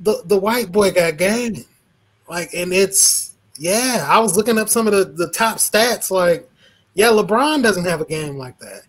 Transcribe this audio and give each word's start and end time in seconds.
the 0.00 0.22
the 0.26 0.38
white 0.38 0.72
boy 0.72 0.90
got 0.90 1.16
game. 1.16 1.64
Like, 2.28 2.52
and 2.54 2.72
it's 2.72 3.32
yeah. 3.58 4.06
I 4.08 4.18
was 4.18 4.36
looking 4.36 4.58
up 4.58 4.68
some 4.68 4.86
of 4.86 4.92
the 4.92 5.04
the 5.04 5.30
top 5.30 5.58
stats. 5.58 6.10
Like, 6.10 6.48
yeah, 6.94 7.08
LeBron 7.08 7.62
doesn't 7.62 7.84
have 7.84 8.00
a 8.00 8.06
game 8.06 8.36
like 8.36 8.58
that. 8.58 8.82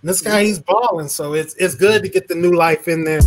And 0.00 0.10
this 0.10 0.20
guy, 0.20 0.44
he's 0.44 0.58
balling, 0.58 1.08
so 1.08 1.34
it's 1.34 1.54
it's 1.54 1.74
good 1.74 2.02
to 2.02 2.08
get 2.08 2.28
the 2.28 2.34
new 2.34 2.52
life 2.52 2.88
in 2.88 3.04
there. 3.04 3.20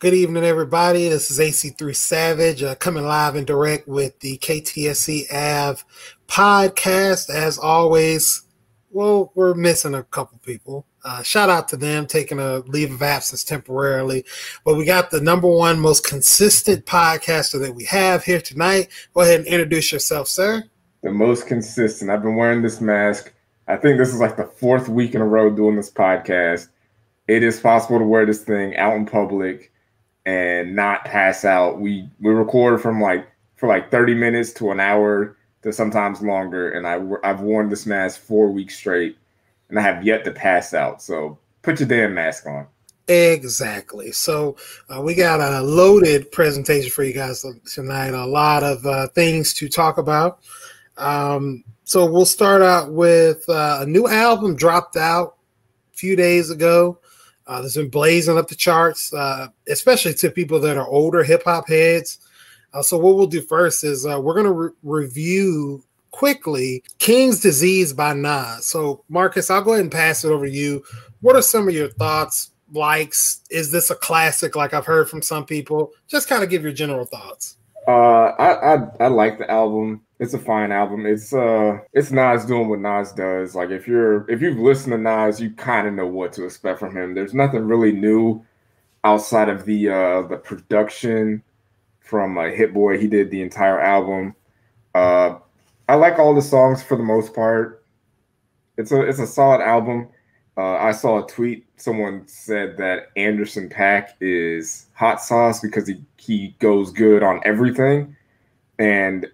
Good 0.00 0.14
evening, 0.14 0.44
everybody. 0.44 1.08
This 1.08 1.28
is 1.28 1.40
AC3 1.40 1.96
Savage 1.96 2.62
uh, 2.62 2.76
coming 2.76 3.04
live 3.04 3.34
and 3.34 3.44
direct 3.44 3.88
with 3.88 4.20
the 4.20 4.38
KTSE 4.38 5.32
Av 5.34 5.84
podcast. 6.28 7.28
As 7.30 7.58
always, 7.58 8.44
well, 8.90 9.32
we're 9.34 9.54
missing 9.54 9.94
a 9.94 10.02
couple 10.02 10.38
people. 10.38 10.86
Uh, 11.04 11.22
shout 11.22 11.48
out 11.48 11.68
to 11.68 11.76
them 11.76 12.06
taking 12.06 12.38
a 12.38 12.58
leave 12.60 12.92
of 12.92 13.02
absence 13.02 13.44
temporarily. 13.44 14.24
But 14.64 14.76
we 14.76 14.84
got 14.84 15.10
the 15.10 15.20
number 15.20 15.48
one 15.48 15.80
most 15.80 16.04
consistent 16.04 16.86
podcaster 16.86 17.60
that 17.60 17.74
we 17.74 17.84
have 17.84 18.24
here 18.24 18.40
tonight. 18.40 18.88
Go 19.14 19.22
ahead 19.22 19.40
and 19.40 19.48
introduce 19.48 19.92
yourself, 19.92 20.28
sir. 20.28 20.64
The 21.02 21.12
most 21.12 21.46
consistent. 21.46 22.10
I've 22.10 22.22
been 22.22 22.36
wearing 22.36 22.62
this 22.62 22.80
mask. 22.80 23.32
I 23.68 23.76
think 23.76 23.98
this 23.98 24.08
is 24.08 24.20
like 24.20 24.36
the 24.36 24.44
fourth 24.44 24.88
week 24.88 25.14
in 25.14 25.20
a 25.20 25.26
row 25.26 25.50
doing 25.50 25.76
this 25.76 25.90
podcast. 25.90 26.68
It 27.28 27.42
is 27.42 27.60
possible 27.60 27.98
to 27.98 28.04
wear 28.04 28.26
this 28.26 28.42
thing 28.42 28.76
out 28.76 28.96
in 28.96 29.06
public 29.06 29.72
and 30.26 30.74
not 30.74 31.04
pass 31.04 31.44
out. 31.44 31.80
We 31.80 32.08
we 32.20 32.32
record 32.32 32.82
from 32.82 33.00
like 33.00 33.26
for 33.56 33.68
like 33.68 33.90
30 33.90 34.14
minutes 34.14 34.52
to 34.54 34.70
an 34.70 34.80
hour 34.80 35.37
to 35.62 35.72
sometimes 35.72 36.22
longer 36.22 36.70
and 36.72 36.86
I 36.86 37.00
I've 37.28 37.40
worn 37.40 37.68
this 37.68 37.86
mask 37.86 38.20
4 38.20 38.50
weeks 38.50 38.76
straight 38.76 39.18
and 39.68 39.78
I 39.78 39.82
have 39.82 40.04
yet 40.04 40.24
to 40.24 40.30
pass 40.30 40.74
out. 40.74 41.02
So 41.02 41.38
put 41.62 41.80
your 41.80 41.88
damn 41.88 42.14
mask 42.14 42.46
on. 42.46 42.66
Exactly. 43.08 44.12
So 44.12 44.56
uh, 44.94 45.00
we 45.00 45.14
got 45.14 45.40
a 45.40 45.62
loaded 45.62 46.30
presentation 46.30 46.90
for 46.90 47.04
you 47.04 47.14
guys 47.14 47.44
tonight. 47.72 48.12
A 48.12 48.26
lot 48.26 48.62
of 48.62 48.84
uh, 48.84 49.08
things 49.08 49.54
to 49.54 49.68
talk 49.68 49.96
about. 49.96 50.40
Um, 50.98 51.64
so 51.84 52.04
we'll 52.04 52.26
start 52.26 52.60
out 52.60 52.92
with 52.92 53.48
uh, 53.48 53.78
a 53.80 53.86
new 53.86 54.06
album 54.08 54.56
dropped 54.56 54.96
out 54.96 55.36
a 55.94 55.96
few 55.96 56.16
days 56.16 56.50
ago. 56.50 56.98
Uh, 57.46 57.62
that's 57.62 57.76
been 57.76 57.88
blazing 57.88 58.36
up 58.36 58.46
the 58.46 58.54
charts, 58.54 59.10
uh, 59.14 59.48
especially 59.68 60.12
to 60.12 60.30
people 60.30 60.60
that 60.60 60.76
are 60.76 60.86
older 60.86 61.24
hip 61.24 61.44
hop 61.44 61.66
heads. 61.66 62.18
Uh, 62.72 62.82
so 62.82 62.98
what 62.98 63.16
we'll 63.16 63.26
do 63.26 63.40
first 63.40 63.84
is 63.84 64.06
uh, 64.06 64.20
we're 64.20 64.34
going 64.34 64.46
to 64.46 64.52
re- 64.52 64.70
review 64.82 65.82
quickly 66.10 66.82
King's 66.98 67.40
Disease 67.40 67.92
by 67.92 68.12
Nas. 68.12 68.64
So 68.64 69.04
Marcus, 69.08 69.50
I'll 69.50 69.62
go 69.62 69.72
ahead 69.72 69.82
and 69.82 69.92
pass 69.92 70.24
it 70.24 70.30
over 70.30 70.46
to 70.46 70.52
you. 70.52 70.82
What 71.20 71.36
are 71.36 71.42
some 71.42 71.68
of 71.68 71.74
your 71.74 71.88
thoughts? 71.90 72.50
Likes? 72.72 73.40
Is 73.50 73.70
this 73.70 73.90
a 73.90 73.94
classic? 73.94 74.54
Like 74.54 74.74
I've 74.74 74.84
heard 74.84 75.08
from 75.08 75.22
some 75.22 75.46
people. 75.46 75.92
Just 76.06 76.28
kind 76.28 76.42
of 76.42 76.50
give 76.50 76.62
your 76.62 76.72
general 76.72 77.06
thoughts. 77.06 77.56
Uh, 77.86 78.34
I, 78.38 78.74
I 78.74 78.88
I 79.00 79.06
like 79.06 79.38
the 79.38 79.50
album. 79.50 80.02
It's 80.18 80.34
a 80.34 80.38
fine 80.38 80.72
album. 80.72 81.06
It's 81.06 81.32
uh, 81.32 81.78
it's 81.94 82.10
Nas 82.10 82.44
doing 82.44 82.68
what 82.68 82.80
Nas 82.80 83.12
does. 83.12 83.54
Like 83.54 83.70
if 83.70 83.88
you're 83.88 84.30
if 84.30 84.42
you've 84.42 84.58
listened 84.58 84.92
to 84.92 84.98
Nas, 84.98 85.40
you 85.40 85.50
kind 85.52 85.88
of 85.88 85.94
know 85.94 86.06
what 86.06 86.34
to 86.34 86.44
expect 86.44 86.80
from 86.80 86.94
him. 86.94 87.14
There's 87.14 87.32
nothing 87.32 87.64
really 87.64 87.92
new 87.92 88.44
outside 89.04 89.48
of 89.48 89.64
the 89.64 89.88
uh 89.88 90.22
the 90.22 90.36
production 90.36 91.42
from 92.08 92.38
uh, 92.38 92.48
Hit 92.48 92.72
Boy. 92.72 92.98
He 92.98 93.06
did 93.06 93.30
the 93.30 93.42
entire 93.42 93.78
album. 93.78 94.34
Uh, 94.94 95.36
I 95.88 95.94
like 95.94 96.18
all 96.18 96.34
the 96.34 96.42
songs 96.42 96.82
for 96.82 96.96
the 96.96 97.02
most 97.02 97.34
part. 97.34 97.84
It's 98.78 98.92
a 98.92 99.02
it's 99.02 99.18
a 99.18 99.26
solid 99.26 99.60
album. 99.60 100.08
Uh, 100.56 100.76
I 100.76 100.92
saw 100.92 101.22
a 101.22 101.28
tweet. 101.28 101.66
Someone 101.76 102.26
said 102.26 102.76
that 102.78 103.08
Anderson 103.16 103.68
Paak 103.68 104.08
is 104.20 104.86
hot 104.94 105.20
sauce 105.22 105.60
because 105.60 105.86
he 105.86 106.02
he 106.16 106.56
goes 106.58 106.90
good 106.90 107.22
on 107.22 107.40
everything, 107.44 108.16
and 108.78 109.26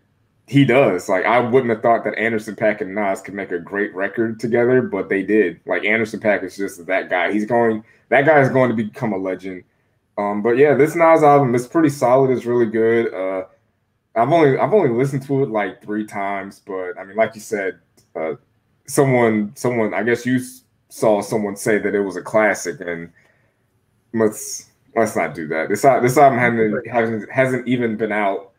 he 0.46 0.64
does. 0.64 1.08
Like 1.08 1.24
I 1.24 1.38
wouldn't 1.38 1.70
have 1.70 1.82
thought 1.82 2.04
that 2.04 2.18
Anderson 2.18 2.56
Paak 2.56 2.80
and 2.80 2.94
Nas 2.94 3.20
could 3.20 3.34
make 3.34 3.52
a 3.52 3.58
great 3.58 3.94
record 3.94 4.40
together, 4.40 4.82
but 4.82 5.08
they 5.08 5.22
did. 5.22 5.60
Like 5.64 5.84
Anderson 5.84 6.20
Paak 6.20 6.42
is 6.42 6.56
just 6.56 6.84
that 6.86 7.08
guy. 7.08 7.32
He's 7.32 7.46
going. 7.46 7.84
That 8.08 8.26
guy 8.26 8.40
is 8.40 8.48
going 8.48 8.70
to 8.70 8.76
become 8.76 9.12
a 9.12 9.18
legend. 9.18 9.64
Um, 10.16 10.42
but 10.42 10.56
yeah, 10.56 10.74
this 10.74 10.94
Nas 10.94 11.22
album 11.22 11.54
is 11.54 11.66
pretty 11.66 11.88
solid. 11.88 12.30
It's 12.30 12.44
really 12.44 12.66
good. 12.66 13.12
Uh, 13.12 13.46
I've 14.14 14.32
only 14.32 14.58
I've 14.58 14.72
only 14.72 14.90
listened 14.90 15.26
to 15.26 15.42
it 15.42 15.50
like 15.50 15.82
three 15.82 16.06
times, 16.06 16.62
but 16.64 16.92
I 16.98 17.04
mean, 17.04 17.16
like 17.16 17.34
you 17.34 17.40
said, 17.40 17.80
uh, 18.14 18.34
someone 18.86 19.52
someone 19.56 19.92
I 19.92 20.02
guess 20.02 20.24
you 20.24 20.40
saw 20.88 21.20
someone 21.20 21.56
say 21.56 21.78
that 21.78 21.94
it 21.94 22.00
was 22.00 22.16
a 22.16 22.22
classic, 22.22 22.80
and 22.80 23.10
let's 24.12 24.70
let's 24.94 25.16
not 25.16 25.34
do 25.34 25.48
that. 25.48 25.68
This 25.68 25.82
this 25.82 26.16
album 26.16 26.38
hasn't 26.38 26.86
hasn't, 26.86 27.30
hasn't 27.30 27.66
even 27.66 27.96
been 27.96 28.12
out 28.12 28.52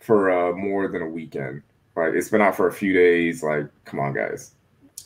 for 0.00 0.30
uh, 0.30 0.52
more 0.56 0.88
than 0.88 1.02
a 1.02 1.08
weekend. 1.08 1.62
Like 1.94 2.14
it's 2.14 2.30
been 2.30 2.40
out 2.40 2.56
for 2.56 2.66
a 2.66 2.72
few 2.72 2.92
days. 2.92 3.42
Like, 3.44 3.66
come 3.84 4.00
on, 4.00 4.12
guys, 4.12 4.52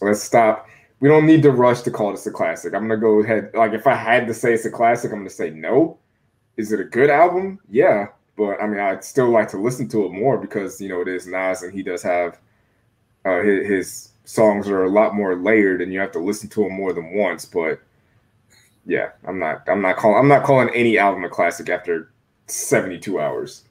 let's 0.00 0.22
stop. 0.22 0.66
We 1.00 1.08
don't 1.08 1.26
need 1.26 1.42
to 1.42 1.50
rush 1.50 1.82
to 1.82 1.90
call 1.90 2.12
this 2.12 2.26
a 2.26 2.30
classic. 2.30 2.74
I'm 2.74 2.88
gonna 2.88 2.96
go 2.96 3.20
ahead. 3.22 3.50
Like, 3.54 3.72
if 3.72 3.86
I 3.86 3.94
had 3.94 4.26
to 4.26 4.34
say 4.34 4.54
it's 4.54 4.64
a 4.64 4.70
classic, 4.70 5.12
I'm 5.12 5.18
gonna 5.18 5.30
say 5.30 5.50
no. 5.50 5.98
Is 6.56 6.72
it 6.72 6.80
a 6.80 6.84
good 6.84 7.10
album? 7.10 7.58
Yeah, 7.68 8.08
but 8.36 8.60
I 8.60 8.66
mean, 8.66 8.80
I'd 8.80 9.04
still 9.04 9.28
like 9.28 9.48
to 9.50 9.58
listen 9.58 9.88
to 9.88 10.06
it 10.06 10.12
more 10.12 10.38
because 10.38 10.80
you 10.80 10.88
know 10.88 11.00
it 11.00 11.08
is 11.08 11.26
Nas, 11.26 11.62
and 11.62 11.72
he 11.72 11.82
does 11.82 12.02
have 12.02 12.38
uh, 13.24 13.42
his, 13.42 13.66
his 13.66 14.12
songs 14.24 14.68
are 14.68 14.84
a 14.84 14.90
lot 14.90 15.14
more 15.14 15.36
layered, 15.36 15.82
and 15.82 15.92
you 15.92 16.00
have 16.00 16.12
to 16.12 16.18
listen 16.18 16.48
to 16.50 16.64
them 16.64 16.72
more 16.72 16.92
than 16.92 17.14
once. 17.14 17.44
But 17.44 17.80
yeah, 18.86 19.10
I'm 19.26 19.38
not, 19.38 19.68
I'm 19.68 19.82
not 19.82 19.96
calling, 19.96 20.18
I'm 20.18 20.28
not 20.28 20.44
calling 20.44 20.70
any 20.74 20.98
album 20.98 21.24
a 21.24 21.28
classic 21.28 21.68
after 21.68 22.12
72 22.46 23.20
hours. 23.20 23.64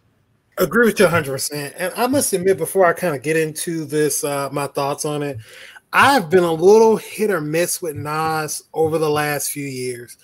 Agree 0.59 0.85
with 0.85 1.00
you 1.00 1.05
100. 1.05 1.31
percent 1.31 1.73
And 1.78 1.94
I 1.97 2.05
must 2.07 2.31
admit, 2.31 2.57
before 2.57 2.85
I 2.85 2.94
kind 2.94 3.16
of 3.16 3.23
get 3.23 3.35
into 3.35 3.85
this, 3.85 4.23
uh, 4.23 4.50
my 4.51 4.67
thoughts 4.67 5.03
on 5.03 5.23
it, 5.23 5.38
I've 5.94 6.30
been 6.30 6.44
a 6.44 6.52
little 6.52 6.98
hit 6.98 7.30
or 7.30 7.40
miss 7.40 7.81
with 7.81 7.96
Nas 7.96 8.64
over 8.74 8.98
the 8.98 9.09
last 9.09 9.52
few 9.52 9.68
years. 9.68 10.18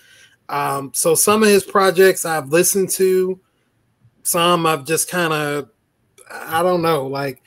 Um, 0.49 0.91
so 0.95 1.13
some 1.13 1.43
of 1.43 1.49
his 1.49 1.63
projects 1.63 2.25
I've 2.25 2.49
listened 2.49 2.89
to 2.91 3.39
some 4.23 4.65
I've 4.65 4.85
just 4.85 5.09
kind 5.09 5.31
of, 5.31 5.69
I 6.29 6.61
don't 6.61 6.81
know. 6.81 7.07
Like 7.07 7.41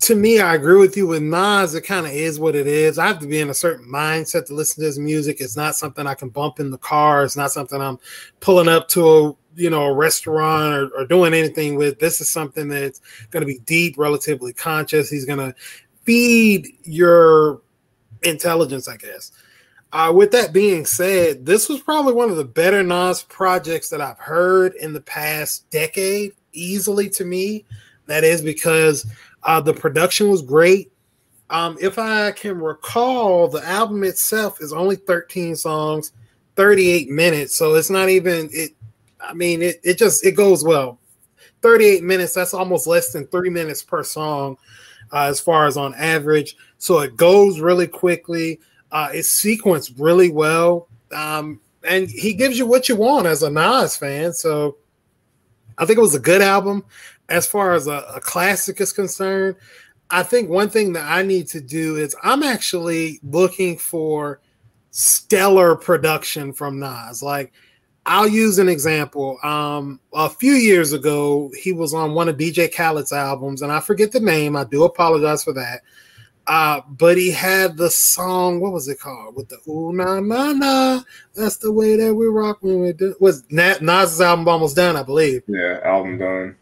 to 0.00 0.16
me, 0.16 0.40
I 0.40 0.54
agree 0.54 0.78
with 0.78 0.96
you 0.96 1.06
with 1.06 1.22
Nas. 1.22 1.74
It 1.74 1.82
kind 1.82 2.06
of 2.06 2.12
is 2.12 2.40
what 2.40 2.56
it 2.56 2.66
is. 2.66 2.98
I 2.98 3.06
have 3.06 3.20
to 3.20 3.26
be 3.26 3.40
in 3.40 3.50
a 3.50 3.54
certain 3.54 3.86
mindset 3.86 4.46
to 4.46 4.54
listen 4.54 4.82
to 4.82 4.86
his 4.86 4.98
music. 4.98 5.40
It's 5.40 5.56
not 5.56 5.76
something 5.76 6.06
I 6.06 6.14
can 6.14 6.28
bump 6.28 6.58
in 6.58 6.70
the 6.70 6.78
car. 6.78 7.24
It's 7.24 7.36
not 7.36 7.52
something 7.52 7.80
I'm 7.80 7.98
pulling 8.40 8.68
up 8.68 8.88
to 8.90 9.08
a 9.08 9.36
you 9.54 9.68
know 9.70 9.84
a 9.84 9.94
restaurant 9.94 10.74
or, 10.74 10.88
or 10.96 11.06
doing 11.06 11.34
anything 11.34 11.76
with. 11.76 12.00
This 12.00 12.20
is 12.20 12.28
something 12.28 12.68
that's 12.68 13.00
going 13.30 13.42
to 13.42 13.46
be 13.46 13.60
deep, 13.60 13.96
relatively 13.96 14.52
conscious. 14.52 15.10
He's 15.10 15.24
going 15.24 15.38
to 15.38 15.54
feed 16.04 16.68
your 16.84 17.60
intelligence, 18.22 18.88
I 18.88 18.96
guess. 18.96 19.32
Uh, 19.92 20.10
with 20.14 20.30
that 20.32 20.52
being 20.52 20.86
said, 20.86 21.44
this 21.44 21.68
was 21.68 21.80
probably 21.80 22.14
one 22.14 22.30
of 22.30 22.36
the 22.36 22.44
better 22.44 22.82
Nas 22.82 23.22
projects 23.22 23.90
that 23.90 24.00
I've 24.00 24.18
heard 24.18 24.74
in 24.76 24.92
the 24.92 25.02
past 25.02 25.68
decade, 25.70 26.32
easily 26.52 27.10
to 27.10 27.24
me. 27.24 27.66
That 28.06 28.24
is 28.24 28.40
because 28.40 29.06
uh, 29.42 29.60
the 29.60 29.74
production 29.74 30.30
was 30.30 30.40
great. 30.40 30.92
Um, 31.50 31.76
if 31.80 31.98
I 31.98 32.32
can 32.32 32.58
recall, 32.58 33.48
the 33.48 33.62
album 33.66 34.04
itself 34.04 34.62
is 34.62 34.72
only 34.72 34.96
13 34.96 35.54
songs, 35.54 36.12
38 36.56 37.10
minutes. 37.10 37.54
So 37.54 37.74
it's 37.74 37.90
not 37.90 38.08
even 38.08 38.48
it. 38.50 38.70
I 39.20 39.34
mean, 39.34 39.60
it, 39.60 39.78
it 39.84 39.98
just 39.98 40.24
it 40.24 40.32
goes 40.32 40.64
well. 40.64 40.98
38 41.60 42.02
minutes, 42.02 42.34
that's 42.34 42.54
almost 42.54 42.86
less 42.86 43.12
than 43.12 43.26
three 43.28 43.50
minutes 43.50 43.82
per 43.82 44.02
song, 44.02 44.56
uh, 45.12 45.24
as 45.24 45.40
far 45.40 45.66
as 45.66 45.76
on 45.76 45.94
average. 45.94 46.56
So 46.78 47.00
it 47.00 47.16
goes 47.16 47.60
really 47.60 47.86
quickly. 47.86 48.60
Uh, 48.90 49.10
it's 49.12 49.28
sequenced 49.28 49.94
really 49.98 50.30
well, 50.30 50.88
um, 51.14 51.60
and 51.88 52.10
he 52.10 52.34
gives 52.34 52.58
you 52.58 52.66
what 52.66 52.88
you 52.88 52.96
want 52.96 53.26
as 53.26 53.42
a 53.42 53.50
Nas 53.50 53.96
fan. 53.96 54.32
So 54.32 54.76
I 55.78 55.86
think 55.86 55.98
it 55.98 56.02
was 56.02 56.14
a 56.14 56.20
good 56.20 56.42
album. 56.42 56.84
As 57.28 57.46
far 57.46 57.72
as 57.72 57.86
a, 57.86 58.04
a 58.14 58.20
classic 58.20 58.80
is 58.80 58.92
concerned, 58.92 59.56
I 60.10 60.22
think 60.22 60.50
one 60.50 60.68
thing 60.68 60.92
that 60.92 61.10
I 61.10 61.22
need 61.22 61.48
to 61.48 61.60
do 61.60 61.96
is 61.96 62.14
I'm 62.22 62.42
actually 62.42 63.18
looking 63.22 63.78
for 63.78 64.40
stellar 64.90 65.74
production 65.74 66.52
from 66.52 66.78
Nas. 66.78 67.22
Like, 67.22 67.52
I'll 68.04 68.28
use 68.28 68.58
an 68.58 68.68
example. 68.68 69.38
Um, 69.44 70.00
a 70.12 70.28
few 70.28 70.54
years 70.54 70.92
ago, 70.92 71.50
he 71.56 71.72
was 71.72 71.94
on 71.94 72.14
one 72.14 72.28
of 72.28 72.36
DJ 72.36 72.72
Khaled's 72.72 73.12
albums, 73.12 73.62
and 73.62 73.70
I 73.70 73.80
forget 73.80 74.10
the 74.10 74.20
name. 74.20 74.56
I 74.56 74.64
do 74.64 74.84
apologize 74.84 75.44
for 75.44 75.52
that. 75.52 75.82
Uh, 76.48 76.80
but 76.88 77.16
he 77.16 77.30
had 77.30 77.76
the 77.76 77.88
song, 77.88 78.58
what 78.58 78.72
was 78.72 78.88
it 78.88 78.98
called? 78.98 79.36
With 79.36 79.48
the 79.48 79.58
ooh 79.70 79.92
na 79.92 80.18
na 80.18 80.52
na. 80.52 81.00
That's 81.34 81.58
the 81.58 81.70
way 81.70 81.96
that 81.96 82.12
we 82.12 82.26
rock 82.26 82.58
when 82.62 82.80
we 82.80 82.92
do. 82.92 83.14
Was 83.20 83.44
Nas's 83.50 84.20
album 84.20 84.48
almost 84.48 84.74
done? 84.74 84.96
I 84.96 85.04
believe. 85.04 85.44
Yeah, 85.46 85.78
album 85.84 86.18
done. 86.18 86.56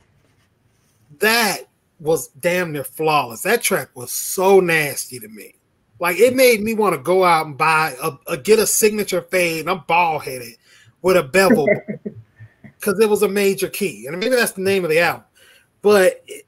That 1.21 1.61
was 1.99 2.29
damn 2.29 2.73
near 2.73 2.85
flawless. 2.85 3.43
That 3.43 3.63
track 3.63 3.89
was 3.95 4.13
so 4.13 4.61
nasty 4.61 5.19
to 5.19 5.29
me. 5.29 5.55
Like 5.99 6.19
it 6.19 6.37
made 6.37 6.61
me 6.63 6.75
want 6.75 6.95
to 6.95 7.03
go 7.03 7.25
out 7.25 7.47
and 7.47 7.57
buy 7.57 7.95
a, 8.03 8.13
a 8.27 8.37
get 8.37 8.59
a 8.59 8.67
signature 8.67 9.23
fade. 9.23 9.67
I'm 9.67 9.85
bald 9.87 10.25
headed 10.25 10.57
with 11.03 11.17
a 11.17 11.23
bevel 11.23 11.69
because 12.63 12.99
it 13.01 13.09
was 13.09 13.23
a 13.23 13.29
major 13.29 13.69
key, 13.69 14.07
and 14.07 14.19
maybe 14.19 14.35
that's 14.35 14.53
the 14.53 14.63
name 14.63 14.85
of 14.85 14.91
the 14.91 15.01
album. 15.01 15.25
But 15.83 16.23
it, 16.27 16.47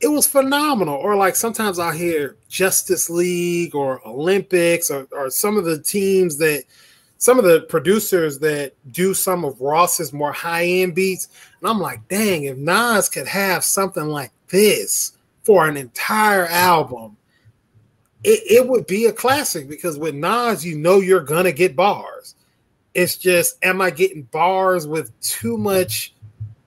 it 0.00 0.08
was 0.08 0.26
phenomenal. 0.26 0.96
Or 0.96 1.14
like 1.16 1.36
sometimes 1.36 1.78
I 1.78 1.94
hear 1.94 2.36
Justice 2.48 3.10
League 3.10 3.74
or 3.74 4.06
Olympics 4.06 4.90
or, 4.90 5.06
or 5.12 5.30
some 5.30 5.56
of 5.56 5.64
the 5.64 5.80
teams 5.80 6.38
that 6.38 6.64
some 7.18 7.38
of 7.38 7.44
the 7.44 7.60
producers 7.62 8.38
that 8.38 8.72
do 8.92 9.12
some 9.12 9.44
of 9.44 9.60
Ross's 9.60 10.12
more 10.12 10.32
high 10.32 10.64
end 10.64 10.94
beats. 10.94 11.28
And 11.60 11.68
I'm 11.68 11.78
like, 11.78 12.08
dang, 12.08 12.44
if 12.44 12.56
Nas 12.56 13.10
could 13.10 13.28
have 13.28 13.62
something 13.62 14.06
like 14.06 14.30
this 14.48 15.12
for 15.42 15.68
an 15.68 15.76
entire 15.76 16.46
album, 16.46 17.18
it, 18.24 18.42
it 18.50 18.68
would 18.68 18.86
be 18.86 19.04
a 19.04 19.12
classic 19.12 19.68
because 19.68 19.98
with 19.98 20.14
Nas, 20.14 20.64
you 20.64 20.78
know 20.78 21.00
you're 21.00 21.20
gonna 21.20 21.52
get 21.52 21.76
bars. 21.76 22.36
It's 22.94 23.16
just, 23.16 23.56
am 23.64 23.80
I 23.80 23.90
getting 23.90 24.22
bars 24.24 24.86
with 24.86 25.18
too 25.20 25.56
much 25.56 26.14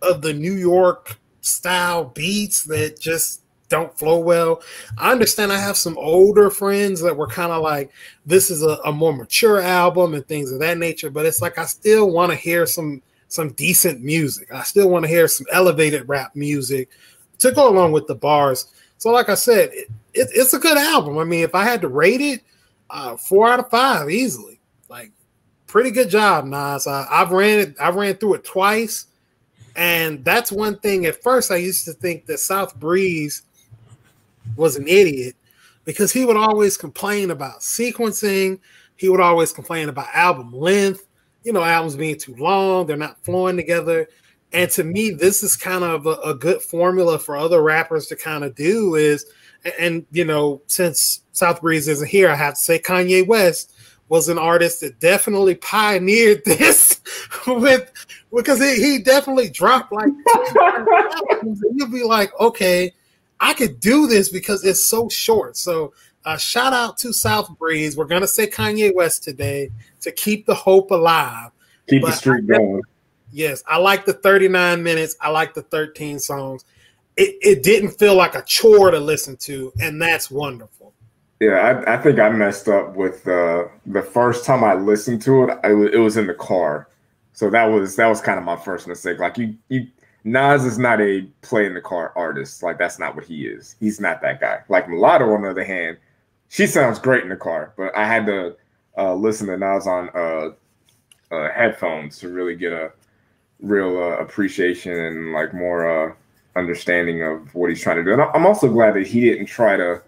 of 0.01 0.21
the 0.21 0.33
New 0.33 0.53
York 0.53 1.19
style 1.41 2.05
beats 2.05 2.63
that 2.63 2.99
just 2.99 3.41
don't 3.69 3.97
flow 3.97 4.19
well. 4.19 4.61
I 4.99 5.11
understand 5.11 5.51
I 5.51 5.57
have 5.57 5.77
some 5.77 5.97
older 5.97 6.51
friends 6.51 7.01
that 7.01 7.17
were 7.17 7.27
kind 7.27 7.51
of 7.51 7.63
like, 7.63 7.91
this 8.25 8.51
is 8.51 8.61
a, 8.61 8.77
a, 8.85 8.91
more 8.91 9.13
mature 9.13 9.61
album 9.61 10.13
and 10.13 10.27
things 10.27 10.51
of 10.51 10.59
that 10.59 10.77
nature, 10.77 11.09
but 11.09 11.25
it's 11.25 11.41
like 11.41 11.57
I 11.57 11.65
still 11.65 12.11
want 12.11 12.31
to 12.31 12.35
hear 12.35 12.67
some 12.67 13.01
some 13.29 13.51
decent 13.53 14.03
music. 14.03 14.53
I 14.53 14.61
still 14.61 14.89
want 14.89 15.05
to 15.05 15.09
hear 15.09 15.27
some 15.27 15.47
elevated 15.51 16.07
rap 16.07 16.35
music 16.35 16.89
to 17.39 17.51
go 17.51 17.67
along 17.67 17.91
with 17.91 18.05
the 18.05 18.13
bars. 18.13 18.71
So, 18.99 19.09
like 19.09 19.27
I 19.27 19.33
said, 19.33 19.69
it, 19.73 19.89
it, 20.13 20.29
it's 20.35 20.53
a 20.53 20.59
good 20.59 20.77
album. 20.77 21.17
I 21.17 21.23
mean, 21.23 21.43
if 21.43 21.55
I 21.55 21.63
had 21.63 21.81
to 21.81 21.87
rate 21.87 22.21
it, 22.21 22.43
uh, 22.91 23.17
four 23.17 23.49
out 23.49 23.59
of 23.59 23.71
five 23.71 24.07
easily. 24.11 24.59
Like, 24.87 25.11
pretty 25.73 25.89
good 25.89 26.07
job, 26.07 26.45
Nas. 26.45 26.85
I, 26.85 27.07
I've 27.09 27.31
ran 27.31 27.57
it. 27.57 27.75
I 27.81 27.89
ran 27.89 28.13
through 28.17 28.35
it 28.35 28.43
twice, 28.43 29.07
and 29.75 30.23
that's 30.23 30.51
one 30.51 30.77
thing. 30.77 31.07
At 31.07 31.23
first, 31.23 31.49
I 31.49 31.55
used 31.55 31.83
to 31.85 31.93
think 31.93 32.27
that 32.27 32.39
South 32.39 32.75
Breeze 32.79 33.41
was 34.55 34.75
an 34.75 34.87
idiot 34.87 35.35
because 35.83 36.13
he 36.13 36.25
would 36.25 36.37
always 36.37 36.77
complain 36.77 37.31
about 37.31 37.61
sequencing. 37.61 38.59
He 38.97 39.09
would 39.09 39.19
always 39.19 39.51
complain 39.51 39.89
about 39.89 40.13
album 40.13 40.53
length. 40.53 41.07
You 41.43 41.53
know, 41.53 41.63
albums 41.63 41.95
being 41.95 42.19
too 42.19 42.35
long, 42.35 42.85
they're 42.85 42.95
not 42.95 43.17
flowing 43.25 43.57
together. 43.57 44.07
And 44.53 44.69
to 44.71 44.83
me, 44.83 45.09
this 45.09 45.41
is 45.41 45.55
kind 45.55 45.83
of 45.83 46.05
a, 46.05 46.17
a 46.23 46.35
good 46.35 46.61
formula 46.61 47.17
for 47.17 47.35
other 47.35 47.63
rappers 47.63 48.05
to 48.07 48.15
kind 48.15 48.43
of 48.43 48.53
do 48.53 48.93
is, 48.93 49.25
and 49.79 50.05
you 50.11 50.23
know, 50.23 50.61
since 50.67 51.21
South 51.31 51.61
Breeze 51.61 51.87
isn't 51.87 52.07
here, 52.07 52.29
I 52.29 52.35
have 52.35 52.53
to 52.53 52.61
say 52.61 52.77
Kanye 52.77 53.25
West 53.25 53.72
was 54.09 54.29
an 54.29 54.37
artist 54.37 54.81
that 54.81 54.99
definitely 54.99 55.55
pioneered 55.55 56.43
this 56.45 57.01
with 57.47 57.91
because 58.33 58.59
he, 58.59 58.75
he 58.75 58.99
definitely 58.99 59.49
dropped 59.49 59.91
like 59.91 60.11
you'll 61.75 61.89
be 61.89 62.03
like, 62.03 62.31
okay, 62.39 62.93
I 63.39 63.53
could 63.53 63.79
do 63.79 64.07
this 64.07 64.29
because 64.29 64.63
it's 64.63 64.83
so 64.83 65.09
short. 65.09 65.57
So 65.57 65.93
uh, 66.25 66.37
shout 66.37 66.73
out 66.73 66.97
to 66.99 67.13
South 67.13 67.57
Breeze. 67.57 67.97
We're 67.97 68.05
gonna 68.05 68.27
say 68.27 68.47
Kanye 68.47 68.93
West 68.93 69.23
today 69.23 69.71
to 70.01 70.11
keep 70.11 70.45
the 70.45 70.55
hope 70.55 70.91
alive. 70.91 71.51
Keep 71.89 72.01
but 72.03 72.11
the 72.11 72.15
street 72.15 72.47
going. 72.47 72.81
Yes, 73.31 73.63
I 73.67 73.77
like 73.77 74.05
the 74.05 74.13
39 74.13 74.83
minutes. 74.83 75.15
I 75.19 75.29
like 75.29 75.53
the 75.53 75.63
13 75.63 76.19
songs. 76.19 76.65
It, 77.17 77.35
it 77.41 77.63
didn't 77.63 77.91
feel 77.91 78.15
like 78.15 78.35
a 78.35 78.43
chore 78.43 78.91
to 78.91 78.99
listen 78.99 79.37
to, 79.37 79.73
and 79.79 80.01
that's 80.01 80.29
wonderful. 80.29 80.82
Yeah, 81.43 81.83
I, 81.85 81.95
I 81.95 81.97
think 81.97 82.19
I 82.19 82.29
messed 82.29 82.69
up 82.69 82.95
with 82.95 83.27
uh, 83.27 83.65
the 83.85 84.01
first 84.01 84.45
time 84.45 84.63
I 84.63 84.75
listened 84.75 85.21
to 85.23 85.43
it. 85.43 85.59
I, 85.61 85.71
it 85.71 85.99
was 85.99 86.15
in 86.15 86.27
the 86.27 86.33
car, 86.33 86.87
so 87.33 87.49
that 87.49 87.65
was 87.65 87.97
that 87.97 88.07
was 88.07 88.21
kind 88.21 88.39
of 88.39 88.45
my 88.45 88.55
first 88.55 88.87
mistake. 88.87 89.19
Like 89.19 89.37
you, 89.37 89.53
you 89.67 89.87
Nas 90.23 90.63
is 90.63 90.77
not 90.77 91.01
a 91.01 91.23
play 91.41 91.65
in 91.65 91.73
the 91.73 91.81
car 91.81 92.13
artist. 92.15 92.63
Like 92.63 92.77
that's 92.77 92.97
not 92.97 93.13
what 93.13 93.25
he 93.25 93.45
is. 93.45 93.75
He's 93.81 93.99
not 93.99 94.21
that 94.21 94.39
guy. 94.39 94.61
Like 94.69 94.87
Mulatto, 94.87 95.33
on 95.33 95.41
the 95.41 95.49
other 95.49 95.65
hand, 95.65 95.97
she 96.47 96.65
sounds 96.65 96.97
great 96.97 97.23
in 97.23 97.29
the 97.29 97.35
car, 97.35 97.73
but 97.75 97.93
I 97.93 98.07
had 98.07 98.25
to 98.27 98.55
uh, 98.97 99.13
listen 99.13 99.47
to 99.47 99.57
Nas 99.57 99.85
on 99.85 100.11
uh, 100.15 100.51
uh, 101.29 101.51
headphones 101.51 102.19
to 102.19 102.29
really 102.29 102.55
get 102.55 102.71
a 102.71 102.93
real 103.59 103.97
uh, 103.97 104.15
appreciation 104.15 104.93
and 104.97 105.33
like 105.33 105.53
more 105.53 105.89
uh, 105.89 106.13
understanding 106.55 107.21
of 107.21 107.53
what 107.53 107.69
he's 107.69 107.81
trying 107.81 107.97
to 107.97 108.03
do. 108.05 108.13
And 108.13 108.21
I'm 108.21 108.45
also 108.45 108.71
glad 108.71 108.95
that 108.95 109.07
he 109.07 109.19
didn't 109.19 109.47
try 109.47 109.75
to 109.75 110.01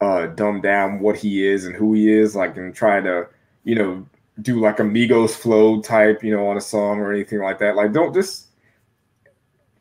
uh, 0.00 0.26
dumb 0.26 0.60
down 0.60 1.00
what 1.00 1.16
he 1.16 1.46
is 1.46 1.66
and 1.66 1.74
who 1.74 1.94
he 1.94 2.12
is, 2.12 2.34
like 2.36 2.56
and 2.56 2.74
try 2.74 3.00
to 3.00 3.28
you 3.64 3.74
know 3.74 4.06
do 4.42 4.60
like 4.60 4.80
a 4.80 4.82
Migos 4.82 5.30
flow 5.30 5.80
type, 5.80 6.24
you 6.24 6.34
know, 6.36 6.46
on 6.48 6.56
a 6.56 6.60
song 6.60 6.98
or 6.98 7.12
anything 7.12 7.40
like 7.40 7.58
that. 7.60 7.76
Like 7.76 7.92
don't 7.92 8.12
just 8.12 8.48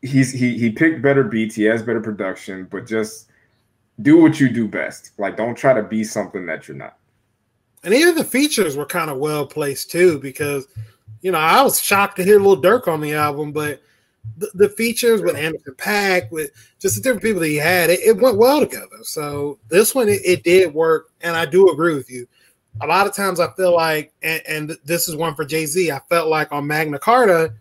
he's 0.01 0.31
he 0.31 0.57
he 0.57 0.69
picked 0.69 1.01
better 1.01 1.23
beats, 1.23 1.55
he 1.55 1.63
has 1.63 1.81
better 1.81 2.01
production, 2.01 2.67
but 2.69 2.85
just 2.85 3.29
do 4.01 4.21
what 4.21 4.39
you 4.39 4.49
do 4.49 4.67
best. 4.67 5.11
Like 5.17 5.37
don't 5.37 5.55
try 5.55 5.73
to 5.73 5.83
be 5.83 6.03
something 6.03 6.45
that 6.45 6.67
you're 6.67 6.77
not. 6.77 6.97
And 7.83 7.93
even 7.93 8.15
the 8.15 8.23
features 8.23 8.77
were 8.77 8.85
kind 8.85 9.09
of 9.09 9.17
well 9.17 9.45
placed 9.45 9.91
too, 9.91 10.19
because 10.19 10.67
you 11.21 11.31
know 11.31 11.39
I 11.39 11.61
was 11.61 11.81
shocked 11.81 12.17
to 12.17 12.23
hear 12.23 12.39
Lil 12.39 12.61
Durk 12.61 12.87
on 12.87 13.01
the 13.01 13.13
album, 13.13 13.51
but 13.51 13.81
the, 14.37 14.49
the 14.53 14.69
features 14.69 15.21
with 15.21 15.35
Anderson 15.35 15.75
Paak, 15.75 16.31
with 16.31 16.51
just 16.79 16.95
the 16.95 17.01
different 17.01 17.23
people 17.23 17.41
that 17.41 17.47
he 17.47 17.57
had, 17.57 17.89
it, 17.89 17.99
it 18.01 18.17
went 18.17 18.37
well 18.37 18.59
together. 18.59 18.97
So 19.03 19.59
this 19.69 19.93
one 19.93 20.09
it, 20.09 20.21
it, 20.25 20.43
did 20.43 20.73
work, 20.73 21.11
and 21.21 21.35
I 21.35 21.45
do 21.45 21.69
agree 21.69 21.93
with 21.95 22.09
you. 22.09 22.27
A 22.81 22.87
lot 22.87 23.05
of 23.05 23.13
times 23.13 23.39
I 23.39 23.51
feel 23.51 23.75
like, 23.75 24.11
and, 24.23 24.41
and 24.47 24.77
this 24.83 25.07
is 25.07 25.15
one 25.15 25.35
for 25.35 25.45
Jay 25.45 25.65
Z. 25.65 25.91
I 25.91 25.99
felt 26.09 26.27
like 26.27 26.51
on 26.51 26.65
Magna 26.65 26.97
Carta, 26.97 27.53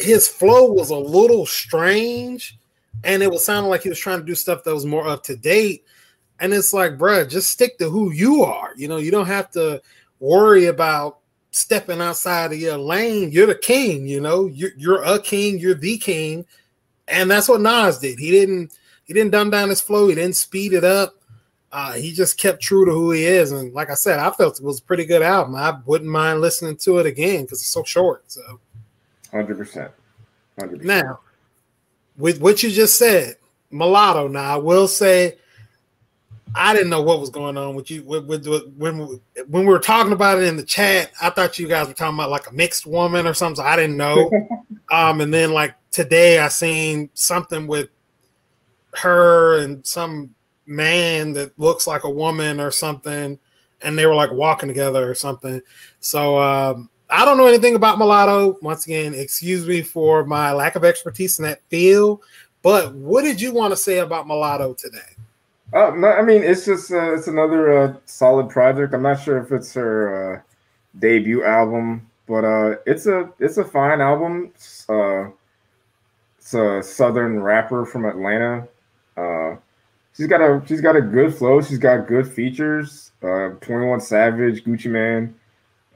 his 0.00 0.26
flow 0.26 0.72
was 0.72 0.90
a 0.90 0.96
little 0.96 1.46
strange 1.46 2.58
and 3.04 3.22
it 3.22 3.30
was 3.30 3.44
sounding 3.44 3.70
like 3.70 3.82
he 3.82 3.88
was 3.88 3.98
trying 3.98 4.20
to 4.20 4.26
do 4.26 4.34
stuff 4.34 4.64
that 4.64 4.74
was 4.74 4.86
more 4.86 5.06
up 5.06 5.22
to 5.24 5.36
date. 5.36 5.84
And 6.40 6.52
it's 6.52 6.72
like, 6.72 6.98
bruh, 6.98 7.28
just 7.28 7.50
stick 7.50 7.78
to 7.78 7.88
who 7.88 8.12
you 8.12 8.42
are. 8.42 8.72
You 8.76 8.88
know, 8.88 8.96
you 8.96 9.10
don't 9.10 9.26
have 9.26 9.50
to 9.52 9.80
worry 10.18 10.66
about 10.66 11.18
stepping 11.52 12.00
outside 12.00 12.52
of 12.52 12.58
your 12.58 12.76
lane. 12.76 13.30
You're 13.30 13.46
the 13.46 13.54
king, 13.54 14.08
you 14.08 14.20
know, 14.20 14.46
you're, 14.46 14.72
you're 14.76 15.04
a 15.04 15.20
king, 15.20 15.58
you're 15.58 15.74
the 15.74 15.96
king. 15.98 16.44
And 17.06 17.30
that's 17.30 17.48
what 17.48 17.60
Nas 17.60 17.98
did. 17.98 18.18
He 18.18 18.30
didn't 18.32 18.76
he 19.04 19.12
didn't 19.12 19.32
dumb 19.32 19.50
down 19.50 19.68
his 19.68 19.80
flow, 19.80 20.08
he 20.08 20.14
didn't 20.14 20.36
speed 20.36 20.72
it 20.72 20.84
up. 20.84 21.14
Uh, 21.70 21.92
he 21.94 22.12
just 22.12 22.38
kept 22.38 22.62
true 22.62 22.84
to 22.84 22.90
who 22.90 23.12
he 23.12 23.24
is. 23.24 23.50
And 23.50 23.72
like 23.72 23.90
I 23.90 23.94
said, 23.94 24.18
I 24.18 24.30
felt 24.30 24.58
it 24.58 24.64
was 24.64 24.80
a 24.80 24.82
pretty 24.82 25.06
good 25.06 25.22
album. 25.22 25.54
I 25.54 25.78
wouldn't 25.86 26.10
mind 26.10 26.42
listening 26.42 26.76
to 26.78 26.98
it 26.98 27.06
again 27.06 27.42
because 27.42 27.60
it's 27.60 27.68
so 27.68 27.82
short. 27.82 28.24
So 28.26 28.60
Hundred 29.30 29.56
percent. 29.56 29.90
Hundred 30.58 30.84
Now, 30.84 31.20
with 32.18 32.40
what 32.40 32.62
you 32.62 32.70
just 32.70 32.98
said, 32.98 33.36
mulatto. 33.70 34.28
Now, 34.28 34.54
I 34.54 34.56
will 34.56 34.86
say, 34.86 35.38
I 36.54 36.74
didn't 36.74 36.90
know 36.90 37.02
what 37.02 37.20
was 37.20 37.30
going 37.30 37.56
on 37.56 37.74
with 37.74 37.90
you 37.90 38.02
with, 38.02 38.26
with, 38.26 38.46
with, 38.46 38.66
when 38.76 38.98
when 38.98 39.20
we 39.48 39.64
were 39.64 39.78
talking 39.78 40.12
about 40.12 40.38
it 40.38 40.44
in 40.44 40.56
the 40.56 40.64
chat. 40.64 41.10
I 41.20 41.30
thought 41.30 41.58
you 41.58 41.68
guys 41.68 41.88
were 41.88 41.94
talking 41.94 42.18
about 42.18 42.30
like 42.30 42.50
a 42.50 42.52
mixed 42.52 42.86
woman 42.86 43.26
or 43.26 43.34
something. 43.34 43.56
So 43.56 43.62
I 43.62 43.76
didn't 43.76 43.96
know. 43.96 44.30
um, 44.90 45.20
and 45.20 45.32
then 45.32 45.52
like 45.52 45.74
today, 45.90 46.38
I 46.38 46.48
seen 46.48 47.10
something 47.14 47.66
with 47.66 47.88
her 48.94 49.58
and 49.60 49.86
some 49.86 50.34
man 50.66 51.32
that 51.32 51.58
looks 51.58 51.86
like 51.86 52.04
a 52.04 52.10
woman 52.10 52.60
or 52.60 52.70
something, 52.70 53.38
and 53.80 53.98
they 53.98 54.06
were 54.06 54.14
like 54.14 54.32
walking 54.32 54.68
together 54.68 55.08
or 55.08 55.14
something. 55.14 55.60
So 56.00 56.38
um, 56.38 56.90
I 57.08 57.24
don't 57.24 57.38
know 57.38 57.46
anything 57.46 57.74
about 57.74 57.98
mulatto. 57.98 58.58
Once 58.62 58.86
again, 58.86 59.14
excuse 59.14 59.66
me 59.66 59.82
for 59.82 60.24
my 60.24 60.52
lack 60.52 60.76
of 60.76 60.84
expertise 60.84 61.38
in 61.38 61.44
that 61.44 61.62
field. 61.68 62.22
But 62.62 62.94
what 62.94 63.22
did 63.22 63.40
you 63.40 63.52
want 63.52 63.72
to 63.72 63.76
say 63.76 63.98
about 63.98 64.26
mulatto 64.26 64.74
today? 64.74 64.98
Uh, 65.72 65.90
no, 65.96 66.08
I 66.08 66.22
mean, 66.22 66.42
it's 66.42 66.64
just 66.64 66.92
uh, 66.92 67.14
it's 67.14 67.28
another 67.28 67.78
uh, 67.78 67.94
solid 68.04 68.48
project. 68.50 68.94
I'm 68.94 69.02
not 69.02 69.20
sure 69.22 69.38
if 69.38 69.52
it's 69.52 69.72
her 69.74 70.36
uh, 70.36 70.40
debut 70.98 71.44
album, 71.44 72.10
but 72.26 72.44
uh, 72.44 72.76
it's 72.86 73.06
a 73.06 73.30
it's 73.38 73.56
a 73.56 73.64
fine 73.64 74.00
album. 74.00 74.52
It's, 74.54 74.88
uh, 74.88 75.30
it's 76.38 76.54
a 76.54 76.82
southern 76.82 77.42
rapper 77.42 77.86
from 77.86 78.04
Atlanta. 78.04 78.68
She's 80.14 80.26
got 80.26 80.42
a 80.42 80.62
she's 80.66 80.82
got 80.82 80.96
a 80.96 81.00
good 81.00 81.34
flow. 81.34 81.62
She's 81.62 81.78
got 81.78 82.06
good 82.06 82.30
features. 82.30 83.12
Twenty 83.20 83.86
One 83.86 84.00
Savage, 84.00 84.64
Gucci 84.64 84.90
Mane 84.90 85.34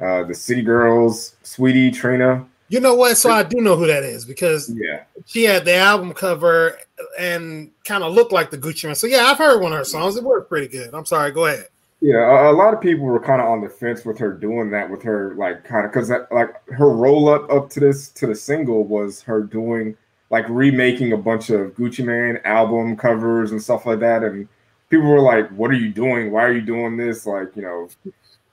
uh, 0.00 0.25
the 0.25 0.35
City 0.35 0.62
Girls, 0.62 1.37
Saweetie, 1.42 1.95
Trina. 1.95 2.47
You 2.68 2.80
know 2.80 2.94
what? 2.94 3.16
So 3.16 3.30
I 3.30 3.42
do 3.42 3.61
know 3.61 3.76
who 3.76 3.87
that 3.87 4.02
is 4.02 4.25
because 4.25 4.73
yeah, 4.75 5.04
she 5.25 5.44
had 5.44 5.64
the 5.64 5.76
album 5.76 6.12
cover 6.12 6.78
and 7.18 7.70
kind 7.85 8.02
of 8.02 8.12
looked 8.12 8.32
like 8.32 8.50
the 8.50 8.58
Gucci 8.58 8.85
Mane. 8.85 8.94
So 8.94 9.06
yeah, 9.06 9.26
I've 9.26 9.38
heard 9.38 9.61
one 9.61 9.73
of 9.73 9.78
her 9.78 9.85
songs. 9.85 10.16
It 10.16 10.25
worked 10.25 10.49
pretty 10.49 10.68
good. 10.68 10.92
I'm 10.92 11.06
sorry. 11.06 11.30
Go 11.30 11.46
ahead. 11.46 11.68
Yeah, 12.00 12.49
a, 12.49 12.50
a 12.50 12.54
lot 12.54 12.75
of 12.75 12.80
people 12.80 13.04
were 13.04 13.20
kind 13.20 13.40
of 13.40 13.49
on 13.49 13.61
the 13.61 13.68
fence 13.68 14.04
with 14.04 14.18
her 14.18 14.32
doing 14.32 14.70
that 14.70 14.90
with 14.90 15.02
her 15.02 15.35
like 15.37 15.64
kind 15.64 15.87
of 15.87 15.92
because 15.92 16.08
that 16.08 16.30
like 16.32 16.54
her 16.70 16.90
roll 16.90 17.28
up 17.28 17.50
up 17.50 17.70
to 17.70 17.80
this 17.80 18.08
to 18.11 18.26
the 18.26 18.35
single 18.35 18.85
was 18.85 19.23
her 19.23 19.42
doing 19.42 19.96
like 20.30 20.46
remaking 20.49 21.12
a 21.12 21.16
bunch 21.16 21.50
of 21.50 21.73
Gucci 21.75 22.04
Mane 22.04 22.40
album 22.44 22.96
covers 22.96 23.52
and 23.52 23.62
stuff 23.62 23.87
like 23.87 24.00
that 24.00 24.25
and 24.25 24.49
people 24.90 25.06
were 25.06 25.20
like, 25.20 25.49
"What 25.50 25.70
are 25.70 25.75
you 25.75 25.92
doing? 25.92 26.30
Why 26.30 26.44
are 26.44 26.52
you 26.52 26.61
doing 26.61 26.96
this?" 26.96 27.26
Like, 27.26 27.54
you 27.56 27.62
know. 27.62 27.88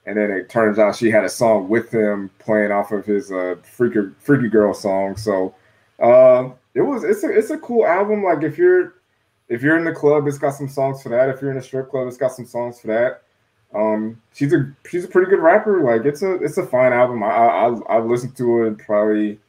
And 0.06 0.18
then 0.18 0.32
it 0.32 0.50
turns 0.50 0.80
out 0.80 0.96
she 0.96 1.10
had 1.10 1.24
a 1.24 1.30
song 1.30 1.70
with 1.70 1.94
him 1.94 2.30
playing 2.40 2.72
off 2.72 2.92
of 2.92 3.06
his 3.06 3.32
uh, 3.32 3.56
"Freaky 3.64 4.10
Freaky 4.20 4.50
Girl" 4.50 4.74
song. 4.74 5.16
So 5.16 5.56
uh, 6.00 6.50
it 6.74 6.82
was 6.82 7.04
it's 7.04 7.24
a 7.24 7.30
it's 7.30 7.52
a 7.52 7.58
cool 7.58 7.86
album. 7.86 8.24
Like 8.24 8.44
if 8.44 8.58
you're 8.58 8.96
if 9.48 9.62
you're 9.62 9.78
in 9.78 9.86
the 9.86 9.94
club, 9.94 10.28
it's 10.28 10.38
got 10.38 10.56
some 10.56 10.68
songs 10.68 11.02
for 11.02 11.10
that. 11.10 11.30
If 11.30 11.42
you're 11.42 11.52
in 11.52 11.58
a 11.58 11.62
strip 11.62 11.90
club, 11.90 12.08
it's 12.08 12.18
got 12.18 12.34
some 12.34 12.46
songs 12.46 12.82
for 12.82 12.88
that. 12.88 13.22
Um, 13.76 14.22
she's 14.34 14.54
a 14.54 14.72
she's 14.90 15.06
a 15.06 15.08
pretty 15.08 15.30
good 15.30 15.40
rapper. 15.40 15.84
Like 15.84 16.06
it's 16.06 16.22
a 16.22 16.36
it's 16.36 16.58
a 16.58 16.66
fine 16.66 16.94
album. 16.94 17.24
I 17.24 17.28
I 17.28 17.68
I 17.90 18.00
listened 18.00 18.36
to 18.38 18.64
it 18.64 18.78
probably 18.80 19.40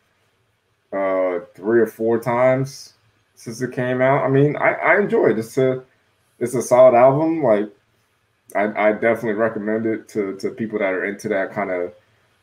uh 0.92 1.40
three 1.54 1.80
or 1.80 1.87
four 1.87 2.20
times 2.20 2.94
since 3.34 3.61
it 3.61 3.73
came 3.73 4.00
out. 4.00 4.25
I 4.25 4.28
mean, 4.28 4.56
I 4.56 4.73
I 4.75 5.00
enjoy 5.00 5.30
it. 5.30 5.38
It's 5.38 5.58
a 5.58 5.82
it's 6.38 6.54
a 6.54 6.62
solid 6.62 6.96
album. 6.96 7.42
Like 7.42 7.70
I, 8.54 8.88
I 8.88 8.92
definitely 8.92 9.32
recommend 9.32 9.87
it 9.87 10.08
to, 10.11 10.37
to 10.37 10.50
people 10.50 10.78
that 10.78 10.92
are 10.92 11.04
into 11.04 11.28
that 11.28 11.52
kind 11.52 11.70
of, 11.70 11.92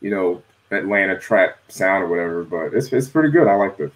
you 0.01 0.10
know, 0.10 0.44
Atlanta 0.72 1.20
trap 1.20 1.58
sound 1.68 2.03
or 2.03 2.08
whatever. 2.08 2.44
But 2.44 2.74
it's 2.74 2.91
it's 2.91 3.10
pretty 3.10 3.30
good. 3.30 3.48
I 3.48 3.56
like 3.56 3.80
it. 3.80 3.91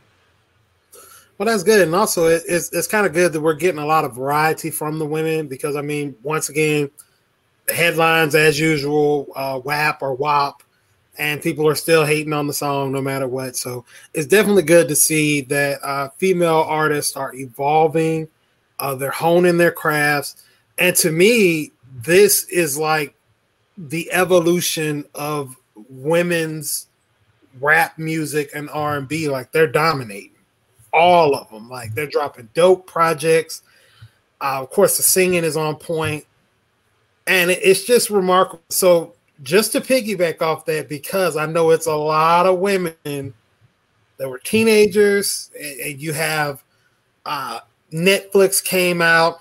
Well, 1.37 1.47
that's 1.47 1.63
good, 1.63 1.81
and 1.81 1.93
also 1.93 2.27
it, 2.27 2.43
it's 2.47 2.71
it's 2.71 2.87
kind 2.87 3.05
of 3.05 3.13
good 3.13 3.33
that 3.33 3.41
we're 3.41 3.55
getting 3.55 3.81
a 3.81 3.85
lot 3.85 4.05
of 4.05 4.15
variety 4.15 4.71
from 4.71 4.99
the 4.99 5.05
women 5.05 5.47
because 5.47 5.75
I 5.75 5.81
mean, 5.81 6.15
once 6.23 6.49
again, 6.49 6.89
headlines 7.67 8.35
as 8.35 8.59
usual, 8.59 9.27
uh, 9.35 9.59
WAP 9.63 10.01
or 10.01 10.13
WAP, 10.13 10.63
and 11.17 11.41
people 11.41 11.67
are 11.67 11.75
still 11.75 12.05
hating 12.05 12.31
on 12.31 12.47
the 12.47 12.53
song 12.53 12.93
no 12.93 13.01
matter 13.01 13.27
what. 13.27 13.57
So 13.57 13.83
it's 14.13 14.27
definitely 14.27 14.63
good 14.63 14.87
to 14.87 14.95
see 14.95 15.41
that 15.41 15.83
uh, 15.83 16.09
female 16.17 16.63
artists 16.67 17.17
are 17.17 17.35
evolving, 17.35 18.29
uh, 18.79 18.95
they're 18.95 19.11
honing 19.11 19.57
their 19.57 19.73
crafts, 19.73 20.41
and 20.77 20.95
to 20.97 21.11
me, 21.11 21.73
this 22.03 22.43
is 22.45 22.77
like 22.77 23.15
the 23.77 24.11
evolution 24.11 25.05
of 25.15 25.55
women's 25.89 26.87
rap 27.61 27.97
music 27.97 28.49
and 28.53 28.69
R&B 28.69 29.29
like 29.29 29.51
they're 29.51 29.67
dominating 29.67 30.31
all 30.91 31.35
of 31.35 31.49
them. 31.49 31.69
Like 31.69 31.93
they're 31.93 32.07
dropping 32.07 32.49
dope 32.53 32.85
projects. 32.85 33.61
Uh, 34.41 34.61
of 34.61 34.69
course 34.69 34.97
the 34.97 35.03
singing 35.03 35.43
is 35.43 35.55
on 35.55 35.75
point. 35.77 36.25
And 37.27 37.49
it's 37.49 37.83
just 37.83 38.09
remarkable. 38.09 38.61
So 38.69 39.15
just 39.41 39.71
to 39.71 39.81
piggyback 39.81 40.41
off 40.41 40.65
that 40.65 40.89
because 40.89 41.37
I 41.37 41.45
know 41.45 41.71
it's 41.71 41.87
a 41.87 41.95
lot 41.95 42.45
of 42.45 42.59
women 42.59 43.33
that 44.17 44.29
were 44.29 44.39
teenagers 44.39 45.49
and, 45.59 45.99
you 45.99 46.13
have 46.13 46.63
uh, 47.25 47.59
Netflix 47.91 48.63
came 48.63 49.01
out 49.01 49.39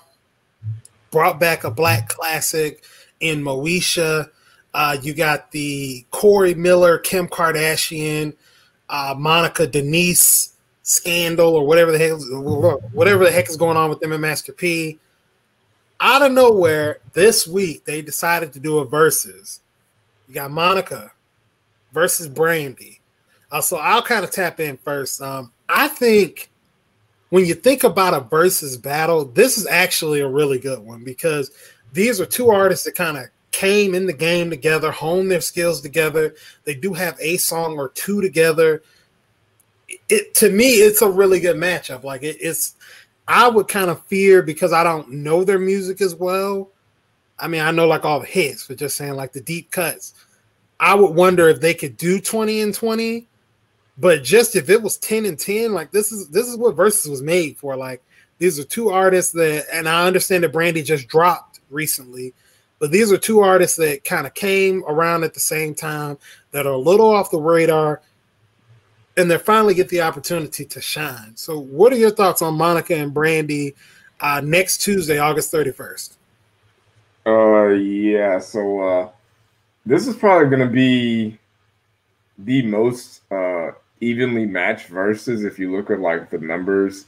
brought 1.15 1.39
back 1.39 1.63
a 1.63 1.71
black 1.71 2.09
classic 2.09 2.83
in 3.21 3.41
Moesha. 3.41 4.29
Uh, 4.73 4.97
you 5.01 5.13
got 5.13 5.49
the 5.51 6.05
Corey 6.11 6.53
Miller, 6.53 6.97
Kim 6.97 7.25
Kardashian, 7.25 8.35
uh, 8.89 9.15
Monica 9.17 9.65
Denise 9.65 10.57
scandal, 10.83 11.55
or 11.55 11.65
whatever 11.65 11.93
the 11.93 11.97
heck, 11.97 12.19
whatever 12.91 13.23
the 13.23 13.31
heck 13.31 13.47
is 13.47 13.55
going 13.55 13.77
on 13.77 13.89
with 13.89 14.01
them 14.01 14.11
and 14.11 14.21
Master 14.21 14.51
P. 14.51 14.99
Out 16.01 16.21
of 16.21 16.33
nowhere, 16.33 16.99
this 17.13 17.47
week 17.47 17.85
they 17.85 18.01
decided 18.01 18.51
to 18.51 18.59
do 18.59 18.79
a 18.79 18.85
versus. 18.85 19.61
You 20.27 20.35
got 20.35 20.51
Monica 20.51 21.13
versus 21.93 22.27
Brandy. 22.27 22.99
Uh, 23.53 23.61
so 23.61 23.77
I'll 23.77 24.01
kind 24.01 24.25
of 24.25 24.31
tap 24.31 24.59
in 24.59 24.75
first. 24.75 25.21
Um, 25.21 25.53
I 25.69 25.87
think 25.87 26.49
when 27.35 27.45
you 27.45 27.53
think 27.53 27.83
about 27.83 28.13
a 28.13 28.21
versus 28.21 28.77
battle, 28.77 29.25
this 29.25 29.57
is 29.57 29.67
actually 29.67 30.21
a 30.21 30.27
really 30.27 30.57
good 30.57 30.79
one 30.79 31.03
because 31.03 31.51
these 31.91 32.21
are 32.21 32.25
two 32.25 32.49
artists 32.49 32.85
that 32.85 32.95
kind 32.95 33.17
of 33.17 33.25
came 33.51 33.93
in 33.93 34.05
the 34.05 34.13
game 34.13 34.49
together, 34.49 34.89
honed 34.89 35.29
their 35.29 35.41
skills 35.41 35.81
together. 35.81 36.33
They 36.63 36.75
do 36.75 36.93
have 36.93 37.17
a 37.19 37.35
song 37.35 37.77
or 37.77 37.89
two 37.89 38.21
together. 38.21 38.83
It 40.07 40.33
to 40.35 40.49
me, 40.49 40.75
it's 40.75 41.01
a 41.01 41.09
really 41.09 41.41
good 41.41 41.57
matchup. 41.57 42.05
Like 42.05 42.23
it, 42.23 42.37
it's, 42.39 42.75
I 43.27 43.49
would 43.49 43.67
kind 43.67 43.89
of 43.89 44.01
fear 44.05 44.41
because 44.41 44.71
I 44.71 44.85
don't 44.85 45.11
know 45.11 45.43
their 45.43 45.59
music 45.59 45.99
as 45.99 46.15
well. 46.15 46.69
I 47.37 47.49
mean, 47.49 47.59
I 47.59 47.71
know 47.71 47.85
like 47.85 48.05
all 48.05 48.21
the 48.21 48.27
hits, 48.27 48.65
but 48.65 48.77
just 48.77 48.95
saying 48.95 49.15
like 49.15 49.33
the 49.33 49.41
deep 49.41 49.71
cuts. 49.71 50.13
I 50.79 50.95
would 50.95 51.13
wonder 51.13 51.49
if 51.49 51.59
they 51.59 51.73
could 51.73 51.97
do 51.97 52.21
20 52.21 52.61
and 52.61 52.73
20 52.73 53.27
but 53.97 54.23
just 54.23 54.55
if 54.55 54.69
it 54.69 54.81
was 54.81 54.97
10 54.97 55.25
and 55.25 55.39
10, 55.39 55.73
like 55.73 55.91
this 55.91 56.11
is 56.11 56.27
this 56.29 56.47
is 56.47 56.57
what 56.57 56.75
Versus 56.75 57.09
was 57.09 57.21
made 57.21 57.57
for. 57.57 57.75
Like 57.75 58.01
these 58.37 58.59
are 58.59 58.63
two 58.63 58.89
artists 58.89 59.31
that 59.33 59.65
and 59.71 59.87
I 59.87 60.05
understand 60.05 60.43
that 60.43 60.51
Brandy 60.51 60.83
just 60.83 61.07
dropped 61.07 61.61
recently, 61.69 62.33
but 62.79 62.91
these 62.91 63.11
are 63.11 63.17
two 63.17 63.39
artists 63.39 63.77
that 63.77 64.03
kind 64.03 64.27
of 64.27 64.33
came 64.33 64.83
around 64.87 65.23
at 65.23 65.33
the 65.33 65.39
same 65.39 65.73
time 65.73 66.17
that 66.51 66.67
are 66.67 66.73
a 66.73 66.77
little 66.77 67.09
off 67.09 67.31
the 67.31 67.39
radar 67.39 68.01
and 69.17 69.31
they 69.31 69.37
finally 69.37 69.73
get 69.73 69.87
the 69.87 70.01
opportunity 70.01 70.65
to 70.65 70.81
shine. 70.81 71.31
So 71.35 71.57
what 71.57 71.93
are 71.93 71.97
your 71.97 72.11
thoughts 72.11 72.41
on 72.41 72.55
Monica 72.55 72.95
and 72.95 73.13
Brandy 73.13 73.73
uh, 74.19 74.41
next 74.43 74.79
Tuesday, 74.79 75.19
August 75.19 75.53
31st? 75.53 76.15
Uh 77.25 77.67
yeah, 77.69 78.39
so 78.39 78.81
uh 78.81 79.09
this 79.85 80.05
is 80.05 80.15
probably 80.15 80.49
gonna 80.49 80.69
be 80.69 81.39
the 82.37 82.61
most 82.63 83.21
uh 83.31 83.71
evenly 84.01 84.45
matched 84.45 84.87
verses 84.87 85.43
if 85.43 85.57
you 85.59 85.75
look 85.75 85.89
at 85.89 85.99
like 85.99 86.29
the 86.29 86.37
numbers. 86.37 87.05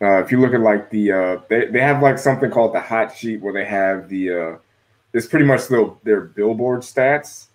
Uh, 0.00 0.22
if 0.22 0.30
you 0.30 0.40
look 0.40 0.54
at 0.54 0.60
like 0.60 0.90
the 0.90 1.10
uh, 1.12 1.36
they, 1.48 1.66
they 1.66 1.80
have 1.80 2.02
like 2.02 2.18
something 2.18 2.50
called 2.50 2.74
the 2.74 2.80
hot 2.80 3.16
sheet 3.16 3.40
where 3.40 3.52
they 3.52 3.64
have 3.64 4.08
the 4.08 4.30
uh, 4.30 4.56
it's 5.12 5.26
pretty 5.26 5.44
much 5.44 5.68
their, 5.68 5.86
their 6.04 6.20
billboard 6.20 6.80
stats. 6.80 7.46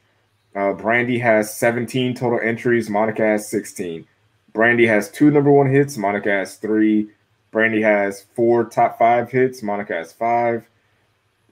Uh, 0.56 0.74
Brandy 0.74 1.18
has 1.20 1.56
17 1.56 2.14
total 2.14 2.40
entries. 2.40 2.90
Monica 2.90 3.24
has 3.24 3.48
16. 3.50 4.06
Brandy 4.54 4.86
has 4.86 5.10
two 5.10 5.32
number 5.32 5.52
one 5.52 5.72
hits. 5.72 5.98
Monica 5.98 6.30
has 6.30 6.58
three. 6.58 7.10
Brandy 7.52 7.82
has 7.82 8.26
four 8.36 8.66
top 8.66 9.00
five 9.00 9.32
hits. 9.32 9.64
Monica 9.64 9.94
has 9.94 10.14
five. 10.14 10.68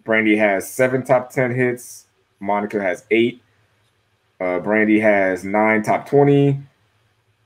Brandy 0.04 0.36
has 0.38 0.70
seven 0.70 1.04
top 1.04 1.32
10 1.32 1.56
hits. 1.56 2.06
Monica 2.40 2.82
has 2.82 3.06
eight. 3.12 3.42
Uh, 4.40 4.60
Brandy 4.60 5.00
has 5.00 5.44
nine 5.44 5.84
top 5.84 6.08
20. 6.08 6.60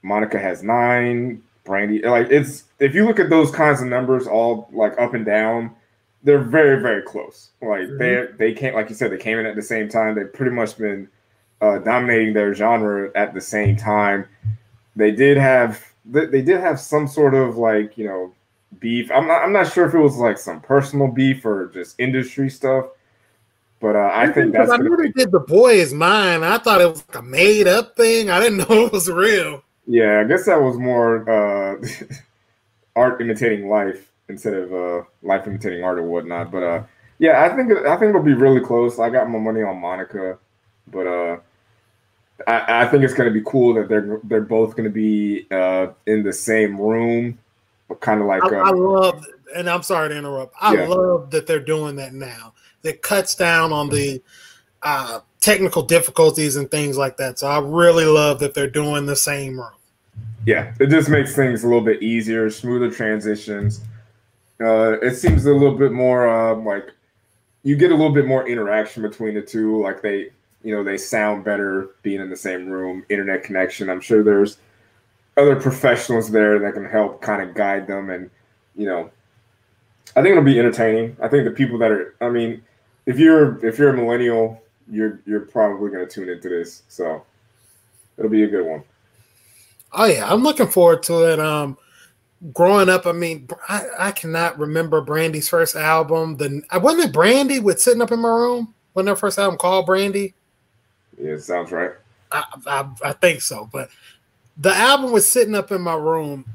Monica 0.05 0.39
has 0.39 0.63
nine. 0.63 1.41
Brandy, 1.65 1.99
like 2.03 2.27
it's 2.29 2.65
if 2.79 2.93
you 2.93 3.05
look 3.07 3.19
at 3.19 3.31
those 3.31 3.49
kinds 3.49 3.81
of 3.81 3.87
numbers, 3.87 4.27
all 4.27 4.69
like 4.71 4.93
up 4.99 5.15
and 5.15 5.25
down, 5.25 5.75
they're 6.23 6.37
very 6.37 6.79
very 6.79 7.01
close. 7.01 7.49
Like 7.59 7.81
mm-hmm. 7.81 7.97
they 7.97 8.27
they 8.37 8.53
can't 8.53 8.75
like 8.75 8.87
you 8.89 8.95
said 8.95 9.11
they 9.11 9.17
came 9.17 9.39
in 9.39 9.47
at 9.47 9.55
the 9.55 9.63
same 9.63 9.89
time. 9.89 10.13
They've 10.13 10.31
pretty 10.31 10.51
much 10.51 10.77
been 10.77 11.09
uh, 11.61 11.79
dominating 11.79 12.33
their 12.33 12.53
genre 12.53 13.09
at 13.15 13.33
the 13.33 13.41
same 13.41 13.75
time. 13.75 14.27
They 14.95 15.09
did 15.09 15.37
have 15.37 15.83
they, 16.05 16.27
they 16.27 16.43
did 16.43 16.59
have 16.59 16.79
some 16.79 17.07
sort 17.07 17.33
of 17.33 17.57
like 17.57 17.97
you 17.97 18.05
know 18.05 18.31
beef. 18.79 19.09
I'm 19.11 19.25
not 19.25 19.41
I'm 19.41 19.51
not 19.51 19.73
sure 19.73 19.87
if 19.87 19.95
it 19.95 19.99
was 19.99 20.17
like 20.17 20.37
some 20.37 20.61
personal 20.61 21.07
beef 21.07 21.43
or 21.47 21.71
just 21.73 21.99
industry 21.99 22.51
stuff. 22.51 22.85
But 23.79 23.95
uh, 23.95 24.11
I 24.13 24.31
think 24.31 24.53
that's. 24.53 24.71
I 24.71 24.77
knew 24.77 24.95
they 24.97 25.09
did 25.09 25.31
the 25.31 25.39
boy 25.39 25.73
is 25.73 25.93
mine. 25.93 26.43
I 26.43 26.59
thought 26.59 26.81
it 26.81 26.89
was 26.89 27.03
like 27.07 27.17
a 27.17 27.21
made 27.23 27.67
up 27.67 27.95
thing. 27.95 28.29
I 28.29 28.39
didn't 28.39 28.57
know 28.69 28.85
it 28.85 28.91
was 28.91 29.09
real. 29.09 29.63
Yeah, 29.87 30.19
I 30.19 30.23
guess 30.23 30.45
that 30.45 30.61
was 30.61 30.77
more 30.77 31.29
uh, 31.29 31.87
art 32.95 33.21
imitating 33.21 33.69
life 33.69 34.11
instead 34.29 34.53
of 34.53 34.73
uh, 34.73 35.03
life 35.21 35.47
imitating 35.47 35.83
art 35.83 35.99
or 35.99 36.03
whatnot. 36.03 36.51
But 36.51 36.63
uh, 36.63 36.83
yeah, 37.19 37.43
I 37.43 37.55
think 37.55 37.71
I 37.71 37.95
think 37.97 38.09
it'll 38.09 38.23
be 38.23 38.33
really 38.33 38.61
close. 38.61 38.99
I 38.99 39.09
got 39.09 39.29
my 39.29 39.39
money 39.39 39.61
on 39.61 39.79
Monica, 39.79 40.37
but 40.87 41.07
uh, 41.07 41.37
I, 42.47 42.83
I 42.83 42.87
think 42.87 43.03
it's 43.03 43.13
going 43.13 43.31
to 43.31 43.33
be 43.33 43.45
cool 43.45 43.73
that 43.75 43.87
they're 43.87 44.19
they're 44.23 44.41
both 44.41 44.75
going 44.75 44.85
to 44.85 44.93
be 44.93 45.47
uh, 45.51 45.87
in 46.07 46.23
the 46.23 46.33
same 46.33 46.79
room, 46.79 47.37
but 47.87 48.01
kind 48.01 48.21
of 48.21 48.27
like. 48.27 48.43
I, 48.43 48.55
I, 48.55 48.69
uh, 48.69 48.75
love, 48.75 49.25
and 49.55 49.69
I'm 49.69 49.83
sorry 49.83 50.09
to 50.09 50.17
interrupt. 50.17 50.55
I 50.59 50.75
yeah. 50.75 50.87
love 50.87 51.29
that 51.31 51.45
they're 51.47 51.59
doing 51.59 51.95
that 51.97 52.13
now. 52.13 52.53
That 52.81 53.01
cuts 53.01 53.35
down 53.35 53.71
on 53.71 53.89
the. 53.89 54.21
Uh, 54.81 55.19
technical 55.45 55.83
difficulties 55.83 56.55
and 56.55 56.69
things 56.71 56.97
like 56.97 57.17
that. 57.17 57.37
So 57.37 57.47
I 57.47 57.59
really 57.59 58.05
love 58.05 58.39
that 58.39 58.55
they're 58.55 58.69
doing 58.69 59.05
the 59.05 59.15
same 59.15 59.59
room. 59.59 59.74
Yeah, 60.45 60.73
it 60.79 60.87
just 60.87 61.09
makes 61.09 61.35
things 61.35 61.63
a 61.63 61.67
little 61.67 61.83
bit 61.83 62.03
easier, 62.03 62.49
smoother 62.49 62.91
transitions. 62.91 63.81
Uh, 64.61 64.99
it 65.01 65.15
seems 65.15 65.45
a 65.45 65.53
little 65.53 65.77
bit 65.77 65.91
more 65.91 66.27
uh, 66.27 66.55
like 66.55 66.91
you 67.63 67.75
get 67.75 67.91
a 67.91 67.95
little 67.95 68.13
bit 68.13 68.25
more 68.25 68.47
interaction 68.47 69.01
between 69.01 69.33
the 69.33 69.41
two. 69.41 69.81
Like 69.81 70.01
they, 70.01 70.29
you 70.63 70.75
know, 70.75 70.83
they 70.83 70.97
sound 70.97 71.43
better 71.43 71.89
being 72.03 72.21
in 72.21 72.29
the 72.29 72.37
same 72.37 72.69
room. 72.69 73.03
Internet 73.09 73.43
connection. 73.43 73.89
I'm 73.89 74.01
sure 74.01 74.23
there's 74.23 74.57
other 75.35 75.55
professionals 75.55 76.31
there 76.31 76.59
that 76.59 76.73
can 76.73 76.85
help 76.85 77.21
kind 77.21 77.41
of 77.41 77.55
guide 77.55 77.87
them, 77.87 78.09
and 78.09 78.29
you 78.75 78.85
know, 78.85 79.09
I 80.15 80.21
think 80.21 80.31
it'll 80.31 80.43
be 80.43 80.59
entertaining. 80.59 81.17
I 81.21 81.27
think 81.27 81.43
the 81.43 81.51
people 81.51 81.77
that 81.79 81.91
are, 81.91 82.15
I 82.21 82.29
mean, 82.29 82.63
if 83.05 83.17
you're 83.19 83.65
if 83.65 83.77
you're 83.77 83.89
a 83.89 83.97
millennial 83.97 84.61
you're 84.89 85.21
you're 85.25 85.41
probably 85.41 85.89
going 85.89 86.07
to 86.07 86.11
tune 86.11 86.29
into 86.29 86.49
this. 86.49 86.83
So 86.87 87.23
it'll 88.17 88.31
be 88.31 88.43
a 88.43 88.47
good 88.47 88.65
one. 88.65 88.83
Oh 89.95 90.05
yeah, 90.05 90.31
I'm 90.31 90.43
looking 90.43 90.67
forward 90.67 91.03
to 91.03 91.31
it. 91.31 91.39
Um, 91.39 91.77
growing 92.53 92.89
up, 92.89 93.07
I 93.07 93.13
mean, 93.13 93.47
I, 93.67 93.85
I 93.97 94.11
cannot 94.11 94.59
remember 94.59 95.01
Brandy's 95.01 95.49
first 95.49 95.75
album. 95.75 96.35
The 96.35 96.61
I 96.69 96.77
wasn't 96.77 97.05
it 97.05 97.13
Brandy 97.13 97.59
with 97.59 97.81
sitting 97.81 98.01
up 98.01 98.11
in 98.11 98.19
my 98.19 98.29
room 98.29 98.73
when 98.93 99.05
their 99.05 99.15
first 99.15 99.39
album 99.39 99.57
called 99.57 99.85
Brandy. 99.85 100.33
Yeah, 101.17 101.37
sounds 101.37 101.71
right. 101.71 101.91
I, 102.31 102.43
I, 102.67 102.89
I 103.03 103.13
think 103.13 103.41
so, 103.41 103.69
but 103.71 103.89
the 104.57 104.73
album 104.73 105.11
was 105.11 105.29
sitting 105.29 105.55
up 105.55 105.71
in 105.71 105.81
my 105.81 105.95
room 105.95 106.45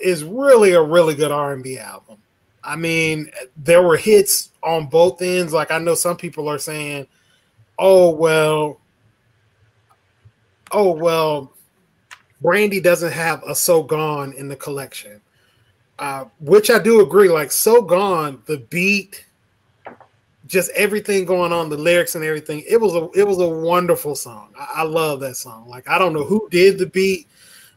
is 0.00 0.22
really 0.24 0.72
a 0.72 0.82
really 0.82 1.14
good 1.14 1.32
R 1.32 1.54
and 1.54 1.62
B 1.62 1.78
album. 1.78 2.18
I 2.62 2.76
mean, 2.76 3.30
there 3.56 3.82
were 3.82 3.96
hits 3.96 4.50
on 4.62 4.86
both 4.86 5.22
ends. 5.22 5.54
Like 5.54 5.70
I 5.70 5.78
know 5.78 5.94
some 5.94 6.16
people 6.16 6.48
are 6.48 6.58
saying, 6.58 7.06
"Oh 7.78 8.10
well, 8.10 8.78
oh 10.70 10.92
well, 10.92 11.52
Brandy 12.40 12.80
doesn't 12.80 13.12
have 13.12 13.42
a 13.46 13.54
So 13.54 13.82
Gone 13.82 14.32
in 14.32 14.48
the 14.48 14.56
collection," 14.56 15.20
uh, 15.98 16.24
which 16.40 16.70
I 16.70 16.78
do 16.78 17.00
agree. 17.00 17.28
Like 17.28 17.52
So 17.52 17.82
Gone, 17.82 18.42
the 18.46 18.58
beat, 18.58 19.24
just 20.46 20.70
everything 20.72 21.24
going 21.24 21.52
on, 21.52 21.68
the 21.68 21.76
lyrics 21.76 22.14
and 22.16 22.24
everything. 22.24 22.64
It 22.68 22.80
was 22.80 22.94
a 22.94 23.08
it 23.18 23.26
was 23.26 23.38
a 23.38 23.48
wonderful 23.48 24.14
song. 24.14 24.52
I, 24.58 24.68
I 24.76 24.82
love 24.82 25.20
that 25.20 25.36
song. 25.36 25.68
Like 25.68 25.88
I 25.88 25.98
don't 25.98 26.12
know 26.12 26.24
who 26.24 26.48
did 26.50 26.78
the 26.78 26.86
beat, 26.86 27.28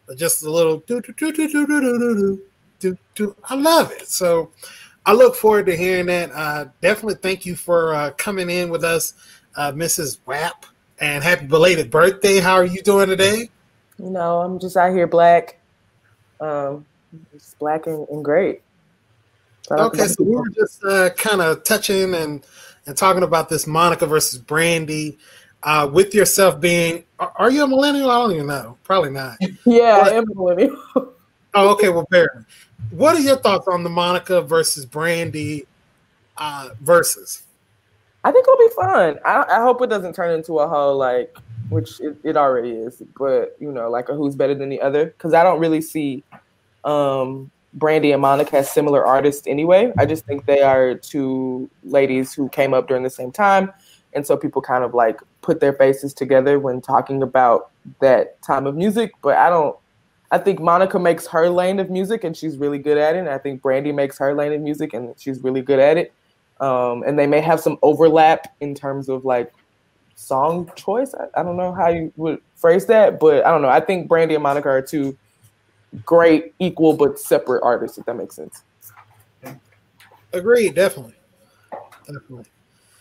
but 0.08 0.18
just 0.18 0.44
a 0.44 0.52
little 0.52 0.78
do 0.80 1.02
do 1.02 1.14
do 1.14 1.32
do 1.32 1.48
do 1.48 1.68
do 1.68 1.82
do 1.82 2.00
do 2.00 2.42
do 2.80 2.98
do. 3.16 3.36
I 3.46 3.56
love 3.56 3.92
it. 3.92 4.08
So 4.08 4.52
I 5.06 5.14
look 5.14 5.36
forward 5.36 5.66
to 5.68 5.76
hearing 5.76 6.08
that. 6.08 6.32
Uh, 6.32 6.66
definitely 6.82 7.16
thank 7.16 7.46
you 7.46 7.56
for 7.56 7.94
uh, 7.94 8.12
coming 8.12 8.50
in 8.50 8.70
with 8.70 8.84
us, 8.84 9.14
uh, 9.56 9.72
Mrs. 9.72 10.20
Wap, 10.26 10.66
and 11.00 11.24
happy 11.24 11.46
belated 11.46 11.92
birthday. 11.92 12.40
How 12.40 12.54
are 12.54 12.66
you 12.66 12.82
doing 12.82 13.08
today? 13.08 13.50
You 14.00 14.10
know, 14.10 14.42
I'm 14.42 14.60
just 14.60 14.76
out 14.76 14.94
here 14.94 15.08
black, 15.08 15.60
um, 16.40 16.86
just 17.32 17.58
black 17.60 17.88
and, 17.88 18.08
and 18.10 18.24
great. 18.24 18.62
So 19.64 19.78
okay, 19.78 20.08
so 20.08 20.24
we 20.24 20.36
were 20.36 20.50
just 20.50 20.84
uh, 20.84 21.10
kind 21.12 21.42
of 21.42 21.64
touching 21.64 22.14
and 22.16 22.46
and 22.86 22.98
talking 22.98 23.24
about 23.24 23.50
this 23.50 23.66
Monica 23.66 24.06
versus 24.06 24.40
Brandy. 24.40 25.18
Uh, 25.66 25.90
with 25.90 26.14
yourself 26.14 26.60
being, 26.60 27.06
are 27.18 27.50
you 27.50 27.64
a 27.64 27.68
millennial? 27.68 28.12
I 28.12 28.20
don't 28.20 28.34
even 28.34 28.48
know. 28.48 28.78
Probably 28.84 29.12
not. 29.12 29.38
yeah, 29.66 30.02
but, 30.02 30.12
I 30.12 30.16
am 30.16 30.30
a 30.30 30.36
millennial. 30.36 30.78
oh, 31.54 31.70
okay. 31.72 31.88
Well, 31.88 32.06
fair. 32.12 32.46
What 32.90 33.16
are 33.16 33.22
your 33.22 33.38
thoughts 33.38 33.70
on 33.70 33.84
the 33.84 33.90
Monica 33.90 34.42
versus 34.42 34.86
Brandy 34.86 35.66
uh, 36.38 36.72
versus? 36.82 37.44
I 38.26 38.32
think 38.34 38.46
it'll 38.46 38.58
be 38.58 38.76
fun. 38.76 39.20
I, 39.26 39.46
I 39.50 39.62
hope 39.62 39.82
it 39.82 39.90
doesn't 39.90 40.16
turn 40.16 40.34
into 40.34 40.60
a 40.60 40.68
whole 40.68 40.98
like, 40.98 41.34
which 41.74 42.00
it, 42.00 42.18
it 42.24 42.38
already 42.38 42.72
is, 42.72 43.02
but 43.18 43.56
you 43.60 43.72
know, 43.72 43.90
like 43.90 44.10
a 44.10 44.16
who's 44.16 44.36
better 44.36 44.56
than 44.56 44.70
the 44.70 44.82
other. 44.82 45.06
Because 45.06 45.34
I 45.34 45.44
don't 45.44 45.60
really 45.60 45.82
see 45.82 46.24
um, 46.84 47.52
Brandy 47.74 48.12
and 48.12 48.22
Monica 48.22 48.58
as 48.58 48.72
similar 48.72 49.06
artists 49.06 49.48
anyway. 49.48 49.92
I 49.98 50.06
just 50.06 50.26
think 50.26 50.46
they 50.46 50.62
are 50.62 50.96
two 50.96 51.70
ladies 51.84 52.34
who 52.34 52.50
came 52.50 52.74
up 52.74 52.88
during 52.88 53.04
the 53.04 53.10
same 53.10 53.32
time, 53.32 53.72
and 54.14 54.26
so 54.26 54.38
people 54.38 54.62
kind 54.62 54.84
of 54.84 54.94
like 54.94 55.20
put 55.42 55.60
their 55.60 55.74
faces 55.74 56.14
together 56.14 56.60
when 56.60 56.82
talking 56.82 57.22
about 57.22 57.72
that 58.00 58.42
time 58.42 58.68
of 58.68 58.76
music. 58.76 59.12
But 59.22 59.38
I 59.38 59.50
don't 59.50 59.76
I 60.34 60.40
think 60.40 60.60
Monica 60.60 60.98
makes 60.98 61.28
her 61.28 61.48
lane 61.48 61.80
of 61.80 61.92
music 61.92 62.24
and 62.24 62.36
she's 62.36 62.58
really 62.58 62.80
good 62.80 62.98
at 62.98 63.16
it. 63.16 63.20
And 63.20 63.30
I 63.30 63.38
think 63.38 63.62
Brandy 63.62 63.92
makes 63.92 64.18
her 64.18 64.34
lane 64.34 64.52
of 64.52 64.62
music 64.62 64.92
and 64.92 65.14
she's 65.16 65.40
really 65.44 65.62
good 65.62 65.78
at 65.78 65.96
it. 65.96 66.12
Um, 66.60 67.04
and 67.06 67.20
they 67.20 67.28
may 67.28 67.40
have 67.40 67.60
some 67.60 67.78
overlap 67.84 68.52
in 68.60 68.74
terms 68.74 69.10
of 69.10 69.26
like 69.26 69.54
song 70.16 70.72
choice. 70.76 71.14
I, 71.14 71.40
I, 71.40 71.44
don't 71.44 71.58
know 71.58 71.74
how 71.74 71.90
you 71.90 72.12
would 72.16 72.42
phrase 72.56 72.86
that, 72.88 73.20
but 73.20 73.46
I 73.46 73.52
don't 73.52 73.62
know. 73.62 73.70
I 73.70 73.80
think 73.80 74.08
Brandy 74.08 74.36
and 74.36 74.44
Monica 74.44 74.70
are 74.70 74.82
two 74.82 75.18
great, 76.06 76.54
equal 76.60 76.94
but 76.94 77.20
separate 77.20 77.62
artists, 77.64 77.98
if 77.98 78.06
that 78.06 78.16
makes 78.16 78.36
sense. 78.36 78.64
Agreed, 80.32 80.76
definitely. 80.76 81.14
Definitely. 82.06 82.46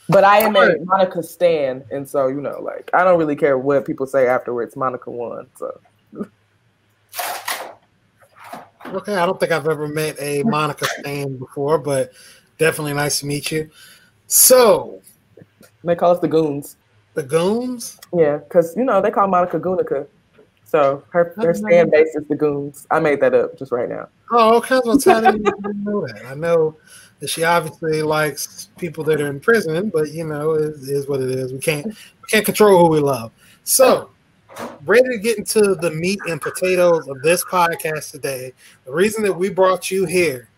But 0.08 0.24
I 0.24 0.38
am 0.38 0.56
a 0.56 0.76
Monica 0.84 1.22
Stan, 1.22 1.84
and 1.90 2.08
so 2.08 2.26
you 2.26 2.40
know, 2.40 2.60
like 2.60 2.90
I 2.92 3.04
don't 3.04 3.18
really 3.18 3.36
care 3.36 3.56
what 3.56 3.86
people 3.86 4.06
say 4.06 4.26
afterwards. 4.26 4.76
Monica 4.76 5.10
won, 5.10 5.46
so 5.56 5.80
Okay, 8.86 9.14
I 9.14 9.24
don't 9.24 9.40
think 9.40 9.52
I've 9.52 9.68
ever 9.68 9.88
met 9.88 10.16
a 10.20 10.42
Monica 10.42 10.86
fan 11.02 11.38
before, 11.38 11.78
but 11.78 12.12
definitely 12.58 12.92
nice 12.92 13.20
to 13.20 13.26
meet 13.26 13.50
you. 13.50 13.70
So, 14.26 15.00
they 15.82 15.94
call 15.94 16.12
us 16.12 16.20
the 16.20 16.28
Goons. 16.28 16.76
The 17.14 17.22
Goons? 17.22 17.98
Yeah, 18.14 18.38
because 18.38 18.74
you 18.76 18.84
know 18.84 19.00
they 19.00 19.10
call 19.10 19.28
Monica 19.28 19.58
Goonica. 19.58 20.06
So 20.64 21.04
her 21.10 21.34
her 21.36 21.54
fan 21.54 21.90
base 21.90 22.14
is 22.14 22.26
the 22.28 22.36
Goons. 22.36 22.86
I 22.90 22.98
made 22.98 23.20
that 23.20 23.34
up 23.34 23.58
just 23.58 23.72
right 23.72 23.88
now. 23.88 24.08
Oh, 24.30 24.56
okay. 24.56 24.80
Well, 24.84 24.98
I 25.06 25.30
didn't 25.32 25.84
know 25.84 26.06
that. 26.06 26.24
I 26.26 26.34
know 26.34 26.76
that 27.20 27.28
she 27.28 27.44
obviously 27.44 28.00
likes 28.00 28.70
people 28.78 29.04
that 29.04 29.20
are 29.20 29.28
in 29.28 29.38
prison, 29.38 29.90
but 29.90 30.10
you 30.12 30.26
know, 30.26 30.52
it 30.52 30.74
is 30.76 31.06
what 31.08 31.20
it 31.20 31.30
is. 31.30 31.52
We 31.52 31.58
can't 31.58 31.86
we 31.86 32.28
can't 32.28 32.44
control 32.44 32.86
who 32.86 32.90
we 32.90 33.00
love. 33.00 33.32
So 33.64 34.10
ready 34.84 35.08
to 35.08 35.18
get 35.18 35.38
into 35.38 35.74
the 35.74 35.90
meat 35.90 36.20
and 36.28 36.40
potatoes 36.40 37.08
of 37.08 37.20
this 37.22 37.44
podcast 37.44 38.10
today. 38.10 38.52
The 38.84 38.92
reason 38.92 39.22
that 39.24 39.32
we 39.32 39.50
brought 39.50 39.90
you 39.90 40.04
here 40.06 40.48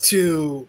to 0.00 0.68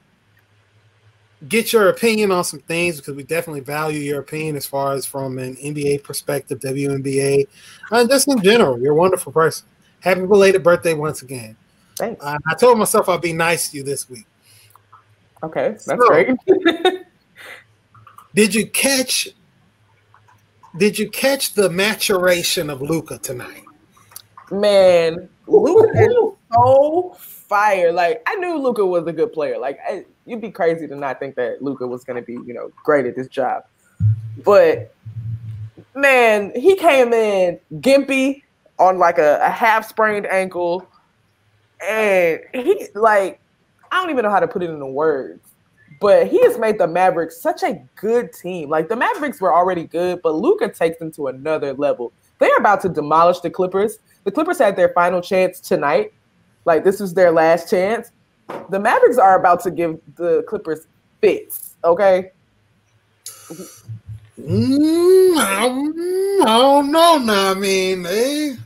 get 1.47 1.71
your 1.71 1.89
opinion 1.89 2.31
on 2.31 2.43
some 2.43 2.59
things 2.59 2.97
because 2.97 3.15
we 3.15 3.23
definitely 3.23 3.61
value 3.61 3.99
your 3.99 4.19
opinion 4.19 4.55
as 4.55 4.65
far 4.65 4.93
as 4.93 5.05
from 5.05 5.37
an 5.37 5.55
NBA 5.57 6.03
perspective, 6.03 6.59
WNBA, 6.59 7.47
and 7.91 8.09
just 8.09 8.27
in 8.27 8.41
general. 8.41 8.79
You're 8.79 8.93
a 8.93 8.95
wonderful 8.95 9.31
person. 9.31 9.67
Happy 9.99 10.25
belated 10.25 10.63
birthday 10.63 10.93
once 10.93 11.21
again. 11.21 11.55
Thanks. 11.95 12.23
Uh, 12.23 12.37
I 12.47 12.55
told 12.55 12.77
myself 12.77 13.09
I'd 13.09 13.21
be 13.21 13.33
nice 13.33 13.71
to 13.71 13.77
you 13.77 13.83
this 13.83 14.09
week. 14.09 14.25
Okay, 15.43 15.69
that's 15.69 15.85
so, 15.85 15.97
great. 16.07 16.35
did 18.33 18.55
you 18.55 18.67
catch 18.67 19.29
did 20.77 20.97
you 20.97 21.09
catch 21.09 21.53
the 21.53 21.69
maturation 21.69 22.69
of 22.69 22.81
Luka 22.81 23.17
tonight? 23.17 23.63
Man, 24.51 25.27
Luka 25.47 25.89
is 25.99 26.13
so 26.53 27.17
fire. 27.47 27.91
Like 27.91 28.21
I 28.27 28.35
knew 28.35 28.57
Luka 28.57 28.85
was 28.85 29.05
a 29.07 29.13
good 29.13 29.33
player. 29.33 29.57
Like 29.57 29.79
I, 29.87 30.05
you'd 30.25 30.41
be 30.41 30.51
crazy 30.51 30.87
to 30.87 30.95
not 30.95 31.19
think 31.19 31.35
that 31.35 31.61
Luka 31.61 31.87
was 31.87 32.03
going 32.03 32.21
to 32.21 32.25
be, 32.25 32.33
you 32.33 32.53
know, 32.53 32.71
great 32.83 33.05
at 33.05 33.15
this 33.15 33.27
job. 33.27 33.63
But 34.43 34.93
man, 35.95 36.51
he 36.55 36.75
came 36.75 37.13
in 37.13 37.59
gimpy 37.75 38.43
on 38.79 38.97
like 38.99 39.17
a, 39.17 39.39
a 39.41 39.49
half 39.49 39.87
sprained 39.87 40.27
ankle, 40.27 40.87
and 41.87 42.39
he 42.53 42.87
like 42.93 43.39
I 43.91 44.01
don't 44.01 44.11
even 44.11 44.23
know 44.23 44.31
how 44.31 44.39
to 44.39 44.47
put 44.47 44.63
it 44.63 44.69
into 44.69 44.85
words 44.85 45.47
but 45.99 46.27
he 46.27 46.41
has 46.43 46.57
made 46.57 46.77
the 46.77 46.87
Mavericks 46.87 47.41
such 47.41 47.63
a 47.63 47.81
good 47.95 48.31
team. 48.33 48.69
Like 48.69 48.89
the 48.89 48.95
Mavericks 48.95 49.41
were 49.41 49.53
already 49.53 49.85
good, 49.85 50.21
but 50.21 50.35
Luka 50.35 50.69
takes 50.69 50.97
them 50.99 51.11
to 51.13 51.27
another 51.27 51.73
level. 51.73 52.13
They're 52.39 52.55
about 52.57 52.81
to 52.81 52.89
demolish 52.89 53.39
the 53.39 53.49
Clippers. 53.49 53.99
The 54.23 54.31
Clippers 54.31 54.59
had 54.59 54.75
their 54.75 54.89
final 54.89 55.21
chance 55.21 55.59
tonight. 55.59 56.13
Like 56.67 56.83
this 56.83 56.99
was 56.99 57.13
their 57.13 57.31
last 57.31 57.69
chance. 57.69 58.11
The 58.69 58.79
Mavericks 58.79 59.17
are 59.17 59.39
about 59.39 59.63
to 59.63 59.71
give 59.71 59.99
the 60.15 60.43
Clippers 60.47 60.85
fits. 61.21 61.75
Okay. 61.83 62.31
Mm, 64.39 65.37
I, 65.37 65.61
don't, 66.45 66.91
know. 66.91 67.17
Now 67.17 67.51
I 67.51 67.53
mean, 67.55 68.03
they. 68.03 68.57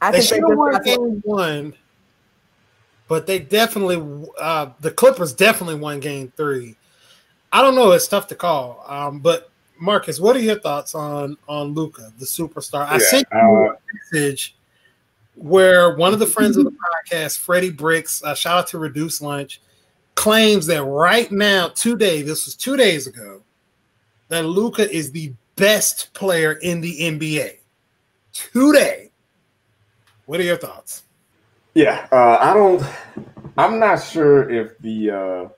I 0.00 0.12
they 0.12 0.22
should 0.22 0.38
have 0.38 0.56
won 0.56 0.82
game 0.82 1.20
one 1.24 1.74
but 3.08 3.26
they 3.26 3.38
definitely 3.38 4.28
uh, 4.38 4.70
the 4.80 4.90
Clippers 4.90 5.32
definitely 5.32 5.76
won 5.76 5.98
Game 5.98 6.32
Three. 6.36 6.76
I 7.50 7.62
don't 7.62 7.74
know; 7.74 7.90
it's 7.92 8.06
tough 8.06 8.28
to 8.28 8.34
call. 8.34 8.84
Um, 8.86 9.18
but 9.18 9.50
Marcus, 9.80 10.20
what 10.20 10.36
are 10.36 10.40
your 10.40 10.60
thoughts 10.60 10.94
on 10.94 11.36
on 11.48 11.74
Luka, 11.74 12.12
the 12.18 12.26
superstar? 12.26 12.86
I 12.86 12.98
sent 12.98 13.26
you 13.32 13.38
uh, 13.38 13.72
a 13.72 13.76
message 14.14 14.54
where 15.38 15.94
one 15.96 16.12
of 16.12 16.18
the 16.18 16.26
friends 16.26 16.56
of 16.56 16.64
the 16.64 16.76
podcast, 17.10 17.38
Freddie 17.38 17.70
Bricks, 17.70 18.22
uh, 18.22 18.34
shout 18.34 18.58
out 18.58 18.66
to 18.68 18.78
Reduce 18.78 19.22
Lunch, 19.22 19.60
claims 20.14 20.66
that 20.66 20.82
right 20.82 21.30
now, 21.30 21.68
today, 21.68 22.22
this 22.22 22.46
was 22.46 22.54
two 22.54 22.76
days 22.76 23.06
ago, 23.06 23.42
that 24.28 24.44
Luka 24.44 24.90
is 24.90 25.12
the 25.12 25.32
best 25.56 26.12
player 26.12 26.52
in 26.52 26.80
the 26.80 27.00
NBA. 27.00 27.58
Today. 28.32 29.10
What 30.26 30.40
are 30.40 30.44
your 30.44 30.58
thoughts? 30.58 31.04
Yeah, 31.74 32.06
uh, 32.12 32.38
I 32.40 32.54
don't. 32.54 32.82
I'm 33.56 33.78
not 33.78 34.02
sure 34.02 34.50
if 34.50 34.76
the 34.78 35.10
uh, 35.10 35.48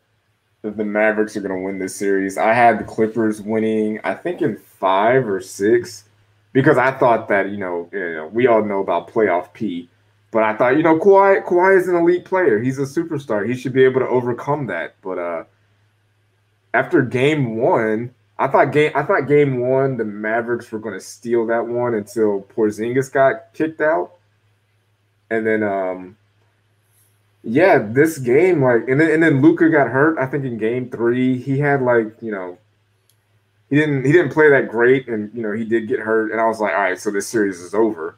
if 0.63 0.77
the 0.77 0.85
Mavericks 0.85 1.37
are 1.37 1.41
going 1.41 1.59
to 1.59 1.65
win 1.65 1.79
this 1.79 1.97
series. 1.97 2.39
I 2.39 2.53
had 2.53 2.79
the 2.79 2.85
Clippers 2.85 3.41
winning, 3.41 4.01
I 4.05 4.15
think 4.15 4.43
in 4.43 4.57
five 4.57 5.27
or 5.27 5.41
six, 5.41 6.05
because 6.53 6.79
I 6.79 6.91
thought 6.93 7.29
that 7.29 7.51
you 7.51 7.57
know, 7.57 7.89
you 7.93 8.15
know 8.15 8.27
we 8.33 8.47
all 8.47 8.65
know 8.65 8.81
about 8.81 9.09
playoff 9.09 9.53
P, 9.53 9.89
but 10.31 10.43
I 10.43 10.57
thought 10.57 10.77
you 10.77 10.83
know 10.83 10.99
Kawhi 10.99 11.45
Kawhi 11.45 11.79
is 11.79 11.89
an 11.89 11.97
elite 11.97 12.25
player. 12.25 12.61
He's 12.61 12.79
a 12.79 12.83
superstar. 12.83 13.49
He 13.49 13.55
should 13.55 13.73
be 13.73 13.85
able 13.85 14.01
to 14.01 14.09
overcome 14.09 14.67
that. 14.67 14.95
But 15.03 15.19
uh, 15.19 15.45
after 16.75 17.03
Game 17.03 17.57
One, 17.57 18.15
I 18.39 18.49
thought 18.49 18.73
game 18.73 18.93
I 18.95 19.03
thought 19.03 19.29
Game 19.29 19.61
One 19.61 19.97
the 19.97 20.05
Mavericks 20.05 20.71
were 20.71 20.79
going 20.79 20.99
to 20.99 21.05
steal 21.05 21.47
that 21.47 21.67
one 21.67 21.95
until 21.95 22.43
Porzingis 22.57 23.13
got 23.13 23.53
kicked 23.55 23.81
out 23.81 24.13
and 25.31 25.47
then 25.47 25.63
um 25.63 26.17
yeah, 27.43 27.79
this 27.79 28.19
game, 28.19 28.63
like, 28.63 28.87
and 28.89 29.01
then 29.01 29.11
and 29.11 29.23
then 29.23 29.41
Luka 29.41 29.71
got 29.71 29.89
hurt. 29.89 30.19
I 30.19 30.27
think 30.27 30.45
in 30.45 30.59
game 30.59 30.91
three, 30.91 31.39
he 31.39 31.59
had 31.59 31.81
like, 31.81 32.21
you 32.21 32.31
know, 32.31 32.59
he 33.71 33.77
didn't 33.77 34.05
he 34.05 34.13
didn't 34.13 34.33
play 34.33 34.51
that 34.51 34.69
great, 34.69 35.09
and 35.09 35.31
you 35.33 35.43
know, 35.43 35.53
he 35.53 35.65
did 35.65 35.89
get 35.89 36.01
hurt. 36.01 36.33
And 36.33 36.41
I 36.41 36.47
was 36.47 36.61
like, 36.61 36.75
all 36.75 36.81
right, 36.81 36.99
so 36.99 37.11
this 37.11 37.29
series 37.29 37.61
is 37.61 37.73
over. 37.73 38.17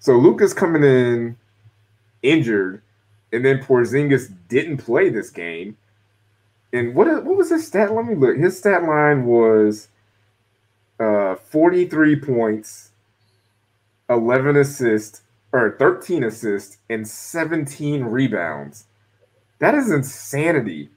So 0.00 0.16
Luka's 0.16 0.54
coming 0.54 0.82
in 0.82 1.36
injured, 2.22 2.80
and 3.32 3.44
then 3.44 3.58
Porzingis 3.58 4.32
didn't 4.48 4.78
play 4.78 5.10
this 5.10 5.30
game. 5.30 5.76
And 6.72 6.94
what 6.94 7.06
what 7.24 7.36
was 7.36 7.50
his 7.50 7.66
stat? 7.66 7.92
Let 7.92 8.06
me 8.06 8.14
look. 8.14 8.36
His 8.38 8.58
stat 8.58 8.82
line 8.84 9.26
was 9.26 9.88
uh 10.98 11.36
43 11.36 12.20
points, 12.20 12.90
11 14.08 14.56
assists, 14.56 15.20
or 15.52 15.76
13 15.78 16.24
assists, 16.24 16.78
and 16.88 17.06
17 17.06 18.04
rebounds. 18.04 18.86
That 19.58 19.74
is 19.74 19.90
insanity. 19.90 20.88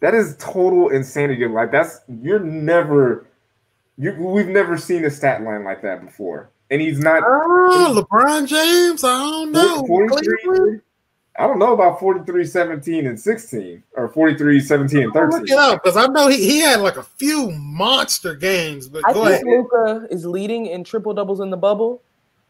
That 0.00 0.14
is 0.14 0.36
total 0.38 0.88
insanity. 0.88 1.46
Like 1.46 1.70
that's 1.70 2.00
you're 2.08 2.40
never 2.40 3.26
you 3.98 4.14
we've 4.14 4.48
never 4.48 4.76
seen 4.78 5.04
a 5.04 5.10
stat 5.10 5.42
line 5.42 5.64
like 5.64 5.82
that 5.82 6.04
before. 6.04 6.50
And 6.70 6.80
he's 6.80 7.00
not 7.00 7.22
oh, 7.26 8.06
LeBron 8.10 8.46
James. 8.46 9.02
I 9.04 9.18
don't 9.18 9.52
know. 9.52 9.84
43, 9.86 10.78
I 11.38 11.46
don't 11.46 11.58
know 11.58 11.72
about 11.74 11.98
43, 11.98 12.44
17, 12.44 13.06
and 13.06 13.18
16, 13.18 13.82
or 13.94 14.08
43, 14.08 14.60
17, 14.60 15.02
and 15.02 15.12
13. 15.12 15.40
Look 15.40 15.50
it 15.50 15.58
up 15.58 15.82
because 15.82 15.96
I 15.96 16.06
know 16.06 16.28
he, 16.28 16.36
he 16.36 16.60
had 16.60 16.80
like 16.80 16.96
a 16.96 17.02
few 17.02 17.50
monster 17.52 18.34
games. 18.34 18.88
But 18.88 19.02
I 19.06 19.12
go 19.12 19.26
think. 19.26 19.44
Luka 19.44 20.06
is 20.10 20.24
leading 20.24 20.66
in 20.66 20.84
triple 20.84 21.12
doubles 21.12 21.40
in 21.40 21.50
the 21.50 21.56
bubble. 21.56 22.02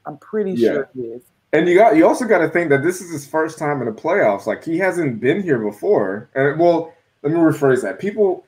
I'm 0.06 0.18
pretty 0.18 0.52
Yeah. 0.52 0.72
sure 0.72 0.88
he 0.94 1.00
is. 1.02 1.22
And 1.52 1.68
you 1.68 1.76
got 1.76 1.96
you 1.96 2.06
also 2.06 2.26
got 2.26 2.38
to 2.38 2.48
think 2.48 2.70
that 2.70 2.82
this 2.82 3.00
is 3.00 3.10
his 3.10 3.26
first 3.26 3.58
time 3.58 3.80
in 3.80 3.86
the 3.86 4.00
playoffs. 4.00 4.46
Like 4.46 4.64
he 4.64 4.78
hasn't 4.78 5.20
been 5.20 5.42
here 5.42 5.58
before. 5.58 6.28
And 6.34 6.58
well, 6.60 6.92
let 7.22 7.32
me 7.32 7.38
rephrase 7.38 7.82
that. 7.82 7.98
People 7.98 8.44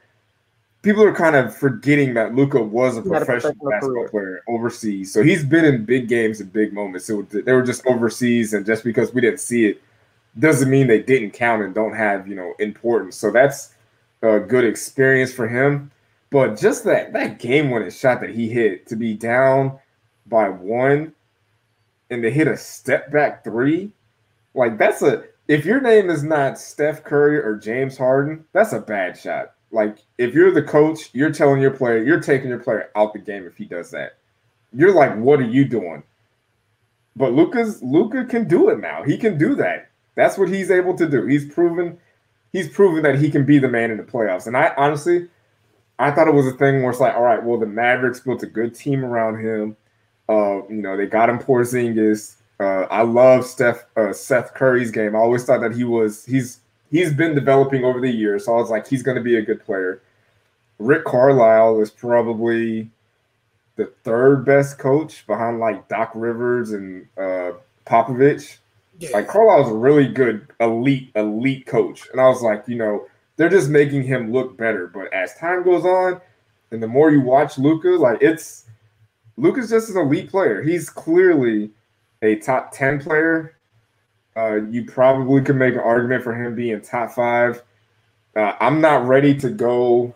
people 0.83 1.05
are 1.05 1.15
kind 1.15 1.37
of 1.37 1.57
forgetting 1.57 2.15
that 2.15 2.35
Luka 2.35 2.61
was 2.61 2.97
a 2.97 3.03
had 3.03 3.07
a 3.07 3.25
professional 3.25 3.55
professional 3.55 3.71
basketball 3.71 4.09
player 4.09 4.43
overseas. 4.49 5.13
So 5.13 5.23
he's 5.23 5.45
been 5.45 5.65
in 5.65 5.85
big 5.85 6.09
games 6.09 6.41
and 6.41 6.53
big 6.53 6.73
moments. 6.73 7.07
So 7.07 7.23
they 7.23 7.53
were 7.53 7.63
just 7.63 7.87
overseas, 7.87 8.53
and 8.53 8.67
just 8.67 8.85
because 8.85 9.13
we 9.15 9.21
didn't 9.21 9.41
see 9.41 9.67
it 9.67 9.83
doesn't 10.39 10.71
mean 10.71 10.87
they 10.87 11.03
didn't 11.03 11.33
count 11.33 11.63
and 11.63 11.75
don't 11.75 11.95
have 11.95 12.27
you 12.29 12.35
know 12.35 12.55
importance. 12.59 13.17
So 13.17 13.31
that's 13.31 13.75
a 14.23 14.41
good 14.41 14.65
experience 14.65 15.33
for 15.33 15.49
him. 15.49 15.91
But 16.31 16.59
just 16.59 16.85
that 16.85 17.13
that 17.13 17.39
game 17.39 17.71
winning 17.71 17.91
shot 17.91 18.21
that 18.21 18.31
he 18.31 18.49
hit 18.49 18.87
to 18.89 18.97
be 18.97 19.15
down 19.15 19.79
by 20.27 20.49
one 20.49 21.13
and 22.11 22.23
to 22.23 22.31
hit 22.31 22.49
a 22.49 22.57
step 22.57 23.11
back 23.13 23.45
three, 23.45 23.91
like 24.55 24.79
that's 24.79 25.03
a 25.03 25.25
if 25.49 25.65
your 25.65 25.81
name 25.81 26.11
is 26.11 26.23
not 26.23 26.59
Steph 26.59 27.05
Curry 27.05 27.39
or 27.39 27.57
James 27.57 27.99
Harden, 27.99 28.45
that's 28.53 28.73
a 28.73 28.81
bad 28.81 29.19
shot. 29.19 29.53
Like 29.71 29.99
if 30.19 30.35
you're 30.35 30.53
the 30.53 30.63
coach, 30.63 31.11
you're 31.13 31.33
telling 31.33 31.61
your 31.61 31.71
player, 31.71 32.03
you're 32.03 32.21
taking 32.21 32.49
your 32.49 32.59
player 32.59 32.91
out 32.95 33.13
the 33.13 33.19
game 33.19 33.47
if 33.47 33.57
he 33.57 33.65
does 33.65 33.91
that. 33.91 34.19
You're 34.73 34.95
like, 34.95 35.17
what 35.17 35.41
are 35.41 35.49
you 35.49 35.65
doing? 35.65 36.03
But 37.17 37.33
Luka's 37.33 37.83
Luka 37.83 38.25
can 38.25 38.49
do 38.49 38.71
it 38.71 38.81
now. 38.81 39.03
He 39.03 39.19
can 39.19 39.37
do 39.37 39.55
that. 39.57 39.91
That's 40.15 40.39
what 40.39 40.49
he's 40.49 40.71
able 40.71 40.97
to 40.97 41.09
do. 41.09 41.27
He's 41.27 41.47
proven 41.47 41.99
he's 42.53 42.69
proven 42.69 43.03
that 43.03 43.19
he 43.19 43.31
can 43.31 43.45
be 43.45 43.59
the 43.59 43.69
man 43.69 43.91
in 43.91 43.97
the 43.97 44.03
playoffs. 44.03 44.47
And 44.47 44.57
I 44.57 44.73
honestly, 44.77 45.29
I 45.99 46.11
thought 46.11 46.29
it 46.29 46.35
was 46.35 46.47
a 46.47 46.57
thing 46.57 46.83
where 46.83 46.91
it's 46.91 47.01
like, 47.01 47.15
all 47.15 47.23
right, 47.23 47.43
well, 47.43 47.59
the 47.59 47.67
Mavericks 47.67 48.21
built 48.21 48.43
a 48.43 48.47
good 48.47 48.75
team 48.75 49.05
around 49.05 49.41
him. 49.41 49.77
Uh, 50.29 50.67
you 50.69 50.83
know, 50.83 50.97
they 50.97 51.07
got 51.07 51.29
him 51.29 51.39
Porzingis. 51.39 52.37
Uh, 52.63 52.87
I 52.91 53.03
love 53.03 53.45
Steph 53.45 53.85
uh, 53.97 54.13
Seth 54.13 54.55
Curry's 54.55 54.93
game. 54.93 55.17
I 55.17 55.19
always 55.19 55.45
thought 55.45 55.61
that 55.63 55.75
he 55.75 55.83
was 55.83 56.25
he's 56.25 56.61
he's 56.93 57.13
been 57.13 57.35
developing 57.35 57.85
over 57.85 58.01
the 58.01 58.11
years. 58.11 58.45
So 58.45 58.55
I 58.55 58.57
was 58.57 58.71
like, 58.71 58.87
he's 58.87 59.03
going 59.03 59.17
to 59.17 59.23
be 59.23 59.37
a 59.37 59.43
good 59.43 59.65
player. 59.65 60.01
Rick 60.79 61.05
Carlisle 61.05 61.81
is 61.81 61.91
probably 61.91 62.89
the 63.77 63.87
third 64.05 64.45
best 64.45 64.79
coach 64.79 65.27
behind 65.27 65.59
like 65.59 65.89
Doc 65.89 66.13
Rivers 66.15 66.71
and 66.73 67.09
uh, 67.19 67.53
Popovich. 67.85 68.59
Yeah. 69.01 69.11
Like 69.11 69.27
Carlisle's 69.27 69.73
a 69.73 69.77
really 69.77 70.07
good 70.07 70.47
elite 70.61 71.11
elite 71.17 71.67
coach, 71.67 72.07
and 72.13 72.21
I 72.21 72.29
was 72.29 72.43
like, 72.43 72.63
you 72.69 72.77
know, 72.77 73.09
they're 73.37 73.49
just 73.49 73.71
making 73.71 74.05
him 74.05 74.33
look 74.33 74.57
better. 74.57 74.87
But 74.87 75.13
as 75.13 75.35
time 75.35 75.65
goes 75.65 75.85
on, 75.85 76.21
and 76.71 76.81
the 76.81 76.87
more 76.87 77.11
you 77.11 77.23
watch 77.23 77.59
Luka, 77.59 77.89
like 77.89 78.19
it's 78.21 78.67
Luka's 79.37 79.71
just 79.71 79.91
an 79.91 79.97
elite 79.97 80.31
player. 80.31 80.63
He's 80.63 80.89
clearly 80.89 81.71
a 82.23 82.37
top 82.37 82.73
ten 82.73 83.01
player. 83.01 83.57
Uh, 84.37 84.63
you 84.71 84.85
probably 84.85 85.43
could 85.43 85.57
make 85.57 85.75
an 85.75 85.81
argument 85.81 86.25
for 86.25 86.35
him 86.35 86.55
being 86.55 86.81
top 86.81 87.11
five. 87.11 87.63
Uh, 88.35 88.55
I'm 88.61 88.81
not 88.81 89.07
ready 89.07 89.35
to 89.39 89.51
go 89.51 90.15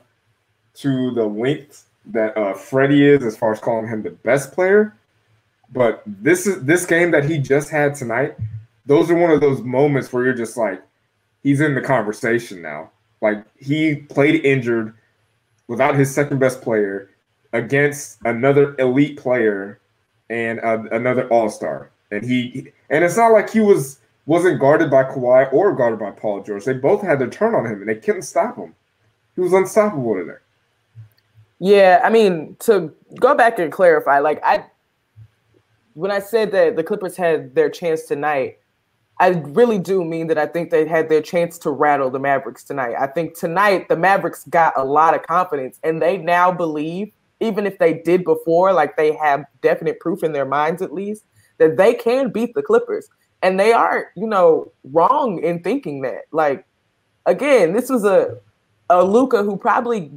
to 0.75 1.11
the 1.11 1.27
length 1.27 1.87
that 2.07 2.37
uh, 2.37 2.55
Freddie 2.55 3.05
is 3.05 3.25
as 3.25 3.37
far 3.37 3.53
as 3.53 3.61
calling 3.61 3.89
him 3.89 4.03
the 4.03 4.11
best 4.11 4.53
player. 4.53 4.97
But 5.73 6.03
this 6.07 6.47
is 6.47 6.63
this 6.63 6.87
game 6.87 7.11
that 7.11 7.25
he 7.25 7.39
just 7.39 7.71
had 7.71 7.95
tonight. 7.95 8.37
Those 8.87 9.11
are 9.11 9.17
one 9.17 9.33
of 9.33 9.41
those 9.41 9.63
moments 9.63 10.13
where 10.13 10.25
you're 10.25 10.33
just 10.33 10.57
like, 10.57 10.83
he's 11.43 11.61
in 11.61 11.75
the 11.75 11.81
conversation 11.81 12.63
now. 12.63 12.91
Like 13.21 13.45
he 13.59 13.97
played 13.97 14.45
injured 14.45 14.95
without 15.67 15.97
his 15.97 16.15
second 16.15 16.39
best 16.39 16.63
player 16.63 17.11
against 17.53 18.19
another 18.25 18.77
elite 18.79 19.19
player 19.19 19.81
and 20.31 20.61
uh, 20.61 20.85
another 20.93 21.29
All 21.29 21.49
Star, 21.49 21.91
and 22.11 22.25
he 22.25 22.73
and 22.91 23.05
it's 23.05 23.17
not 23.17 23.33
like 23.33 23.51
he 23.51 23.61
was 23.61 23.99
wasn't 24.27 24.61
guarded 24.61 24.91
by 24.91 25.05
Kawhi 25.05 25.53
or 25.53 25.73
guarded 25.75 26.01
by 26.01 26.11
Paul 26.11 26.43
George. 26.43 26.65
They 26.65 26.73
both 26.73 27.03
had 27.03 27.19
their 27.19 27.31
turn 27.31 27.55
on 27.55 27.67
him, 27.67 27.81
and 27.81 27.89
they 27.89 27.95
couldn't 27.95 28.23
stop 28.23 28.57
him. 28.57 28.75
He 29.35 29.41
was 29.41 29.53
unstoppable 29.53 30.15
there. 30.15 30.43
Yeah, 31.59 32.01
I 32.05 32.11
mean, 32.11 32.57
to 32.61 32.93
go 33.19 33.35
back 33.35 33.59
and 33.59 33.73
clarify, 33.73 34.19
like 34.19 34.41
I 34.45 34.65
when 35.95 36.11
I 36.11 36.21
said 36.21 36.53
that 36.53 36.77
the 36.77 36.85
Clippers 36.85 37.17
had 37.17 37.55
their 37.55 37.71
chance 37.71 38.03
tonight, 38.03 38.59
I 39.19 39.29
really 39.29 39.79
do 39.79 40.05
mean 40.05 40.27
that 40.27 40.37
I 40.37 40.47
think 40.47 40.71
they 40.71 40.87
had 40.87 41.09
their 41.09 41.23
chance 41.23 41.59
to 41.61 41.71
rattle 41.71 42.11
the 42.11 42.19
Mavericks 42.19 42.65
tonight. 42.65 42.95
I 42.99 43.07
think 43.07 43.39
tonight 43.39 43.89
the 43.89 43.97
Mavericks 43.97 44.45
got 44.45 44.75
a 44.77 44.85
lot 44.85 45.15
of 45.15 45.23
confidence 45.23 45.81
and 45.83 46.03
they 46.03 46.19
now 46.19 46.53
believe, 46.53 47.13
even 47.41 47.65
if 47.65 47.79
they 47.79 47.95
did 47.95 48.25
before, 48.25 48.75
like 48.75 48.97
they 48.97 49.15
have 49.15 49.47
definite 49.63 50.01
proof 50.01 50.23
in 50.23 50.33
their 50.33 50.45
minds 50.45 50.83
at 50.83 50.93
least, 50.93 51.25
that 51.59 51.77
they 51.77 51.95
can 51.95 52.31
beat 52.31 52.55
the 52.55 52.63
Clippers. 52.63 53.09
And 53.43 53.61
they 53.61 53.73
aren't, 53.73 54.07
you 54.17 54.27
know, 54.27 54.73
wrong 54.85 55.43
in 55.43 55.63
thinking 55.63 56.03
that. 56.03 56.23
Like, 56.33 56.65
again, 57.27 57.73
this 57.73 57.91
was 57.91 58.05
a 58.05 58.39
a 58.91 59.03
Luka 59.05 59.43
who 59.43 59.57
probably 59.57 60.11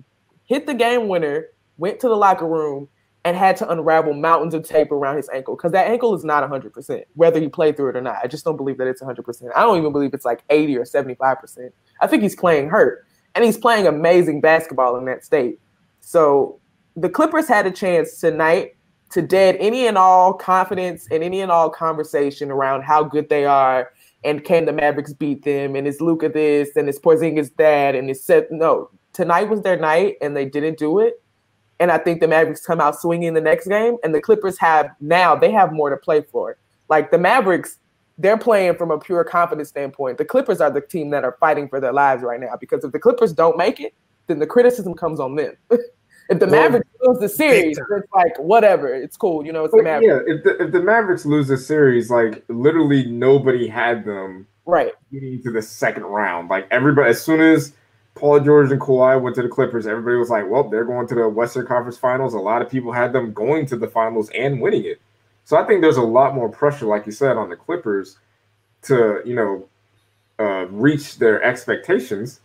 hit 0.46 0.66
the 0.66 0.74
game 0.74 1.08
winner, 1.08 1.48
went 1.78 2.00
to 2.02 2.08
the 2.08 2.16
locker 2.16 2.46
room, 2.46 2.88
and 3.26 3.36
had 3.36 3.58
to 3.58 3.70
unravel 3.70 4.14
mountains 4.14 4.54
of 4.54 4.64
tape 4.64 4.92
around 4.92 5.18
his 5.18 5.30
ankle 5.30 5.56
because 5.56 5.74
that 5.74 5.88
ankle 5.88 6.16
is 6.16 6.24
not 6.24 6.50
100%, 6.50 7.04
whether 7.16 7.40
he 7.40 7.50
played 7.50 7.76
through 7.76 7.90
it 7.90 7.96
or 7.98 8.02
not. 8.02 8.18
I 8.24 8.28
just 8.28 8.46
don't 8.46 8.56
believe 8.56 8.78
that 8.78 8.88
it's 8.88 9.02
100%. 9.02 9.50
I 9.56 9.62
don't 9.62 9.78
even 9.78 9.92
believe 9.92 10.14
it's 10.14 10.26
like 10.26 10.42
80 10.50 10.78
or 10.78 10.84
75%. 10.84 11.72
I 12.00 12.08
think 12.08 12.24
he's 12.24 12.36
playing 12.36 12.70
hurt, 12.70 13.06
and 13.36 13.44
he's 13.44 13.58
playing 13.58 13.88
amazing 13.88 14.42
basketball 14.42 14.98
in 14.98 15.06
that 15.06 15.26
state. 15.26 15.60
So 16.00 16.60
the 16.96 17.10
Clippers 17.10 17.48
had 17.48 17.66
a 17.66 17.72
chance 17.72 18.20
tonight 18.20 18.76
to 19.12 19.22
dead 19.22 19.56
any 19.60 19.88
and 19.88 19.98
all 19.98 20.34
confidence 20.34 21.08
and 21.12 21.24
any 21.24 21.42
and 21.42 21.52
all 21.52 21.70
conversation 21.70 22.52
around 22.52 22.84
how 22.84 23.04
good 23.04 23.30
they 23.30 23.46
are 23.46 23.92
and 24.24 24.44
can 24.44 24.66
the 24.66 24.74
Mavericks 24.74 25.14
beat 25.14 25.44
them 25.44 25.76
and 25.76 25.88
is 25.88 26.02
Luka 26.02 26.30
this 26.30 26.76
and 26.76 26.90
is 26.90 27.00
Porzingis 27.00 27.56
that 27.58 27.96
and 27.96 28.10
is 28.10 28.24
said 28.24 28.48
no 28.52 28.90
tonight 29.14 29.50
was 29.50 29.62
their 29.62 29.78
night 29.78 30.18
and 30.22 30.36
they 30.36 30.46
didn't 30.46 30.78
do 30.78 31.00
it. 31.00 31.22
And 31.82 31.92
I 31.92 31.98
think 31.98 32.20
the 32.20 32.28
Mavericks 32.28 32.66
come 32.66 32.82
out 32.82 33.00
swinging 33.00 33.34
the 33.34 33.42
next 33.42 33.68
game 33.68 33.98
and 34.04 34.14
the 34.14 34.22
Clippers 34.22 34.58
have 34.60 34.92
now 35.00 35.36
they 35.36 35.52
have 35.52 35.72
more 35.72 35.90
to 35.90 35.98
play 35.98 36.22
for. 36.22 36.58
Like 36.90 37.12
the 37.12 37.18
Mavericks 37.18 37.78
they're 38.18 38.38
playing 38.38 38.76
from 38.76 38.92
a 38.92 39.00
pure 39.00 39.24
confidence 39.24 39.70
standpoint. 39.70 40.18
The 40.18 40.26
Clippers 40.26 40.60
are 40.60 40.70
the 40.70 40.82
team 40.82 41.10
that 41.12 41.24
are 41.24 41.38
fighting 41.40 41.70
for 41.70 41.80
their 41.80 41.94
lives 41.94 42.22
right 42.22 42.40
now 42.40 42.58
because 42.60 42.84
if 42.84 42.92
the 42.92 43.00
Clippers 43.00 43.34
don't 43.34 43.58
make 43.58 43.80
it 43.80 43.94
then 44.28 44.40
the 44.40 44.48
criticism 44.48 44.94
comes 44.94 45.20
on 45.20 45.36
them 45.36 45.54
if 46.30 46.40
the 46.40 46.46
Well, 46.46 46.62
Mavericks 46.62 46.90
lose 47.02 47.20
the 47.20 47.30
series 47.30 47.78
it's 47.78 48.14
like 48.14 48.38
whatever 48.38 48.94
it's 48.94 49.18
cool 49.18 49.46
you 49.46 49.52
know 49.52 49.66
it's 49.66 49.74
the 49.74 49.84
Mavericks 49.84 50.26
yeah, 50.28 50.34
if 50.36 50.44
the 50.44 50.64
if 50.64 50.72
the 50.72 50.82
Mavericks 50.82 51.26
lose 51.26 51.48
the 51.48 51.58
series, 51.58 52.10
like 52.10 52.44
literally 52.48 53.06
nobody 53.06 53.68
had 53.68 54.06
them 54.06 54.48
right 54.66 54.94
getting 55.12 55.42
to 55.44 55.52
the 55.52 55.62
second 55.62 56.04
round. 56.04 56.50
Like 56.50 56.68
everybody, 56.72 57.10
as 57.10 57.22
soon 57.22 57.42
as 57.42 57.74
Paul 58.16 58.40
George 58.40 58.72
and 58.72 58.80
Kawhi 58.80 59.20
went 59.22 59.36
to 59.38 59.42
the 59.42 59.50
Clippers, 59.50 59.88
everybody 59.88 60.18
was 60.18 60.30
like, 60.30 60.50
"Well, 60.50 60.70
they're 60.70 60.86
going 60.86 61.08
to 61.08 61.16
the 61.16 61.28
Western 61.28 61.66
Conference 61.66 61.98
Finals." 61.98 62.34
A 62.34 62.40
lot 62.40 62.62
of 62.62 62.70
people 62.70 62.92
had 62.92 63.12
them 63.14 63.34
going 63.34 63.66
to 63.68 63.76
the 63.76 63.88
finals 63.88 64.30
and 64.30 64.62
winning 64.62 64.86
it. 64.86 65.02
So 65.46 65.58
I 65.58 65.66
think 65.66 65.82
there's 65.82 65.98
a 65.98 66.04
lot 66.04 66.36
more 66.36 66.50
pressure, 66.50 66.86
like 66.86 67.06
you 67.06 67.12
said, 67.12 67.38
on 67.38 67.50
the 67.50 67.56
Clippers 67.56 68.18
to 68.84 69.22
you 69.26 69.36
know 69.36 69.68
uh, 70.40 70.68
reach 70.68 71.18
their 71.18 71.42
expectations. 71.44 72.42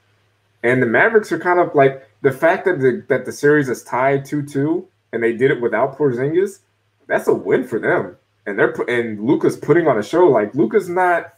And 0.62 0.80
the 0.80 0.86
Mavericks 0.86 1.30
are 1.30 1.38
kind 1.38 1.60
of 1.60 1.74
like 1.74 2.08
the 2.24 2.32
fact 2.32 2.64
that 2.64 2.80
the 2.80 3.04
that 3.08 3.26
the 3.26 3.32
series 3.32 3.68
is 3.68 3.84
tied 3.84 4.24
two 4.24 4.42
two, 4.42 4.88
and 5.12 5.22
they 5.22 5.34
did 5.34 5.50
it 5.50 5.60
without 5.60 5.98
Porzingis. 5.98 6.60
That's 7.06 7.28
a 7.28 7.34
win 7.34 7.64
for 7.64 7.78
them. 7.78 8.16
And 8.46 8.58
they're 8.58 8.72
and 8.88 9.20
Luka's 9.20 9.58
putting 9.58 9.86
on 9.86 9.98
a 9.98 10.02
show. 10.02 10.26
Like 10.26 10.54
Luka's 10.54 10.88
not 10.88 11.34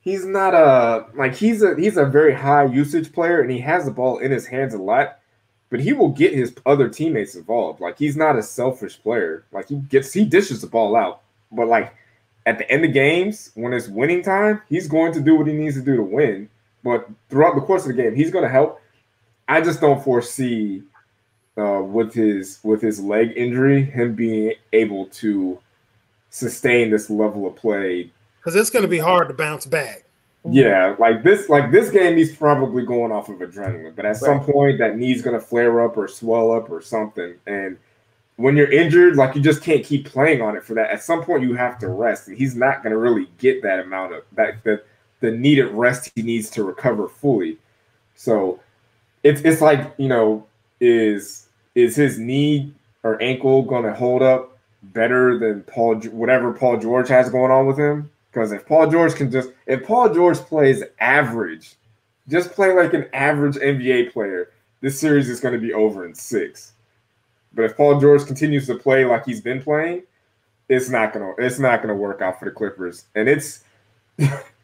he's 0.00 0.24
not 0.24 0.54
a 0.54 1.06
like 1.14 1.34
he's 1.34 1.60
a 1.62 1.74
he's 1.74 1.96
a 1.96 2.04
very 2.04 2.32
high 2.32 2.64
usage 2.64 3.12
player 3.12 3.40
and 3.40 3.50
he 3.50 3.58
has 3.58 3.84
the 3.84 3.90
ball 3.90 4.18
in 4.18 4.30
his 4.30 4.46
hands 4.46 4.74
a 4.74 4.78
lot, 4.78 5.18
but 5.70 5.80
he 5.80 5.92
will 5.92 6.10
get 6.10 6.32
his 6.32 6.54
other 6.66 6.88
teammates 6.88 7.34
involved. 7.34 7.80
Like 7.80 7.98
he's 7.98 8.16
not 8.16 8.38
a 8.38 8.44
selfish 8.44 9.02
player. 9.02 9.44
Like 9.50 9.68
he 9.68 9.74
gets 9.74 10.12
he 10.12 10.24
dishes 10.24 10.60
the 10.60 10.68
ball 10.68 10.94
out, 10.94 11.22
but 11.50 11.66
like 11.66 11.92
at 12.46 12.58
the 12.58 12.70
end 12.70 12.84
of 12.84 12.92
games 12.92 13.50
when 13.56 13.72
it's 13.72 13.88
winning 13.88 14.22
time, 14.22 14.62
he's 14.68 14.86
going 14.86 15.12
to 15.14 15.20
do 15.20 15.34
what 15.34 15.48
he 15.48 15.52
needs 15.52 15.74
to 15.74 15.82
do 15.82 15.96
to 15.96 16.02
win. 16.04 16.48
But 16.84 17.08
throughout 17.28 17.56
the 17.56 17.60
course 17.60 17.82
of 17.82 17.88
the 17.88 18.00
game, 18.00 18.14
he's 18.14 18.30
going 18.30 18.44
to 18.44 18.48
help. 18.48 18.80
I 19.50 19.60
just 19.60 19.80
don't 19.80 20.02
foresee 20.02 20.82
uh, 21.58 21.82
with 21.82 22.14
his 22.14 22.60
with 22.62 22.80
his 22.80 23.00
leg 23.00 23.32
injury 23.36 23.82
him 23.82 24.14
being 24.14 24.54
able 24.72 25.06
to 25.06 25.58
sustain 26.30 26.90
this 26.90 27.10
level 27.10 27.46
of 27.46 27.56
play 27.56 28.10
because 28.38 28.54
it's 28.54 28.70
going 28.70 28.84
to 28.84 28.88
be 28.88 28.98
hard 28.98 29.28
to 29.28 29.34
bounce 29.34 29.66
back. 29.66 30.04
Yeah, 30.48 30.96
like 30.98 31.22
this, 31.22 31.50
like 31.50 31.70
this 31.70 31.90
game, 31.90 32.16
he's 32.16 32.34
probably 32.34 32.86
going 32.86 33.12
off 33.12 33.28
of 33.28 33.40
adrenaline, 33.40 33.94
but 33.94 34.06
at 34.06 34.08
right. 34.08 34.16
some 34.16 34.40
point, 34.40 34.78
that 34.78 34.96
knee's 34.96 35.20
going 35.20 35.38
to 35.38 35.44
flare 35.44 35.84
up 35.84 35.98
or 35.98 36.08
swell 36.08 36.50
up 36.52 36.70
or 36.70 36.80
something. 36.80 37.34
And 37.46 37.76
when 38.36 38.56
you're 38.56 38.72
injured, 38.72 39.16
like 39.16 39.34
you 39.34 39.42
just 39.42 39.62
can't 39.62 39.84
keep 39.84 40.06
playing 40.06 40.40
on 40.40 40.56
it 40.56 40.64
for 40.64 40.72
that. 40.74 40.90
At 40.90 41.02
some 41.02 41.22
point, 41.22 41.42
you 41.42 41.54
have 41.54 41.78
to 41.80 41.88
rest, 41.88 42.28
and 42.28 42.38
he's 42.38 42.56
not 42.56 42.82
going 42.82 42.92
to 42.92 42.98
really 42.98 43.28
get 43.36 43.62
that 43.62 43.80
amount 43.80 44.14
of 44.14 44.22
that 44.32 44.64
the 44.64 44.82
the 45.20 45.30
needed 45.30 45.66
rest 45.72 46.10
he 46.14 46.22
needs 46.22 46.48
to 46.50 46.64
recover 46.64 47.06
fully. 47.06 47.58
So 48.14 48.60
it's 49.22 49.40
it's 49.42 49.60
like 49.60 49.92
you 49.98 50.08
know 50.08 50.46
is 50.80 51.48
is 51.74 51.96
his 51.96 52.18
knee 52.18 52.72
or 53.02 53.20
ankle 53.22 53.62
going 53.62 53.84
to 53.84 53.94
hold 53.94 54.22
up 54.22 54.58
better 54.82 55.38
than 55.38 55.62
Paul 55.62 55.96
whatever 56.10 56.52
Paul 56.52 56.78
George 56.78 57.08
has 57.08 57.30
going 57.30 57.50
on 57.50 57.66
with 57.66 57.78
him? 57.78 58.10
Because 58.30 58.52
if 58.52 58.66
Paul 58.66 58.88
George 58.88 59.14
can 59.14 59.30
just, 59.30 59.50
if 59.66 59.84
Paul 59.84 60.14
George 60.14 60.38
plays 60.38 60.84
average, 61.00 61.74
just 62.28 62.52
play 62.52 62.72
like 62.72 62.94
an 62.94 63.08
average 63.12 63.56
NBA 63.56 64.12
player, 64.12 64.50
this 64.80 64.98
series 65.00 65.28
is 65.28 65.40
going 65.40 65.54
to 65.54 65.60
be 65.60 65.72
over 65.72 66.06
in 66.06 66.14
six. 66.14 66.72
But 67.52 67.64
if 67.64 67.76
Paul 67.76 68.00
George 68.00 68.24
continues 68.24 68.66
to 68.68 68.76
play 68.76 69.04
like 69.04 69.26
he's 69.26 69.40
been 69.40 69.60
playing, 69.60 70.04
it's 70.68 70.88
not 70.88 71.12
gonna 71.12 71.32
it's 71.38 71.58
not 71.58 71.82
gonna 71.82 71.96
work 71.96 72.22
out 72.22 72.38
for 72.38 72.44
the 72.44 72.52
Clippers. 72.52 73.06
And 73.16 73.28
it's 73.28 73.64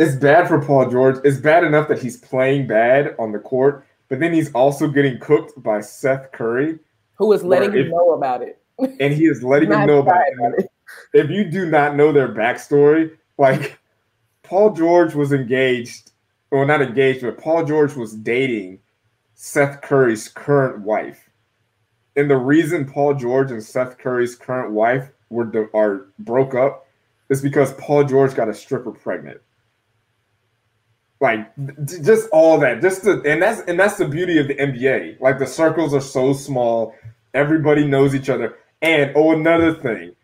it's 0.00 0.16
bad 0.16 0.48
for 0.48 0.60
Paul 0.60 0.90
George. 0.90 1.18
It's 1.24 1.38
bad 1.38 1.62
enough 1.62 1.86
that 1.88 2.02
he's 2.02 2.16
playing 2.16 2.66
bad 2.66 3.14
on 3.18 3.30
the 3.30 3.38
court, 3.38 3.86
but 4.08 4.18
then 4.18 4.32
he's 4.32 4.52
also 4.52 4.88
getting 4.88 5.20
cooked 5.20 5.62
by 5.62 5.80
Seth 5.80 6.32
Curry, 6.32 6.78
who 7.14 7.32
is 7.32 7.44
letting 7.44 7.72
him 7.72 7.90
know 7.90 8.14
about 8.14 8.42
it. 8.42 8.60
And 8.98 9.12
he 9.12 9.26
is 9.26 9.42
letting 9.42 9.70
him 9.70 9.86
know 9.86 9.98
about 9.98 10.24
it 10.58 10.70
if 11.12 11.30
you 11.30 11.44
do 11.44 11.66
not 11.66 11.96
know 11.96 12.12
their 12.12 12.28
backstory, 12.28 13.16
like 13.38 13.78
Paul 14.42 14.72
George 14.72 15.14
was 15.14 15.32
engaged, 15.32 16.12
well, 16.50 16.66
not 16.66 16.82
engaged, 16.82 17.22
but 17.22 17.38
Paul 17.38 17.64
George 17.64 17.94
was 17.94 18.14
dating 18.14 18.80
Seth 19.34 19.80
Curry's 19.82 20.28
current 20.28 20.80
wife. 20.80 21.30
And 22.16 22.30
the 22.30 22.36
reason 22.36 22.90
Paul 22.90 23.14
George 23.14 23.50
and 23.50 23.62
Seth 23.62 23.98
Curry's 23.98 24.36
current 24.36 24.72
wife 24.72 25.10
were 25.30 25.70
are 25.74 26.08
broke 26.18 26.54
up 26.54 26.86
is 27.28 27.40
because 27.40 27.72
Paul 27.74 28.04
George 28.04 28.34
got 28.34 28.48
a 28.48 28.54
stripper 28.54 28.90
pregnant. 28.90 29.40
Like 31.20 31.50
just 31.84 32.28
all 32.30 32.58
that, 32.60 32.80
just 32.80 33.04
the, 33.04 33.22
and 33.26 33.42
that's 33.42 33.60
and 33.68 33.78
that's 33.78 33.96
the 33.98 34.08
beauty 34.08 34.38
of 34.38 34.48
the 34.48 34.54
NBA. 34.54 35.20
Like 35.20 35.38
the 35.38 35.46
circles 35.46 35.92
are 35.92 36.00
so 36.00 36.32
small, 36.32 36.94
everybody 37.34 37.86
knows 37.86 38.14
each 38.14 38.30
other. 38.30 38.56
And 38.80 39.12
oh, 39.14 39.32
another 39.32 39.74
thing, 39.74 40.16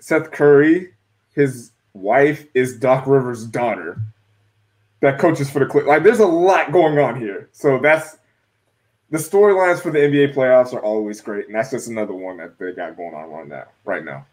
Seth 0.00 0.32
Curry, 0.32 0.94
his 1.34 1.70
wife 1.94 2.46
is 2.54 2.76
Doc 2.76 3.06
Rivers' 3.06 3.46
daughter 3.46 4.00
that 5.00 5.18
coaches 5.18 5.50
for 5.50 5.58
the 5.58 5.66
Clippers. 5.66 5.88
Like, 5.88 6.02
there's 6.04 6.20
a 6.20 6.26
lot 6.26 6.72
going 6.72 6.98
on 6.98 7.20
here. 7.20 7.48
So 7.52 7.78
that's 7.78 8.16
the 9.10 9.18
storylines 9.18 9.80
for 9.80 9.90
the 9.90 9.98
NBA 9.98 10.34
playoffs 10.34 10.72
are 10.72 10.82
always 10.82 11.20
great, 11.20 11.46
and 11.46 11.54
that's 11.54 11.70
just 11.70 11.88
another 11.88 12.14
one 12.14 12.38
that 12.38 12.58
they 12.58 12.72
got 12.72 12.96
going 12.96 13.14
on 13.14 13.30
right 13.30 13.48
now. 13.48 13.64
Right 13.84 14.04
now. 14.04 14.26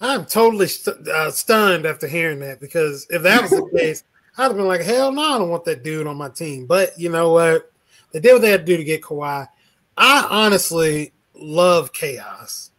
I'm 0.00 0.26
totally 0.26 0.68
st- 0.68 1.08
uh, 1.08 1.30
stunned 1.30 1.86
after 1.86 2.06
hearing 2.06 2.40
that 2.40 2.60
because 2.60 3.06
if 3.10 3.22
that 3.22 3.42
was 3.42 3.50
the 3.50 3.70
case, 3.76 4.04
I'd 4.36 4.44
have 4.44 4.56
been 4.56 4.66
like, 4.66 4.82
hell 4.82 5.10
no, 5.12 5.22
I 5.22 5.38
don't 5.38 5.50
want 5.50 5.64
that 5.64 5.82
dude 5.82 6.06
on 6.06 6.16
my 6.16 6.28
team. 6.28 6.66
But 6.66 6.98
you 6.98 7.08
know 7.08 7.32
what? 7.32 7.72
They 8.12 8.20
did 8.20 8.32
what 8.32 8.42
they 8.42 8.50
had 8.50 8.66
to 8.66 8.72
do 8.72 8.76
to 8.76 8.84
get 8.84 9.02
Kawhi. 9.02 9.48
I 9.96 10.26
honestly 10.30 11.12
love 11.34 11.92
chaos. 11.92 12.70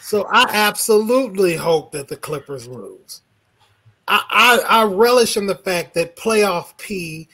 So 0.00 0.26
I 0.30 0.46
absolutely 0.50 1.56
hope 1.56 1.92
that 1.92 2.08
the 2.08 2.16
Clippers 2.16 2.66
lose. 2.66 3.22
I, 4.08 4.22
I, 4.68 4.80
I 4.80 4.84
relish 4.84 5.36
in 5.36 5.46
the 5.46 5.54
fact 5.54 5.94
that 5.94 6.16
playoff 6.16 6.76
P 6.78 7.28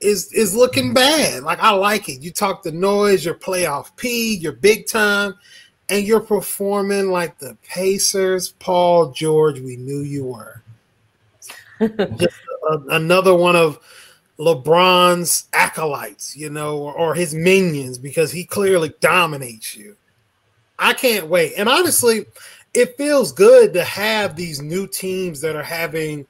is 0.00 0.32
is 0.32 0.54
looking 0.54 0.94
bad. 0.94 1.42
Like 1.42 1.60
I 1.60 1.70
like 1.70 2.08
it. 2.08 2.22
You 2.22 2.30
talk 2.30 2.62
the 2.62 2.72
noise, 2.72 3.24
your 3.24 3.34
playoff 3.34 3.94
P, 3.96 4.36
you're 4.36 4.52
big 4.52 4.86
time, 4.86 5.34
and 5.90 6.06
you're 6.06 6.20
performing 6.20 7.10
like 7.10 7.38
the 7.38 7.56
Pacers, 7.68 8.52
Paul 8.58 9.10
George. 9.12 9.60
We 9.60 9.76
knew 9.76 10.00
you 10.00 10.24
were. 10.24 10.62
Just 12.16 12.36
a, 12.70 12.78
another 12.90 13.34
one 13.34 13.56
of 13.56 13.78
LeBron's 14.38 15.48
acolytes, 15.52 16.36
you 16.36 16.50
know, 16.50 16.78
or, 16.78 16.94
or 16.94 17.14
his 17.14 17.34
minions, 17.34 17.98
because 17.98 18.30
he 18.30 18.44
clearly 18.44 18.92
dominates 19.00 19.76
you. 19.76 19.96
I 20.78 20.94
can't 20.94 21.26
wait. 21.26 21.54
And 21.58 21.68
honestly, 21.68 22.24
it 22.72 22.96
feels 22.96 23.32
good 23.32 23.74
to 23.74 23.84
have 23.84 24.36
these 24.36 24.62
new 24.62 24.86
teams 24.86 25.40
that 25.40 25.56
are 25.56 25.62
having 25.62 26.26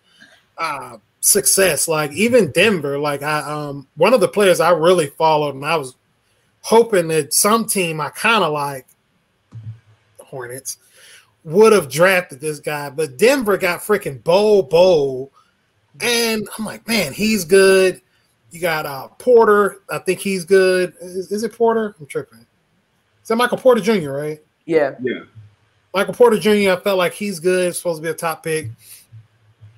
uh, 0.59 0.97
success. 1.21 1.87
Like 1.87 2.13
even 2.13 2.51
Denver, 2.51 2.99
like 2.99 3.23
I 3.23 3.41
um 3.41 3.87
one 3.97 4.15
of 4.15 4.21
the 4.21 4.29
players 4.29 4.61
I 4.61 4.71
really 4.71 5.07
followed, 5.07 5.55
and 5.55 5.65
I 5.65 5.77
was 5.77 5.95
hoping 6.63 7.09
that 7.09 7.33
some 7.33 7.67
team 7.67 8.01
I 8.01 8.11
kind 8.11 8.43
of 8.43 8.53
like 8.53 8.87
Hornets 10.31 10.79
would 11.45 11.73
have 11.73 11.91
drafted 11.91 12.41
this 12.41 12.61
guy, 12.61 12.91
but 12.91 13.17
Denver 13.17 13.57
got 13.57 13.81
freaking 13.81 14.23
Bol 14.23 14.63
Bol, 14.63 15.33
and 16.01 16.47
I'm 16.59 16.65
like, 16.65 16.87
man, 16.87 17.13
he's 17.13 17.45
good. 17.45 18.01
You 18.51 18.61
got 18.61 18.87
uh 18.87 19.09
Porter, 19.19 19.83
I 19.91 19.99
think 19.99 20.21
he's 20.21 20.45
good. 20.45 20.95
Is, 21.01 21.31
is 21.31 21.43
it 21.45 21.53
Porter? 21.53 21.95
I'm 21.99 22.07
tripping. 22.07 22.47
Is 23.23 23.29
that 23.29 23.37
Michael 23.37 23.59
Porter 23.59 23.81
Jr., 23.81 24.11
right? 24.11 24.43
Yeah. 24.65 24.95
Yeah. 25.03 25.21
Michael 25.95 26.15
Porter 26.15 26.39
Jr., 26.39 26.73
I 26.73 26.77
felt 26.77 26.99
like 26.99 27.15
he's 27.15 27.41
good, 27.41 27.75
supposed 27.75 27.99
to 27.99 28.03
be 28.03 28.11
a 28.11 28.15
top 28.15 28.45
pick. 28.45 28.69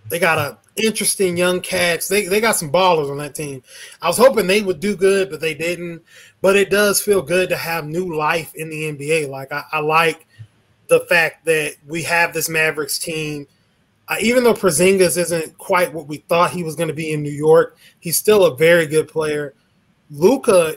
They 0.08 0.18
got 0.18 0.38
a 0.38 0.58
interesting 0.76 1.36
young 1.36 1.60
cats. 1.60 2.08
They 2.08 2.26
they 2.26 2.40
got 2.40 2.56
some 2.56 2.70
ballers 2.72 3.10
on 3.10 3.18
that 3.18 3.34
team. 3.34 3.62
I 4.00 4.08
was 4.08 4.18
hoping 4.18 4.46
they 4.46 4.62
would 4.62 4.80
do 4.80 4.96
good, 4.96 5.30
but 5.30 5.40
they 5.40 5.54
didn't. 5.54 6.02
But 6.40 6.56
it 6.56 6.70
does 6.70 7.00
feel 7.00 7.22
good 7.22 7.48
to 7.50 7.56
have 7.56 7.86
new 7.86 8.14
life 8.14 8.54
in 8.54 8.68
the 8.68 8.92
NBA. 8.92 9.28
Like 9.28 9.52
I, 9.52 9.64
I 9.72 9.80
like 9.80 10.26
the 10.88 11.00
fact 11.00 11.44
that 11.44 11.76
we 11.86 12.02
have 12.02 12.32
this 12.32 12.48
Mavericks 12.48 12.98
team. 12.98 13.46
Uh, 14.08 14.16
even 14.20 14.44
though 14.44 14.54
Porzingis 14.54 15.16
isn't 15.16 15.56
quite 15.58 15.92
what 15.92 16.06
we 16.06 16.18
thought 16.18 16.50
he 16.50 16.64
was 16.64 16.74
going 16.74 16.88
to 16.88 16.94
be 16.94 17.12
in 17.12 17.22
New 17.22 17.30
York, 17.30 17.76
he's 18.00 18.16
still 18.16 18.44
a 18.44 18.56
very 18.56 18.86
good 18.86 19.08
player. 19.08 19.54
Luka, 20.10 20.76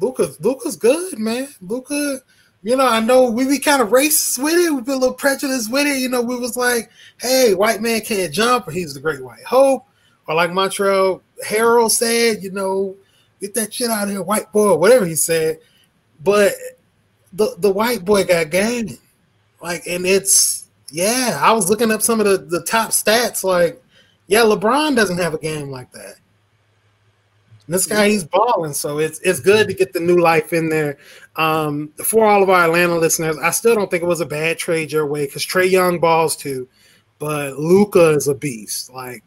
Luka's 0.00 0.38
Luca's 0.40 0.76
good, 0.76 1.18
man. 1.18 1.48
Luka, 1.60 2.20
you 2.62 2.76
know, 2.76 2.86
I 2.86 3.00
know 3.00 3.30
we 3.30 3.46
be 3.46 3.58
kind 3.58 3.80
of 3.80 3.88
racist 3.88 4.42
with 4.42 4.54
it. 4.54 4.72
We 4.72 4.82
be 4.82 4.92
a 4.92 4.96
little 4.96 5.14
prejudiced 5.14 5.72
with 5.72 5.86
it. 5.86 5.98
You 5.98 6.08
know, 6.08 6.20
we 6.20 6.36
was 6.36 6.56
like, 6.56 6.90
hey, 7.20 7.54
white 7.54 7.80
man 7.80 8.00
can't 8.02 8.32
jump, 8.32 8.68
or 8.68 8.70
he's 8.70 8.94
the 8.94 9.00
great 9.00 9.22
white 9.22 9.44
hope. 9.44 9.86
Or 10.28 10.34
like 10.34 10.50
Montrezl 10.50 11.20
Harrell 11.44 11.90
said, 11.90 12.42
you 12.42 12.50
know, 12.50 12.96
get 13.40 13.54
that 13.54 13.72
shit 13.72 13.90
out 13.90 14.04
of 14.04 14.10
here, 14.10 14.22
white 14.22 14.52
boy, 14.52 14.74
whatever 14.76 15.06
he 15.06 15.14
said. 15.14 15.58
But 16.22 16.52
the 17.32 17.54
the 17.58 17.70
white 17.70 18.04
boy 18.04 18.24
got 18.24 18.50
game. 18.50 18.98
Like, 19.60 19.86
and 19.86 20.06
it's 20.06 20.66
yeah, 20.90 21.38
I 21.42 21.52
was 21.52 21.68
looking 21.68 21.90
up 21.90 22.02
some 22.02 22.20
of 22.20 22.26
the, 22.26 22.38
the 22.38 22.64
top 22.64 22.90
stats, 22.90 23.42
like, 23.42 23.82
yeah, 24.28 24.40
LeBron 24.40 24.94
doesn't 24.94 25.18
have 25.18 25.34
a 25.34 25.38
game 25.38 25.70
like 25.70 25.90
that. 25.92 26.16
This 27.68 27.86
guy, 27.86 28.08
he's 28.08 28.22
balling, 28.22 28.72
so 28.72 28.98
it's 28.98 29.18
it's 29.20 29.40
good 29.40 29.66
to 29.66 29.74
get 29.74 29.92
the 29.92 29.98
new 29.98 30.20
life 30.20 30.52
in 30.52 30.68
there. 30.68 30.98
Um, 31.34 31.92
for 32.04 32.24
all 32.24 32.42
of 32.42 32.48
our 32.48 32.64
Atlanta 32.64 32.96
listeners, 32.96 33.36
I 33.38 33.50
still 33.50 33.74
don't 33.74 33.90
think 33.90 34.04
it 34.04 34.06
was 34.06 34.20
a 34.20 34.26
bad 34.26 34.56
trade 34.56 34.92
your 34.92 35.06
way 35.06 35.26
because 35.26 35.44
Trae 35.44 35.68
Young 35.68 35.98
balls 35.98 36.36
too, 36.36 36.68
but 37.18 37.58
Luka 37.58 38.10
is 38.10 38.28
a 38.28 38.34
beast. 38.34 38.92
Like 38.92 39.24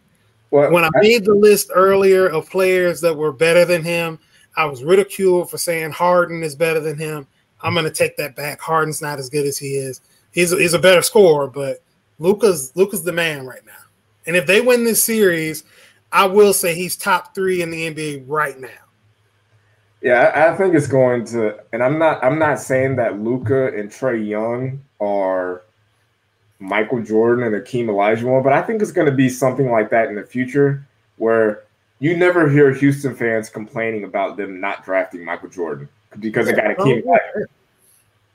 well, 0.51 0.71
when 0.71 0.85
I 0.85 0.89
made 0.95 1.25
the 1.25 1.33
list 1.33 1.69
earlier 1.73 2.27
of 2.27 2.49
players 2.49 3.01
that 3.01 3.15
were 3.15 3.33
better 3.33 3.65
than 3.65 3.83
him, 3.83 4.17
I 4.55 4.65
was 4.65 4.85
ridiculed 4.85 5.49
for 5.49 5.57
saying 5.57 5.91
Harden 5.91 6.41
is 6.41 6.55
better 6.55 6.79
than 6.79 6.97
him. 6.97 7.27
I'm 7.61 7.73
going 7.73 7.85
to 7.85 7.91
take 7.91 8.15
that 8.17 8.37
back. 8.37 8.61
Harden's 8.61 9.01
not 9.01 9.19
as 9.19 9.29
good 9.29 9.45
as 9.45 9.57
he 9.57 9.75
is. 9.75 9.99
He's 10.31 10.51
he's 10.51 10.73
a 10.73 10.79
better 10.79 11.01
scorer, 11.01 11.47
but 11.47 11.83
Luca's 12.19 12.71
Luka's 12.75 13.03
the 13.03 13.13
man 13.13 13.45
right 13.45 13.65
now. 13.65 13.71
And 14.25 14.35
if 14.35 14.45
they 14.45 14.61
win 14.61 14.83
this 14.83 15.03
series, 15.03 15.63
I 16.11 16.25
will 16.25 16.53
say 16.53 16.75
he's 16.75 16.95
top 16.95 17.33
three 17.33 17.61
in 17.61 17.71
the 17.71 17.93
NBA 17.93 18.25
right 18.27 18.59
now. 18.59 18.69
Yeah, 20.01 20.49
I 20.51 20.55
think 20.55 20.75
it's 20.75 20.87
going 20.87 21.25
to, 21.25 21.59
and 21.73 21.83
I'm 21.83 21.99
not. 21.99 22.23
I'm 22.23 22.39
not 22.39 22.59
saying 22.59 22.95
that 22.97 23.19
Luka 23.19 23.67
and 23.75 23.89
Trae 23.89 24.25
Young 24.25 24.81
are 25.01 25.63
Michael 26.59 27.01
Jordan 27.01 27.43
and 27.43 27.55
Akeem 27.55 27.85
Olajuwon, 27.85 28.43
but 28.43 28.53
I 28.53 28.61
think 28.61 28.81
it's 28.81 28.91
going 28.91 29.07
to 29.09 29.13
be 29.13 29.29
something 29.29 29.69
like 29.69 29.89
that 29.89 30.07
in 30.07 30.15
the 30.15 30.23
future 30.23 30.85
where 31.17 31.63
you 31.99 32.15
never 32.15 32.49
hear 32.49 32.73
Houston 32.73 33.13
fans 33.13 33.49
complaining 33.49 34.05
about 34.05 34.37
them 34.37 34.61
not 34.61 34.85
drafting 34.85 35.23
Michael 35.23 35.49
Jordan 35.49 35.89
because 36.19 36.47
they 36.47 36.53
got 36.53 36.77
Akeem. 36.77 37.03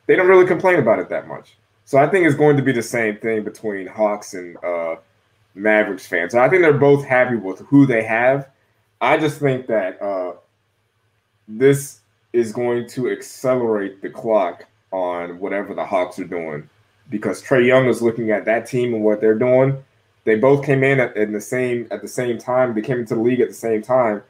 They 0.06 0.16
don't 0.16 0.28
really 0.28 0.46
complain 0.46 0.80
about 0.80 0.98
it 0.98 1.08
that 1.08 1.26
much. 1.26 1.56
So 1.84 1.98
I 1.98 2.06
think 2.06 2.26
it's 2.26 2.36
going 2.36 2.56
to 2.56 2.62
be 2.62 2.72
the 2.72 2.82
same 2.82 3.16
thing 3.18 3.44
between 3.44 3.86
Hawks 3.86 4.34
and 4.34 4.56
uh, 4.64 4.96
Mavericks 5.54 6.06
fans. 6.06 6.34
I 6.34 6.48
think 6.48 6.62
they're 6.62 6.72
both 6.72 7.04
happy 7.04 7.36
with 7.36 7.60
who 7.60 7.86
they 7.86 8.02
have. 8.02 8.48
I 9.00 9.18
just 9.18 9.38
think 9.38 9.66
that 9.66 10.00
uh, 10.00 10.34
this 11.46 12.00
is 12.32 12.52
going 12.52 12.88
to 12.88 13.10
accelerate 13.10 14.00
the 14.00 14.10
clock 14.10 14.66
on 14.92 15.38
whatever 15.38 15.74
the 15.74 15.84
Hawks 15.84 16.18
are 16.18 16.24
doing 16.24 16.68
because 17.10 17.42
Trae 17.42 17.66
Young 17.66 17.86
is 17.86 18.00
looking 18.00 18.30
at 18.30 18.44
that 18.46 18.66
team 18.66 18.94
and 18.94 19.04
what 19.04 19.20
they're 19.20 19.38
doing. 19.38 19.82
They 20.24 20.36
both 20.36 20.64
came 20.64 20.82
in 20.82 21.00
at, 21.00 21.16
in 21.16 21.32
the 21.32 21.40
same 21.40 21.86
at 21.90 22.00
the 22.00 22.08
same 22.08 22.38
time. 22.38 22.74
They 22.74 22.80
came 22.80 22.98
into 22.98 23.14
the 23.14 23.20
league 23.20 23.40
at 23.40 23.48
the 23.48 23.54
same 23.54 23.82
time, 23.82 24.22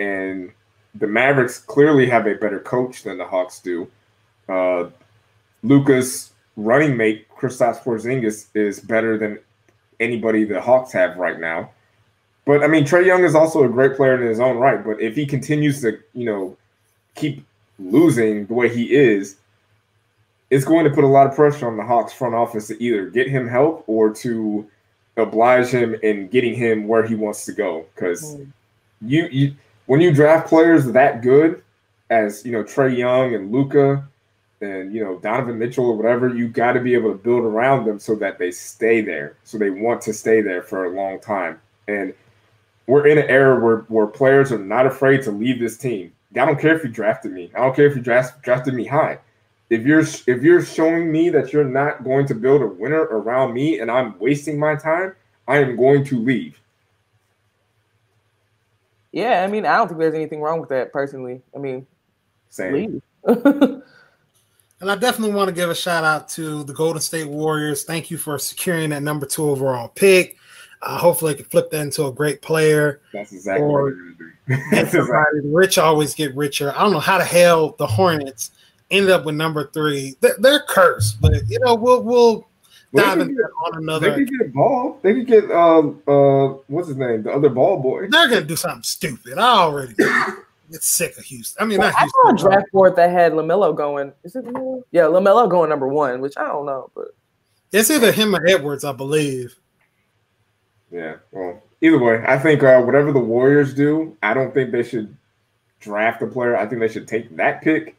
and 0.00 0.50
the 0.94 1.06
Mavericks 1.06 1.58
clearly 1.58 2.08
have 2.08 2.26
a 2.26 2.34
better 2.34 2.58
coach 2.58 3.04
than 3.04 3.18
the 3.18 3.24
Hawks 3.24 3.60
do. 3.60 3.88
Uh, 4.48 4.86
Luka's 5.62 6.32
running 6.56 6.96
mate, 6.96 7.28
Kristaps 7.30 7.82
Porzingis, 7.82 8.46
is 8.54 8.80
better 8.80 9.18
than 9.18 9.38
anybody 10.00 10.44
the 10.44 10.60
Hawks 10.60 10.92
have 10.92 11.16
right 11.16 11.38
now. 11.38 11.70
But 12.44 12.62
I 12.62 12.68
mean, 12.68 12.84
Trae 12.84 13.04
Young 13.04 13.24
is 13.24 13.34
also 13.34 13.64
a 13.64 13.68
great 13.68 13.96
player 13.96 14.20
in 14.20 14.26
his 14.26 14.40
own 14.40 14.56
right. 14.58 14.82
But 14.84 15.00
if 15.00 15.16
he 15.16 15.26
continues 15.26 15.80
to, 15.82 15.98
you 16.14 16.24
know, 16.24 16.56
keep 17.14 17.44
losing 17.78 18.46
the 18.46 18.54
way 18.54 18.68
he 18.74 18.94
is, 18.94 19.36
it's 20.50 20.64
going 20.64 20.84
to 20.84 20.90
put 20.90 21.04
a 21.04 21.08
lot 21.08 21.26
of 21.26 21.34
pressure 21.34 21.66
on 21.66 21.76
the 21.76 21.82
Hawks 21.82 22.12
front 22.12 22.34
office 22.34 22.68
to 22.68 22.82
either 22.82 23.10
get 23.10 23.28
him 23.28 23.48
help 23.48 23.84
or 23.88 24.14
to 24.14 24.66
oblige 25.16 25.68
him 25.68 25.96
in 26.02 26.28
getting 26.28 26.54
him 26.54 26.86
where 26.86 27.04
he 27.04 27.16
wants 27.16 27.44
to 27.46 27.52
go. 27.52 27.84
Because 27.94 28.36
mm. 28.36 28.52
you, 29.02 29.28
you, 29.32 29.54
when 29.86 30.00
you 30.00 30.12
draft 30.12 30.48
players 30.48 30.86
that 30.86 31.22
good 31.22 31.62
as 32.10 32.44
you 32.44 32.52
know 32.52 32.62
Trae 32.62 32.96
Young 32.96 33.34
and 33.34 33.50
Luka 33.50 34.06
and 34.60 34.92
you 34.92 35.04
know 35.04 35.18
Donovan 35.18 35.58
Mitchell 35.58 35.86
or 35.86 35.96
whatever, 35.96 36.34
you 36.34 36.48
got 36.48 36.72
to 36.72 36.80
be 36.80 36.94
able 36.94 37.12
to 37.12 37.18
build 37.18 37.44
around 37.44 37.84
them 37.84 37.98
so 37.98 38.14
that 38.16 38.38
they 38.38 38.50
stay 38.50 39.00
there, 39.00 39.36
so 39.44 39.58
they 39.58 39.70
want 39.70 40.00
to 40.02 40.12
stay 40.12 40.40
there 40.40 40.62
for 40.62 40.86
a 40.86 40.90
long 40.90 41.20
time. 41.20 41.60
And 41.88 42.14
we're 42.86 43.06
in 43.06 43.18
an 43.18 43.28
era 43.28 43.58
where 43.62 43.78
where 43.88 44.06
players 44.06 44.52
are 44.52 44.58
not 44.58 44.86
afraid 44.86 45.22
to 45.22 45.30
leave 45.30 45.60
this 45.60 45.76
team. 45.76 46.12
I 46.32 46.44
don't 46.44 46.60
care 46.60 46.76
if 46.76 46.84
you 46.84 46.90
drafted 46.90 47.32
me. 47.32 47.50
I 47.54 47.60
don't 47.60 47.74
care 47.74 47.86
if 47.86 47.96
you 47.96 48.02
draft, 48.02 48.42
drafted 48.42 48.74
me 48.74 48.84
high 48.84 49.18
if 49.70 49.84
you're 49.84 50.00
if 50.00 50.42
you're 50.42 50.64
showing 50.64 51.10
me 51.10 51.28
that 51.30 51.52
you're 51.52 51.64
not 51.64 52.04
going 52.04 52.26
to 52.26 52.34
build 52.34 52.62
a 52.62 52.66
winner 52.66 53.02
around 53.02 53.52
me 53.52 53.80
and 53.80 53.90
I'm 53.90 54.18
wasting 54.18 54.58
my 54.58 54.76
time, 54.76 55.14
I 55.48 55.58
am 55.58 55.76
going 55.76 56.04
to 56.04 56.18
leave. 56.18 56.60
Yeah, 59.12 59.42
I 59.42 59.46
mean, 59.46 59.64
I 59.64 59.76
don't 59.76 59.88
think 59.88 59.98
there's 59.98 60.14
anything 60.14 60.40
wrong 60.40 60.60
with 60.60 60.68
that 60.68 60.92
personally. 60.92 61.40
I 61.54 61.58
mean, 61.58 61.86
same. 62.48 63.02
and 64.80 64.90
I 64.90 64.96
definitely 64.96 65.34
want 65.34 65.48
to 65.48 65.54
give 65.54 65.70
a 65.70 65.74
shout 65.74 66.04
out 66.04 66.28
to 66.30 66.64
the 66.64 66.72
Golden 66.72 67.00
State 67.00 67.28
Warriors. 67.28 67.84
Thank 67.84 68.10
you 68.10 68.18
for 68.18 68.38
securing 68.38 68.90
that 68.90 69.02
number 69.02 69.26
two 69.26 69.48
overall 69.48 69.88
pick. 69.88 70.36
Uh, 70.82 70.98
hopefully, 70.98 71.32
I 71.32 71.36
can 71.36 71.46
flip 71.46 71.70
that 71.70 71.80
into 71.80 72.04
a 72.06 72.12
great 72.12 72.42
player. 72.42 73.00
That's 73.12 73.32
exactly 73.32 73.66
or, 73.66 73.84
what 73.84 73.94
you're 73.94 74.12
going 74.12 74.14
to 74.16 74.56
do. 74.56 74.62
exactly. 74.72 75.40
Rich 75.44 75.78
always 75.78 76.14
get 76.14 76.34
richer. 76.36 76.72
I 76.76 76.82
don't 76.82 76.92
know 76.92 77.00
how 77.00 77.18
the 77.18 77.24
hell 77.24 77.74
the 77.78 77.86
Hornets 77.86 78.50
ended 78.90 79.10
up 79.10 79.24
with 79.24 79.34
number 79.34 79.70
three. 79.72 80.16
They're, 80.20 80.36
they're 80.38 80.60
cursed, 80.68 81.20
but 81.20 81.32
you 81.48 81.58
know 81.60 81.74
we'll 81.74 82.02
we'll 82.02 82.46
dive 82.94 83.18
into 83.18 83.42
on 83.66 83.78
another. 83.82 84.10
They 84.10 84.24
could 84.24 84.38
get 84.38 84.52
ball. 84.52 84.98
They 85.02 85.14
could 85.14 85.26
get 85.26 85.50
um 85.50 86.02
uh 86.06 86.58
what's 86.68 86.88
his 86.88 86.96
name, 86.96 87.22
the 87.22 87.32
other 87.32 87.48
ball 87.48 87.80
boy. 87.80 88.08
They're 88.08 88.28
gonna 88.28 88.42
do 88.42 88.56
something 88.56 88.82
stupid. 88.82 89.38
I 89.38 89.56
already 89.58 89.94
get 90.70 90.82
sick 90.82 91.16
of 91.16 91.24
Houston. 91.24 91.62
I 91.62 91.66
mean, 91.66 91.78
well, 91.78 91.92
I 91.96 92.06
saw 92.06 92.30
a 92.30 92.36
draft 92.36 92.70
board 92.72 92.96
that 92.96 93.10
had 93.10 93.32
Lamelo 93.32 93.76
going. 93.76 94.12
Is 94.24 94.36
it 94.36 94.44
Lamelo? 94.44 94.82
Yeah, 94.90 95.02
Lamelo 95.02 95.48
going 95.48 95.70
number 95.70 95.88
one, 95.88 96.20
which 96.20 96.34
I 96.36 96.44
don't 96.44 96.66
know, 96.66 96.90
but 96.94 97.08
it's 97.72 97.90
either 97.90 98.12
him 98.12 98.34
or 98.34 98.46
Edwards, 98.46 98.84
I 98.84 98.92
believe. 98.92 99.56
Yeah. 100.90 101.16
Well, 101.32 101.62
either 101.80 101.98
way, 101.98 102.24
I 102.26 102.38
think 102.38 102.62
uh, 102.62 102.80
whatever 102.80 103.12
the 103.12 103.20
Warriors 103.20 103.74
do, 103.74 104.16
I 104.22 104.34
don't 104.34 104.54
think 104.54 104.70
they 104.70 104.82
should 104.82 105.16
draft 105.80 106.22
a 106.22 106.26
player. 106.26 106.56
I 106.56 106.66
think 106.66 106.80
they 106.80 106.88
should 106.88 107.08
take 107.08 107.34
that 107.36 107.62
pick 107.62 107.96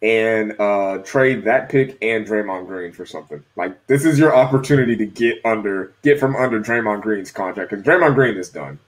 and 0.00 0.58
uh, 0.60 0.98
trade 0.98 1.44
that 1.44 1.68
pick 1.68 1.98
and 2.02 2.26
Draymond 2.26 2.66
Green 2.66 2.92
for 2.92 3.04
something. 3.04 3.42
Like 3.56 3.86
this 3.86 4.04
is 4.04 4.18
your 4.18 4.34
opportunity 4.34 4.96
to 4.96 5.06
get 5.06 5.44
under, 5.44 5.92
get 6.02 6.20
from 6.20 6.36
under 6.36 6.60
Draymond 6.60 7.02
Green's 7.02 7.30
contract 7.30 7.70
because 7.70 7.84
Draymond 7.84 8.14
Green 8.14 8.36
is 8.36 8.50
done. 8.50 8.78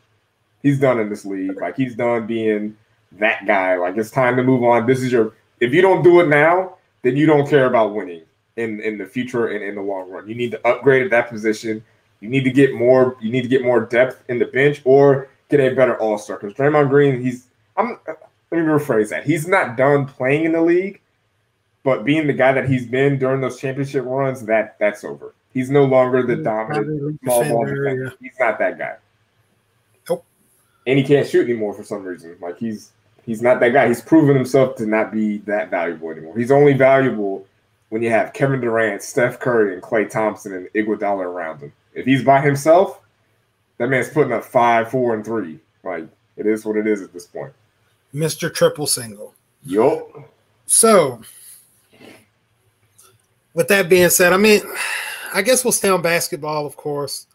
He's 0.63 0.79
done 0.79 1.01
in 1.01 1.09
this 1.09 1.25
league. 1.25 1.61
Like 1.61 1.77
he's 1.77 1.95
done 1.95 2.27
being 2.27 2.77
that 3.13 3.47
guy. 3.47 3.77
Like 3.77 3.97
it's 3.97 4.11
time 4.11 4.37
to 4.37 4.43
move 4.43 4.63
on. 4.63 4.87
This 4.87 5.01
is 5.01 5.13
your. 5.13 5.35
If 5.61 5.75
you 5.75 5.83
don't 5.83 6.03
do 6.03 6.21
it 6.21 6.29
now, 6.29 6.77
then 7.03 7.17
you 7.17 7.27
don't 7.27 7.49
care 7.49 7.67
about 7.67 7.95
winning 7.95 8.23
in 8.57 8.81
in 8.81 8.99
the 8.99 9.07
future 9.07 9.49
and 9.49 9.63
in 9.63 9.75
the 9.75 9.83
long 9.83 10.11
run. 10.11 10.29
You 10.29 10.35
need 10.35 10.53
to 10.53 10.67
upgrade 10.67 11.03
at 11.03 11.11
that 11.11 11.29
position. 11.29 11.85
You 12.21 12.29
need 12.29 12.45
to 12.45 12.51
get 12.51 12.75
more. 12.75 13.17
You 13.21 13.31
need 13.31 13.43
to 13.43 13.49
get 13.49 13.63
more 13.63 13.81
depth 13.81 14.25
in 14.29 14.39
the 14.39 14.47
bench 14.47 14.83
or 14.85 15.29
get 15.49 15.61
a 15.61 15.75
better 15.75 15.99
All 16.01 16.19
Star. 16.19 16.39
Because 16.39 16.55
Draymond 16.55 16.89
Green, 16.89 17.21
he's. 17.21 17.47
I'm 17.77 17.99
let 18.07 18.19
me 18.53 18.67
rephrase 18.67 19.11
that. 19.11 19.25
He's 19.25 19.47
not 19.47 19.77
done 19.77 20.07
playing 20.07 20.45
in 20.45 20.53
the 20.53 20.61
league, 20.61 21.01
but 21.85 22.05
being 22.05 22.27
the 22.27 22.33
guy 22.33 22.53
that 22.53 22.69
he's 22.69 22.87
been 22.87 23.19
during 23.19 23.41
those 23.41 23.61
championship 23.61 24.05
runs, 24.05 24.45
that 24.47 24.77
that's 24.79 25.05
over. 25.05 25.35
He's 25.53 25.71
no 25.71 25.85
longer 25.85 26.23
the 26.23 26.37
dominant 26.37 27.21
small 27.23 27.45
ball 27.45 27.65
defender. 27.65 28.13
He's 28.21 28.39
not 28.39 28.59
that 28.59 28.79
guy. 28.79 28.97
Nope. 30.09 30.25
And 30.87 30.99
he 30.99 31.05
can't 31.05 31.27
shoot 31.27 31.45
anymore 31.49 31.75
for 31.75 31.83
some 31.85 32.05
reason. 32.05 32.37
Like 32.41 32.59
he's 32.59 32.93
he's 33.25 33.43
not 33.43 33.61
that 33.61 33.71
guy. 33.71 33.89
He's 33.89 34.01
proven 34.03 34.37
himself 34.37 34.77
to 34.77 34.87
not 34.87 35.13
be 35.13 35.39
that 35.39 35.71
valuable 35.71 36.11
anymore. 36.11 36.37
He's 36.37 36.51
only 36.51 36.73
valuable 36.73 37.47
when 37.91 38.03
you 38.03 38.11
have 38.11 38.33
Kevin 38.33 38.61
Durant, 38.61 39.03
Steph 39.03 39.39
Curry, 39.39 39.75
and 39.75 39.83
Klay 39.83 40.09
Thompson 40.09 40.55
and 40.55 40.69
Iguodala 40.75 41.25
around 41.25 41.61
him. 41.61 41.73
If 41.95 42.07
he's 42.07 42.25
by 42.25 42.41
himself, 42.41 43.01
that 43.79 43.89
man's 43.89 44.09
putting 44.09 44.33
up 44.33 44.45
five, 44.45 44.91
four, 44.91 45.15
and 45.15 45.25
three. 45.25 45.59
Like 45.83 46.07
it 46.37 46.47
is 46.47 46.65
what 46.65 46.77
it 46.77 46.87
is 46.87 47.03
at 47.03 47.13
this 47.13 47.27
point. 47.27 47.53
Mr. 48.15 48.53
Triple 48.53 48.87
Single. 48.87 49.35
Yup. 49.65 50.09
So, 50.67 51.21
with 53.55 53.69
that 53.69 53.89
being 53.89 54.09
said, 54.09 54.33
I 54.33 54.37
mean, 54.37 54.63
I 55.35 55.43
guess 55.43 55.65
we'll 55.65 55.73
stay 55.73 55.89
on 55.89 56.03
basketball, 56.03 56.67
of 56.67 56.77
course. 56.77 57.27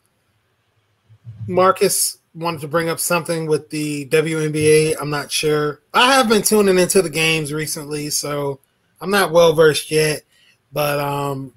Marcus 1.47 2.17
wanted 2.35 2.61
to 2.61 2.67
bring 2.67 2.89
up 2.89 2.99
something 2.99 3.47
with 3.47 3.69
the 3.69 4.07
WNBA. 4.07 4.95
I'm 4.99 5.09
not 5.09 5.31
sure. 5.31 5.81
I 5.93 6.13
have 6.13 6.29
been 6.29 6.41
tuning 6.41 6.77
into 6.77 7.01
the 7.01 7.09
games 7.09 7.53
recently, 7.53 8.09
so 8.09 8.59
I'm 9.01 9.09
not 9.09 9.31
well 9.31 9.53
versed 9.53 9.89
yet. 9.89 10.23
But 10.71 10.99
um, 10.99 11.53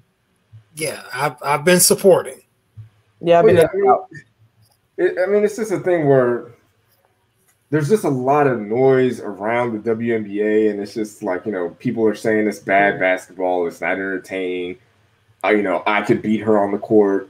yeah, 0.75 1.03
I've 1.13 1.35
I've 1.43 1.65
been 1.65 1.79
supporting. 1.79 2.41
Yeah, 3.21 3.39
I 3.39 3.41
mean, 3.43 3.59
I 3.59 3.67
mean, 3.73 3.95
it, 4.97 5.17
I 5.21 5.25
mean, 5.25 5.43
it's 5.43 5.57
just 5.57 5.71
a 5.71 5.79
thing 5.79 6.07
where 6.07 6.51
there's 7.69 7.89
just 7.89 8.05
a 8.05 8.09
lot 8.09 8.47
of 8.47 8.59
noise 8.59 9.19
around 9.19 9.83
the 9.83 9.95
WNBA, 9.95 10.71
and 10.71 10.79
it's 10.79 10.93
just 10.93 11.21
like 11.21 11.45
you 11.45 11.51
know 11.51 11.69
people 11.79 12.05
are 12.05 12.15
saying 12.15 12.47
it's 12.47 12.59
bad 12.59 12.99
basketball, 12.99 13.67
it's 13.67 13.81
not 13.81 13.91
entertaining. 13.91 14.77
Uh, 15.43 15.49
you 15.49 15.61
know, 15.61 15.83
I 15.85 16.01
could 16.01 16.21
beat 16.21 16.41
her 16.41 16.59
on 16.59 16.71
the 16.71 16.77
court, 16.77 17.29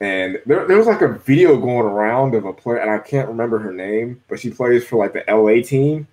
and 0.00 0.40
there, 0.46 0.66
there 0.66 0.76
was 0.76 0.86
like 0.86 1.02
a 1.02 1.08
video 1.08 1.56
going 1.58 1.86
around 1.86 2.34
of 2.34 2.44
a 2.44 2.52
player, 2.52 2.78
and 2.78 2.90
I 2.90 2.98
can't 2.98 3.28
remember 3.28 3.58
her 3.58 3.72
name, 3.72 4.22
but 4.28 4.38
she 4.38 4.50
plays 4.50 4.84
for 4.84 4.96
like 4.96 5.12
the 5.12 5.24
LA 5.28 5.62
team, 5.62 6.06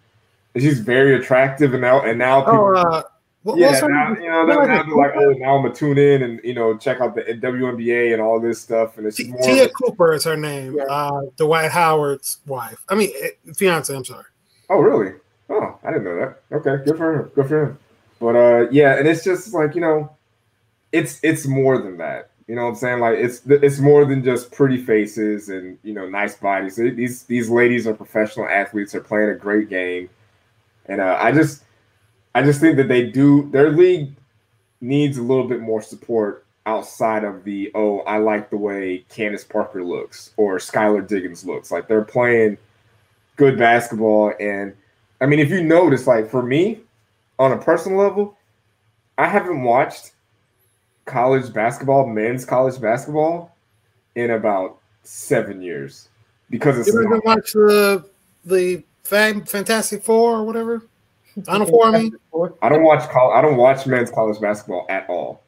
and 0.54 0.63
she's 0.63 0.80
very 0.80 1.15
attractive, 1.15 1.74
and 1.74 1.82
now 1.82 2.02
and 2.02 2.17
now 2.17 2.41
people, 2.41 2.60
oh, 2.60 2.74
uh, 2.76 3.04
what, 3.45 3.60
yeah, 3.60 3.80
now, 3.80 4.10
you 4.15 4.28
know, 4.28 4.43
now, 4.43 4.65
now 4.65 4.84
they're 4.84 4.95
like, 4.95 5.12
oh, 5.15 5.30
now 5.34 5.56
I'm 5.56 5.62
gonna 5.62 5.76
tune 5.76 6.00
in 6.00 6.24
and 6.24 6.41
you 6.43 6.56
know 6.56 6.76
check 6.76 7.00
out 7.00 7.13
the 7.13 7.21
WNBA 7.21 8.12
and 8.12 8.19
all 8.19 8.39
this 8.39 8.60
stuff. 8.60 8.98
And 8.98 9.06
it's 9.06 9.17
T- 9.17 9.28
more 9.28 9.39
Te'a 9.39 9.69
Cooper 9.69 10.13
is 10.13 10.24
her 10.24 10.36
name, 10.36 10.78
yeah. 10.78 10.86
uh, 10.86 11.22
Dwight 11.38 11.70
Howard's 11.70 12.39
wife. 12.47 12.84
I 12.89 12.95
mean, 12.95 13.12
eh, 13.22 13.51
fiance. 13.53 13.95
I'm 13.95 14.03
sorry. 14.03 14.26
Oh, 14.68 14.80
really? 14.80 15.14
Oh, 15.51 15.78
I 15.84 15.91
didn't 15.91 16.05
know 16.05 16.18
that. 16.18 16.41
Okay, 16.55 16.84
good 16.86 16.97
for 16.97 17.14
her. 17.18 17.32
Good 17.36 17.47
for 17.47 17.64
him. 17.66 17.80
But 18.20 18.36
uh, 18.36 18.70
yeah, 18.72 18.97
and 18.97 19.07
it's 19.07 19.24
just 19.24 19.53
like 19.53 19.76
you 19.76 19.82
know, 19.82 20.12
it's 20.91 21.20
it's 21.22 21.45
more 21.45 21.78
than 21.78 21.97
that. 21.97 22.32
You 22.48 22.56
know 22.56 22.64
what 22.64 22.70
I'm 22.70 22.76
saying? 22.76 23.00
Like 23.00 23.18
it's 23.18 23.41
it's 23.46 23.80
more 23.80 24.06
than 24.06 24.24
just 24.24 24.52
pretty 24.52 24.78
faces 24.78 25.50
and 25.50 25.80
you 25.84 25.93
know 25.93 26.08
nice 26.08 26.36
bodies. 26.36 26.76
These 26.76 27.24
these 27.24 27.50
ladies 27.50 27.88
are 27.88 27.93
professional 27.93 28.48
athletes. 28.48 28.91
They're 28.91 29.02
playing 29.02 29.30
a 29.30 29.36
great 29.36 29.68
game, 29.68 30.10
and 30.86 31.02
uh, 31.02 31.18
I 31.20 31.32
just 31.32 31.64
I 32.36 32.43
just 32.43 32.62
think 32.62 32.78
that 32.78 32.88
they 32.88 33.10
do 33.10 33.50
their 33.52 33.72
league 33.72 34.12
needs 34.82 35.18
a 35.18 35.24
little 35.24 35.48
bit 35.48 35.62
more 35.62 35.82
support 35.82 36.46
outside 36.68 37.24
of 37.24 37.43
the 37.43 37.72
oh 37.76 38.00
I 38.02 38.18
like 38.18 38.50
the 38.50 38.58
way 38.58 39.06
Candace 39.10 39.43
Parker 39.43 39.84
looks 39.84 40.32
or 40.38 40.58
Skylar 40.58 41.08
Diggins 41.08 41.46
looks. 41.46 41.72
Like 41.72 41.88
they're 41.88 42.04
playing 42.04 42.58
good 43.38 43.58
basketball 43.58 44.34
and 44.39 44.76
I 45.22 45.26
mean 45.26 45.39
if 45.39 45.50
you 45.50 45.64
notice 45.64 46.08
like 46.08 46.30
for 46.30 46.43
me 46.43 46.82
on 47.39 47.52
a 47.52 47.58
personal 47.58 47.98
level, 47.98 48.38
I 49.18 49.28
haven't 49.28 49.64
watched 49.64 50.12
college 51.06 51.53
basketball, 51.53 52.08
men's 52.08 52.45
college 52.45 52.80
basketball, 52.82 53.56
in 54.16 54.32
about 54.32 54.80
seven 55.03 55.62
years 55.62 56.10
because 56.49 56.78
it's. 56.78 56.88
You 56.88 57.03
ever 57.03 57.20
watch 57.20 57.53
the 57.53 58.06
the 58.43 58.84
Fantastic 59.03 60.03
Four 60.03 60.38
or 60.38 60.43
whatever? 60.43 60.84
Final 61.43 61.68
Four, 61.68 61.88
I 61.88 62.03
mean. 62.03 62.16
I 62.62 62.70
don't 62.70 62.84
watch 62.84 63.10
call. 63.10 63.32
I 63.32 63.41
don't 63.41 63.58
watch 63.58 63.86
men's 63.86 64.10
college 64.10 64.39
basketball 64.39 64.86
at 64.89 65.08
all. 65.10 65.41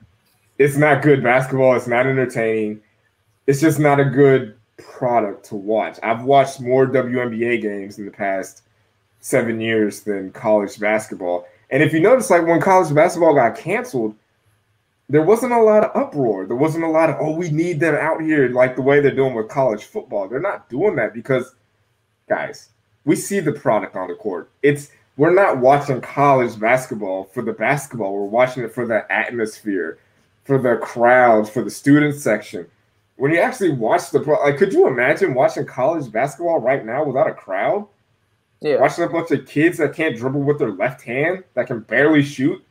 It's 0.58 0.76
not 0.76 1.01
good 1.01 1.24
basketball. 1.24 1.76
It's 1.76 1.88
not 1.88 2.05
entertaining. 2.05 2.82
It's 3.45 3.62
just 3.62 3.80
not 3.80 3.99
a 3.99 4.05
good 4.05 4.55
product 4.78 5.45
to 5.45 5.55
watch. 5.55 5.97
I've 6.03 6.24
watched 6.24 6.60
more 6.60 6.86
WNBA 6.88 7.62
games 7.62 7.99
in 7.99 8.05
the 8.05 8.12
past 8.12 8.64
seven 9.22 9.62
years 9.62 10.01
than 10.01 10.32
college 10.32 10.80
basketball. 10.80 11.47
And 11.70 11.84
if 11.84 11.93
you 11.93 11.99
notice, 11.99 12.30
like 12.30 12.45
when 12.45 12.62
college 12.62 12.93
basketball 12.93 13.36
got 13.36 13.58
canceled, 13.58 14.16
there 15.10 15.24
wasn't 15.24 15.53
a 15.53 15.62
lot 15.62 15.84
of 15.84 15.95
uproar. 15.95 16.45
There 16.45 16.55
wasn't 16.55 16.84
a 16.84 16.89
lot 16.89 17.10
of, 17.10 17.18
oh, 17.20 17.36
we 17.36 17.49
need 17.49 17.80
them 17.80 17.95
out 17.95 18.22
here 18.22 18.49
like 18.49 18.76
the 18.76 18.82
way 18.82 18.99
they're 18.99 19.12
doing 19.12 19.34
with 19.34 19.47
college 19.47 19.86
football. 19.86 20.28
They're 20.28 20.39
not 20.39 20.70
doing 20.70 20.95
that 20.97 21.14
because, 21.14 21.55
guys, 22.28 22.70
we 23.05 23.16
see 23.16 23.39
the 23.39 23.53
product 23.53 23.95
on 23.95 24.10
the 24.10 24.16
court. 24.16 24.49
It's 24.64 24.91
we're 25.16 25.34
not 25.34 25.58
watching 25.58 26.01
college 26.01 26.60
basketball 26.60 27.26
for 27.26 27.41
the 27.41 27.53
basketball. 27.53 28.14
We're 28.14 28.26
watching 28.26 28.64
it 28.64 28.74
for 28.74 28.86
the 28.86 29.10
atmosphere, 29.12 29.97
for 30.43 30.60
the 30.60 30.76
crowds, 30.78 31.49
for 31.49 31.64
the 31.64 31.72
student 31.72 32.16
section. 32.16 32.68
When 33.16 33.32
you 33.32 33.39
actually 33.39 33.72
watch 33.72 34.12
the 34.12 34.20
pro, 34.20 34.39
like, 34.41 34.58
could 34.58 34.74
you 34.74 34.88
imagine 34.88 35.34
watching 35.34 35.66
college 35.66 36.12
basketball 36.12 36.60
right 36.60 36.86
now 36.86 37.03
without 37.03 37.28
a 37.28 37.34
crowd? 37.34 37.88
Yeah. 38.62 38.80
Watching 38.80 39.05
a 39.05 39.10
bunch 39.10 39.32
of 39.32 39.47
kids 39.47 39.80
that 39.80 39.95
can't 39.95 40.18
dribble 40.18 40.43
with 40.43 40.60
their 40.60 40.72
left 40.72 41.01
hand, 41.01 41.43
that 41.55 41.66
can 41.68 41.80
barely 41.80 42.22
shoot, 42.22 42.64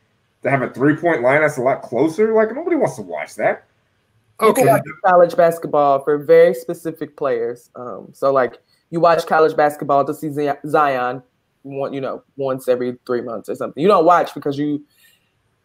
that 0.47 0.51
have 0.51 0.69
a 0.69 0.73
three 0.73 0.95
point 0.95 1.21
line 1.21 1.41
that's 1.41 1.57
a 1.57 1.61
lot 1.61 1.81
closer. 1.81 2.33
Like 2.33 2.55
nobody 2.55 2.77
wants 2.77 2.95
to 2.95 3.01
watch 3.01 3.35
that. 3.35 3.65
Okay. 4.39 4.65
Watch 4.65 4.83
college 5.05 5.35
basketball 5.35 6.03
for 6.03 6.17
very 6.17 6.53
specific 6.53 7.17
players. 7.17 7.69
Um, 7.75 8.09
so 8.13 8.31
like 8.31 8.59
you 8.89 9.01
watch 9.01 9.25
college 9.25 9.57
basketball 9.57 10.05
to 10.05 10.13
see 10.13 10.29
Zion, 10.65 11.21
one 11.63 11.91
you 11.91 11.99
know 11.99 12.23
once 12.37 12.69
every 12.69 12.97
three 13.05 13.21
months 13.21 13.49
or 13.49 13.55
something. 13.55 13.81
You 13.81 13.89
don't 13.89 14.05
watch 14.05 14.33
because 14.33 14.57
you 14.57 14.85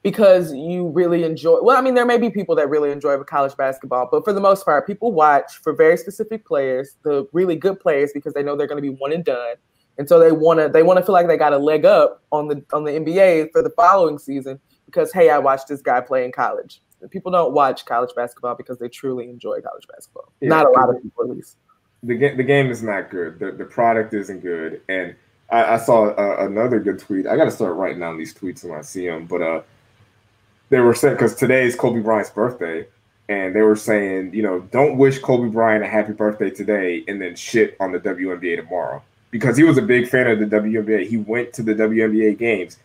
because 0.03 0.53
you 0.53 0.89
really 0.89 1.22
enjoy. 1.22 1.61
Well, 1.62 1.78
I 1.78 1.80
mean, 1.80 1.95
there 1.95 2.07
may 2.07 2.18
be 2.18 2.28
people 2.28 2.57
that 2.57 2.68
really 2.68 2.91
enjoy 2.91 3.16
college 3.22 3.57
basketball, 3.57 4.09
but 4.11 4.24
for 4.24 4.33
the 4.33 4.41
most 4.41 4.64
part, 4.64 4.85
people 4.85 5.12
watch 5.12 5.59
for 5.62 5.72
very 5.72 5.97
specific 5.97 6.45
players, 6.45 6.97
the 7.05 7.28
really 7.33 7.55
good 7.55 7.78
players, 7.78 8.11
because 8.12 8.35
they 8.35 8.43
know 8.43 8.57
they're 8.57 8.66
going 8.66 8.83
to 8.83 8.91
be 8.91 8.97
one 8.97 9.12
and 9.12 9.24
done 9.24 9.55
and 9.99 10.09
so 10.09 10.18
they 10.18 10.33
want 10.33 10.59
to 10.59 10.68
they 10.68 10.83
want 10.83 10.99
to 10.99 11.05
feel 11.05 11.12
like 11.12 11.26
they 11.26 11.37
got 11.37 11.53
a 11.53 11.59
leg 11.59 11.85
up 11.85 12.22
on 12.33 12.49
the 12.49 12.64
on 12.72 12.85
the 12.85 12.93
NBA 12.93 13.53
for 13.53 13.62
the 13.62 13.70
following 13.70 14.18
season 14.18 14.59
because 14.93 15.12
hey, 15.12 15.30
I 15.30 15.38
watched 15.38 15.68
this 15.68 15.80
guy 15.80 16.01
play 16.01 16.24
in 16.24 16.32
college. 16.32 16.82
People 17.11 17.32
don't 17.32 17.53
watch 17.53 17.84
college 17.84 18.11
basketball 18.14 18.55
because 18.55 18.78
they 18.78 18.88
truly 18.88 19.28
enjoy 19.28 19.61
college 19.61 19.86
basketball. 19.88 20.32
Yeah, 20.40 20.51
not 20.51 20.66
a 20.66 20.70
lot 20.70 20.88
of 20.88 21.03
people, 21.03 21.24
at 21.24 21.30
least. 21.30 21.57
The 22.05 22.14
game 22.14 22.36
the 22.36 22.45
game 22.45 22.70
is 22.70 22.82
not 22.82 23.11
good. 23.11 23.38
The 23.38 23.53
the 23.53 23.64
product 23.64 24.14
isn't 24.14 24.40
good, 24.40 24.82
and 24.88 25.16
I, 25.51 25.74
I 25.74 25.76
saw 25.78 26.11
uh, 26.11 26.47
another 26.47 26.78
good 26.78 26.99
tweet. 26.99 27.26
I 27.26 27.36
got 27.36 27.45
to 27.45 27.51
start 27.51 27.76
writing 27.76 28.01
down 28.01 28.18
these 28.18 28.34
tweets 28.34 28.64
when 28.64 28.78
I 28.78 28.82
see 28.82 29.07
them, 29.07 29.26
but 29.26 29.43
uh, 29.43 29.62
they 30.68 30.80
were 30.80 30.95
saying 30.95 31.14
because 31.14 31.34
today 31.34 31.64
is 31.64 31.74
Kobe 31.74 32.01
Bryant's 32.01 32.30
birthday, 32.30 32.86
and 33.28 33.55
they 33.55 33.62
were 33.62 33.76
saying, 33.76 34.34
you 34.34 34.43
know, 34.43 34.61
don't 34.70 34.97
wish 34.97 35.18
Kobe 35.18 35.49
Bryant 35.49 35.84
a 35.84 35.88
happy 35.88 36.12
birthday 36.12 36.51
today 36.51 37.05
and 37.09 37.20
then 37.20 37.34
shit 37.34 37.76
on 37.80 37.93
the 37.93 37.99
WNBA 37.99 38.57
tomorrow 38.57 39.03
because 39.30 39.57
he 39.57 39.64
was 39.64 39.78
a 39.78 39.82
big 39.82 40.09
fan 40.09 40.28
of 40.28 40.38
the 40.38 40.47
WNBA. 40.47 41.09
He 41.09 41.16
went 41.16 41.53
to 41.55 41.62
the 41.62 41.74
WNBA 41.74 42.38
games. 42.38 42.78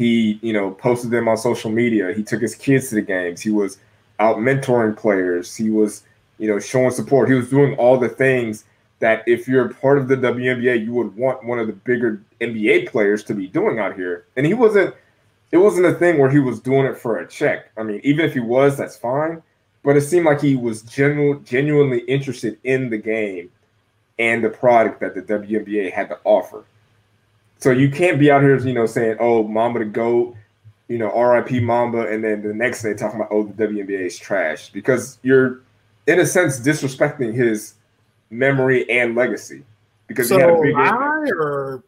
He, 0.00 0.38
you 0.40 0.54
know, 0.54 0.70
posted 0.70 1.10
them 1.10 1.28
on 1.28 1.36
social 1.36 1.70
media. 1.70 2.14
He 2.14 2.22
took 2.22 2.40
his 2.40 2.54
kids 2.54 2.88
to 2.88 2.94
the 2.94 3.02
games. 3.02 3.42
He 3.42 3.50
was 3.50 3.76
out 4.18 4.38
mentoring 4.38 4.96
players. 4.96 5.54
He 5.54 5.68
was, 5.68 6.04
you 6.38 6.48
know, 6.48 6.58
showing 6.58 6.90
support. 6.90 7.28
He 7.28 7.34
was 7.34 7.50
doing 7.50 7.76
all 7.76 7.98
the 7.98 8.08
things 8.08 8.64
that 9.00 9.22
if 9.26 9.46
you're 9.46 9.74
part 9.74 9.98
of 9.98 10.08
the 10.08 10.16
WNBA, 10.16 10.82
you 10.82 10.94
would 10.94 11.14
want 11.16 11.44
one 11.44 11.58
of 11.58 11.66
the 11.66 11.74
bigger 11.74 12.22
NBA 12.40 12.88
players 12.88 13.22
to 13.24 13.34
be 13.34 13.46
doing 13.46 13.78
out 13.78 13.94
here. 13.94 14.24
And 14.36 14.46
he 14.46 14.54
wasn't 14.54 14.94
it 15.52 15.58
wasn't 15.58 15.84
a 15.84 15.92
thing 15.92 16.16
where 16.16 16.30
he 16.30 16.38
was 16.38 16.60
doing 16.60 16.86
it 16.86 16.96
for 16.96 17.18
a 17.18 17.28
check. 17.28 17.70
I 17.76 17.82
mean, 17.82 18.00
even 18.02 18.24
if 18.24 18.32
he 18.32 18.40
was, 18.40 18.78
that's 18.78 18.96
fine. 18.96 19.42
But 19.82 19.98
it 19.98 20.00
seemed 20.00 20.24
like 20.24 20.40
he 20.40 20.56
was 20.56 20.80
genu- 20.80 21.42
genuinely 21.42 21.98
interested 22.00 22.58
in 22.64 22.88
the 22.88 22.96
game 22.96 23.50
and 24.18 24.42
the 24.42 24.48
product 24.48 25.00
that 25.00 25.14
the 25.14 25.20
WNBA 25.20 25.92
had 25.92 26.08
to 26.08 26.18
offer. 26.24 26.64
So 27.60 27.70
you 27.70 27.90
can't 27.90 28.18
be 28.18 28.30
out 28.30 28.42
here, 28.42 28.58
you 28.58 28.72
know, 28.72 28.86
saying, 28.86 29.16
"Oh, 29.20 29.46
Mamba 29.46 29.80
the 29.80 29.84
goat," 29.84 30.34
you 30.88 30.98
know, 30.98 31.10
"R.I.P. 31.10 31.60
Mamba," 31.60 32.08
and 32.08 32.24
then 32.24 32.42
the 32.42 32.54
next 32.54 32.82
day 32.82 32.94
talking 32.94 33.20
about, 33.20 33.30
"Oh, 33.30 33.44
the 33.44 33.52
WNBA 33.52 34.06
is 34.06 34.18
trash," 34.18 34.70
because 34.70 35.18
you're, 35.22 35.60
in 36.06 36.20
a 36.20 36.26
sense, 36.26 36.58
disrespecting 36.58 37.34
his 37.34 37.74
memory 38.30 38.88
and 38.88 39.14
legacy. 39.14 39.62
Because 40.06 40.28
so 40.28 40.36
he 40.36 40.40
had 40.40 40.50
a 40.50 40.62
big 40.62 40.74
lie 40.74 41.30
or 41.36 41.82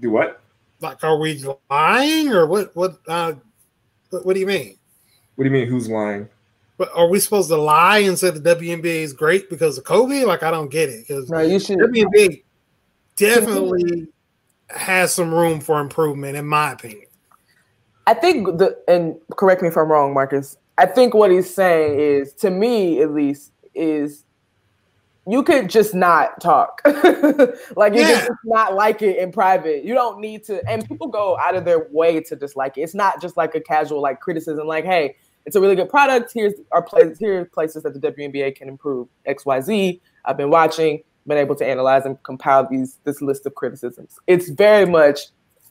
do 0.00 0.10
what? 0.10 0.40
Like, 0.80 1.02
are 1.04 1.18
we 1.18 1.42
lying 1.70 2.28
or 2.32 2.46
what? 2.46 2.74
What? 2.74 2.98
Uh, 3.06 3.34
what, 4.10 4.26
what 4.26 4.34
do 4.34 4.40
you 4.40 4.46
mean? 4.46 4.76
What 5.36 5.44
do 5.44 5.50
you 5.50 5.56
mean? 5.56 5.68
Who's 5.68 5.88
lying? 5.88 6.28
But 6.78 6.90
are 6.94 7.08
we 7.08 7.20
supposed 7.20 7.48
to 7.50 7.56
lie 7.56 7.98
and 7.98 8.18
say 8.18 8.30
the 8.30 8.40
WNBA 8.40 9.02
is 9.02 9.12
great 9.12 9.50
because 9.50 9.78
of 9.78 9.84
Kobe? 9.84 10.24
Like 10.24 10.42
I 10.42 10.50
don't 10.50 10.70
get 10.70 10.88
it. 10.88 11.06
Because 11.06 11.30
no, 11.30 11.40
you 11.40 11.60
should. 11.60 11.78
WNBA 11.78 12.42
definitely 13.16 14.08
has 14.70 15.14
some 15.14 15.32
room 15.32 15.60
for 15.60 15.80
improvement, 15.80 16.36
in 16.36 16.46
my 16.46 16.72
opinion. 16.72 17.06
I 18.06 18.14
think 18.14 18.58
the 18.58 18.78
and 18.88 19.16
correct 19.36 19.62
me 19.62 19.68
if 19.68 19.76
I'm 19.76 19.90
wrong, 19.90 20.14
Marcus. 20.14 20.56
I 20.78 20.86
think 20.86 21.12
what 21.12 21.30
he's 21.30 21.52
saying 21.52 21.98
is, 21.98 22.32
to 22.34 22.50
me 22.50 23.02
at 23.02 23.12
least, 23.12 23.52
is 23.74 24.24
you 25.26 25.42
could 25.42 25.68
just 25.68 25.94
not 25.94 26.40
talk. 26.40 26.80
like 27.76 27.92
you 27.92 28.00
yeah. 28.00 28.26
just 28.26 28.30
not 28.44 28.74
like 28.74 29.02
it 29.02 29.18
in 29.18 29.30
private. 29.30 29.84
You 29.84 29.92
don't 29.92 30.20
need 30.20 30.44
to 30.44 30.66
and 30.66 30.88
people 30.88 31.08
go 31.08 31.36
out 31.38 31.54
of 31.54 31.66
their 31.66 31.86
way 31.90 32.20
to 32.22 32.34
dislike 32.34 32.78
it. 32.78 32.82
It's 32.82 32.94
not 32.94 33.20
just 33.20 33.36
like 33.36 33.54
a 33.54 33.60
casual 33.60 34.00
like 34.00 34.20
criticism, 34.20 34.66
like, 34.66 34.86
hey, 34.86 35.16
it's 35.44 35.54
a 35.54 35.60
really 35.60 35.76
good 35.76 35.90
product. 35.90 36.32
Here's 36.32 36.54
our 36.72 36.82
places. 36.82 37.18
Here 37.18 37.40
are 37.40 37.44
places 37.44 37.82
that 37.82 37.92
the 37.92 38.00
WNBA 38.00 38.56
can 38.56 38.68
improve 38.68 39.08
X, 39.26 39.44
Y, 39.44 39.60
Z. 39.60 40.00
I've 40.24 40.36
been 40.38 40.50
watching, 40.50 41.02
been 41.28 41.38
able 41.38 41.54
to 41.56 41.66
analyze 41.66 42.04
and 42.04 42.20
compile 42.24 42.66
these 42.68 42.98
this 43.04 43.22
list 43.22 43.46
of 43.46 43.54
criticisms. 43.54 44.18
It's 44.26 44.48
very 44.48 44.86
much 44.86 45.20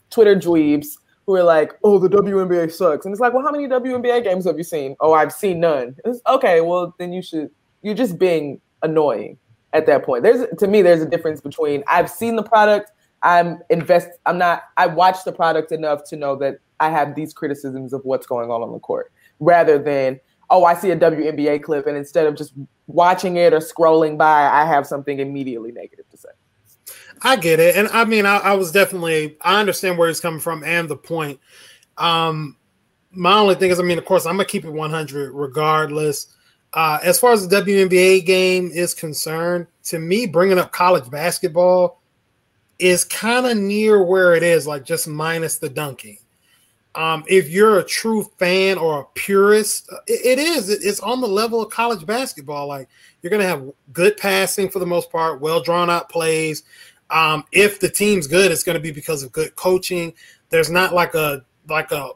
Twitter 0.09 0.35
dweebs 0.35 0.97
who 1.25 1.35
are 1.35 1.43
like, 1.43 1.73
"Oh, 1.83 1.99
the 1.99 2.07
WNBA 2.07 2.71
sucks," 2.71 3.05
and 3.05 3.13
it's 3.13 3.19
like, 3.19 3.33
"Well, 3.33 3.43
how 3.43 3.51
many 3.51 3.67
WNBA 3.67 4.23
games 4.23 4.45
have 4.45 4.57
you 4.57 4.63
seen?" 4.63 4.95
"Oh, 4.99 5.13
I've 5.13 5.33
seen 5.33 5.59
none." 5.59 5.95
It's, 6.05 6.21
okay, 6.27 6.61
well 6.61 6.95
then 6.99 7.11
you 7.11 7.21
should. 7.21 7.49
You're 7.81 7.95
just 7.95 8.17
being 8.17 8.61
annoying 8.83 9.37
at 9.73 9.85
that 9.87 10.05
point. 10.05 10.23
There's 10.23 10.45
to 10.59 10.67
me, 10.67 10.81
there's 10.81 11.01
a 11.01 11.09
difference 11.09 11.41
between 11.41 11.83
I've 11.87 12.09
seen 12.09 12.35
the 12.35 12.43
product. 12.43 12.91
I'm 13.23 13.59
invest. 13.69 14.09
I'm 14.25 14.37
not. 14.37 14.63
I 14.77 14.87
watch 14.87 15.23
the 15.25 15.33
product 15.33 15.71
enough 15.71 16.03
to 16.09 16.15
know 16.15 16.35
that 16.37 16.59
I 16.79 16.89
have 16.89 17.15
these 17.15 17.33
criticisms 17.33 17.91
of 17.93 18.01
what's 18.05 18.27
going 18.27 18.51
on 18.51 18.61
on 18.61 18.71
the 18.71 18.79
court 18.79 19.11
rather 19.39 19.77
than 19.77 20.19
oh 20.49 20.65
i 20.65 20.73
see 20.73 20.91
a 20.91 20.97
WNBA 20.97 21.63
clip 21.63 21.87
and 21.87 21.97
instead 21.97 22.27
of 22.27 22.35
just 22.35 22.53
watching 22.87 23.37
it 23.37 23.53
or 23.53 23.59
scrolling 23.59 24.17
by 24.17 24.47
i 24.47 24.65
have 24.65 24.87
something 24.87 25.19
immediately 25.19 25.71
negative 25.71 26.09
to 26.09 26.17
say. 26.17 26.29
I 27.23 27.35
get 27.35 27.59
it. 27.59 27.75
And 27.75 27.87
i 27.89 28.05
mean 28.05 28.25
i, 28.25 28.37
I 28.37 28.53
was 28.55 28.71
definitely 28.71 29.37
i 29.41 29.59
understand 29.59 29.97
where 29.97 30.07
he's 30.07 30.19
coming 30.19 30.39
from 30.39 30.63
and 30.63 30.89
the 30.89 30.97
point. 30.97 31.39
Um 31.97 32.57
my 33.11 33.33
only 33.33 33.55
thing 33.55 33.71
is 33.71 33.79
i 33.79 33.83
mean 33.83 33.97
of 33.97 34.05
course 34.05 34.25
i'm 34.25 34.33
gonna 34.33 34.45
keep 34.45 34.65
it 34.65 34.71
100 34.71 35.31
regardless. 35.33 36.33
Uh, 36.73 36.99
as 37.01 37.19
far 37.19 37.31
as 37.31 37.47
the 37.47 37.55
WNBA 37.55 38.25
game 38.25 38.69
is 38.73 38.93
concerned, 38.93 39.67
to 39.83 39.99
me, 39.99 40.27
bringing 40.27 40.59
up 40.59 40.71
college 40.71 41.09
basketball 41.09 42.01
is 42.79 43.03
kind 43.03 43.45
of 43.45 43.57
near 43.57 44.03
where 44.03 44.35
it 44.35 44.43
is, 44.43 44.67
like 44.67 44.85
just 44.85 45.07
minus 45.07 45.57
the 45.57 45.69
dunking. 45.69 46.19
Um, 46.97 47.23
if 47.27 47.47
you're 47.47 47.77
a 47.77 47.83
true 47.83 48.23
fan 48.39 48.79
or 48.79 49.01
a 49.01 49.05
purist, 49.13 49.87
it, 50.07 50.39
it 50.39 50.39
is. 50.39 50.69
It's 50.69 50.99
on 50.99 51.21
the 51.21 51.27
level 51.27 51.61
of 51.61 51.69
college 51.69 52.03
basketball. 52.07 52.67
Like 52.67 52.89
you're 53.21 53.29
going 53.29 53.41
to 53.41 53.47
have 53.47 53.71
good 53.93 54.17
passing 54.17 54.67
for 54.67 54.79
the 54.79 54.85
most 54.87 55.11
part, 55.11 55.39
well 55.39 55.61
drawn 55.61 55.91
out 55.91 56.09
plays. 56.09 56.63
Um, 57.11 57.45
if 57.51 57.79
the 57.79 57.87
team's 57.87 58.25
good, 58.25 58.51
it's 58.51 58.63
going 58.63 58.77
to 58.77 58.81
be 58.81 58.91
because 58.91 59.21
of 59.21 59.31
good 59.31 59.55
coaching. 59.55 60.11
There's 60.49 60.71
not 60.71 60.91
like 60.91 61.13
a 61.13 61.45
like 61.69 61.91
a 61.91 62.09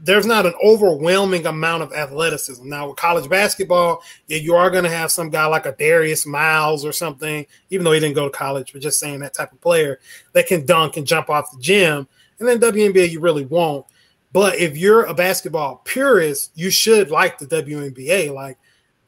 there's 0.00 0.26
not 0.26 0.46
an 0.46 0.54
overwhelming 0.62 1.44
amount 1.44 1.82
of 1.82 1.92
athleticism. 1.92 2.68
Now 2.68 2.90
with 2.90 2.98
college 2.98 3.28
basketball, 3.28 4.04
yeah, 4.28 4.38
you 4.38 4.54
are 4.54 4.70
going 4.70 4.84
to 4.84 4.90
have 4.90 5.10
some 5.10 5.28
guy 5.28 5.44
like 5.46 5.66
a 5.66 5.72
Darius 5.72 6.24
Miles 6.24 6.84
or 6.84 6.92
something, 6.92 7.44
even 7.70 7.82
though 7.82 7.90
he 7.90 7.98
didn't 7.98 8.14
go 8.14 8.28
to 8.28 8.30
college, 8.30 8.72
but 8.72 8.80
just 8.80 9.00
saying 9.00 9.18
that 9.20 9.34
type 9.34 9.50
of 9.50 9.60
player 9.60 9.98
that 10.34 10.46
can 10.46 10.64
dunk 10.64 10.96
and 10.96 11.04
jump 11.04 11.28
off 11.28 11.50
the 11.50 11.60
gym 11.60 12.06
and 12.38 12.48
then 12.48 12.60
WNBA, 12.60 13.10
you 13.10 13.20
really 13.20 13.46
won't. 13.46 13.86
But 14.32 14.56
if 14.56 14.76
you're 14.76 15.04
a 15.04 15.14
basketball 15.14 15.82
purist, 15.84 16.52
you 16.54 16.70
should 16.70 17.10
like 17.10 17.38
the 17.38 17.46
WNBA. 17.46 18.32
Like 18.32 18.58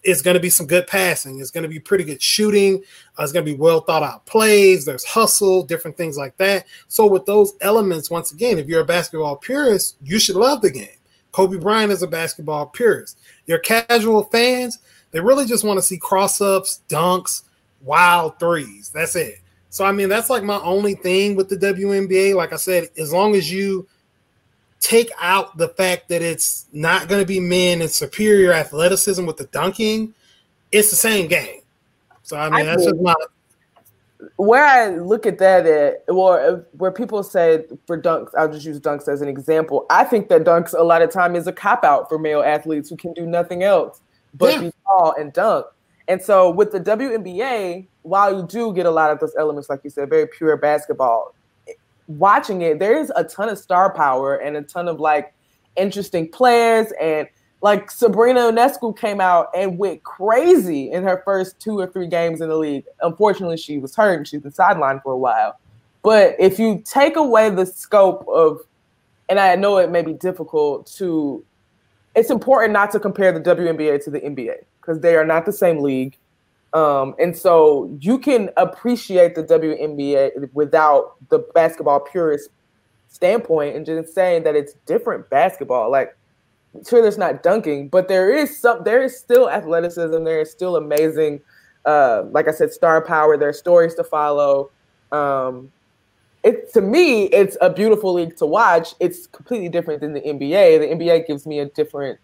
it's 0.03 0.22
going 0.22 0.35
to 0.35 0.41
be 0.41 0.51
some 0.51 0.66
good 0.66 0.87
passing. 0.87 1.41
It's 1.41 1.51
going 1.51 1.62
to 1.62 1.68
be 1.68 1.78
pretty 1.78 2.05
good 2.05 2.22
shooting. 2.22 2.83
Uh, 3.18 3.22
it's 3.22 3.33
going 3.33 3.45
to 3.45 3.53
be 3.53 3.59
well 3.59 3.81
thought 3.81 4.03
out 4.03 4.24
plays. 4.26 4.85
There's 4.85 5.05
hustle, 5.05 5.62
different 5.62 5.97
things 5.97 6.16
like 6.16 6.37
that. 6.39 6.66
So 6.89 7.07
with 7.07 7.26
those 7.26 7.55
elements, 7.61 8.11
once 8.11 8.33
again, 8.33 8.59
if 8.59 8.66
you're 8.66 8.81
a 8.81 8.87
basketball 8.87 9.37
purist, 9.37 9.97
you 10.03 10.18
should 10.18 10.37
love 10.37 10.62
the 10.62 10.70
game. 10.70 10.89
Kobe 11.33 11.59
Bryant 11.59 11.93
is 11.93 12.03
a 12.03 12.09
basketball 12.09 12.66
purist. 12.66 13.18
Your 13.47 13.59
casual 13.59 14.24
fans, 14.24 14.78
they 15.11 15.20
really 15.20 15.47
just 15.47 15.64
want 15.64 15.78
to 15.78 15.83
see 15.83 15.99
cross 15.99 16.41
ups, 16.41 16.83
dunks, 16.89 17.43
wild 17.83 18.39
threes. 18.41 18.91
That's 18.93 19.16
it. 19.16 19.39
So 19.70 19.84
I 19.84 19.92
mean, 19.92 20.08
that's 20.08 20.28
like 20.28 20.42
my 20.42 20.60
only 20.60 20.94
thing 20.94 21.36
with 21.36 21.48
the 21.48 21.56
WNBA. 21.56 22.34
Like 22.34 22.52
I 22.52 22.56
said, 22.56 22.88
as 22.98 23.12
long 23.12 23.34
as 23.34 23.50
you 23.50 23.86
take 24.80 25.10
out 25.20 25.56
the 25.56 25.68
fact 25.68 26.08
that 26.08 26.22
it's 26.22 26.66
not 26.72 27.08
going 27.08 27.20
to 27.20 27.26
be 27.26 27.40
men 27.40 27.80
and 27.80 27.90
superior 27.90 28.52
athleticism 28.52 29.24
with 29.24 29.36
the 29.36 29.44
dunking, 29.46 30.14
it's 30.72 30.90
the 30.90 30.96
same 30.96 31.28
game. 31.28 31.60
So 32.22 32.36
I 32.36 32.50
mean, 32.50 32.62
I 32.62 32.64
that's 32.64 32.84
just 32.84 33.00
my 33.00 33.14
where 34.36 34.64
I 34.64 34.88
look 34.88 35.24
at 35.24 35.38
that 35.38 35.66
at, 35.66 36.02
well, 36.08 36.32
uh, 36.32 36.60
where 36.76 36.90
people 36.90 37.22
say 37.22 37.64
for 37.86 38.00
dunks, 38.00 38.30
I'll 38.36 38.52
just 38.52 38.66
use 38.66 38.78
dunks 38.78 39.08
as 39.08 39.22
an 39.22 39.28
example. 39.28 39.86
I 39.88 40.04
think 40.04 40.28
that 40.28 40.44
dunks 40.44 40.78
a 40.78 40.82
lot 40.82 41.00
of 41.02 41.10
time 41.10 41.36
is 41.36 41.46
a 41.46 41.52
cop 41.52 41.84
out 41.84 42.08
for 42.08 42.18
male 42.18 42.42
athletes 42.42 42.90
who 42.90 42.96
can 42.96 43.14
do 43.14 43.26
nothing 43.26 43.62
else 43.62 44.00
but 44.34 44.54
yeah. 44.54 44.60
be 44.60 44.72
tall 44.84 45.14
and 45.18 45.32
dunk. 45.32 45.66
And 46.11 46.20
so 46.20 46.50
with 46.50 46.72
the 46.72 46.80
WNBA, 46.80 47.86
while 48.02 48.36
you 48.36 48.44
do 48.44 48.74
get 48.74 48.84
a 48.84 48.90
lot 48.90 49.12
of 49.12 49.20
those 49.20 49.32
elements, 49.38 49.70
like 49.70 49.82
you 49.84 49.90
said, 49.90 50.11
very 50.11 50.26
pure 50.26 50.56
basketball, 50.56 51.36
eh, 51.68 51.74
watching 52.08 52.62
it, 52.62 52.80
there's 52.80 53.12
a 53.14 53.22
ton 53.22 53.48
of 53.48 53.56
star 53.56 53.94
power 53.94 54.34
and 54.34 54.56
a 54.56 54.62
ton 54.62 54.88
of 54.88 54.98
like 54.98 55.32
interesting 55.76 56.28
players. 56.28 56.92
And 57.00 57.28
like 57.62 57.92
Sabrina 57.92 58.40
Ionescu 58.40 58.98
came 58.98 59.20
out 59.20 59.50
and 59.54 59.78
went 59.78 60.02
crazy 60.02 60.90
in 60.90 61.04
her 61.04 61.22
first 61.24 61.61
two 61.61 61.78
or 61.78 61.86
three 61.86 62.08
games 62.08 62.40
in 62.40 62.48
the 62.48 62.56
league. 62.56 62.86
Unfortunately, 63.02 63.56
she 63.56 63.78
was 63.78 63.94
hurt 63.94 64.16
and 64.16 64.26
she's 64.26 64.40
been 64.40 64.50
sidelined 64.50 65.04
for 65.04 65.12
a 65.12 65.16
while. 65.16 65.61
But 66.02 66.34
if 66.40 66.58
you 66.58 66.82
take 66.84 67.14
away 67.14 67.50
the 67.50 67.66
scope 67.66 68.26
of, 68.26 68.62
and 69.28 69.38
I 69.38 69.54
know 69.54 69.78
it 69.78 69.92
may 69.92 70.02
be 70.02 70.14
difficult 70.14 70.88
to, 70.96 71.44
it's 72.16 72.30
important 72.30 72.72
not 72.72 72.90
to 72.90 72.98
compare 72.98 73.30
the 73.30 73.40
WNBA 73.40 74.02
to 74.02 74.11
the 74.11 74.18
NBA 74.18 74.64
because 74.81 75.01
they 75.01 75.16
are 75.16 75.24
not 75.24 75.47
the 75.47 75.53
same 75.53 75.83
league. 75.83 76.16
Um, 76.72 77.14
and 77.18 77.37
so 77.37 77.97
you 78.01 78.18
can 78.18 78.51
appreciate 78.57 79.35
the 79.35 79.43
WNBA 79.43 80.53
without 80.53 81.16
the 81.28 81.41
basketball 81.55 82.01
purist 82.01 82.51
standpoint 83.09 83.76
and 83.76 83.85
just 83.85 84.14
saying 84.14 84.45
that 84.45 84.55
it's 84.55 84.74
different 84.87 85.28
basketball. 85.31 85.91
Like, 85.91 86.16
sure, 86.89 87.03
there's 87.03 87.18
not 87.18 87.43
dunking, 87.43 87.89
but 87.89 88.09
there 88.09 88.35
is 88.35 88.57
some, 88.57 88.85
there 88.85 89.03
is 89.03 89.18
still 89.18 89.51
athleticism. 89.51 90.22
There 90.24 90.41
is 90.41 90.51
still 90.51 90.76
amazing, 90.76 91.41
uh, 91.85 92.24
like 92.31 92.47
I 92.47 92.53
said, 92.53 92.72
star 92.72 93.05
power. 93.05 93.37
There 93.37 93.49
are 93.49 93.55
stories 93.55 93.95
to 93.97 94.05
follow. 94.05 94.70
Um, 95.11 95.72
it 96.43 96.72
to 96.72 96.81
me, 96.81 97.24
it's 97.24 97.57
a 97.61 97.68
beautiful 97.68 98.14
league 98.14 98.37
to 98.37 98.47
watch. 98.47 98.95
It's 99.01 99.26
completely 99.26 99.68
different 99.68 100.01
than 100.01 100.14
the 100.14 100.20
NBA. 100.20 100.78
The 100.78 101.05
NBA 101.05 101.26
gives 101.26 101.47
me 101.47 101.59
a 101.59 101.66
different, 101.66 102.18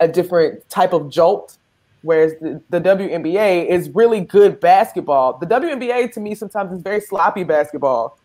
a 0.00 0.08
different 0.08 0.68
type 0.70 0.94
of 0.94 1.10
jolt 1.10 1.58
whereas 2.02 2.34
the, 2.40 2.60
the 2.70 2.80
WNBA 2.80 3.66
is 3.66 3.90
really 3.90 4.20
good 4.20 4.60
basketball. 4.60 5.38
The 5.38 5.46
WNBA 5.46 6.12
to 6.12 6.20
me 6.20 6.34
sometimes 6.34 6.72
is 6.72 6.82
very 6.82 7.00
sloppy 7.00 7.44
basketball, 7.44 8.18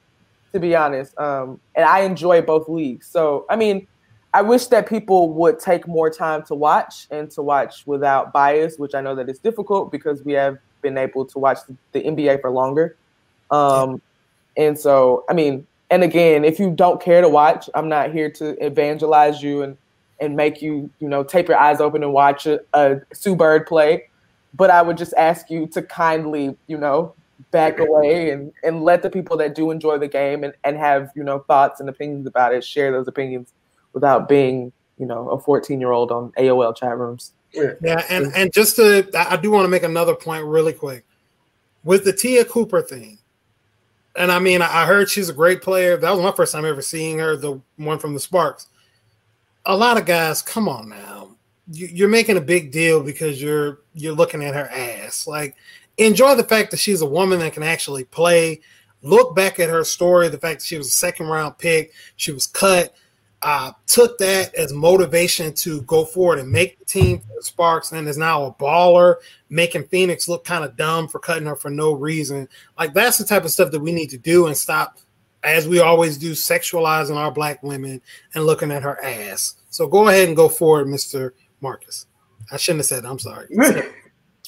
to 0.51 0.59
be 0.59 0.75
honest. 0.75 1.17
Um, 1.19 1.59
and 1.75 1.85
I 1.85 2.01
enjoy 2.01 2.41
both 2.41 2.69
leagues. 2.69 3.07
So 3.07 3.45
I 3.49 3.55
mean, 3.55 3.87
I 4.33 4.41
wish 4.41 4.67
that 4.67 4.87
people 4.87 5.31
would 5.33 5.59
take 5.59 5.87
more 5.87 6.09
time 6.09 6.43
to 6.43 6.55
watch 6.55 7.07
and 7.11 7.29
to 7.31 7.41
watch 7.41 7.85
without 7.85 8.33
bias, 8.33 8.77
which 8.77 8.95
I 8.95 9.01
know 9.01 9.15
that 9.15 9.29
it's 9.29 9.39
difficult 9.39 9.91
because 9.91 10.23
we 10.23 10.33
have 10.33 10.57
been 10.81 10.97
able 10.97 11.25
to 11.25 11.39
watch 11.39 11.59
the, 11.67 11.75
the 11.91 12.01
NBA 12.01 12.41
for 12.41 12.49
longer. 12.49 12.97
Um, 13.51 14.01
and 14.57 14.77
so, 14.77 15.23
I 15.29 15.33
mean, 15.33 15.67
and 15.89 16.03
again, 16.03 16.43
if 16.43 16.59
you 16.59 16.71
don't 16.71 16.99
care 16.99 17.21
to 17.21 17.29
watch, 17.29 17.69
I'm 17.75 17.87
not 17.87 18.11
here 18.11 18.29
to 18.31 18.65
evangelize 18.65 19.43
you 19.43 19.61
and 19.61 19.77
and 20.19 20.35
make 20.35 20.61
you, 20.61 20.89
you 20.99 21.07
know, 21.07 21.23
tape 21.23 21.47
your 21.47 21.57
eyes 21.57 21.81
open 21.81 22.03
and 22.03 22.13
watch 22.13 22.45
a, 22.45 22.59
a 22.73 23.01
Sue 23.13 23.35
Bird 23.35 23.65
play. 23.67 24.09
But 24.53 24.69
I 24.69 24.81
would 24.81 24.97
just 24.97 25.13
ask 25.15 25.49
you 25.49 25.67
to 25.67 25.81
kindly, 25.81 26.55
you 26.67 26.77
know, 26.77 27.13
back 27.51 27.79
away 27.79 28.29
and, 28.29 28.53
and 28.63 28.83
let 28.83 29.01
the 29.01 29.09
people 29.09 29.35
that 29.37 29.55
do 29.55 29.71
enjoy 29.71 29.97
the 29.97 30.07
game 30.07 30.43
and, 30.43 30.53
and 30.63 30.77
have, 30.77 31.11
you 31.15 31.23
know, 31.23 31.39
thoughts 31.39 31.79
and 31.79 31.89
opinions 31.89 32.27
about 32.27 32.53
it, 32.53 32.63
share 32.63 32.91
those 32.91 33.07
opinions 33.07 33.51
without 33.93 34.29
being, 34.29 34.71
you 34.97 35.05
know, 35.05 35.29
a 35.29 35.39
14 35.39 35.79
year 35.79 35.91
old 35.91 36.11
on 36.11 36.31
AOL 36.37 36.75
chat 36.75 36.97
rooms. 36.97 37.33
Yeah, 37.53 38.03
and, 38.09 38.31
and 38.35 38.51
just 38.51 38.77
to, 38.77 39.07
I 39.15 39.37
do 39.37 39.51
want 39.51 39.65
to 39.65 39.69
make 39.69 39.83
another 39.83 40.15
point 40.15 40.45
really 40.45 40.73
quick. 40.73 41.05
With 41.83 42.05
the 42.05 42.13
Te'a 42.13 42.45
Cooper 42.45 42.81
thing, 42.81 43.19
and 44.15 44.31
I 44.31 44.39
mean, 44.39 44.61
I 44.61 44.85
heard 44.85 45.09
she's 45.09 45.29
a 45.29 45.33
great 45.33 45.61
player. 45.61 45.97
That 45.97 46.11
was 46.11 46.21
my 46.21 46.31
first 46.31 46.53
time 46.53 46.65
ever 46.65 46.81
seeing 46.81 47.19
her, 47.19 47.35
the 47.35 47.59
one 47.77 47.99
from 47.99 48.13
the 48.13 48.19
Sparks 48.19 48.67
a 49.65 49.75
lot 49.75 49.97
of 49.97 50.05
guys, 50.05 50.41
come 50.41 50.67
on 50.67 50.89
now. 50.89 51.35
You're 51.71 52.09
making 52.09 52.37
a 52.37 52.41
big 52.41 52.71
deal 52.71 53.01
because 53.01 53.41
you're 53.41 53.79
you're 53.93 54.13
looking 54.13 54.43
at 54.43 54.53
her 54.53 54.69
ass. 54.69 55.25
Like, 55.25 55.55
enjoy 55.97 56.35
the 56.35 56.43
fact 56.43 56.71
that 56.71 56.77
she's 56.77 57.01
a 57.01 57.05
woman 57.05 57.39
that 57.39 57.53
can 57.53 57.63
actually 57.63 58.03
play. 58.03 58.61
Look 59.01 59.35
back 59.35 59.59
at 59.59 59.69
her 59.69 59.83
story, 59.83 60.29
the 60.29 60.37
fact 60.37 60.59
that 60.59 60.65
she 60.65 60.77
was 60.77 60.87
a 60.87 60.91
second 60.91 61.27
round 61.27 61.57
pick, 61.57 61.93
she 62.15 62.31
was 62.31 62.47
cut. 62.47 62.93
Uh, 63.41 63.73
took 63.87 64.17
that 64.19 64.55
as 64.55 64.71
motivation 64.71 65.53
to 65.53 65.81
go 65.81 66.05
forward 66.05 66.39
and 66.39 66.49
make 66.49 66.79
the 66.79 66.85
team 66.85 67.19
for 67.19 67.41
Sparks, 67.41 67.91
and 67.91 68.07
is 68.07 68.17
now 68.17 68.45
a 68.45 68.53
baller, 68.53 69.15
making 69.49 69.83
Phoenix 69.85 70.29
look 70.29 70.45
kind 70.45 70.63
of 70.63 70.77
dumb 70.77 71.09
for 71.09 71.19
cutting 71.19 71.47
her 71.47 71.55
for 71.57 71.69
no 71.69 71.91
reason. 71.91 72.47
Like 72.79 72.93
that's 72.93 73.17
the 73.17 73.25
type 73.25 73.43
of 73.43 73.51
stuff 73.51 73.71
that 73.71 73.81
we 73.81 73.91
need 73.91 74.09
to 74.11 74.17
do 74.17 74.47
and 74.47 74.55
stop 74.55 74.97
as 75.43 75.67
we 75.67 75.79
always 75.79 76.17
do, 76.17 76.31
sexualizing 76.31 77.15
our 77.15 77.31
black 77.31 77.61
women 77.63 78.01
and 78.33 78.45
looking 78.45 78.71
at 78.71 78.83
her 78.83 79.03
ass. 79.03 79.55
So 79.69 79.87
go 79.87 80.07
ahead 80.07 80.27
and 80.27 80.37
go 80.37 80.49
forward, 80.49 80.87
Mr. 80.87 81.31
Marcus. 81.61 82.05
I 82.51 82.57
shouldn't 82.57 82.79
have 82.79 82.85
said. 82.85 83.05
I'm 83.05 83.19
sorry. 83.19 83.47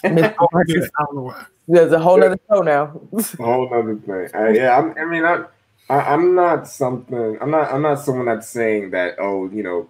Marcus, 0.04 0.90
I 1.00 1.04
don't 1.04 1.16
know 1.16 1.22
why. 1.24 1.46
There's 1.68 1.92
a 1.92 2.00
whole 2.00 2.24
other 2.24 2.40
show 2.50 2.62
now. 2.62 3.02
a 3.14 3.44
whole 3.44 3.74
other 3.74 3.96
thing. 3.96 4.30
Uh, 4.40 4.50
yeah, 4.50 4.78
I'm, 4.78 4.96
i 4.98 5.06
mean, 5.06 5.26
I, 5.26 5.46
I, 5.90 6.14
am 6.14 6.36
not 6.36 6.68
something. 6.68 7.38
I'm 7.42 7.50
not. 7.50 7.74
I'm 7.74 7.82
not 7.82 8.00
someone 8.00 8.26
that's 8.26 8.48
saying 8.48 8.92
that. 8.92 9.16
Oh, 9.20 9.50
you 9.50 9.64
know, 9.64 9.90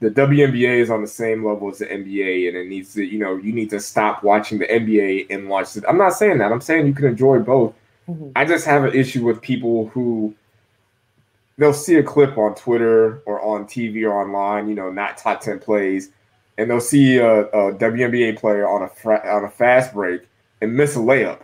the 0.00 0.10
WNBA 0.10 0.80
is 0.80 0.90
on 0.90 1.00
the 1.00 1.08
same 1.08 1.44
level 1.44 1.70
as 1.70 1.78
the 1.78 1.86
NBA, 1.86 2.48
and 2.48 2.56
it 2.56 2.68
needs 2.68 2.92
to. 2.94 3.02
You 3.02 3.18
know, 3.18 3.36
you 3.36 3.52
need 3.52 3.70
to 3.70 3.80
stop 3.80 4.22
watching 4.22 4.58
the 4.58 4.66
NBA 4.66 5.28
and 5.30 5.48
watch 5.48 5.76
it. 5.76 5.84
I'm 5.88 5.96
not 5.96 6.12
saying 6.12 6.38
that. 6.38 6.52
I'm 6.52 6.60
saying 6.60 6.86
you 6.86 6.94
can 6.94 7.06
enjoy 7.06 7.38
both 7.38 7.74
Mm-hmm. 8.08 8.30
I 8.36 8.44
just 8.44 8.66
have 8.66 8.84
an 8.84 8.94
issue 8.94 9.24
with 9.24 9.40
people 9.40 9.88
who 9.88 10.34
they'll 11.58 11.72
see 11.72 11.96
a 11.96 12.02
clip 12.02 12.36
on 12.38 12.54
Twitter 12.54 13.22
or 13.26 13.40
on 13.40 13.66
TV 13.66 14.04
or 14.04 14.20
online, 14.20 14.68
you 14.68 14.74
know, 14.74 14.90
not 14.90 15.16
top 15.16 15.40
10 15.40 15.58
plays, 15.58 16.10
and 16.58 16.70
they'll 16.70 16.80
see 16.80 17.18
a, 17.18 17.42
a 17.46 17.74
WNBA 17.74 18.38
player 18.38 18.68
on 18.68 18.82
a 18.82 18.88
fra- 18.88 19.26
on 19.26 19.44
a 19.44 19.50
fast 19.50 19.92
break 19.92 20.22
and 20.60 20.74
miss 20.74 20.96
a 20.96 21.00
layup. 21.00 21.40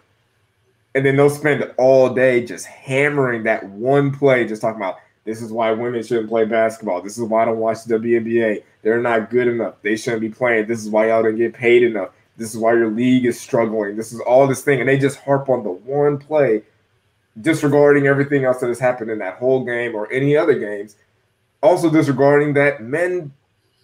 And 0.94 1.06
then 1.06 1.16
they'll 1.16 1.30
spend 1.30 1.70
all 1.78 2.12
day 2.12 2.44
just 2.44 2.66
hammering 2.66 3.44
that 3.44 3.64
one 3.64 4.12
play, 4.12 4.46
just 4.46 4.60
talking 4.60 4.76
about 4.76 4.98
this 5.24 5.40
is 5.40 5.52
why 5.52 5.70
women 5.72 6.02
shouldn't 6.02 6.28
play 6.28 6.44
basketball. 6.44 7.00
This 7.00 7.16
is 7.16 7.24
why 7.24 7.42
I 7.42 7.44
don't 7.46 7.58
watch 7.58 7.84
the 7.84 7.94
WNBA. 7.94 8.62
They're 8.82 9.00
not 9.00 9.30
good 9.30 9.46
enough. 9.46 9.74
They 9.82 9.96
shouldn't 9.96 10.20
be 10.20 10.28
playing. 10.28 10.66
This 10.66 10.82
is 10.82 10.90
why 10.90 11.08
y'all 11.08 11.22
don't 11.22 11.36
get 11.36 11.54
paid 11.54 11.84
enough. 11.84 12.10
This 12.42 12.54
is 12.54 12.58
why 12.58 12.72
your 12.72 12.90
league 12.90 13.24
is 13.24 13.38
struggling. 13.38 13.94
This 13.94 14.12
is 14.12 14.18
all 14.18 14.48
this 14.48 14.62
thing. 14.62 14.80
And 14.80 14.88
they 14.88 14.98
just 14.98 15.20
harp 15.20 15.48
on 15.48 15.62
the 15.62 15.70
one 15.70 16.18
play, 16.18 16.64
disregarding 17.40 18.08
everything 18.08 18.42
else 18.42 18.58
that 18.58 18.66
has 18.66 18.80
happened 18.80 19.12
in 19.12 19.20
that 19.20 19.36
whole 19.36 19.64
game 19.64 19.94
or 19.94 20.10
any 20.10 20.36
other 20.36 20.58
games. 20.58 20.96
Also 21.62 21.88
disregarding 21.88 22.54
that 22.54 22.82
men 22.82 23.32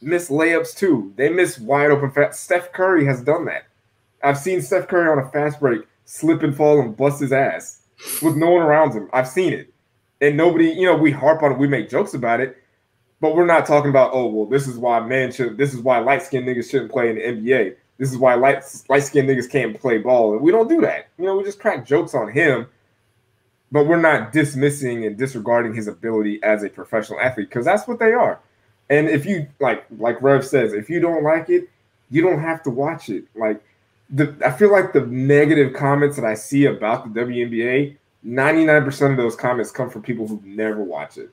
miss 0.03 0.29
layups 0.29 0.77
too. 0.77 1.13
They 1.15 1.29
miss 1.29 1.61
wide 1.61 1.93
open 1.93 2.11
fast. 2.11 2.43
Steph 2.43 2.73
Curry 2.73 3.07
has 3.07 3.23
done 3.23 3.45
that. 3.45 3.67
I've 4.25 4.37
seen 4.39 4.61
Steph 4.61 4.89
Curry 4.89 5.09
on 5.09 5.25
a 5.25 5.31
fast 5.31 5.61
break 5.61 5.83
slip 6.05 6.43
and 6.43 6.57
fall 6.57 6.81
and 6.81 6.97
bust 6.97 7.21
his 7.21 7.33
ass 7.33 7.83
with 8.23 8.35
no 8.35 8.51
one 8.51 8.63
around 8.63 8.93
him. 8.93 9.09
I've 9.13 9.29
seen 9.29 9.53
it. 9.53 9.73
And 10.21 10.37
nobody, 10.37 10.71
you 10.71 10.87
know, 10.87 10.97
we 10.97 11.13
harp 11.13 11.45
on 11.45 11.53
it, 11.53 11.59
we 11.59 11.69
make 11.69 11.89
jokes 11.89 12.15
about 12.15 12.41
it, 12.41 12.57
but 13.21 13.37
we're 13.37 13.47
not 13.47 13.67
talking 13.67 13.91
about, 13.91 14.11
oh, 14.13 14.27
well, 14.27 14.47
this 14.47 14.67
is 14.67 14.79
why 14.79 14.99
men 14.99 15.31
should, 15.31 15.57
this 15.57 15.73
is 15.73 15.79
why 15.79 16.01
light 16.01 16.25
skinned 16.25 16.49
niggas 16.49 16.69
shouldn't 16.69 16.91
play 16.91 17.09
in 17.09 17.15
the 17.15 17.23
NBA 17.23 17.77
this 17.99 18.13
is 18.13 18.17
why 18.17 18.35
light 18.35 18.65
light 18.89 19.03
skinned 19.03 19.29
niggas 19.29 19.51
can't 19.51 19.79
play 19.79 19.99
ball. 19.99 20.33
And 20.33 20.41
we 20.41 20.53
don't 20.53 20.69
do 20.69 20.81
that. 20.83 21.09
You 21.19 21.27
know, 21.27 21.37
we 21.37 21.45
just 21.45 21.59
crack 21.59 21.85
jokes 21.85 22.15
on 22.15 22.31
him, 22.31 22.67
but 23.73 23.87
we're 23.87 24.01
not 24.01 24.33
dismissing 24.33 25.05
and 25.05 25.17
disregarding 25.17 25.75
his 25.75 25.89
ability 25.89 26.41
as 26.43 26.63
a 26.63 26.69
professional 26.69 27.21
athlete 27.21 27.49
because 27.49 27.65
that's 27.65 27.87
what 27.89 27.99
they 27.99 28.13
are. 28.13 28.41
And 28.89 29.09
if 29.09 29.27
you 29.27 29.49
like, 29.61 29.85
like 29.99 30.23
Rev 30.23 30.47
says, 30.47 30.73
if 30.73 30.89
you 30.89 31.01
don't 31.01 31.25
like 31.25 31.51
it, 31.51 31.69
you 32.11 32.23
don't 32.23 32.41
have 32.41 32.63
to 32.63 32.71
watch 32.71 33.11
it. 33.11 33.25
Like 33.35 33.63
the, 34.09 34.35
I 34.45 34.53
feel 34.53 34.73
like 34.73 34.93
the 34.93 35.03
negative 35.07 35.75
comments 35.75 36.17
that 36.17 36.25
I 36.25 36.35
see 36.35 36.67
about 36.67 37.13
the 37.13 37.21
WNBA, 37.21 37.97
99% 38.25 39.11
of 39.11 39.17
those 39.17 39.37
comments 39.37 39.71
come 39.71 39.91
from 39.91 40.03
people 40.03 40.27
who 40.27 40.41
never 40.45 40.83
watch 40.83 41.19
it. 41.19 41.31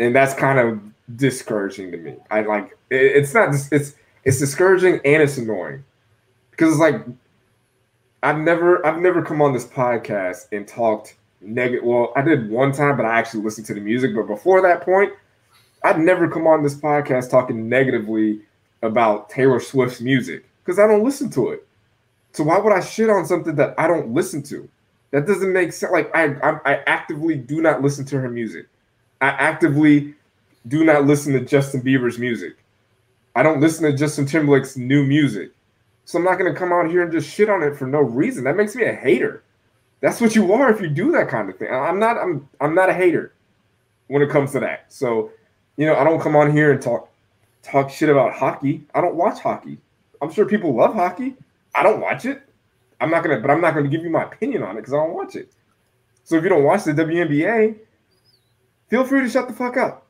And 0.00 0.16
that's 0.16 0.34
kind 0.34 0.58
of 0.58 0.80
discouraging 1.16 1.92
to 1.92 1.98
me. 1.98 2.16
I 2.30 2.40
like 2.40 2.76
it, 2.90 2.96
it's 2.96 3.34
not 3.34 3.54
it's 3.70 3.94
it's 4.24 4.38
discouraging 4.38 5.00
and 5.04 5.22
it's 5.22 5.38
annoying 5.38 5.84
because 6.50 6.72
it's 6.72 6.80
like 6.80 7.04
I've 8.22 8.38
never 8.38 8.84
I've 8.86 9.00
never 9.00 9.22
come 9.22 9.42
on 9.42 9.52
this 9.52 9.66
podcast 9.66 10.46
and 10.52 10.66
talked 10.66 11.16
negative. 11.40 11.84
Well, 11.84 12.12
I 12.14 12.22
did 12.22 12.50
one 12.50 12.72
time, 12.72 12.96
but 12.96 13.04
I 13.04 13.18
actually 13.18 13.42
listened 13.42 13.66
to 13.66 13.74
the 13.74 13.80
music. 13.80 14.14
But 14.14 14.26
before 14.26 14.62
that 14.62 14.82
point, 14.82 15.12
I'd 15.82 15.98
never 15.98 16.28
come 16.28 16.46
on 16.46 16.62
this 16.62 16.74
podcast 16.74 17.30
talking 17.30 17.68
negatively 17.68 18.40
about 18.82 19.28
Taylor 19.28 19.60
Swift's 19.60 20.00
music 20.00 20.44
because 20.64 20.78
I 20.78 20.86
don't 20.86 21.04
listen 21.04 21.30
to 21.30 21.50
it. 21.50 21.66
So 22.32 22.44
why 22.44 22.58
would 22.58 22.72
I 22.72 22.80
shit 22.80 23.10
on 23.10 23.26
something 23.26 23.56
that 23.56 23.74
I 23.78 23.86
don't 23.86 24.14
listen 24.14 24.42
to? 24.44 24.68
That 25.10 25.26
doesn't 25.26 25.52
make 25.52 25.72
sense. 25.72 25.92
Like 25.92 26.14
I, 26.14 26.34
I, 26.42 26.58
I 26.64 26.82
actively 26.86 27.36
do 27.36 27.60
not 27.60 27.82
listen 27.82 28.04
to 28.06 28.20
her 28.20 28.30
music. 28.30 28.66
I 29.20 29.28
actively 29.28 30.14
do 30.68 30.84
not 30.84 31.06
listen 31.06 31.32
to 31.34 31.40
Justin 31.40 31.82
Bieber's 31.82 32.18
music. 32.18 32.56
I 33.34 33.42
don't 33.42 33.60
listen 33.60 33.90
to 33.90 33.96
Justin 33.96 34.26
Timberlake's 34.26 34.76
new 34.76 35.04
music. 35.04 35.50
So 36.04 36.18
I'm 36.18 36.24
not 36.24 36.38
going 36.38 36.52
to 36.52 36.58
come 36.58 36.72
out 36.72 36.90
here 36.90 37.02
and 37.02 37.12
just 37.12 37.30
shit 37.30 37.48
on 37.48 37.62
it 37.62 37.76
for 37.76 37.86
no 37.86 38.00
reason. 38.00 38.44
That 38.44 38.56
makes 38.56 38.74
me 38.74 38.84
a 38.84 38.92
hater. 38.92 39.42
That's 40.00 40.20
what 40.20 40.34
you 40.34 40.52
are 40.52 40.70
if 40.70 40.80
you 40.80 40.88
do 40.88 41.12
that 41.12 41.28
kind 41.28 41.48
of 41.48 41.56
thing. 41.56 41.72
I'm 41.72 42.00
not 42.00 42.18
I'm 42.18 42.48
I'm 42.60 42.74
not 42.74 42.90
a 42.90 42.92
hater 42.92 43.32
when 44.08 44.20
it 44.20 44.30
comes 44.30 44.50
to 44.52 44.60
that. 44.60 44.92
So, 44.92 45.30
you 45.76 45.86
know, 45.86 45.94
I 45.94 46.02
don't 46.02 46.20
come 46.20 46.34
on 46.34 46.50
here 46.50 46.72
and 46.72 46.82
talk 46.82 47.08
talk 47.62 47.88
shit 47.88 48.08
about 48.08 48.34
hockey. 48.34 48.84
I 48.94 49.00
don't 49.00 49.14
watch 49.14 49.38
hockey. 49.38 49.78
I'm 50.20 50.32
sure 50.32 50.44
people 50.44 50.74
love 50.74 50.94
hockey. 50.94 51.36
I 51.74 51.84
don't 51.84 52.00
watch 52.00 52.24
it. 52.24 52.42
I'm 53.00 53.10
not 53.10 53.22
gonna, 53.22 53.40
but 53.40 53.50
I'm 53.50 53.60
not 53.60 53.74
gonna 53.74 53.88
give 53.88 54.02
you 54.02 54.10
my 54.10 54.24
opinion 54.24 54.64
on 54.64 54.76
it 54.76 54.80
because 54.80 54.92
I 54.92 54.96
don't 54.96 55.14
watch 55.14 55.36
it. 55.36 55.52
So 56.24 56.36
if 56.36 56.42
you 56.42 56.48
don't 56.48 56.64
watch 56.64 56.82
the 56.84 56.92
WNBA, 56.92 57.76
feel 58.88 59.04
free 59.04 59.20
to 59.20 59.28
shut 59.28 59.46
the 59.46 59.54
fuck 59.54 59.76
up. 59.76 60.06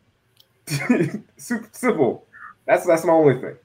Super 1.37 1.69
simple. 1.73 2.27
That's 2.67 2.87
that's 2.87 3.05
my 3.05 3.13
only 3.13 3.41
thing. 3.41 3.57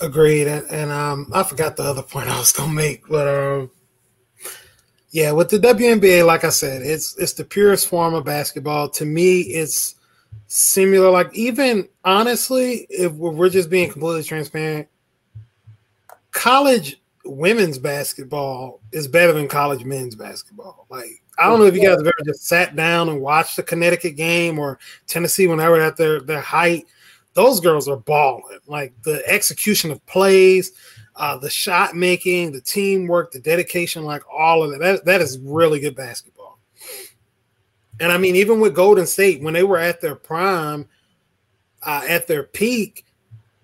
Agreed, 0.00 0.48
and, 0.48 0.66
and 0.70 0.90
um, 0.90 1.30
I 1.32 1.44
forgot 1.44 1.76
the 1.76 1.84
other 1.84 2.02
point 2.02 2.28
I 2.28 2.38
was 2.38 2.52
gonna 2.52 2.72
make, 2.72 3.06
but 3.08 3.28
um, 3.28 3.70
yeah, 5.12 5.30
with 5.30 5.50
the 5.50 5.58
WNBA, 5.58 6.26
like 6.26 6.42
I 6.42 6.48
said, 6.48 6.82
it's 6.82 7.16
it's 7.18 7.34
the 7.34 7.44
purest 7.44 7.86
form 7.86 8.14
of 8.14 8.24
basketball. 8.24 8.88
To 8.90 9.04
me, 9.04 9.42
it's 9.42 9.94
similar. 10.46 11.10
Like 11.10 11.32
even 11.34 11.88
honestly, 12.04 12.86
if 12.88 13.12
we're 13.12 13.50
just 13.50 13.70
being 13.70 13.90
completely 13.90 14.24
transparent, 14.24 14.88
college 16.32 17.00
women's 17.24 17.78
basketball 17.78 18.80
is 18.90 19.06
better 19.06 19.32
than 19.32 19.48
college 19.48 19.84
men's 19.84 20.16
basketball. 20.16 20.86
Like 20.90 21.21
I 21.38 21.48
don't 21.48 21.60
know 21.60 21.66
if 21.66 21.74
you 21.74 21.80
guys 21.80 21.96
have 21.96 22.00
ever 22.00 22.14
just 22.24 22.46
sat 22.46 22.76
down 22.76 23.08
and 23.08 23.20
watched 23.20 23.56
the 23.56 23.62
Connecticut 23.62 24.16
game 24.16 24.58
or 24.58 24.78
Tennessee 25.06 25.46
when 25.46 25.58
they 25.58 25.68
were 25.68 25.80
at 25.80 25.96
their 25.96 26.20
their 26.20 26.40
height 26.40 26.86
those 27.34 27.60
girls 27.60 27.88
are 27.88 27.96
balling. 27.96 28.58
Like 28.66 28.92
the 29.02 29.22
execution 29.26 29.90
of 29.90 30.04
plays, 30.06 30.72
uh, 31.16 31.38
the 31.38 31.50
shot 31.50 31.94
making, 31.94 32.52
the 32.52 32.60
teamwork, 32.60 33.32
the 33.32 33.40
dedication, 33.40 34.04
like 34.04 34.22
all 34.30 34.62
of 34.62 34.72
it. 34.72 34.80
That, 34.80 35.04
that 35.04 35.20
is 35.20 35.38
really 35.38 35.80
good 35.80 35.96
basketball. 35.96 36.58
And 38.00 38.10
I 38.10 38.18
mean, 38.18 38.36
even 38.36 38.60
with 38.60 38.74
Golden 38.74 39.06
State, 39.06 39.42
when 39.42 39.54
they 39.54 39.62
were 39.62 39.78
at 39.78 40.00
their 40.00 40.14
prime, 40.14 40.88
uh, 41.82 42.02
at 42.08 42.26
their 42.26 42.42
peak, 42.42 43.04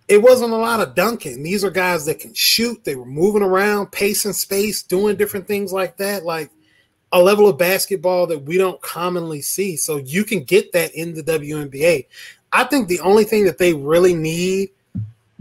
it 0.07 0.23
wasn't 0.23 0.53
a 0.53 0.57
lot 0.57 0.81
of 0.81 0.95
dunking. 0.95 1.43
These 1.43 1.65
are 1.65 1.71
guys 1.71 2.07
that 2.07 2.19
can 2.19 2.33
shoot. 2.33 2.83
They 2.85 2.95
were 2.95 3.05
moving 3.05 3.43
around, 3.43 3.93
pacing 3.93 4.33
space, 4.33 4.83
doing 4.83 5.17
different 5.17 5.47
things 5.47 5.73
like 5.73 5.97
that. 5.99 6.25
Like 6.25 6.51
a 7.13 7.23
level 7.23 7.49
of 7.49 7.59
basketball 7.59 8.27
that 8.27 8.43
we 8.43 8.59
don't 8.59 8.81
commonly 8.83 9.41
see. 9.41 9.77
So 9.77 9.97
you 9.97 10.25
can 10.25 10.45
get 10.45 10.73
that 10.73 10.95
in 10.95 11.15
the 11.15 11.23
WNBA. 11.23 12.07
I 12.53 12.65
think 12.65 12.89
the 12.89 13.01
only 13.01 13.25
thing 13.25 13.45
that 13.45 13.59
they 13.59 13.73
really 13.75 14.15
need, 14.15 14.71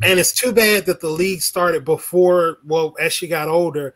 and 0.04 0.20
it's 0.20 0.34
too 0.34 0.52
bad 0.52 0.86
that 0.86 1.02
the 1.02 1.10
league 1.10 1.42
started 1.42 1.84
before, 1.86 2.60
well, 2.66 2.96
as 3.00 3.14
she 3.14 3.28
got 3.28 3.48
older, 3.48 3.96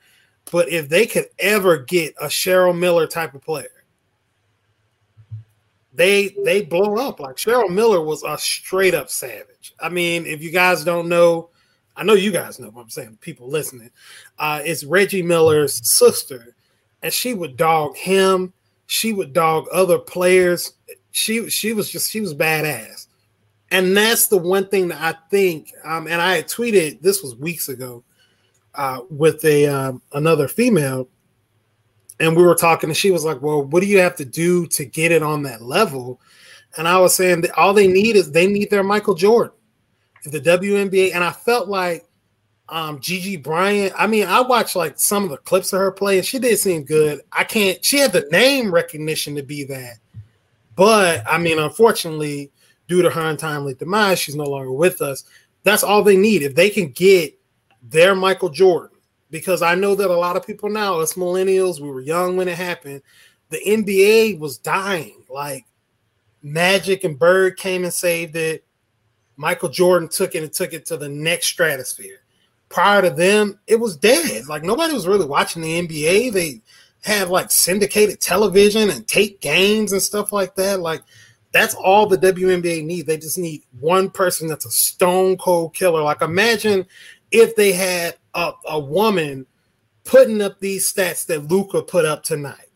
but 0.51 0.69
if 0.69 0.89
they 0.89 1.05
could 1.05 1.27
ever 1.39 1.77
get 1.77 2.15
a 2.19 2.25
Cheryl 2.25 2.77
Miller 2.77 3.07
type 3.07 3.33
of 3.33 3.41
player, 3.41 3.67
they 5.93 6.29
they 6.43 6.63
blow 6.63 6.95
up. 6.95 7.19
Like 7.19 7.35
Cheryl 7.35 7.69
Miller 7.69 8.01
was 8.01 8.23
a 8.23 8.37
straight 8.37 8.93
up 8.93 9.09
savage. 9.09 9.73
I 9.79 9.89
mean, 9.89 10.25
if 10.25 10.41
you 10.41 10.51
guys 10.51 10.83
don't 10.83 11.09
know, 11.09 11.49
I 11.95 12.03
know 12.03 12.13
you 12.13 12.31
guys 12.31 12.59
know 12.59 12.69
what 12.69 12.81
I'm 12.81 12.89
saying, 12.89 13.17
people 13.21 13.49
listening. 13.49 13.91
Uh, 14.39 14.61
it's 14.63 14.83
Reggie 14.83 15.21
Miller's 15.21 15.79
sister, 15.83 16.55
and 17.01 17.13
she 17.13 17.33
would 17.33 17.57
dog 17.57 17.95
him, 17.95 18.53
she 18.85 19.13
would 19.13 19.33
dog 19.33 19.67
other 19.71 19.97
players 19.97 20.73
she 21.11 21.49
she 21.49 21.73
was 21.73 21.89
just 21.89 22.09
she 22.09 22.21
was 22.21 22.33
badass, 22.33 23.07
and 23.69 23.95
that's 23.95 24.27
the 24.27 24.37
one 24.37 24.67
thing 24.67 24.87
that 24.87 25.01
I 25.01 25.17
think. 25.29 25.71
Um, 25.83 26.07
and 26.07 26.21
I 26.21 26.37
had 26.37 26.47
tweeted 26.47 27.01
this 27.01 27.21
was 27.21 27.35
weeks 27.35 27.69
ago, 27.69 28.03
uh, 28.75 29.01
with 29.09 29.43
a 29.45 29.67
um, 29.67 30.01
another 30.13 30.47
female, 30.47 31.07
and 32.19 32.35
we 32.35 32.43
were 32.43 32.55
talking, 32.55 32.89
and 32.89 32.97
she 32.97 33.11
was 33.11 33.25
like, 33.25 33.41
"Well, 33.41 33.63
what 33.63 33.81
do 33.81 33.87
you 33.87 33.99
have 33.99 34.15
to 34.15 34.25
do 34.25 34.65
to 34.67 34.85
get 34.85 35.11
it 35.11 35.21
on 35.21 35.43
that 35.43 35.61
level?" 35.61 36.19
And 36.77 36.87
I 36.87 36.97
was 36.97 37.13
saying 37.13 37.41
that 37.41 37.57
all 37.57 37.73
they 37.73 37.87
need 37.87 38.15
is 38.15 38.31
they 38.31 38.47
need 38.47 38.69
their 38.69 38.83
Michael 38.83 39.15
Jordan, 39.15 39.53
in 40.23 40.31
the 40.31 40.39
WNBA, 40.39 41.13
and 41.13 41.23
I 41.23 41.31
felt 41.31 41.67
like 41.67 42.05
um, 42.71 42.99
Gigi 43.01 43.35
Bryant. 43.35 43.93
I 43.97 44.07
mean, 44.07 44.25
I 44.25 44.39
watched 44.41 44.75
like 44.75 44.97
some 44.97 45.25
of 45.25 45.29
the 45.29 45.37
clips 45.37 45.73
of 45.73 45.79
her 45.79 45.91
play, 45.91 46.17
and 46.17 46.25
she 46.25 46.39
did 46.39 46.57
seem 46.57 46.83
good. 46.83 47.21
I 47.31 47.43
can't. 47.43 47.83
She 47.83 47.99
had 47.99 48.13
the 48.13 48.27
name 48.31 48.73
recognition 48.73 49.35
to 49.35 49.43
be 49.43 49.65
that, 49.65 49.97
but 50.75 51.23
I 51.29 51.37
mean, 51.37 51.59
unfortunately, 51.59 52.49
due 52.87 53.01
to 53.01 53.09
her 53.09 53.29
untimely 53.29 53.73
demise, 53.73 54.19
she's 54.19 54.35
no 54.35 54.45
longer 54.45 54.71
with 54.71 55.01
us. 55.01 55.25
That's 55.63 55.83
all 55.83 56.01
they 56.01 56.17
need. 56.17 56.41
If 56.41 56.55
they 56.55 56.69
can 56.69 56.89
get 56.89 57.37
their 57.83 58.15
Michael 58.15 58.49
Jordan, 58.49 58.97
because 59.29 59.61
I 59.61 59.75
know 59.75 59.93
that 59.93 60.09
a 60.09 60.15
lot 60.15 60.37
of 60.37 60.47
people 60.47 60.69
now, 60.69 60.99
us 60.99 61.13
millennials, 61.13 61.79
we 61.79 61.89
were 61.89 62.01
young 62.01 62.37
when 62.37 62.47
it 62.47 62.57
happened. 62.57 63.01
The 63.49 63.59
NBA 63.59 64.39
was 64.39 64.57
dying. 64.57 65.23
Like 65.29 65.65
Magic 66.41 67.03
and 67.03 67.19
Bird 67.19 67.57
came 67.57 67.83
and 67.83 67.93
saved 67.93 68.35
it. 68.37 68.63
Michael 69.35 69.69
Jordan 69.69 70.07
took 70.07 70.35
it 70.35 70.43
and 70.43 70.53
took 70.53 70.73
it 70.73 70.85
to 70.85 70.97
the 70.97 71.09
next 71.09 71.47
stratosphere. 71.47 72.20
Prior 72.71 73.01
to 73.01 73.09
them, 73.09 73.59
it 73.67 73.79
was 73.79 73.97
dead. 73.97 74.47
Like 74.47 74.63
nobody 74.63 74.93
was 74.93 75.07
really 75.07 75.25
watching 75.25 75.61
the 75.61 75.87
NBA. 75.87 76.31
They 76.31 76.61
had 77.03 77.29
like 77.29 77.51
syndicated 77.51 78.21
television 78.21 78.89
and 78.89 79.07
tape 79.07 79.41
games 79.41 79.91
and 79.91 80.01
stuff 80.01 80.31
like 80.31 80.55
that. 80.55 80.79
Like 80.79 81.01
that's 81.51 81.75
all 81.75 82.05
the 82.05 82.17
WNBA 82.17 82.85
needs. 82.85 83.07
They 83.07 83.17
just 83.17 83.37
need 83.37 83.63
one 83.79 84.09
person 84.09 84.47
that's 84.47 84.65
a 84.65 84.71
stone 84.71 85.37
cold 85.37 85.73
killer. 85.73 86.01
Like 86.01 86.21
imagine 86.21 86.87
if 87.31 87.55
they 87.55 87.73
had 87.73 88.15
a, 88.33 88.53
a 88.65 88.79
woman 88.79 89.45
putting 90.03 90.41
up 90.41 90.59
these 90.59 90.91
stats 90.91 91.25
that 91.27 91.47
Luka 91.47 91.81
put 91.81 92.05
up 92.05 92.23
tonight. 92.23 92.67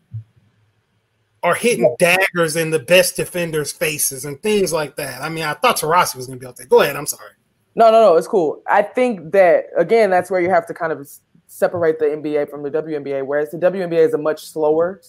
Or 1.42 1.54
hitting 1.54 1.94
daggers 2.00 2.56
in 2.56 2.70
the 2.70 2.80
best 2.80 3.14
defenders' 3.14 3.70
faces 3.70 4.24
and 4.24 4.42
things 4.42 4.72
like 4.72 4.96
that. 4.96 5.22
I 5.22 5.28
mean, 5.28 5.44
I 5.44 5.54
thought 5.54 5.76
Taurasi 5.76 6.16
was 6.16 6.26
going 6.26 6.40
to 6.40 6.42
be 6.42 6.46
out 6.48 6.56
there. 6.56 6.66
Go 6.66 6.80
ahead. 6.80 6.96
I'm 6.96 7.06
sorry. 7.06 7.30
No, 7.76 7.90
no, 7.90 8.00
no. 8.00 8.16
It's 8.16 8.26
cool. 8.26 8.62
I 8.66 8.82
think 8.82 9.32
that 9.32 9.66
again, 9.76 10.10
that's 10.10 10.30
where 10.30 10.40
you 10.40 10.50
have 10.50 10.66
to 10.66 10.74
kind 10.74 10.92
of 10.92 11.08
separate 11.46 11.98
the 11.98 12.06
NBA 12.06 12.50
from 12.50 12.62
the 12.62 12.70
WNBA. 12.70 13.24
Whereas 13.24 13.50
the 13.50 13.58
WNBA 13.58 13.98
is 13.98 14.14
a 14.14 14.18
much 14.18 14.46
slower 14.46 15.02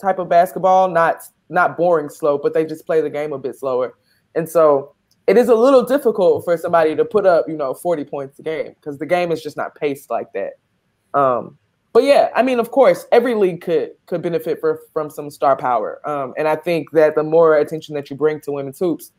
type 0.00 0.18
of 0.18 0.28
basketball, 0.28 0.88
not 0.88 1.22
not 1.48 1.76
boring 1.76 2.08
slow, 2.08 2.38
but 2.38 2.54
they 2.54 2.64
just 2.64 2.86
play 2.86 3.00
the 3.00 3.10
game 3.10 3.32
a 3.32 3.38
bit 3.38 3.58
slower. 3.58 3.94
And 4.34 4.48
so 4.48 4.94
it 5.26 5.36
is 5.36 5.48
a 5.48 5.54
little 5.54 5.84
difficult 5.84 6.44
for 6.44 6.56
somebody 6.56 6.96
to 6.96 7.04
put 7.04 7.26
up, 7.26 7.46
you 7.48 7.56
know, 7.56 7.74
40 7.74 8.04
points 8.04 8.38
a 8.38 8.42
game 8.42 8.74
because 8.74 8.98
the 8.98 9.06
game 9.06 9.30
is 9.32 9.42
just 9.42 9.56
not 9.56 9.74
paced 9.74 10.10
like 10.10 10.28
that. 10.34 10.54
Um, 11.14 11.58
but 11.92 12.04
yeah, 12.04 12.30
I 12.34 12.42
mean, 12.42 12.58
of 12.58 12.70
course, 12.70 13.06
every 13.12 13.34
league 13.34 13.60
could 13.60 13.90
could 14.06 14.22
benefit 14.22 14.60
for, 14.60 14.80
from 14.92 15.10
some 15.10 15.30
star 15.30 15.56
power. 15.56 16.00
Um, 16.08 16.34
and 16.36 16.48
I 16.48 16.56
think 16.56 16.90
that 16.92 17.14
the 17.14 17.22
more 17.22 17.56
attention 17.56 17.94
that 17.94 18.10
you 18.10 18.16
bring 18.16 18.40
to 18.42 18.52
women's 18.52 18.78
hoops, 18.78 19.12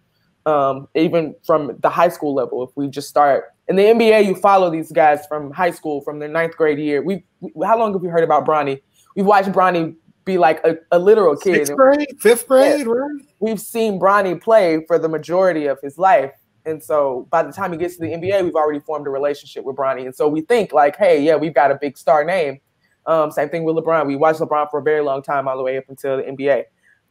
um, 0.45 0.87
even 0.95 1.35
from 1.45 1.77
the 1.79 1.89
high 1.89 2.09
school 2.09 2.33
level, 2.33 2.63
if 2.63 2.69
we 2.75 2.87
just 2.87 3.09
start 3.09 3.45
in 3.67 3.75
the 3.75 3.83
NBA, 3.83 4.25
you 4.25 4.35
follow 4.35 4.69
these 4.69 4.91
guys 4.91 5.25
from 5.27 5.51
high 5.51 5.71
school, 5.71 6.01
from 6.01 6.19
their 6.19 6.29
ninth 6.29 6.57
grade 6.57 6.79
year. 6.79 7.01
We, 7.01 7.23
how 7.63 7.79
long 7.79 7.93
have 7.93 8.01
we 8.01 8.09
heard 8.09 8.23
about 8.23 8.45
Bronny? 8.45 8.81
We've 9.15 9.25
watched 9.25 9.49
Bronny 9.49 9.95
be 10.25 10.37
like 10.37 10.63
a, 10.65 10.77
a 10.91 10.99
literal 10.99 11.35
kid. 11.35 11.67
Sixth 11.67 11.75
grade, 11.75 12.07
fifth 12.19 12.47
grade, 12.47 12.85
yeah. 12.85 12.91
right? 12.91 13.21
We've 13.39 13.59
seen 13.59 13.99
Bronny 13.99 14.41
play 14.41 14.83
for 14.85 14.99
the 14.99 15.09
majority 15.09 15.67
of 15.67 15.79
his 15.81 15.97
life. 15.97 16.31
And 16.65 16.81
so 16.81 17.27
by 17.29 17.43
the 17.43 17.51
time 17.51 17.71
he 17.71 17.77
gets 17.77 17.97
to 17.97 18.01
the 18.01 18.11
NBA, 18.13 18.43
we've 18.43 18.55
already 18.55 18.79
formed 18.79 19.05
a 19.05 19.09
relationship 19.09 19.65
with 19.65 19.75
Bronny. 19.75 20.05
And 20.05 20.15
so 20.15 20.27
we 20.27 20.41
think 20.41 20.71
like, 20.71 20.95
hey, 20.95 21.21
yeah, 21.21 21.35
we've 21.35 21.53
got 21.53 21.71
a 21.71 21.75
big 21.75 21.97
star 21.97 22.23
name. 22.23 22.59
Um, 23.05 23.31
same 23.31 23.49
thing 23.49 23.65
with 23.65 23.75
LeBron. 23.75 24.07
We 24.07 24.15
watched 24.15 24.39
LeBron 24.39 24.71
for 24.71 24.79
a 24.79 24.83
very 24.83 25.01
long 25.01 25.21
time, 25.21 25.47
all 25.47 25.57
the 25.57 25.63
way 25.63 25.77
up 25.77 25.83
until 25.89 26.17
the 26.17 26.23
NBA. 26.23 26.63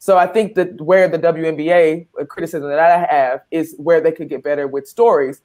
So 0.03 0.19
I 0.19 0.27
think 0.27 0.57
that 0.57 0.81
where 0.81 1.07
the 1.07 1.17
WNBA 1.17 2.09
criticism 2.27 2.69
that 2.69 2.81
I 2.81 3.07
have 3.09 3.43
is 3.53 3.77
where 3.79 4.01
they 4.01 4.11
could 4.11 4.29
get 4.29 4.43
better 4.43 4.67
with 4.67 4.89
stories. 4.89 5.43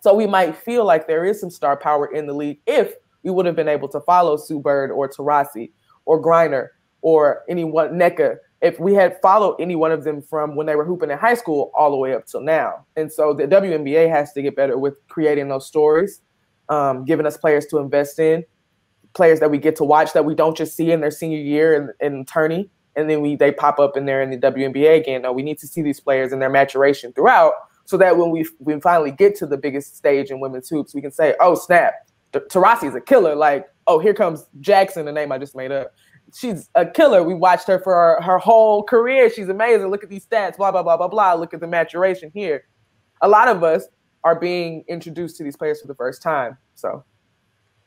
So 0.00 0.14
we 0.14 0.26
might 0.26 0.56
feel 0.56 0.86
like 0.86 1.06
there 1.06 1.26
is 1.26 1.38
some 1.38 1.50
star 1.50 1.76
power 1.76 2.06
in 2.06 2.26
the 2.26 2.32
league 2.32 2.58
if 2.66 2.94
we 3.22 3.30
would 3.30 3.44
have 3.44 3.54
been 3.54 3.68
able 3.68 3.88
to 3.88 4.00
follow 4.00 4.38
Sue 4.38 4.60
Bird 4.60 4.90
or 4.90 5.10
Taurasi 5.10 5.72
or 6.06 6.22
Griner 6.22 6.68
or 7.02 7.42
anyone 7.50 7.90
Nneka 7.90 8.38
if 8.62 8.80
we 8.80 8.94
had 8.94 9.20
followed 9.20 9.56
any 9.60 9.76
one 9.76 9.92
of 9.92 10.04
them 10.04 10.22
from 10.22 10.56
when 10.56 10.66
they 10.66 10.74
were 10.74 10.86
hooping 10.86 11.10
in 11.10 11.18
high 11.18 11.34
school 11.34 11.70
all 11.74 11.90
the 11.90 11.98
way 11.98 12.14
up 12.14 12.24
till 12.24 12.40
now. 12.40 12.86
And 12.96 13.12
so 13.12 13.34
the 13.34 13.46
WNBA 13.46 14.08
has 14.08 14.32
to 14.32 14.40
get 14.40 14.56
better 14.56 14.78
with 14.78 15.06
creating 15.08 15.50
those 15.50 15.66
stories, 15.66 16.22
um, 16.70 17.04
giving 17.04 17.26
us 17.26 17.36
players 17.36 17.66
to 17.66 17.76
invest 17.76 18.18
in, 18.20 18.42
players 19.12 19.38
that 19.40 19.50
we 19.50 19.58
get 19.58 19.76
to 19.76 19.84
watch 19.84 20.14
that 20.14 20.24
we 20.24 20.34
don't 20.34 20.56
just 20.56 20.74
see 20.74 20.92
in 20.92 21.02
their 21.02 21.10
senior 21.10 21.36
year 21.36 21.94
in 22.00 22.24
tourney 22.24 22.70
and 22.96 23.08
then 23.08 23.20
we 23.20 23.36
they 23.36 23.52
pop 23.52 23.78
up 23.78 23.96
in 23.96 24.06
there 24.06 24.22
in 24.22 24.30
the 24.30 24.38
WNBA 24.38 25.00
again. 25.00 25.22
No, 25.22 25.32
we 25.32 25.42
need 25.42 25.58
to 25.58 25.66
see 25.66 25.82
these 25.82 26.00
players 26.00 26.32
and 26.32 26.40
their 26.40 26.50
maturation 26.50 27.12
throughout, 27.12 27.52
so 27.84 27.96
that 27.98 28.16
when 28.16 28.30
we 28.30 28.46
we 28.58 28.80
finally 28.80 29.12
get 29.12 29.36
to 29.36 29.46
the 29.46 29.58
biggest 29.58 29.96
stage 29.96 30.30
in 30.30 30.40
women's 30.40 30.68
hoops, 30.68 30.94
we 30.94 31.02
can 31.02 31.12
say, 31.12 31.34
"Oh 31.38 31.54
snap, 31.54 31.94
Taurasi 32.32 32.88
is 32.88 32.94
a 32.94 33.00
killer!" 33.00 33.36
Like, 33.36 33.66
"Oh, 33.86 33.98
here 33.98 34.14
comes 34.14 34.46
Jackson, 34.60 35.04
the 35.04 35.12
name 35.12 35.30
I 35.30 35.38
just 35.38 35.54
made 35.54 35.70
up." 35.70 35.92
She's 36.34 36.68
a 36.74 36.84
killer. 36.84 37.22
We 37.22 37.34
watched 37.34 37.68
her 37.68 37.78
for 37.78 37.94
her, 37.94 38.20
her 38.22 38.38
whole 38.38 38.82
career. 38.82 39.30
She's 39.30 39.48
amazing. 39.48 39.86
Look 39.88 40.02
at 40.02 40.10
these 40.10 40.26
stats. 40.26 40.56
Blah 40.56 40.72
blah 40.72 40.82
blah 40.82 40.96
blah 40.96 41.08
blah. 41.08 41.34
Look 41.34 41.54
at 41.54 41.60
the 41.60 41.68
maturation 41.68 42.32
here. 42.34 42.64
A 43.20 43.28
lot 43.28 43.48
of 43.48 43.62
us 43.62 43.84
are 44.24 44.38
being 44.38 44.84
introduced 44.88 45.36
to 45.36 45.44
these 45.44 45.56
players 45.56 45.80
for 45.80 45.86
the 45.86 45.94
first 45.94 46.22
time. 46.22 46.56
So, 46.74 47.04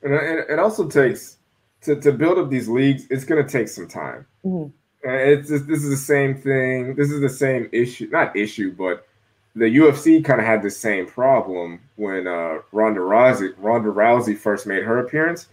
and 0.03 0.13
it 0.13 0.57
also 0.57 0.87
takes 0.87 1.37
to, 1.81 1.99
to 1.99 2.11
build 2.11 2.37
up 2.37 2.49
these 2.49 2.69
leagues. 2.69 3.05
It's 3.09 3.25
going 3.25 3.45
to 3.45 3.51
take 3.51 3.67
some 3.67 3.87
time. 3.87 4.25
Mm-hmm. 4.45 4.69
It's 5.01 5.49
just, 5.49 5.67
this 5.67 5.83
is 5.83 5.89
the 5.89 5.97
same 5.97 6.35
thing. 6.35 6.95
This 6.95 7.09
is 7.11 7.21
the 7.21 7.29
same 7.29 7.69
issue, 7.71 8.09
not 8.11 8.35
issue, 8.35 8.73
but 8.73 9.07
the 9.55 9.65
UFC 9.65 10.23
kind 10.23 10.39
of 10.39 10.45
had 10.45 10.61
the 10.61 10.71
same 10.71 11.05
problem 11.05 11.79
when 11.95 12.27
uh, 12.27 12.59
Ronda 12.71 13.01
Rousey 13.01 13.53
Ronda 13.57 13.89
Rousey 13.89 14.37
first 14.37 14.67
made 14.67 14.83
her 14.83 14.99
appearance. 14.99 15.47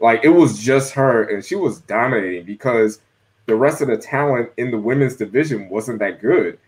Like 0.00 0.24
it 0.24 0.30
was 0.30 0.58
just 0.58 0.92
her, 0.92 1.24
and 1.24 1.44
she 1.44 1.54
was 1.54 1.80
dominating 1.80 2.44
because 2.44 3.00
the 3.46 3.56
rest 3.56 3.80
of 3.80 3.88
the 3.88 3.96
talent 3.96 4.50
in 4.56 4.70
the 4.70 4.78
women's 4.78 5.16
division 5.16 5.68
wasn't 5.68 6.00
that 6.00 6.20
good. 6.20 6.58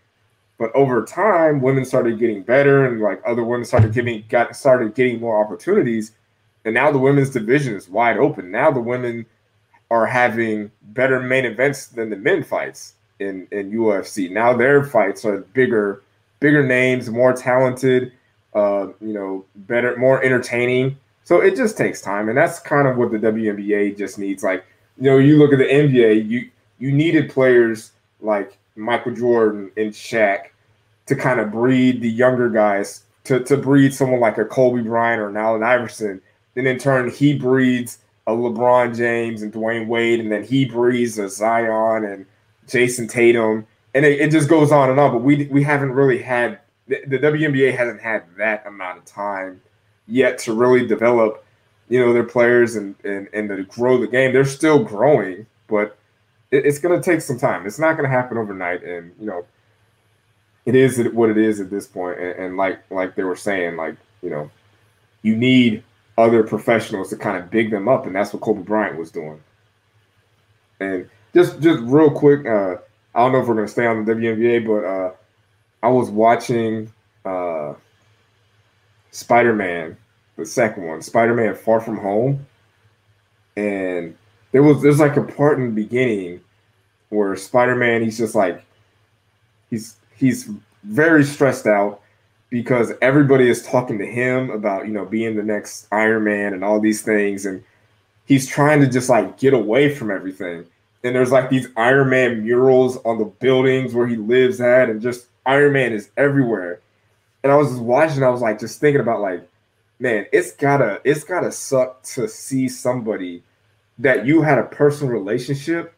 But 0.57 0.75
over 0.75 1.05
time, 1.05 1.61
women 1.61 1.85
started 1.85 2.19
getting 2.19 2.41
better, 2.43 2.85
and 2.85 3.01
like 3.01 3.21
other 3.25 3.43
women 3.43 3.65
started 3.65 3.93
getting 3.93 4.23
got 4.29 4.55
started 4.55 4.95
getting 4.95 5.19
more 5.19 5.43
opportunities. 5.43 6.13
And 6.65 6.73
now 6.73 6.91
the 6.91 6.97
women's 6.97 7.29
division 7.29 7.75
is 7.75 7.89
wide 7.89 8.17
open. 8.17 8.51
Now 8.51 8.71
the 8.71 8.81
women 8.81 9.25
are 9.91 10.05
having 10.05 10.71
better 10.81 11.19
main 11.19 11.45
events 11.45 11.87
than 11.87 12.09
the 12.09 12.15
men 12.15 12.43
fights 12.43 12.95
in 13.19 13.47
in 13.51 13.71
UFC. 13.71 14.31
Now 14.31 14.53
their 14.53 14.83
fights 14.83 15.25
are 15.25 15.39
bigger, 15.53 16.03
bigger 16.39 16.65
names, 16.65 17.09
more 17.09 17.33
talented, 17.33 18.11
uh, 18.53 18.87
you 19.01 19.13
know, 19.13 19.45
better, 19.55 19.95
more 19.97 20.23
entertaining. 20.23 20.97
So 21.23 21.41
it 21.41 21.55
just 21.55 21.77
takes 21.77 22.01
time, 22.01 22.29
and 22.29 22.37
that's 22.37 22.59
kind 22.59 22.87
of 22.87 22.97
what 22.97 23.11
the 23.11 23.19
WNBA 23.19 23.97
just 23.97 24.17
needs. 24.17 24.43
Like, 24.43 24.65
you 24.97 25.03
know, 25.03 25.17
you 25.17 25.37
look 25.37 25.53
at 25.53 25.59
the 25.59 25.65
NBA, 25.65 26.27
you 26.27 26.49
you 26.79 26.91
needed 26.91 27.29
players 27.29 27.91
like 28.21 28.57
Michael 28.75 29.13
Jordan 29.13 29.71
and 29.77 29.91
Shaq 29.91 30.47
to 31.05 31.15
kind 31.15 31.39
of 31.39 31.51
breed 31.51 32.01
the 32.01 32.09
younger 32.09 32.49
guys 32.49 33.03
to 33.25 33.39
to 33.41 33.57
breed 33.57 33.93
someone 33.93 34.19
like 34.19 34.37
a 34.37 34.45
Kobe 34.45 34.81
Bryant 34.81 35.21
or 35.21 35.29
an 35.29 35.37
Allen 35.37 35.63
Iverson. 35.63 36.21
Then 36.55 36.65
in 36.65 36.79
turn, 36.79 37.09
he 37.11 37.37
breeds 37.37 37.99
a 38.29 38.31
LeBron 38.31 38.95
James 38.95 39.41
and 39.41 39.51
Dwyane 39.51 39.87
Wade, 39.87 40.19
and 40.19 40.31
then 40.31 40.43
he 40.43 40.65
breeds 40.65 41.17
a 41.17 41.29
Zion 41.29 42.05
and 42.05 42.25
Jayson 42.67 43.09
Tatum, 43.09 43.65
and 43.95 44.05
it, 44.05 44.19
it 44.21 44.31
just 44.31 44.47
goes 44.47 44.71
on 44.71 44.89
and 44.89 44.99
on. 44.99 45.11
But 45.11 45.23
we 45.23 45.47
we 45.47 45.63
haven't 45.63 45.91
really 45.91 46.21
had 46.21 46.59
the, 46.87 47.01
the 47.07 47.17
WNBA 47.17 47.75
hasn't 47.75 48.01
had 48.01 48.23
that 48.37 48.65
amount 48.67 48.99
of 48.99 49.05
time 49.05 49.61
yet 50.07 50.37
to 50.39 50.53
really 50.53 50.85
develop, 50.85 51.43
you 51.89 51.99
know, 51.99 52.13
their 52.13 52.23
players 52.23 52.75
and 52.75 52.95
and 53.03 53.27
and 53.33 53.49
to 53.49 53.63
grow 53.63 53.97
the 53.97 54.07
game. 54.07 54.31
They're 54.31 54.45
still 54.45 54.83
growing, 54.83 55.47
but 55.67 55.97
it, 56.51 56.65
it's 56.65 56.79
going 56.79 56.99
to 56.99 57.03
take 57.03 57.21
some 57.21 57.39
time. 57.39 57.65
It's 57.65 57.79
not 57.79 57.93
going 57.93 58.07
to 58.07 58.15
happen 58.15 58.37
overnight, 58.37 58.83
and 58.83 59.11
you 59.19 59.25
know, 59.25 59.45
it 60.65 60.75
is 60.75 60.99
what 61.13 61.31
it 61.31 61.37
is 61.37 61.59
at 61.59 61.71
this 61.71 61.87
point. 61.87 62.19
And, 62.19 62.39
and 62.39 62.57
like 62.57 62.79
like 62.91 63.15
they 63.15 63.23
were 63.23 63.35
saying, 63.35 63.75
like 63.75 63.95
you 64.21 64.29
know, 64.29 64.51
you 65.23 65.35
need 65.35 65.83
other 66.19 66.43
professionals 66.43 67.09
to 67.09 67.15
kind 67.15 67.37
of 67.37 67.49
big 67.49 67.71
them 67.71 67.87
up, 67.87 68.05
and 68.05 68.15
that's 68.15 68.33
what 68.33 68.41
Kobe 68.41 68.61
Bryant 68.61 68.97
was 68.97 69.09
doing. 69.09 69.41
And 70.81 71.09
just 71.33 71.61
just 71.61 71.79
real 71.83 72.11
quick, 72.11 72.45
uh, 72.45 72.75
I 73.15 73.19
don't 73.19 73.31
know 73.31 73.41
if 73.41 73.47
we're 73.47 73.55
gonna 73.55 73.67
stay 73.67 73.85
on 73.85 74.03
the 74.03 74.13
WNBA, 74.13 74.67
but 74.67 74.85
uh, 74.85 75.11
I 75.81 75.87
was 75.87 76.09
watching 76.09 76.91
uh, 77.23 77.73
Spider 79.11 79.53
Man, 79.53 79.95
the 80.35 80.45
second 80.45 80.85
one, 80.85 81.01
Spider 81.01 81.33
Man 81.33 81.55
Far 81.55 81.79
From 81.79 81.97
Home, 81.97 82.45
and 83.55 84.15
there 84.51 84.63
was 84.63 84.81
there's 84.81 84.99
like 84.99 85.15
a 85.15 85.23
part 85.23 85.57
in 85.57 85.73
the 85.73 85.83
beginning 85.83 86.41
where 87.09 87.35
Spider 87.37 87.75
Man 87.75 88.01
he's 88.03 88.17
just 88.17 88.35
like 88.35 88.63
he's 89.69 89.95
he's 90.15 90.49
very 90.83 91.23
stressed 91.23 91.65
out 91.65 92.01
because 92.49 92.91
everybody 93.01 93.49
is 93.49 93.63
talking 93.63 93.97
to 93.99 94.05
him 94.05 94.49
about 94.49 94.87
you 94.87 94.93
know 94.93 95.05
being 95.05 95.35
the 95.35 95.43
next 95.43 95.87
Iron 95.91 96.23
Man 96.23 96.53
and 96.53 96.63
all 96.63 96.79
these 96.79 97.01
things, 97.01 97.45
and 97.45 97.63
he's 98.25 98.47
trying 98.47 98.81
to 98.81 98.87
just 98.87 99.09
like 99.09 99.37
get 99.37 99.53
away 99.53 99.93
from 99.93 100.11
everything. 100.11 100.65
And 101.03 101.15
there's 101.15 101.31
like 101.31 101.49
these 101.49 101.67
Iron 101.77 102.09
Man 102.09 102.43
murals 102.43 102.97
on 103.05 103.19
the 103.19 103.25
buildings 103.25 103.93
where 103.93 104.07
he 104.07 104.17
lives 104.17 104.59
at, 104.59 104.89
and 104.89 105.01
just 105.01 105.27
Iron 105.45 105.73
Man 105.73 105.93
is 105.93 106.09
everywhere. 106.17 106.81
And 107.43 107.51
I 107.51 107.55
was 107.55 107.69
just 107.69 107.81
watching, 107.81 108.23
I 108.23 108.29
was 108.29 108.41
like 108.41 108.59
just 108.59 108.81
thinking 108.81 109.01
about 109.01 109.21
like, 109.21 109.47
man, 109.99 110.25
it's 110.33 110.51
gotta 110.53 111.01
it's 111.03 111.23
gotta 111.23 111.51
suck 111.51 112.03
to 112.03 112.27
see 112.27 112.67
somebody 112.67 113.43
that 113.99 114.25
you 114.25 114.41
had 114.41 114.57
a 114.57 114.63
personal 114.63 115.13
relationship 115.13 115.93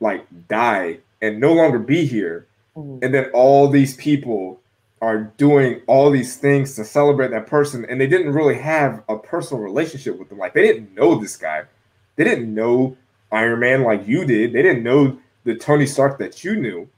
like 0.00 0.26
die 0.48 0.98
and 1.20 1.38
no 1.38 1.52
longer 1.52 1.78
be 1.78 2.04
here. 2.04 2.46
Mm-hmm. 2.76 3.04
And 3.04 3.14
then 3.14 3.30
all 3.32 3.68
these 3.68 3.96
people 3.96 4.60
are 5.02 5.24
doing 5.36 5.82
all 5.88 6.12
these 6.12 6.36
things 6.36 6.76
to 6.76 6.84
celebrate 6.84 7.32
that 7.32 7.48
person 7.48 7.84
and 7.86 8.00
they 8.00 8.06
didn't 8.06 8.32
really 8.32 8.56
have 8.56 9.02
a 9.08 9.18
personal 9.18 9.60
relationship 9.60 10.16
with 10.16 10.28
them. 10.28 10.38
Like 10.38 10.54
they 10.54 10.62
didn't 10.62 10.94
know 10.94 11.16
this 11.16 11.36
guy. 11.36 11.64
They 12.14 12.22
didn't 12.22 12.54
know 12.54 12.96
iron 13.32 13.58
man 13.58 13.82
like 13.82 14.06
you 14.06 14.24
did. 14.24 14.52
They 14.52 14.62
didn't 14.62 14.84
know 14.84 15.18
the 15.42 15.56
tony 15.56 15.86
stark 15.86 16.18
that 16.20 16.44
you 16.44 16.54
knew. 16.54 16.88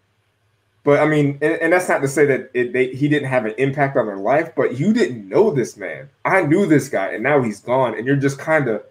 But 0.84 1.00
i 1.00 1.06
mean 1.06 1.38
and, 1.40 1.54
and 1.54 1.72
that's 1.72 1.88
not 1.88 2.02
to 2.02 2.08
say 2.08 2.26
that 2.26 2.50
it, 2.52 2.74
they, 2.74 2.94
he 2.94 3.08
didn't 3.08 3.30
have 3.30 3.46
an 3.46 3.54
impact 3.56 3.96
on 3.96 4.04
their 4.04 4.18
life 4.18 4.50
but 4.54 4.78
you 4.78 4.92
didn't 4.92 5.26
know 5.26 5.50
this 5.50 5.78
man. 5.78 6.10
I 6.26 6.42
knew 6.42 6.66
this 6.66 6.90
guy 6.90 7.14
and 7.14 7.22
now 7.22 7.40
he's 7.40 7.60
gone 7.60 7.96
and 7.96 8.06
you're 8.06 8.16
just 8.16 8.38
kind 8.38 8.68
of 8.68 8.84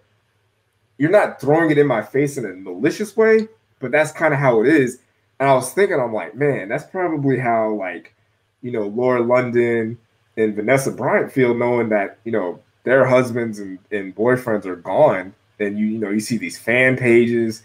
you're 0.98 1.10
not 1.10 1.40
throwing 1.40 1.70
it 1.70 1.78
in 1.78 1.86
my 1.86 2.02
face 2.02 2.36
in 2.36 2.44
a 2.44 2.48
malicious 2.48 3.16
way 3.16 3.46
but 3.78 3.92
that's 3.92 4.10
kind 4.10 4.34
of 4.34 4.40
how 4.40 4.60
it 4.60 4.66
is. 4.66 4.98
And 5.38 5.48
i 5.48 5.54
was 5.54 5.72
thinking 5.72 6.00
i'm 6.00 6.12
like 6.12 6.34
man 6.34 6.68
that's 6.68 6.84
probably 6.90 7.38
how 7.38 7.74
like 7.74 8.12
you 8.64 8.72
know, 8.72 8.86
Lauren 8.88 9.28
London 9.28 9.98
and 10.36 10.56
Vanessa 10.56 10.90
Bryant 10.90 11.30
feel 11.30 11.54
knowing 11.54 11.90
that, 11.90 12.18
you 12.24 12.32
know, 12.32 12.58
their 12.84 13.04
husbands 13.04 13.58
and, 13.58 13.78
and 13.92 14.16
boyfriends 14.16 14.64
are 14.64 14.74
gone. 14.74 15.34
And 15.60 15.78
you, 15.78 15.86
you 15.86 15.98
know, 15.98 16.10
you 16.10 16.18
see 16.18 16.38
these 16.38 16.58
fan 16.58 16.96
pages 16.96 17.62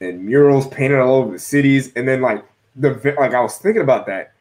and 0.00 0.24
murals 0.24 0.68
painted 0.68 1.00
all 1.00 1.16
over 1.16 1.32
the 1.32 1.38
cities. 1.38 1.92
And 1.96 2.06
then 2.06 2.20
like 2.20 2.44
the 2.76 2.90
like 3.18 3.32
I 3.32 3.40
was 3.40 3.56
thinking 3.56 3.82
about 3.82 4.06
that. 4.06 4.34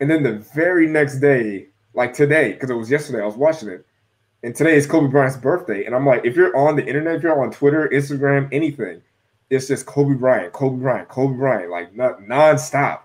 And 0.00 0.08
then 0.08 0.22
the 0.22 0.38
very 0.54 0.86
next 0.86 1.18
day, 1.18 1.66
like 1.92 2.14
today, 2.14 2.52
because 2.52 2.70
it 2.70 2.74
was 2.74 2.90
yesterday, 2.90 3.20
I 3.20 3.26
was 3.26 3.34
watching 3.34 3.68
it. 3.68 3.84
And 4.44 4.54
today 4.54 4.76
is 4.76 4.86
Kobe 4.86 5.10
Bryant's 5.10 5.36
birthday. 5.36 5.84
And 5.84 5.94
I'm 5.94 6.06
like, 6.06 6.24
if 6.24 6.36
you're 6.36 6.56
on 6.56 6.76
the 6.76 6.86
internet, 6.86 7.16
if 7.16 7.22
you're 7.24 7.42
on 7.42 7.50
Twitter, 7.50 7.90
Instagram, 7.92 8.48
anything, 8.52 9.02
it's 9.50 9.66
just 9.66 9.86
Kobe 9.86 10.14
Bryant, 10.14 10.52
Kobe 10.52 10.80
Bryant, 10.80 11.08
Kobe 11.08 11.36
Bryant, 11.36 11.70
like 11.70 11.96
not 11.96 12.20
nonstop. 12.20 13.00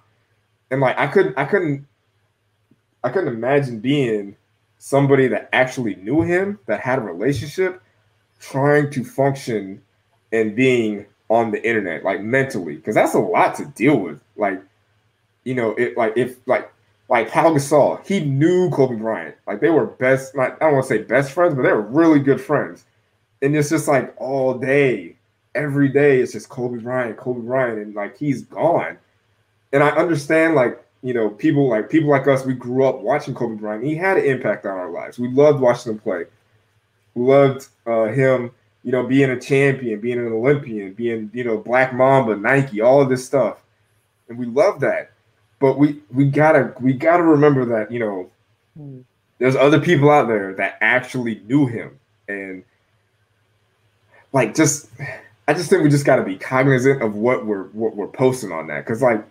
And 0.70 0.82
like 0.82 1.00
I 1.00 1.08
couldn't 1.08 1.36
I 1.38 1.46
couldn't 1.46 1.88
I 3.04 3.10
couldn't 3.10 3.34
imagine 3.34 3.80
being 3.80 4.36
somebody 4.78 5.28
that 5.28 5.50
actually 5.54 5.96
knew 5.96 6.22
him, 6.22 6.60
that 6.66 6.80
had 6.80 7.00
a 7.00 7.02
relationship, 7.02 7.82
trying 8.40 8.90
to 8.92 9.04
function 9.04 9.82
and 10.32 10.56
being 10.56 11.06
on 11.30 11.52
the 11.52 11.68
internet, 11.68 12.04
like 12.04 12.22
mentally, 12.22 12.76
because 12.76 12.96
that's 12.96 13.14
a 13.14 13.20
lot 13.20 13.56
to 13.56 13.66
deal 13.66 13.98
with. 13.98 14.20
Like, 14.36 14.62
you 15.44 15.56
know, 15.56 15.72
it 15.76 15.98
like 15.98 16.14
if 16.16 16.38
like 16.48 16.72
like 17.10 17.30
Pau 17.30 17.54
Gasol, 17.54 18.06
he 18.06 18.22
knew 18.22 18.70
Kobe 18.72 18.96
Bryant. 18.96 19.36
Like 19.48 19.60
they 19.60 19.70
were 19.70 19.86
best, 19.86 20.36
like 20.36 20.62
I 20.62 20.66
don't 20.66 20.76
want 20.76 20.88
to 20.88 20.90
say 20.90 21.04
best 21.04 21.32
friends, 21.32 21.56
but 21.56 21.62
they 21.62 21.72
were 21.72 21.82
really 21.82 22.20
good 22.20 22.42
friends. 22.42 22.86
And 23.42 23.56
it's 23.56 23.70
just 23.70 23.88
like 23.88 24.14
all 24.18 24.54
day, 24.58 25.16
every 25.54 25.90
day, 25.90 26.20
it's 26.22 26.34
just 26.34 26.50
Kobe 26.50 26.80
Bryant, 26.80 27.18
Kobe 27.18 27.42
Bryant, 27.42 27.80
and 27.80 27.96
like 27.96 28.18
he's 28.18 28.44
gone. 28.44 28.98
And 29.72 29.84
I 29.84 29.90
understand 29.90 30.56
like 30.56 30.84
you 31.04 31.14
know, 31.14 31.30
people 31.30 31.68
like 31.68 31.90
people 31.90 32.10
like 32.10 32.28
us, 32.28 32.46
we 32.46 32.54
grew 32.54 32.86
up 32.86 33.02
watching 33.02 33.36
Kobe 33.36 33.56
Bryant. 33.56 33.84
He 33.84 33.94
had 33.94 34.18
an 34.18 34.24
impact 34.24 34.66
on 34.66 34.78
our 34.78 34.90
lives. 34.90 35.20
We 35.20 35.28
loved 35.28 35.60
watching 35.60 35.92
him 35.92 36.00
play. 36.00 36.26
We 37.14 37.26
loved 37.26 37.68
uh, 37.86 38.06
him, 38.06 38.52
you 38.84 38.94
know, 38.94 39.06
being 39.06 39.30
a 39.30 39.40
champion, 39.40 40.00
being 40.00 40.18
an 40.18 40.32
Olympian, 40.32 40.94
being 40.94 41.30
you 41.34 41.44
know 41.44 41.58
Black 41.58 41.94
Mamba, 41.94 42.38
Nike, 42.38 42.80
all 42.80 43.02
of 43.02 43.10
this 43.10 43.26
stuff, 43.26 43.58
and 44.30 44.38
we 44.38 44.46
love 44.46 44.80
that. 44.80 45.12
But 45.60 45.78
we 45.78 46.02
we 46.10 46.26
gotta 46.26 46.74
we 46.80 46.94
gotta 46.94 47.24
remember 47.24 47.66
that 47.66 47.92
you 47.92 48.00
know, 48.00 48.32
hmm. 48.78 49.02
there's 49.40 49.58
other 49.58 49.82
people 49.82 50.10
out 50.10 50.30
there 50.30 50.54
that 50.54 50.78
actually 50.80 51.42
knew 51.48 51.68
him, 51.68 52.00
and 52.30 52.64
like 54.32 54.56
just 54.56 54.88
I 55.50 55.54
just 55.54 55.70
think 55.70 55.84
we 55.84 55.90
just 55.90 56.06
gotta 56.06 56.24
be 56.24 56.38
cognizant 56.38 57.02
of 57.02 57.16
what 57.16 57.46
we're 57.46 57.66
what 57.70 57.94
we're 57.98 58.08
posting 58.08 58.54
on 58.54 58.68
that 58.68 58.86
because 58.86 59.02
like 59.02 59.24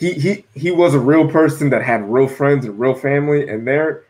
he 0.00 0.14
he 0.14 0.46
he 0.56 0.72
was 0.72 0.94
a 0.94 0.98
real 0.98 1.28
person 1.28 1.70
that 1.70 1.82
had 1.84 2.10
real 2.10 2.26
friends 2.28 2.64
and 2.66 2.80
real 2.80 2.94
family, 2.94 3.48
and 3.48 3.68
they're 3.68 4.04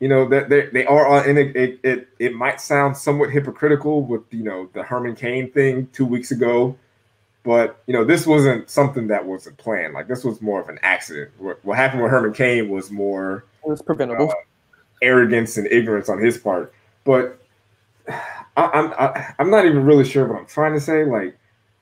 you 0.00 0.08
know 0.08 0.28
that 0.28 0.48
they, 0.48 0.66
they 0.68 0.86
are 0.86 1.06
on 1.08 1.28
and 1.28 1.38
it, 1.38 1.56
it, 1.56 1.80
it 1.84 2.08
it 2.20 2.34
might 2.34 2.60
sound 2.60 2.96
somewhat 2.96 3.30
hypocritical 3.30 4.02
with 4.02 4.22
you 4.30 4.44
know 4.44 4.70
the 4.74 4.82
Herman 4.84 5.16
Cain 5.16 5.50
thing 5.52 5.88
two 5.92 6.06
weeks 6.06 6.30
ago 6.30 6.78
But 7.44 7.82
you 7.86 7.94
know, 7.94 8.04
this 8.04 8.26
wasn't 8.26 8.70
something 8.70 9.08
that 9.08 9.24
wasn't 9.26 9.56
planned. 9.58 9.94
Like 9.94 10.08
this 10.08 10.24
was 10.24 10.40
more 10.40 10.60
of 10.60 10.68
an 10.68 10.78
accident. 10.82 11.30
What, 11.38 11.64
what 11.64 11.76
happened 11.76 12.02
with 12.02 12.10
Herman 12.12 12.34
Cain 12.34 12.68
was 12.68 12.90
more 12.90 13.44
it 13.64 13.68
was 13.68 13.82
preventable 13.82 14.30
uh, 14.30 14.34
arrogance 15.02 15.56
and 15.56 15.66
ignorance 15.68 16.08
on 16.08 16.20
his 16.20 16.38
part. 16.38 16.72
But 17.04 17.40
I, 18.08 18.22
I'm 18.56 18.92
I, 18.98 19.34
I'm 19.40 19.50
not 19.50 19.66
even 19.66 19.84
really 19.84 20.04
sure 20.04 20.26
what 20.28 20.38
I'm 20.38 20.46
trying 20.46 20.74
to 20.74 20.80
say. 20.80 21.04
Like 21.04 21.36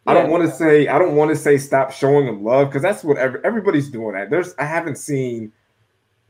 I 0.07 0.15
don't 0.15 0.31
want 0.31 0.49
to 0.49 0.55
say 0.55 0.89
I 0.89 0.99
don't 0.99 1.15
want 1.15 1.31
to 1.31 1.37
say 1.37 1.59
stop 1.59 1.93
showing 1.93 2.27
them 2.27 2.43
love 2.43 2.69
because 2.69 2.83
that's 2.83 3.05
what 3.05 3.19
every, 3.19 3.41
everybody's 3.45 3.91
doing. 3.91 4.15
That 4.15 4.31
there's 4.31 4.55
I 4.59 4.65
haven't 4.65 4.97
seen 4.97 5.53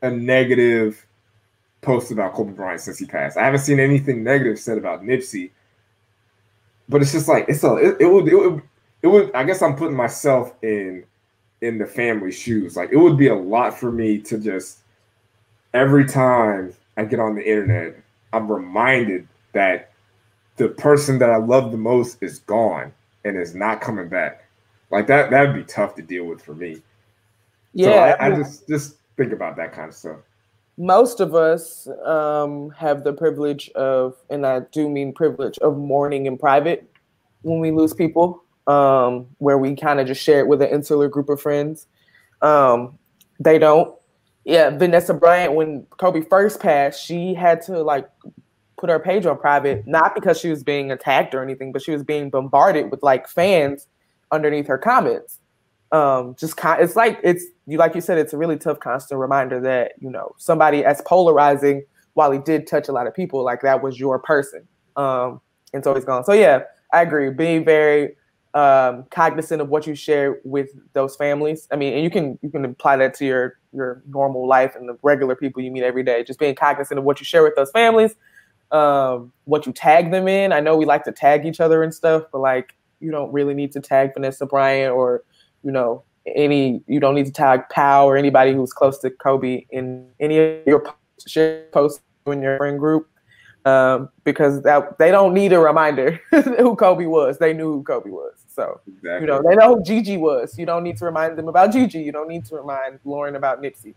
a 0.02 0.10
negative 0.10 1.06
post 1.82 2.10
about 2.10 2.34
Kobe 2.34 2.52
Bryant 2.52 2.80
since 2.80 2.98
he 2.98 3.06
passed. 3.06 3.36
I 3.36 3.44
haven't 3.44 3.60
seen 3.60 3.80
anything 3.80 4.22
negative 4.22 4.58
said 4.58 4.76
about 4.76 5.02
Nipsey. 5.02 5.50
But 6.88 7.02
it's 7.02 7.12
just 7.12 7.28
like 7.28 7.46
it's 7.48 7.62
a 7.62 7.74
it, 7.76 7.96
it 8.00 8.06
would 8.06 8.28
it 8.28 8.36
would 8.36 8.62
it 9.02 9.06
would 9.06 9.34
I 9.34 9.44
guess 9.44 9.62
I'm 9.62 9.76
putting 9.76 9.96
myself 9.96 10.52
in 10.62 11.04
in 11.60 11.78
the 11.78 11.86
family 11.86 12.32
shoes. 12.32 12.76
Like 12.76 12.90
it 12.90 12.96
would 12.96 13.16
be 13.16 13.28
a 13.28 13.34
lot 13.34 13.78
for 13.78 13.92
me 13.92 14.18
to 14.22 14.38
just 14.38 14.80
every 15.72 16.06
time 16.06 16.74
I 16.96 17.04
get 17.04 17.20
on 17.20 17.36
the 17.36 17.48
internet, 17.48 17.96
I'm 18.32 18.50
reminded 18.50 19.28
that 19.52 19.92
the 20.56 20.68
person 20.68 21.18
that 21.20 21.30
I 21.30 21.36
love 21.36 21.70
the 21.70 21.78
most 21.78 22.18
is 22.20 22.40
gone 22.40 22.92
and 23.24 23.36
is 23.36 23.54
not 23.54 23.80
coming 23.80 24.08
back. 24.08 24.44
Like 24.90 25.06
that 25.06 25.30
that'd 25.30 25.54
be 25.54 25.64
tough 25.64 25.94
to 25.96 26.02
deal 26.02 26.24
with 26.24 26.42
for 26.42 26.54
me. 26.54 26.82
Yeah. 27.72 27.86
So 27.86 27.92
I, 27.92 28.26
I 28.26 28.36
just 28.36 28.68
just 28.68 28.96
think 29.16 29.32
about 29.32 29.56
that 29.56 29.72
kind 29.72 29.88
of 29.88 29.94
stuff. 29.94 30.18
Most 30.78 31.20
of 31.20 31.34
us 31.34 31.86
um, 32.04 32.70
have 32.70 33.04
the 33.04 33.12
privilege 33.12 33.68
of, 33.70 34.16
and 34.30 34.46
I 34.46 34.60
do 34.72 34.88
mean 34.88 35.12
privilege, 35.12 35.58
of 35.58 35.76
mourning 35.76 36.24
in 36.24 36.38
private 36.38 36.90
when 37.42 37.60
we 37.60 37.70
lose 37.70 37.92
people, 37.92 38.42
um, 38.66 39.26
where 39.38 39.58
we 39.58 39.76
kind 39.76 40.00
of 40.00 40.06
just 40.06 40.22
share 40.22 40.40
it 40.40 40.46
with 40.46 40.62
an 40.62 40.70
insular 40.70 41.08
group 41.08 41.28
of 41.28 41.40
friends. 41.40 41.86
Um, 42.40 42.98
they 43.38 43.58
don't. 43.58 43.94
Yeah, 44.44 44.70
Vanessa 44.70 45.12
Bryant, 45.12 45.52
when 45.52 45.84
Kobe 45.98 46.22
first 46.22 46.60
passed, 46.60 47.04
she 47.04 47.34
had 47.34 47.60
to 47.62 47.82
like 47.82 48.08
put 48.80 48.90
her 48.90 48.98
page 48.98 49.26
on 49.26 49.38
private, 49.38 49.86
not 49.86 50.14
because 50.14 50.40
she 50.40 50.48
was 50.48 50.64
being 50.64 50.90
attacked 50.90 51.34
or 51.34 51.42
anything, 51.42 51.70
but 51.70 51.82
she 51.82 51.92
was 51.92 52.02
being 52.02 52.30
bombarded 52.30 52.90
with 52.90 53.02
like 53.02 53.28
fans 53.28 53.86
underneath 54.32 54.66
her 54.66 54.78
comments. 54.78 55.38
Um, 55.92 56.34
just 56.38 56.56
kind, 56.56 56.82
it's 56.82 56.96
like 56.96 57.18
it's 57.22 57.44
you 57.66 57.76
like 57.76 57.94
you 57.94 58.00
said, 58.00 58.16
it's 58.16 58.32
a 58.32 58.38
really 58.38 58.56
tough 58.56 58.80
constant 58.80 59.20
reminder 59.20 59.60
that 59.60 59.92
you 60.00 60.08
know 60.08 60.34
somebody 60.38 60.84
as 60.84 61.02
polarizing, 61.06 61.84
while 62.14 62.30
he 62.30 62.38
did 62.38 62.66
touch 62.66 62.88
a 62.88 62.92
lot 62.92 63.06
of 63.06 63.14
people, 63.14 63.44
like 63.44 63.60
that 63.62 63.82
was 63.82 63.98
your 63.98 64.18
person. 64.18 64.66
Um, 64.96 65.40
and 65.72 65.84
so 65.84 65.94
he's 65.94 66.04
gone. 66.04 66.24
So 66.24 66.32
yeah, 66.32 66.62
I 66.92 67.02
agree. 67.02 67.30
Being 67.30 67.64
very 67.64 68.16
um, 68.54 69.04
cognizant 69.10 69.62
of 69.62 69.68
what 69.68 69.86
you 69.86 69.94
share 69.94 70.40
with 70.44 70.70
those 70.92 71.16
families. 71.16 71.68
I 71.70 71.76
mean, 71.76 71.94
and 71.94 72.02
you 72.02 72.10
can 72.10 72.38
you 72.42 72.50
can 72.50 72.64
apply 72.64 72.96
that 72.96 73.14
to 73.14 73.26
your 73.26 73.58
your 73.72 74.02
normal 74.08 74.48
life 74.48 74.74
and 74.74 74.88
the 74.88 74.98
regular 75.02 75.36
people 75.36 75.62
you 75.62 75.70
meet 75.70 75.82
every 75.84 76.02
day. 76.02 76.24
Just 76.24 76.38
being 76.38 76.54
cognizant 76.54 76.98
of 76.98 77.04
what 77.04 77.20
you 77.20 77.24
share 77.24 77.42
with 77.42 77.54
those 77.56 77.70
families, 77.70 78.14
um, 78.72 79.32
what 79.44 79.66
you 79.66 79.72
tag 79.72 80.10
them 80.10 80.28
in. 80.28 80.52
I 80.52 80.60
know 80.60 80.76
we 80.76 80.84
like 80.84 81.04
to 81.04 81.12
tag 81.12 81.44
each 81.46 81.60
other 81.60 81.82
and 81.82 81.94
stuff, 81.94 82.24
but 82.32 82.40
like 82.40 82.74
you 83.00 83.10
don't 83.10 83.32
really 83.32 83.54
need 83.54 83.72
to 83.72 83.80
tag 83.80 84.14
Vanessa 84.14 84.46
Bryant 84.46 84.94
or 84.94 85.24
you 85.62 85.72
know 85.72 86.04
any. 86.26 86.82
You 86.86 87.00
don't 87.00 87.14
need 87.14 87.26
to 87.26 87.32
tag 87.32 87.68
Pau 87.70 88.06
or 88.06 88.16
anybody 88.16 88.52
who's 88.52 88.72
close 88.72 88.98
to 88.98 89.10
Kobe 89.10 89.66
in 89.70 90.08
any 90.20 90.38
of 90.38 90.66
your 90.66 90.84
posts 91.72 92.02
in 92.26 92.42
your 92.42 92.58
friend 92.58 92.78
group. 92.78 93.08
Um, 93.66 94.08
because 94.24 94.62
that 94.62 94.96
they 94.98 95.10
don't 95.10 95.34
need 95.34 95.52
a 95.52 95.58
reminder 95.58 96.18
who 96.30 96.74
Kobe 96.76 97.04
was. 97.04 97.38
They 97.38 97.52
knew 97.52 97.72
who 97.72 97.82
Kobe 97.82 98.08
was. 98.08 98.32
So 98.48 98.80
exactly. 98.86 99.20
you 99.20 99.26
know 99.26 99.42
they 99.46 99.54
know 99.54 99.76
who 99.76 99.84
Gigi 99.84 100.16
was. 100.16 100.58
You 100.58 100.64
don't 100.64 100.82
need 100.82 100.96
to 100.96 101.04
remind 101.04 101.36
them 101.36 101.46
about 101.46 101.72
Gigi. 101.72 102.00
You 102.00 102.10
don't 102.10 102.28
need 102.28 102.46
to 102.46 102.56
remind 102.56 103.00
Lauren 103.04 103.36
about 103.36 103.60
Nipsey. 103.60 103.94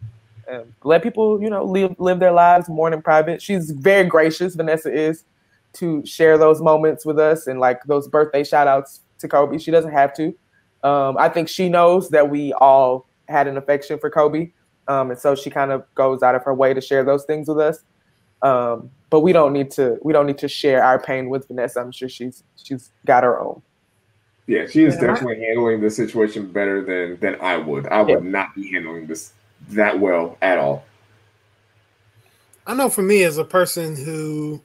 Um, 0.52 0.76
let 0.84 1.04
people, 1.04 1.42
you 1.42 1.50
know, 1.50 1.64
live 1.64 1.96
live 2.00 2.20
their 2.20 2.32
lives 2.32 2.70
more 2.70 2.92
in 2.92 3.02
private. 3.02 3.42
She's 3.42 3.72
very 3.72 4.08
gracious. 4.08 4.56
Vanessa 4.56 4.94
is 4.94 5.24
to 5.74 6.06
share 6.06 6.38
those 6.38 6.62
moments 6.62 7.06
with 7.06 7.20
us 7.20 7.48
and 7.48 7.60
like 7.60 7.84
those 7.86 8.08
birthday 8.08 8.44
shout 8.44 8.68
outs 8.68 9.02
to 9.20 9.28
Kobe. 9.28 9.58
She 9.58 9.72
doesn't 9.72 9.92
have 9.92 10.14
to. 10.16 10.36
Um, 10.84 11.18
I 11.18 11.30
think 11.30 11.48
she 11.48 11.70
knows 11.70 12.10
that 12.10 12.30
we 12.30 12.54
all 12.54 13.08
had 13.28 13.48
an 13.48 13.58
affection 13.58 13.98
for 13.98 14.10
Kobe. 14.10 14.52
Um, 14.88 15.12
and 15.12 15.20
so 15.20 15.34
she 15.34 15.50
kind 15.50 15.72
of 15.72 15.86
goes 15.96 16.24
out 16.24 16.36
of 16.36 16.44
her 16.44 16.54
way 16.54 16.74
to 16.74 16.82
share 16.82 17.04
those 17.04 17.24
things 17.24 17.48
with 17.48 17.60
us. 17.60 17.80
Um, 18.42 18.92
but 19.10 19.22
we 19.22 19.32
don't 19.32 19.54
need 19.54 19.72
to 19.72 19.98
we 20.04 20.12
don't 20.12 20.28
need 20.28 20.40
to 20.40 20.48
share 20.50 20.84
our 20.84 21.00
pain 21.00 21.30
with 21.30 21.48
Vanessa. 21.48 21.80
I'm 21.80 21.92
sure 21.92 22.10
she's 22.10 22.44
she's 22.62 22.92
got 23.06 23.24
her 23.24 23.40
own. 23.40 23.62
Yeah, 24.48 24.66
she 24.68 24.84
is 24.84 24.98
definitely 24.98 25.46
handling 25.46 25.80
the 25.80 25.90
situation 25.90 26.52
better 26.52 26.84
than 26.84 27.18
than 27.22 27.40
I 27.40 27.56
would. 27.56 27.88
I 27.88 28.02
would 28.02 28.24
yeah. 28.24 28.30
not 28.30 28.54
be 28.54 28.70
handling 28.70 29.08
this 29.08 29.32
that 29.70 30.00
well 30.00 30.38
at 30.42 30.58
all. 30.58 30.86
I 32.66 32.74
know 32.74 32.90
for 32.90 33.02
me 33.02 33.24
as 33.24 33.38
a 33.38 33.44
person 33.44 33.96
who, 33.96 34.62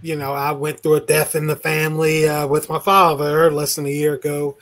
you 0.00 0.16
know, 0.16 0.32
I 0.32 0.52
went 0.52 0.80
through 0.80 0.94
a 0.94 1.00
death 1.00 1.34
in 1.34 1.46
the 1.46 1.56
family 1.56 2.28
uh, 2.28 2.46
with 2.46 2.68
my 2.68 2.78
father 2.78 3.50
less 3.50 3.76
than 3.76 3.86
a 3.86 3.90
year 3.90 4.14
ago. 4.14 4.56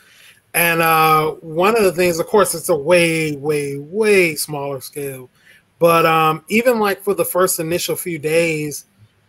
And 0.54 0.82
uh, 0.82 1.32
one 1.40 1.76
of 1.76 1.84
the 1.84 1.92
things, 1.92 2.18
of 2.18 2.26
course, 2.26 2.54
it's 2.54 2.68
a 2.68 2.76
way, 2.76 3.36
way, 3.36 3.78
way 3.78 4.34
smaller 4.34 4.80
scale. 4.80 5.30
But 5.78 6.04
um, 6.04 6.44
even 6.48 6.78
like 6.78 7.02
for 7.02 7.14
the 7.14 7.24
first 7.24 7.58
initial 7.58 7.96
few 7.96 8.18
days, 8.18 8.84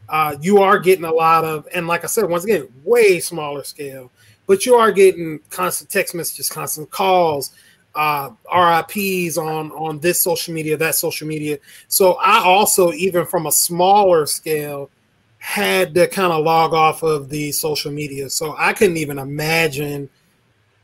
uh, 0.10 0.36
you 0.42 0.60
are 0.62 0.80
getting 0.80 1.06
a 1.06 1.12
lot 1.12 1.46
of, 1.46 1.68
and 1.74 1.88
like 1.88 2.04
I 2.04 2.08
said, 2.08 2.30
once 2.30 2.44
again, 2.44 2.68
way 2.84 3.20
smaller 3.20 3.64
scale, 3.64 4.12
but 4.48 4.66
you 4.66 4.76
are 4.76 4.92
getting 4.92 5.40
constant 5.50 5.90
text 5.90 6.14
messages, 6.14 6.50
constant 6.50 6.92
calls, 6.92 7.54
uh, 7.96 8.30
RIPs 8.54 9.38
on 9.38 9.72
on 9.72 10.00
this 10.00 10.22
social 10.22 10.54
media, 10.54 10.78
that 10.78 10.96
social 10.96 11.28
media. 11.28 11.58
So 11.88 12.14
I 12.14 12.40
also, 12.44 12.92
even 12.94 13.26
from 13.26 13.46
a 13.46 13.52
smaller 13.52 14.26
scale, 14.26 14.90
had 15.38 15.94
to 15.96 16.08
kind 16.08 16.32
of 16.32 16.44
log 16.44 16.74
off 16.74 17.04
of 17.04 17.30
the 17.30 17.52
social 17.52 17.92
media. 17.92 18.30
So 18.30 18.56
I 18.58 18.74
couldn't 18.74 18.98
even 18.98 19.20
imagine 19.20 20.10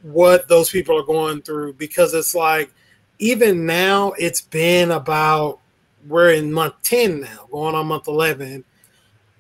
what 0.02 0.48
those 0.48 0.70
people 0.70 0.98
are 0.98 1.04
going 1.04 1.42
through 1.42 1.74
because 1.74 2.14
it's 2.14 2.36
like 2.36 2.72
even 3.20 3.66
now 3.66 4.14
it's 4.18 4.42
been 4.42 4.92
about 4.92 5.60
we're 6.08 6.32
in 6.32 6.52
month 6.52 6.76
10 6.84 7.22
now, 7.22 7.48
going 7.52 7.76
on 7.76 7.88
month 7.88 8.08
11 8.08 8.64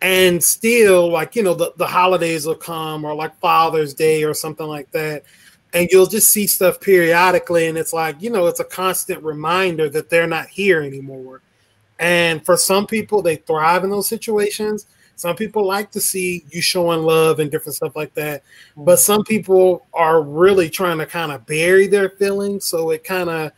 and 0.02 0.44
still 0.44 1.10
like 1.10 1.36
you 1.36 1.44
know 1.44 1.54
the, 1.54 1.74
the 1.78 1.88
holidays 1.88 2.46
will 2.46 2.56
come 2.56 3.04
or 3.04 3.14
like 3.14 3.38
father's 3.40 3.94
day 3.94 4.24
or 4.24 4.34
something 4.34 4.68
like 4.68 4.90
that 4.92 5.24
and 5.74 5.88
you'll 5.92 6.08
just 6.08 6.32
see 6.32 6.48
stuff 6.48 6.82
periodically 6.82 7.68
and 7.68 7.78
it's 7.78 7.94
like 7.94 8.22
you 8.22 8.30
know 8.30 8.48
it's 8.48 8.60
a 8.60 8.66
constant 8.66 9.24
reminder 9.24 9.90
that 9.90 10.10
they're 10.10 10.28
not 10.28 10.48
here 10.48 10.82
anymore. 10.82 11.42
And 12.00 12.46
for 12.46 12.58
some 12.58 12.88
people 12.88 13.22
they 13.22 13.38
thrive 13.38 13.84
in 13.84 13.90
those 13.90 14.08
situations. 14.08 14.88
Some 15.16 15.36
people 15.36 15.68
like 15.68 15.92
to 15.92 16.00
see 16.00 16.46
you 16.50 16.62
showing 16.62 17.02
love 17.02 17.40
and 17.40 17.52
different 17.52 17.76
stuff 17.76 17.94
like 17.98 18.14
that. 18.14 18.42
But 18.78 18.94
mm-hmm. 18.94 19.00
some 19.00 19.24
people 19.26 19.86
are 19.94 20.22
really 20.22 20.70
trying 20.70 20.98
to 21.00 21.06
kind 21.06 21.34
of 21.34 21.46
bury 21.46 21.88
their 21.88 22.10
feelings 22.12 22.64
so 22.64 22.92
it 22.92 23.04
kind 23.04 23.30
of 23.30 23.52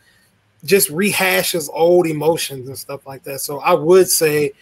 just 0.64 0.90
rehashes 0.90 1.68
old 1.72 2.08
emotions 2.08 2.66
and 2.68 2.76
stuff 2.76 3.06
like 3.06 3.22
that. 3.24 3.40
So 3.40 3.60
i 3.60 3.72
would 3.72 4.08
say 4.08 4.52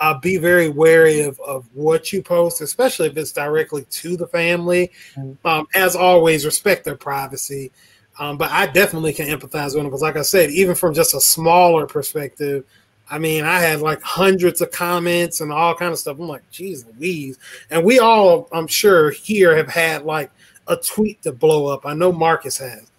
uh, 0.00 0.18
be 0.18 0.38
very 0.38 0.68
wary 0.68 1.20
of, 1.20 1.38
of 1.40 1.68
what 1.74 2.12
you 2.12 2.22
post, 2.22 2.60
especially 2.60 3.08
if 3.08 3.16
it's 3.16 3.32
directly 3.32 3.84
to 3.90 4.16
the 4.16 4.26
family. 4.26 4.90
Mm-hmm. 5.14 5.46
Um, 5.46 5.68
as 5.74 5.94
always, 5.94 6.44
respect 6.44 6.84
their 6.84 6.96
privacy. 6.96 7.70
Um, 8.18 8.36
but 8.36 8.50
I 8.50 8.66
definitely 8.66 9.12
can 9.12 9.28
empathize 9.28 9.66
with 9.66 9.74
them 9.74 9.84
because, 9.84 10.02
like 10.02 10.16
I 10.16 10.22
said, 10.22 10.50
even 10.50 10.74
from 10.74 10.94
just 10.94 11.14
a 11.14 11.20
smaller 11.20 11.86
perspective, 11.86 12.64
I 13.10 13.18
mean, 13.18 13.44
I 13.44 13.60
had 13.60 13.80
like 13.80 14.02
hundreds 14.02 14.60
of 14.60 14.70
comments 14.70 15.40
and 15.40 15.52
all 15.52 15.74
kind 15.74 15.92
of 15.92 15.98
stuff. 15.98 16.18
I'm 16.18 16.28
like, 16.28 16.48
geez 16.50 16.84
Louise. 16.86 17.38
And 17.70 17.84
we 17.84 17.98
all, 17.98 18.48
I'm 18.52 18.66
sure, 18.66 19.10
here 19.10 19.56
have 19.56 19.68
had 19.68 20.04
like 20.04 20.30
a 20.66 20.76
tweet 20.76 21.22
to 21.22 21.32
blow 21.32 21.66
up. 21.66 21.86
I 21.86 21.94
know 21.94 22.12
Marcus 22.12 22.58
has. 22.58 22.90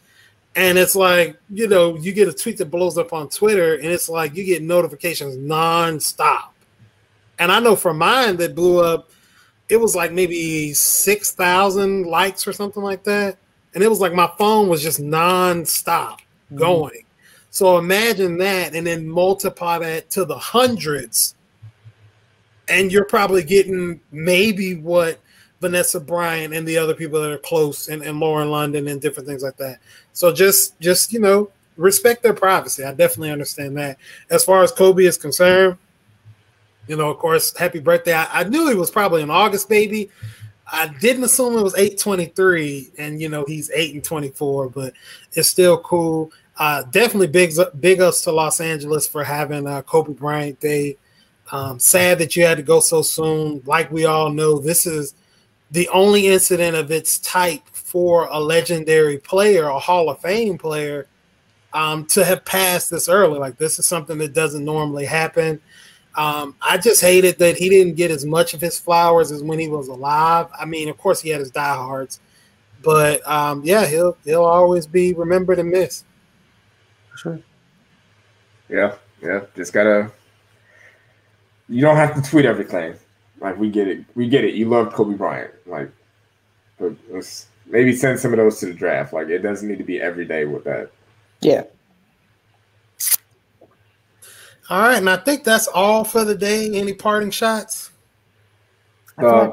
And 0.56 0.78
it's 0.78 0.96
like, 0.96 1.40
you 1.50 1.68
know, 1.68 1.96
you 1.98 2.12
get 2.12 2.28
a 2.28 2.34
tweet 2.34 2.58
that 2.58 2.66
blows 2.66 2.98
up 2.98 3.14
on 3.14 3.30
Twitter, 3.30 3.76
and 3.76 3.86
it's 3.86 4.10
like 4.10 4.36
you 4.36 4.44
get 4.44 4.62
notifications 4.62 5.38
nonstop. 5.38 6.50
And 7.42 7.52
I 7.52 7.60
know 7.60 7.76
for 7.76 7.92
mine 7.92 8.38
that 8.38 8.54
blew 8.54 8.84
up, 8.84 9.10
it 9.68 9.78
was 9.78 9.96
like 9.96 10.12
maybe 10.12 10.74
6,000 10.74 12.06
likes 12.06 12.48
or 12.48 12.54
something 12.54 12.84
like 12.84 13.04
that. 13.06 13.36
And 13.74 13.84
it 13.84 13.88
was 13.88 14.00
like 14.00 14.14
my 14.14 14.32
phone 14.38 14.70
was 14.70 14.84
just 14.84 15.02
nonstop 15.02 16.20
mm-hmm. 16.20 16.58
going. 16.58 17.04
So 17.50 17.80
imagine 17.80 18.38
that 18.38 18.76
and 18.76 18.86
then 18.86 19.08
multiply 19.08 19.80
that 19.80 20.12
to 20.12 20.24
the 20.24 20.38
hundreds. 20.38 21.34
And 22.70 22.92
you're 22.92 23.06
probably 23.06 23.44
getting 23.44 24.00
maybe 24.12 24.76
what 24.76 25.20
Vanessa 25.62 26.00
Bryant 26.00 26.54
and 26.54 26.68
the 26.68 26.78
other 26.78 26.94
people 26.94 27.20
that 27.22 27.32
are 27.32 27.40
close 27.40 27.88
and, 27.88 28.04
and 28.04 28.20
Lauren 28.20 28.52
London 28.52 28.88
and 28.88 29.02
different 29.02 29.28
things 29.28 29.42
like 29.42 29.58
that. 29.58 29.80
So 30.14 30.32
just 30.32 30.80
just 30.80 31.12
you 31.12 31.20
know, 31.20 31.50
respect 31.76 32.22
their 32.22 32.36
privacy. 32.36 32.84
I 32.84 32.94
definitely 32.94 33.32
understand 33.32 33.76
that. 33.78 33.98
As 34.30 34.46
far 34.46 34.62
as 34.62 34.72
Kobe 34.72 35.06
is 35.06 35.18
concerned, 35.18 35.80
you 36.92 36.98
know, 36.98 37.10
of 37.10 37.20
course, 37.20 37.58
happy 37.58 37.80
birthday. 37.80 38.14
I, 38.14 38.42
I 38.42 38.44
knew 38.44 38.68
he 38.68 38.76
was 38.76 38.92
probably 38.92 39.24
an 39.24 39.30
August 39.30 39.70
baby. 39.70 40.10
I 40.70 40.90
didn't 41.00 41.24
assume 41.24 41.58
it 41.58 41.64
was 41.64 41.74
823, 41.76 42.92
and 42.98 43.22
you 43.22 43.30
know 43.30 43.46
he's 43.48 43.72
eight 43.74 43.96
and 43.96 44.04
24, 44.04 44.68
but 44.72 44.92
it's 45.32 45.48
still 45.48 45.78
cool. 45.78 46.34
Uh, 46.58 46.84
definitely 46.92 47.28
big 47.28 47.54
big 47.80 48.02
ups 48.02 48.24
to 48.24 48.34
Los 48.34 48.60
Angeles 48.60 49.08
for 49.08 49.24
having 49.24 49.68
uh, 49.68 49.84
Kobe 49.84 50.12
Bryant 50.12 50.60
Day. 50.60 50.98
Um, 51.54 51.80
sad 51.80 52.20
that 52.20 52.36
you 52.36 52.46
had 52.46 52.58
to 52.58 52.64
go 52.64 52.82
so 52.82 53.02
soon. 53.02 53.64
Like 53.66 53.90
we 53.90 54.04
all 54.04 54.30
know, 54.30 54.60
this 54.60 54.86
is 54.86 55.14
the 55.72 55.88
only 55.90 56.28
incident 56.28 56.76
of 56.76 56.92
its 56.92 57.20
type 57.20 57.66
for 57.74 58.28
a 58.32 58.40
legendary 58.40 59.18
player, 59.18 59.68
a 59.68 59.80
Hall 59.80 60.10
of 60.10 60.20
Fame 60.20 60.58
player, 60.58 61.08
um, 61.74 62.06
to 62.08 62.26
have 62.26 62.44
passed 62.44 62.90
this 62.90 63.08
early. 63.08 63.40
Like 63.40 63.58
this 63.58 63.80
is 63.80 63.86
something 63.86 64.18
that 64.18 64.34
doesn't 64.34 64.66
normally 64.66 65.06
happen. 65.06 65.62
Um, 66.16 66.56
I 66.62 66.78
just 66.78 67.02
hated 67.02 67.40
that 67.40 67.58
he 67.58 67.70
didn't 67.70 67.96
get 67.96 68.12
as 68.12 68.26
much 68.26 68.54
of 68.54 68.62
his 68.62 68.78
flowers 68.80 69.32
as 69.32 69.42
when 69.44 69.60
he 69.60 69.68
was 69.68 69.88
alive. 69.88 70.48
I 70.58 70.66
mean, 70.66 70.90
of 70.90 70.98
course, 70.98 71.22
he 71.22 71.30
had 71.30 71.40
his 71.40 71.52
diehards, 71.52 72.20
but 72.84 73.26
um, 73.28 73.64
yeah, 73.64 73.86
he'll 73.86 74.18
he'll 74.26 74.44
always 74.44 74.86
be 74.88 75.14
remembered 75.14 75.60
and 75.60 75.70
missed. 75.70 76.06
Sure. 77.16 77.40
Yeah, 78.68 78.96
yeah. 79.22 79.42
Just 79.56 79.74
gotta. 79.74 80.12
You 81.70 81.82
don't 81.82 81.96
have 81.96 82.22
to 82.22 82.30
tweet 82.30 82.46
everything. 82.46 82.96
Like 83.40 83.58
we 83.58 83.70
get 83.70 83.88
it, 83.88 84.04
we 84.14 84.28
get 84.28 84.44
it. 84.44 84.54
You 84.54 84.68
love 84.70 84.94
Kobe 84.94 85.16
Bryant, 85.16 85.52
like, 85.66 85.90
but 86.78 86.94
maybe 87.66 87.96
send 87.96 88.20
some 88.20 88.34
of 88.34 88.38
those 88.38 88.60
to 88.60 88.68
the 88.68 88.74
draft. 88.74 89.14
Like 89.14 89.30
it 89.30 89.40
doesn't 89.40 89.68
need 89.68 89.78
to 89.78 89.84
be 89.84 90.00
every 90.00 90.26
day 90.26 90.46
with 90.46 90.64
that. 90.66 90.92
Yeah. 91.40 91.64
All 94.72 94.80
right, 94.84 95.00
and 95.00 95.10
I 95.10 95.18
think 95.18 95.44
that's 95.44 95.68
all 95.68 96.06
for 96.06 96.24
the 96.24 96.34
day. 96.34 96.74
Any 96.74 96.94
parting 96.94 97.30
shots? 97.30 97.92
Uh, 99.18 99.52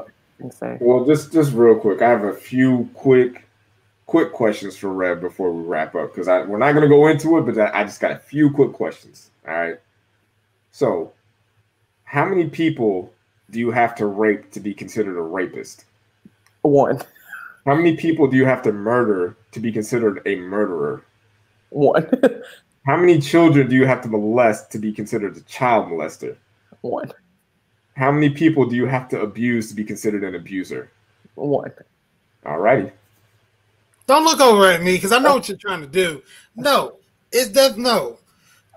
well, 0.79 1.03
just 1.03 1.33
just 1.33 1.51
real 1.51 1.77
quick, 1.77 2.01
I 2.01 2.09
have 2.09 2.23
a 2.23 2.33
few 2.33 2.89
quick 2.93 3.45
quick 4.05 4.31
questions 4.31 4.77
for 4.77 4.93
Rev 4.93 5.19
before 5.19 5.51
we 5.51 5.61
wrap 5.63 5.93
up 5.93 6.15
because 6.15 6.27
we're 6.47 6.57
not 6.57 6.71
going 6.71 6.83
to 6.83 6.87
go 6.87 7.07
into 7.09 7.37
it, 7.37 7.41
but 7.41 7.59
I 7.75 7.83
just 7.83 7.99
got 7.99 8.11
a 8.11 8.17
few 8.17 8.49
quick 8.49 8.71
questions. 8.71 9.29
All 9.45 9.55
right. 9.55 9.75
So, 10.71 11.11
how 12.05 12.23
many 12.23 12.47
people 12.47 13.11
do 13.49 13.59
you 13.59 13.71
have 13.71 13.95
to 13.95 14.05
rape 14.05 14.51
to 14.51 14.61
be 14.61 14.73
considered 14.73 15.17
a 15.17 15.21
rapist? 15.21 15.83
One. 16.61 17.01
How 17.65 17.75
many 17.75 17.97
people 17.97 18.25
do 18.25 18.37
you 18.37 18.45
have 18.45 18.61
to 18.61 18.71
murder 18.71 19.35
to 19.51 19.59
be 19.59 19.73
considered 19.73 20.21
a 20.25 20.35
murderer? 20.35 21.03
One. 21.71 22.09
How 22.89 22.97
many 22.97 23.21
children 23.21 23.69
do 23.69 23.75
you 23.75 23.85
have 23.85 24.01
to 24.01 24.07
molest 24.07 24.71
to 24.71 24.79
be 24.79 24.91
considered 24.91 25.37
a 25.37 25.41
child 25.41 25.89
molester? 25.89 26.35
One. 26.81 27.11
How 27.95 28.11
many 28.11 28.31
people 28.31 28.65
do 28.65 28.75
you 28.75 28.87
have 28.87 29.07
to 29.09 29.21
abuse 29.21 29.69
to 29.69 29.75
be 29.75 29.83
considered 29.83 30.23
an 30.23 30.33
abuser? 30.33 30.89
One. 31.35 31.71
All 32.47 32.57
righty. 32.57 32.91
Don't 34.07 34.23
look 34.23 34.39
over 34.39 34.71
at 34.71 34.81
me 34.81 34.95
because 34.95 35.11
I 35.11 35.19
know 35.19 35.29
oh. 35.29 35.35
what 35.35 35.47
you're 35.47 35.59
trying 35.59 35.81
to 35.81 35.87
do. 35.87 36.23
No, 36.55 36.95
it 37.31 37.53
does 37.53 37.77
no. 37.77 38.17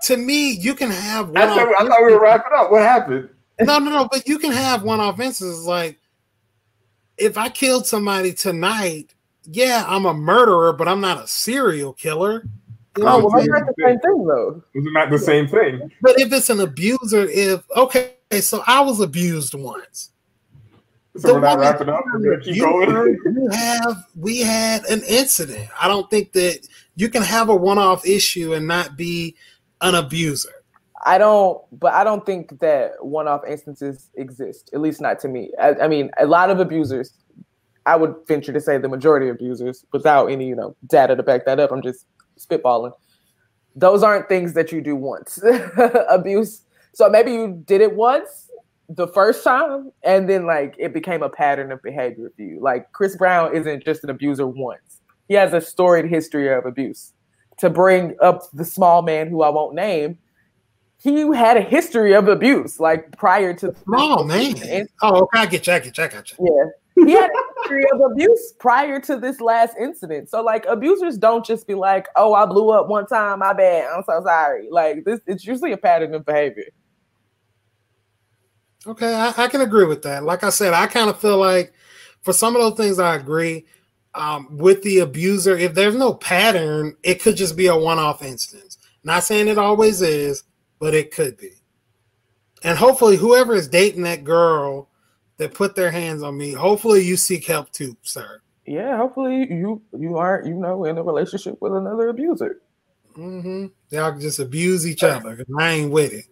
To 0.03 0.15
me, 0.15 0.51
you 0.51 0.75
can 0.75 0.91
have 0.91 1.29
one. 1.29 1.37
I 1.37 1.47
thought, 1.47 1.81
I 1.81 1.87
thought 1.87 2.05
we 2.05 2.13
were 2.13 2.21
wrapping 2.21 2.51
up. 2.55 2.69
What 2.69 2.83
happened? 2.83 3.29
No, 3.61 3.79
no, 3.79 3.89
no. 3.89 4.07
But 4.11 4.27
you 4.27 4.37
can 4.37 4.51
have 4.51 4.83
one 4.83 4.99
offenses 4.99 5.65
like 5.65 5.97
if 7.17 7.35
I 7.35 7.49
killed 7.49 7.87
somebody 7.87 8.33
tonight, 8.33 9.15
yeah, 9.45 9.83
I'm 9.87 10.05
a 10.05 10.13
murderer, 10.13 10.71
but 10.71 10.87
I'm 10.87 11.01
not 11.01 11.23
a 11.23 11.25
serial 11.25 11.93
killer. 11.93 12.43
You 12.97 13.05
know, 13.05 13.09
oh, 13.09 13.19
well, 13.25 13.29
that's 13.31 13.47
not 13.47 13.65
the 13.65 13.73
same 13.79 13.99
thing, 13.99 14.25
though. 14.25 14.63
It's 14.73 14.87
not 14.91 15.09
the 15.09 15.17
same 15.17 15.47
thing. 15.47 15.91
But 16.01 16.19
if 16.19 16.31
it's 16.31 16.49
an 16.51 16.59
abuser, 16.59 17.27
if 17.27 17.63
okay, 17.75 18.13
so 18.39 18.63
I 18.67 18.81
was 18.81 18.99
abused 18.99 19.55
once. 19.55 20.11
So 21.17 21.27
the 21.27 21.33
we're 21.35 21.41
not 21.41 21.59
wrapping 21.59 21.89
up. 21.89 22.03
We 22.19 22.37
keep 22.41 22.61
going. 22.61 23.17
You 23.25 23.49
have 23.51 24.05
we 24.15 24.41
had 24.41 24.83
an 24.85 25.01
incident. 25.07 25.69
I 25.79 25.87
don't 25.87 26.09
think 26.09 26.33
that 26.33 26.67
you 26.95 27.09
can 27.09 27.23
have 27.23 27.49
a 27.49 27.55
one-off 27.55 28.05
issue 28.05 28.53
and 28.53 28.67
not 28.67 28.95
be 28.95 29.35
an 29.81 29.95
abuser. 29.95 30.53
I 31.05 31.17
don't, 31.17 31.61
but 31.79 31.93
I 31.93 32.03
don't 32.03 32.25
think 32.25 32.59
that 32.59 32.93
one-off 33.03 33.41
instances 33.47 34.09
exist. 34.15 34.69
At 34.73 34.81
least 34.81 35.01
not 35.01 35.19
to 35.19 35.27
me. 35.27 35.51
I, 35.59 35.73
I 35.81 35.87
mean, 35.87 36.11
a 36.19 36.25
lot 36.25 36.49
of 36.49 36.59
abusers. 36.59 37.11
I 37.85 37.97
would 37.97 38.15
venture 38.27 38.53
to 38.53 38.61
say 38.61 38.77
the 38.77 38.87
majority 38.87 39.27
of 39.27 39.35
abusers, 39.35 39.83
without 39.91 40.27
any 40.27 40.47
you 40.47 40.55
know 40.55 40.75
data 40.87 41.15
to 41.15 41.23
back 41.23 41.45
that 41.45 41.59
up. 41.59 41.71
I'm 41.71 41.81
just 41.81 42.05
spitballing. 42.45 42.93
Those 43.75 44.03
aren't 44.03 44.29
things 44.29 44.53
that 44.53 44.71
you 44.71 44.81
do 44.81 44.95
once. 44.95 45.41
Abuse. 46.09 46.61
So 46.93 47.09
maybe 47.09 47.31
you 47.31 47.63
did 47.65 47.81
it 47.81 47.95
once 47.95 48.49
the 48.89 49.07
first 49.07 49.43
time 49.43 49.91
and 50.03 50.29
then 50.29 50.45
like 50.45 50.75
it 50.77 50.93
became 50.93 51.23
a 51.23 51.29
pattern 51.29 51.71
of 51.71 51.81
behavior 51.81 52.31
for 52.35 52.41
you. 52.41 52.59
Like 52.61 52.91
Chris 52.91 53.15
Brown 53.15 53.55
isn't 53.55 53.83
just 53.83 54.03
an 54.03 54.09
abuser 54.09 54.45
once. 54.45 55.01
He 55.27 55.33
has 55.35 55.53
a 55.53 55.61
storied 55.61 56.05
history 56.05 56.53
of 56.53 56.65
abuse. 56.65 57.13
To 57.59 57.69
bring 57.69 58.15
up 58.21 58.43
the 58.51 58.65
small 58.65 59.01
man 59.03 59.27
who 59.29 59.43
I 59.43 59.49
won't 59.49 59.75
name, 59.75 60.17
he 60.97 61.21
had 61.35 61.57
a 61.57 61.61
history 61.61 62.13
of 62.13 62.27
abuse, 62.27 62.79
like 62.79 63.15
prior 63.17 63.53
to 63.55 63.75
small 63.83 64.23
man. 64.23 64.55
And, 64.67 64.89
oh, 65.01 65.23
okay, 65.23 65.39
I 65.39 65.45
get 65.45 65.67
you, 65.67 65.73
I 65.73 65.79
get 65.79 65.97
you, 65.97 66.03
I 66.03 66.07
you. 66.07 66.23
Yeah, 66.39 66.69
he 66.95 67.11
had 67.11 67.29
a 67.29 67.61
history 67.61 67.85
of 67.91 68.01
abuse 68.11 68.53
prior 68.59 68.99
to 69.01 69.17
this 69.17 69.41
last 69.41 69.75
incident. 69.79 70.29
So 70.29 70.43
like 70.43 70.65
abusers 70.65 71.17
don't 71.17 71.45
just 71.45 71.67
be 71.67 71.73
like, 71.73 72.07
"Oh, 72.15 72.33
I 72.33 72.45
blew 72.45 72.69
up 72.69 72.87
one 72.87 73.07
time, 73.07 73.39
my 73.39 73.53
bad. 73.53 73.89
I'm 73.91 74.03
so 74.03 74.21
sorry." 74.23 74.69
Like 74.69 75.03
this, 75.03 75.19
it's 75.27 75.45
usually 75.45 75.71
a 75.71 75.77
pattern 75.77 76.13
of 76.13 76.25
behavior. 76.25 76.69
Okay, 78.85 79.13
I, 79.13 79.33
I 79.37 79.47
can 79.47 79.61
agree 79.61 79.85
with 79.85 80.01
that. 80.03 80.23
Like 80.23 80.43
I 80.43 80.49
said, 80.49 80.73
I 80.73 80.87
kind 80.87 81.09
of 81.09 81.19
feel 81.19 81.37
like 81.37 81.73
for 82.21 82.33
some 82.33 82.55
of 82.55 82.61
those 82.61 82.77
things, 82.77 82.99
I 82.99 83.15
agree. 83.15 83.65
Um, 84.15 84.57
with 84.57 84.83
the 84.83 84.99
abuser, 84.99 85.57
if 85.57 85.73
there's 85.73 85.95
no 85.95 86.13
pattern, 86.13 86.95
it 87.01 87.21
could 87.21 87.35
just 87.35 87.55
be 87.55 87.65
a 87.67 87.75
one-off 87.75 88.21
instance. 88.21 88.77
Not 89.03 89.23
saying 89.23 89.47
it 89.47 89.57
always 89.57 90.01
is, 90.01 90.43
but 90.79 90.93
it 90.93 91.11
could 91.11 91.37
be. 91.37 91.49
And 92.63 92.77
hopefully, 92.77 93.17
whoever 93.17 93.55
is 93.55 93.67
dating 93.67 94.03
that 94.03 94.23
girl 94.23 94.89
that 95.37 95.53
put 95.53 95.75
their 95.75 95.91
hands 95.91 96.23
on 96.23 96.37
me. 96.37 96.53
Hopefully, 96.53 97.03
you 97.03 97.17
seek 97.17 97.45
help 97.45 97.71
too, 97.71 97.97
sir. 98.01 98.41
Yeah, 98.65 98.97
hopefully 98.97 99.47
you 99.51 99.81
you 99.97 100.17
aren't 100.17 100.47
you 100.47 100.53
know 100.53 100.85
in 100.85 100.97
a 100.97 101.03
relationship 101.03 101.57
with 101.61 101.73
another 101.73 102.09
abuser. 102.09 102.61
Mm-hmm. 103.15 103.67
Y'all 103.89 104.11
can 104.11 104.21
just 104.21 104.39
abuse 104.39 104.87
each 104.87 105.03
other. 105.03 105.45
I 105.59 105.71
ain't 105.71 105.91
with 105.91 106.13
it. 106.13 106.25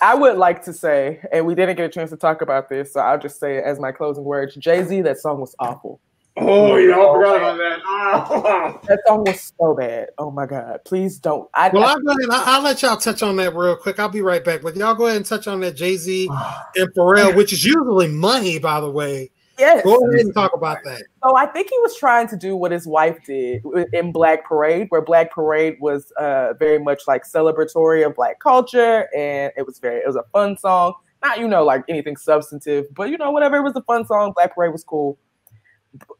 I 0.00 0.14
would 0.14 0.36
like 0.36 0.64
to 0.64 0.72
say, 0.72 1.20
and 1.32 1.46
we 1.46 1.54
didn't 1.54 1.76
get 1.76 1.84
a 1.84 1.88
chance 1.88 2.10
to 2.10 2.16
talk 2.16 2.40
about 2.42 2.68
this, 2.68 2.92
so 2.92 3.00
I'll 3.00 3.18
just 3.18 3.38
say 3.38 3.58
it 3.58 3.64
as 3.64 3.78
my 3.78 3.92
closing 3.92 4.24
words. 4.24 4.54
Jay 4.54 4.82
Z, 4.82 5.02
that 5.02 5.18
song 5.18 5.40
was 5.40 5.54
awful. 5.58 6.00
Oh, 6.38 6.76
yeah, 6.76 6.92
I 6.92 7.12
forgot 7.14 7.36
about 7.36 7.56
that. 7.56 7.80
Oh. 7.86 8.80
That 8.86 9.00
song 9.06 9.24
was 9.24 9.52
so 9.58 9.74
bad. 9.74 10.08
Oh 10.18 10.30
my 10.30 10.46
god! 10.46 10.80
Please 10.84 11.18
don't. 11.18 11.48
I, 11.54 11.70
well, 11.70 11.84
I'll 11.84 12.00
go 12.00 12.10
ahead. 12.10 12.30
I'll, 12.30 12.56
I'll, 12.56 12.62
let 12.62 12.82
y'all 12.82 12.96
touch 12.96 13.22
on 13.22 13.36
that 13.36 13.54
real 13.54 13.74
quick. 13.74 13.98
I'll 13.98 14.08
be 14.08 14.20
right 14.20 14.44
back. 14.44 14.62
But 14.62 14.76
y'all 14.76 14.94
go 14.94 15.06
ahead 15.06 15.16
and 15.16 15.26
touch 15.26 15.46
on 15.46 15.60
that 15.60 15.74
Jay 15.76 15.96
Z 15.96 16.28
and 16.76 16.94
Pharrell, 16.94 17.34
which 17.34 17.52
is 17.52 17.64
usually 17.64 18.08
money, 18.08 18.58
by 18.58 18.80
the 18.80 18.90
way. 18.90 19.30
Yes. 19.58 19.82
Go 19.82 19.96
ahead 19.96 20.26
and 20.26 20.34
talk 20.34 20.52
about 20.54 20.78
that. 20.84 21.02
So 21.24 21.36
I 21.36 21.46
think 21.46 21.70
he 21.70 21.78
was 21.78 21.96
trying 21.96 22.28
to 22.28 22.36
do 22.36 22.54
what 22.54 22.70
his 22.70 22.86
wife 22.86 23.18
did 23.24 23.62
in 23.92 24.12
Black 24.12 24.44
Parade, 24.44 24.86
where 24.90 25.00
Black 25.00 25.32
Parade 25.32 25.78
was 25.80 26.12
uh, 26.12 26.52
very 26.58 26.78
much 26.78 27.02
like 27.08 27.24
celebratory 27.24 28.06
of 28.06 28.14
Black 28.14 28.38
culture, 28.40 29.08
and 29.16 29.52
it 29.56 29.66
was 29.66 29.78
very 29.78 30.00
it 30.00 30.06
was 30.06 30.16
a 30.16 30.24
fun 30.32 30.58
song. 30.58 30.94
Not 31.24 31.40
you 31.40 31.48
know 31.48 31.64
like 31.64 31.84
anything 31.88 32.16
substantive, 32.16 32.86
but 32.94 33.08
you 33.08 33.16
know 33.16 33.30
whatever. 33.30 33.56
It 33.56 33.62
was 33.62 33.74
a 33.74 33.82
fun 33.82 34.06
song. 34.06 34.32
Black 34.36 34.54
Parade 34.54 34.72
was 34.72 34.84
cool 34.84 35.18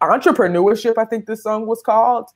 entrepreneurship, 0.02 0.98
I 0.98 1.04
think 1.04 1.26
this 1.26 1.42
song 1.42 1.66
was 1.66 1.82
called. 1.82 2.30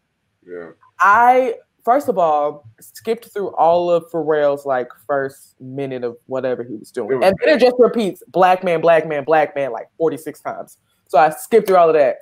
Yeah. 0.47 0.71
I 1.01 1.55
first 1.85 2.09
of 2.09 2.19
all 2.19 2.69
skipped 2.81 3.33
through 3.33 3.55
all 3.57 3.91
of 3.91 4.05
Pharrell's 4.11 4.67
like 4.67 4.89
first 5.07 5.61
minute 5.61 6.05
of 6.05 6.17
whatever 6.27 6.63
he 6.63 6.77
was 6.77 6.91
doing. 6.91 7.23
And 7.23 7.35
then 7.41 7.57
it 7.57 7.61
just 7.61 7.77
repeats 7.79 8.23
black 8.29 8.63
man, 8.63 8.81
black 8.81 9.07
man, 9.07 9.25
black 9.25 9.55
man 9.55 9.73
like 9.73 9.89
46 9.97 10.41
times. 10.41 10.79
So 11.09 11.19
I 11.19 11.31
skipped 11.31 11.67
through 11.67 11.77
all 11.77 11.89
of 11.89 11.95
that. 11.95 12.19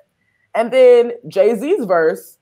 And 0.54 0.72
then 0.72 1.12
Jay-Z's 1.28 1.84
verse 1.84 2.38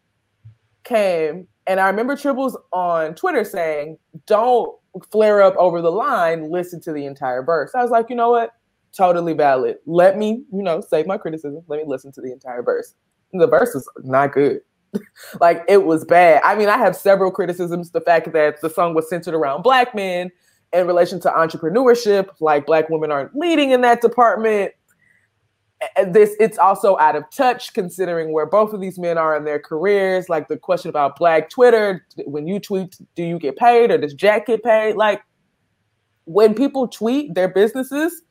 came, 0.84 1.48
and 1.66 1.80
I 1.80 1.88
remember 1.88 2.14
Tribbles 2.14 2.54
on 2.72 3.14
Twitter 3.14 3.44
saying, 3.44 3.98
Don't 4.26 4.74
flare 5.10 5.42
up 5.42 5.56
over 5.56 5.82
the 5.82 5.90
line, 5.90 6.50
listen 6.50 6.80
to 6.82 6.92
the 6.92 7.04
entire 7.04 7.42
verse. 7.42 7.72
I 7.74 7.82
was 7.82 7.90
like, 7.90 8.08
you 8.08 8.16
know 8.16 8.30
what? 8.30 8.52
Totally 8.96 9.32
valid. 9.32 9.76
Let 9.86 10.16
me, 10.16 10.44
you 10.52 10.62
know, 10.62 10.80
save 10.80 11.06
my 11.06 11.18
criticism. 11.18 11.62
Let 11.68 11.78
me 11.78 11.84
listen 11.86 12.12
to 12.12 12.20
the 12.20 12.32
entire 12.32 12.62
verse. 12.62 12.94
The 13.32 13.46
verse 13.46 13.74
is 13.74 13.88
not 14.02 14.32
good. 14.32 14.60
like 15.40 15.62
it 15.68 15.84
was 15.84 16.04
bad. 16.04 16.42
I 16.44 16.54
mean, 16.54 16.68
I 16.68 16.78
have 16.78 16.96
several 16.96 17.30
criticisms. 17.30 17.90
The 17.90 18.00
fact 18.00 18.32
that 18.32 18.60
the 18.60 18.70
song 18.70 18.94
was 18.94 19.08
centered 19.08 19.34
around 19.34 19.62
black 19.62 19.94
men 19.94 20.30
in 20.72 20.86
relation 20.86 21.20
to 21.20 21.28
entrepreneurship, 21.28 22.28
like 22.40 22.66
black 22.66 22.88
women 22.88 23.10
aren't 23.10 23.34
leading 23.34 23.70
in 23.70 23.80
that 23.82 24.00
department. 24.00 24.72
This 26.06 26.34
it's 26.40 26.56
also 26.56 26.96
out 26.98 27.16
of 27.16 27.24
touch 27.30 27.74
considering 27.74 28.32
where 28.32 28.46
both 28.46 28.72
of 28.72 28.80
these 28.80 28.98
men 28.98 29.18
are 29.18 29.36
in 29.36 29.44
their 29.44 29.58
careers. 29.58 30.28
Like 30.28 30.48
the 30.48 30.56
question 30.56 30.88
about 30.88 31.16
black 31.16 31.50
Twitter, 31.50 32.06
when 32.24 32.46
you 32.46 32.58
tweet, 32.58 32.96
do 33.14 33.22
you 33.22 33.38
get 33.38 33.56
paid 33.56 33.90
or 33.90 33.98
does 33.98 34.14
Jack 34.14 34.46
get 34.46 34.62
paid? 34.62 34.96
Like 34.96 35.22
when 36.24 36.54
people 36.54 36.88
tweet 36.88 37.34
their 37.34 37.48
businesses, 37.48 38.22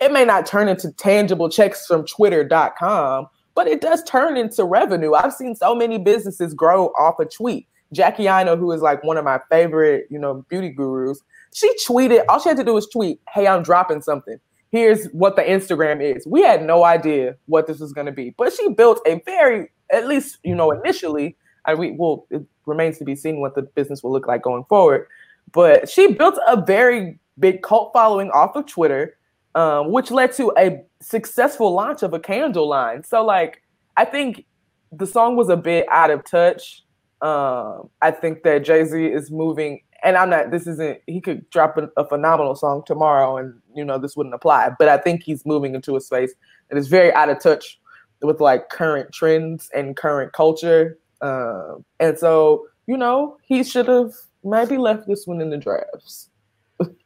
it 0.00 0.12
may 0.12 0.24
not 0.24 0.46
turn 0.46 0.68
into 0.68 0.92
tangible 0.92 1.48
checks 1.48 1.86
from 1.86 2.04
twitter.com, 2.06 3.28
but 3.54 3.66
it 3.66 3.80
does 3.80 4.02
turn 4.04 4.36
into 4.36 4.64
revenue. 4.64 5.14
I've 5.14 5.32
seen 5.32 5.54
so 5.54 5.74
many 5.74 5.98
businesses 5.98 6.54
grow 6.54 6.86
off 6.98 7.20
a 7.20 7.24
tweet. 7.24 7.68
Jackie 7.92 8.26
Aina, 8.26 8.56
who 8.56 8.72
is 8.72 8.82
like 8.82 9.04
one 9.04 9.16
of 9.16 9.24
my 9.24 9.38
favorite, 9.50 10.06
you 10.10 10.18
know, 10.18 10.44
beauty 10.48 10.70
gurus, 10.70 11.20
she 11.54 11.72
tweeted, 11.86 12.24
all 12.28 12.40
she 12.40 12.48
had 12.48 12.58
to 12.58 12.64
do 12.64 12.74
was 12.74 12.88
tweet, 12.88 13.20
Hey, 13.32 13.46
I'm 13.46 13.62
dropping 13.62 14.02
something. 14.02 14.38
Here's 14.70 15.06
what 15.12 15.36
the 15.36 15.42
Instagram 15.42 16.02
is. 16.02 16.26
We 16.26 16.42
had 16.42 16.64
no 16.64 16.82
idea 16.82 17.36
what 17.46 17.68
this 17.68 17.78
was 17.78 17.92
going 17.92 18.06
to 18.06 18.12
be, 18.12 18.30
but 18.30 18.52
she 18.52 18.70
built 18.70 19.00
a 19.06 19.22
very, 19.24 19.70
at 19.90 20.08
least, 20.08 20.38
you 20.42 20.54
know, 20.54 20.72
initially, 20.72 21.36
I 21.64 21.74
we 21.74 21.92
well, 21.92 22.26
it 22.30 22.42
remains 22.66 22.98
to 22.98 23.04
be 23.04 23.14
seen 23.14 23.40
what 23.40 23.54
the 23.54 23.62
business 23.62 24.02
will 24.02 24.10
look 24.10 24.26
like 24.26 24.42
going 24.42 24.64
forward. 24.64 25.06
But 25.52 25.88
she 25.88 26.12
built 26.12 26.38
a 26.48 26.60
very 26.60 27.18
big 27.38 27.62
cult 27.62 27.92
following 27.92 28.30
off 28.32 28.56
of 28.56 28.66
Twitter, 28.66 29.16
um, 29.54 29.92
which 29.92 30.10
led 30.10 30.32
to 30.34 30.52
a 30.58 30.82
successful 31.00 31.72
launch 31.72 32.02
of 32.02 32.12
a 32.12 32.20
candle 32.20 32.68
line. 32.68 33.04
So, 33.04 33.24
like, 33.24 33.62
I 33.96 34.04
think 34.04 34.46
the 34.92 35.06
song 35.06 35.36
was 35.36 35.48
a 35.48 35.56
bit 35.56 35.86
out 35.90 36.10
of 36.10 36.24
touch. 36.24 36.82
Um, 37.20 37.88
I 38.02 38.10
think 38.10 38.42
that 38.42 38.64
Jay 38.64 38.84
Z 38.84 39.06
is 39.06 39.30
moving, 39.30 39.80
and 40.02 40.16
I'm 40.16 40.30
not. 40.30 40.50
This 40.50 40.66
isn't. 40.66 41.00
He 41.06 41.20
could 41.20 41.48
drop 41.50 41.78
a, 41.78 41.88
a, 41.96 42.06
phenomenal 42.06 42.54
song 42.54 42.82
tomorrow, 42.86 43.36
and 43.36 43.54
you 43.74 43.84
know 43.84 43.98
this 43.98 44.16
wouldn't 44.16 44.34
apply. 44.34 44.70
But 44.78 44.88
I 44.88 44.98
think 44.98 45.22
he's 45.22 45.46
moving 45.46 45.74
into 45.74 45.96
a 45.96 46.00
space 46.00 46.34
that 46.68 46.78
is 46.78 46.88
very 46.88 47.12
out 47.12 47.30
of 47.30 47.40
touch 47.40 47.78
with 48.20 48.40
like 48.40 48.68
current 48.68 49.12
trends 49.12 49.70
and 49.74 49.96
current 49.96 50.32
culture. 50.32 50.98
Um, 51.20 51.84
and 52.00 52.18
so, 52.18 52.66
you 52.86 52.96
know, 52.96 53.38
he 53.42 53.62
should 53.64 53.88
have 53.88 54.12
maybe 54.42 54.76
left 54.76 55.06
this 55.06 55.26
one 55.26 55.40
in 55.40 55.50
the 55.50 55.56
drafts. 55.56 56.28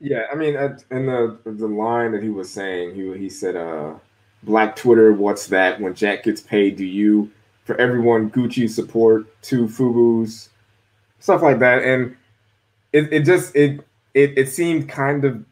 Yeah, 0.01 0.25
I 0.33 0.35
mean, 0.35 0.55
in 0.91 1.07
the 1.07 1.39
the 1.45 1.67
line 1.67 2.13
that 2.13 2.23
he 2.23 2.31
was 2.31 2.51
saying, 2.51 2.95
he 2.95 3.17
he 3.19 3.29
said, 3.29 3.57
uh, 3.57 3.95
"Black 4.43 4.77
Twitter, 4.77 5.13
what's 5.13 5.47
that? 5.49 5.81
When 5.81 5.95
Jack 5.95 6.25
gets 6.25 6.41
paid, 6.41 6.77
do 6.77 6.85
you?" 6.85 7.31
For 7.65 7.77
everyone, 7.77 8.31
Gucci 8.31 8.69
support 8.69 9.27
two 9.43 9.67
Fubu's, 9.67 10.49
stuff 11.19 11.43
like 11.43 11.59
that, 11.59 11.83
and 11.83 12.17
it, 12.93 13.13
it 13.13 13.25
just 13.25 13.55
it 13.55 13.87
it 14.15 14.39
it 14.39 14.49
seemed 14.49 14.89
kind 14.89 15.25
of 15.25 15.45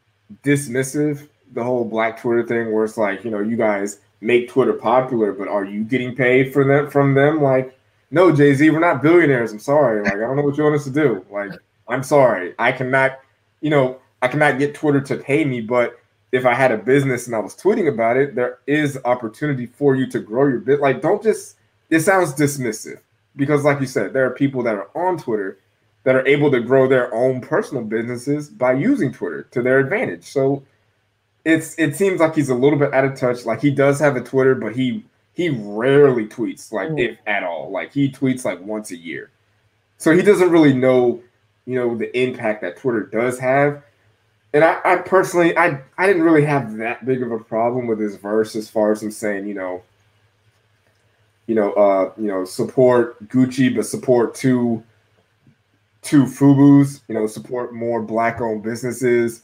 dismissive 0.43 1.27
the 1.53 1.63
whole 1.63 1.85
Black 1.85 2.19
Twitter 2.19 2.45
thing, 2.45 2.73
where 2.73 2.85
it's 2.85 2.97
like 2.97 3.23
you 3.23 3.31
know 3.31 3.39
you 3.39 3.55
guys 3.55 3.99
make 4.21 4.49
Twitter 4.49 4.73
popular, 4.73 5.31
but 5.31 5.47
are 5.47 5.65
you 5.65 5.83
getting 5.83 6.15
paid 6.15 6.51
for 6.51 6.63
them 6.63 6.89
from 6.89 7.13
them? 7.13 7.41
Like, 7.41 7.77
no, 8.09 8.31
Jay 8.31 8.53
Z, 8.53 8.69
we're 8.69 8.79
not 8.79 9.01
billionaires. 9.01 9.51
I'm 9.51 9.59
sorry. 9.59 10.01
Like, 10.03 10.13
I 10.13 10.19
don't 10.19 10.35
know 10.35 10.41
what 10.41 10.57
you 10.57 10.63
want 10.63 10.75
us 10.75 10.85
to 10.85 10.89
do. 10.89 11.25
Like, 11.29 11.51
I'm 11.87 12.03
sorry. 12.03 12.55
I 12.57 12.71
cannot, 12.71 13.19
you 13.61 13.69
know, 13.69 13.99
I 14.21 14.27
cannot 14.27 14.59
get 14.59 14.75
Twitter 14.75 15.01
to 15.01 15.17
pay 15.17 15.45
me, 15.45 15.61
but 15.61 15.99
if 16.31 16.45
I 16.45 16.53
had 16.53 16.71
a 16.71 16.77
business 16.77 17.27
and 17.27 17.35
I 17.35 17.39
was 17.39 17.55
tweeting 17.55 17.87
about 17.87 18.17
it, 18.17 18.35
there 18.35 18.59
is 18.67 18.99
opportunity 19.05 19.65
for 19.65 19.95
you 19.95 20.07
to 20.07 20.19
grow 20.19 20.47
your 20.47 20.59
bit. 20.59 20.81
Like, 20.81 21.01
don't 21.01 21.23
just 21.23 21.55
it 21.89 22.01
sounds 22.01 22.33
dismissive 22.33 22.99
because, 23.35 23.63
like 23.63 23.79
you 23.79 23.85
said, 23.85 24.13
there 24.13 24.25
are 24.25 24.31
people 24.31 24.63
that 24.63 24.75
are 24.75 24.89
on 24.95 25.17
Twitter 25.17 25.59
that 26.03 26.15
are 26.15 26.27
able 26.27 26.51
to 26.51 26.59
grow 26.59 26.87
their 26.87 27.13
own 27.13 27.41
personal 27.41 27.83
businesses 27.83 28.49
by 28.49 28.73
using 28.73 29.11
Twitter 29.11 29.43
to 29.51 29.61
their 29.61 29.79
advantage. 29.79 30.23
So 30.23 30.63
it's 31.45 31.77
it 31.77 31.95
seems 31.95 32.19
like 32.19 32.35
he's 32.35 32.49
a 32.49 32.55
little 32.55 32.79
bit 32.79 32.93
out 32.93 33.05
of 33.05 33.15
touch. 33.15 33.45
Like 33.45 33.61
he 33.61 33.71
does 33.71 33.99
have 33.99 34.15
a 34.15 34.23
Twitter, 34.23 34.55
but 34.55 34.75
he 34.75 35.05
he 35.33 35.49
rarely 35.49 36.25
tweets, 36.25 36.71
like 36.71 36.89
mm. 36.89 36.99
if 36.99 37.17
at 37.27 37.43
all. 37.43 37.71
Like 37.71 37.93
he 37.93 38.11
tweets 38.11 38.43
like 38.43 38.59
once 38.61 38.91
a 38.91 38.97
year. 38.97 39.29
So 39.97 40.15
he 40.15 40.21
doesn't 40.21 40.51
really 40.51 40.73
know, 40.73 41.21
you 41.65 41.75
know, 41.75 41.95
the 41.95 42.15
impact 42.17 42.61
that 42.61 42.77
Twitter 42.77 43.03
does 43.03 43.39
have 43.39 43.83
and 44.57 44.65
I, 44.65 44.79
I, 44.83 44.95
personally, 44.97 45.55
I, 45.55 45.79
I 45.99 46.07
didn't 46.07 46.23
really 46.23 46.43
have 46.43 46.77
that 46.77 47.05
big 47.05 47.21
of 47.21 47.31
a 47.31 47.37
problem 47.37 47.85
with 47.85 47.99
his 47.99 48.15
verse 48.15 48.55
as 48.55 48.67
far 48.67 48.91
as 48.91 49.03
him 49.03 49.11
saying, 49.11 49.45
you 49.45 49.53
know, 49.53 49.83
you 51.45 51.53
know, 51.53 51.73
uh, 51.73 52.11
you 52.17 52.25
know, 52.25 52.43
support 52.43 53.23
Gucci, 53.27 53.75
but 53.75 53.85
support 53.85 54.33
two, 54.33 54.83
two 56.01 56.23
Fubu's, 56.23 57.01
you 57.07 57.13
know, 57.13 57.27
support 57.27 57.71
more 57.71 58.01
black-owned 58.01 58.63
businesses, 58.63 59.43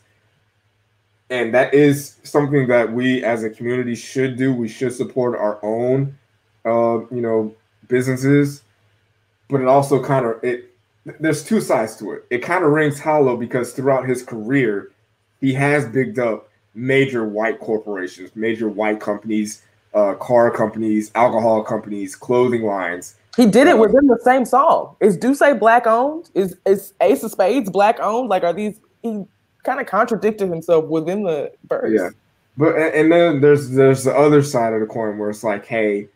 and 1.30 1.54
that 1.54 1.76
is 1.76 2.18
something 2.24 2.66
that 2.70 2.92
we 2.92 3.24
as 3.24 3.44
a 3.44 3.52
community 3.52 3.94
should 3.94 4.36
do. 4.36 4.52
We 4.52 4.68
should 4.68 4.94
support 4.94 5.38
our 5.38 5.64
own, 5.64 6.18
uh, 6.66 7.06
you 7.12 7.22
know, 7.22 7.56
businesses, 7.88 8.64
but 9.48 9.62
it 9.62 9.68
also 9.68 10.04
kind 10.04 10.26
of 10.26 10.44
it. 10.44 10.72
There's 11.20 11.44
two 11.44 11.62
sides 11.62 11.98
to 11.98 12.14
it. 12.14 12.26
It 12.32 12.40
kind 12.40 12.64
of 12.64 12.72
rings 12.72 13.00
hollow 13.00 13.38
because 13.38 13.74
throughout 13.74 14.10
his 14.10 14.24
career, 14.24 14.90
he 15.44 15.54
has 15.54 15.86
bigged 15.90 16.20
up 16.20 16.50
major 16.74 17.28
white 17.28 17.60
corporations, 17.60 18.32
major 18.34 18.70
white 18.70 19.02
companies, 19.02 19.62
uh, 19.94 20.14
car 20.14 20.50
companies, 20.50 21.12
alcohol 21.16 21.62
companies, 21.62 22.16
clothing 22.16 22.64
lines. 22.64 23.16
He 23.36 23.46
did 23.46 23.68
it 23.68 23.76
uh, 23.76 23.78
within 23.78 24.08
the 24.08 24.18
same 24.24 24.46
song. 24.46 24.96
Is 25.02 25.18
D'USSÉ 25.18 25.60
black 25.60 25.86
owned? 25.86 26.30
Is 26.34 26.56
is 26.66 26.94
Ace 27.02 27.24
of 27.24 27.32
Spades 27.32 27.70
black 27.70 28.00
owned? 28.00 28.30
Like, 28.30 28.44
are 28.44 28.54
these? 28.54 28.80
He 29.02 29.26
kind 29.64 29.82
of 29.82 29.86
contradicted 29.86 30.48
himself 30.48 30.86
within 30.86 31.24
the 31.24 31.52
verse. 31.68 31.92
Yeah, 31.94 32.10
but 32.56 32.78
and 32.78 33.12
then 33.12 33.42
there's 33.42 33.72
there's 33.72 34.06
the 34.06 34.16
other 34.16 34.42
side 34.44 34.72
of 34.72 34.80
the 34.80 34.88
coin 34.88 35.18
where 35.18 35.30
it's 35.30 35.44
like, 35.44 35.66
hey, 35.66 36.08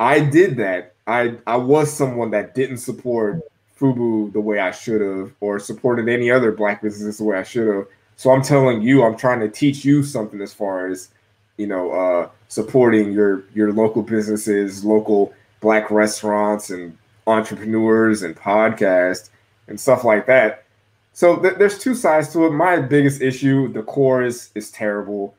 I 0.00 0.18
did 0.18 0.56
that. 0.56 0.94
I 1.06 1.36
I 1.46 1.56
was 1.56 1.92
someone 1.92 2.32
that 2.32 2.56
didn't 2.56 2.78
support 2.78 3.42
Fubu 3.78 4.32
the 4.32 4.40
way 4.40 4.58
I 4.58 4.72
should 4.72 5.00
have, 5.00 5.32
or 5.38 5.60
supported 5.60 6.08
any 6.08 6.32
other 6.32 6.50
black 6.50 6.82
business 6.82 7.18
the 7.18 7.24
way 7.24 7.38
I 7.38 7.44
should 7.44 7.68
have. 7.68 7.86
So 8.16 8.30
I'm 8.30 8.42
telling 8.42 8.82
you, 8.82 9.04
I'm 9.04 9.16
trying 9.16 9.40
to 9.40 9.48
teach 9.48 9.84
you 9.84 10.02
something 10.02 10.40
as 10.40 10.52
far 10.54 10.86
as, 10.88 11.08
you 11.56 11.66
know, 11.66 11.90
uh, 11.92 12.28
supporting 12.48 13.12
your 13.12 13.44
your 13.54 13.72
local 13.72 14.02
businesses, 14.02 14.84
local 14.84 15.32
black 15.60 15.90
restaurants 15.90 16.70
and 16.70 16.96
entrepreneurs 17.26 18.22
and 18.22 18.36
podcasts 18.36 19.30
and 19.68 19.80
stuff 19.80 20.04
like 20.04 20.26
that. 20.26 20.64
So 21.12 21.36
th- 21.36 21.54
there's 21.56 21.78
two 21.78 21.94
sides 21.94 22.32
to 22.32 22.46
it. 22.46 22.50
My 22.50 22.80
biggest 22.80 23.20
issue, 23.20 23.72
the 23.72 23.82
chorus 23.82 24.50
is 24.54 24.70
terrible. 24.70 25.34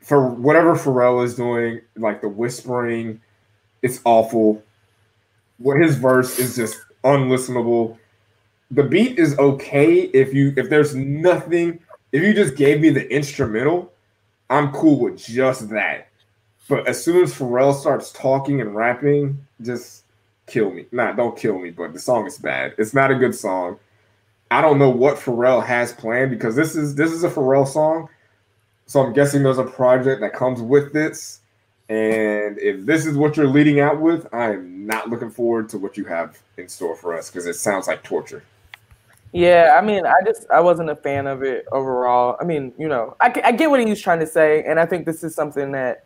For 0.00 0.28
whatever 0.28 0.74
Pharrell 0.74 1.24
is 1.24 1.34
doing, 1.34 1.80
like 1.96 2.20
the 2.20 2.28
whispering, 2.28 3.20
it's 3.82 4.00
awful. 4.04 4.62
What 5.58 5.80
his 5.80 5.96
verse 5.96 6.38
is 6.38 6.56
just 6.56 6.78
unlistenable 7.04 7.98
the 8.70 8.82
beat 8.82 9.18
is 9.18 9.38
okay 9.38 10.00
if 10.00 10.34
you 10.34 10.52
if 10.56 10.68
there's 10.68 10.94
nothing 10.94 11.80
if 12.12 12.22
you 12.22 12.32
just 12.32 12.56
gave 12.56 12.80
me 12.80 12.90
the 12.90 13.10
instrumental, 13.12 13.92
I'm 14.48 14.72
cool 14.72 14.98
with 14.98 15.18
just 15.18 15.68
that. 15.70 16.08
But 16.68 16.86
as 16.86 17.02
soon 17.02 17.22
as 17.22 17.34
Pharrell 17.34 17.74
starts 17.74 18.12
talking 18.12 18.60
and 18.60 18.74
rapping, 18.74 19.46
just 19.62 20.04
kill 20.46 20.70
me. 20.70 20.86
Not 20.92 21.16
don't 21.16 21.36
kill 21.36 21.58
me, 21.58 21.70
but 21.70 21.92
the 21.92 21.98
song 21.98 22.26
is 22.26 22.38
bad. 22.38 22.74
It's 22.78 22.94
not 22.94 23.10
a 23.10 23.14
good 23.14 23.34
song. 23.34 23.78
I 24.50 24.62
don't 24.62 24.78
know 24.78 24.90
what 24.90 25.16
Pharrell 25.16 25.64
has 25.64 25.92
planned 25.92 26.30
because 26.30 26.56
this 26.56 26.76
is 26.76 26.94
this 26.94 27.12
is 27.12 27.24
a 27.24 27.30
Pharrell 27.30 27.66
song. 27.66 28.08
So 28.86 29.00
I'm 29.00 29.12
guessing 29.12 29.42
there's 29.42 29.58
a 29.58 29.64
project 29.64 30.22
that 30.22 30.32
comes 30.32 30.62
with 30.62 30.92
this. 30.92 31.40
And 31.90 32.58
if 32.58 32.84
this 32.84 33.06
is 33.06 33.16
what 33.16 33.36
you're 33.36 33.48
leading 33.48 33.80
out 33.80 34.00
with, 34.00 34.26
I 34.32 34.52
am 34.52 34.86
not 34.86 35.08
looking 35.08 35.30
forward 35.30 35.70
to 35.70 35.78
what 35.78 35.96
you 35.96 36.04
have 36.04 36.38
in 36.58 36.68
store 36.68 36.94
for 36.94 37.16
us 37.16 37.30
because 37.30 37.46
it 37.46 37.54
sounds 37.54 37.86
like 37.86 38.02
torture. 38.02 38.42
Yeah, 39.32 39.76
I 39.78 39.84
mean, 39.84 40.06
I 40.06 40.14
just 40.24 40.46
I 40.50 40.60
wasn't 40.60 40.90
a 40.90 40.96
fan 40.96 41.26
of 41.26 41.42
it 41.42 41.66
overall. 41.70 42.36
I 42.40 42.44
mean, 42.44 42.72
you 42.78 42.88
know, 42.88 43.14
I, 43.20 43.32
I 43.44 43.52
get 43.52 43.70
what 43.70 43.80
he 43.80 43.86
was 43.86 44.00
trying 44.00 44.20
to 44.20 44.26
say, 44.26 44.62
and 44.64 44.80
I 44.80 44.86
think 44.86 45.04
this 45.04 45.22
is 45.22 45.34
something 45.34 45.72
that 45.72 46.04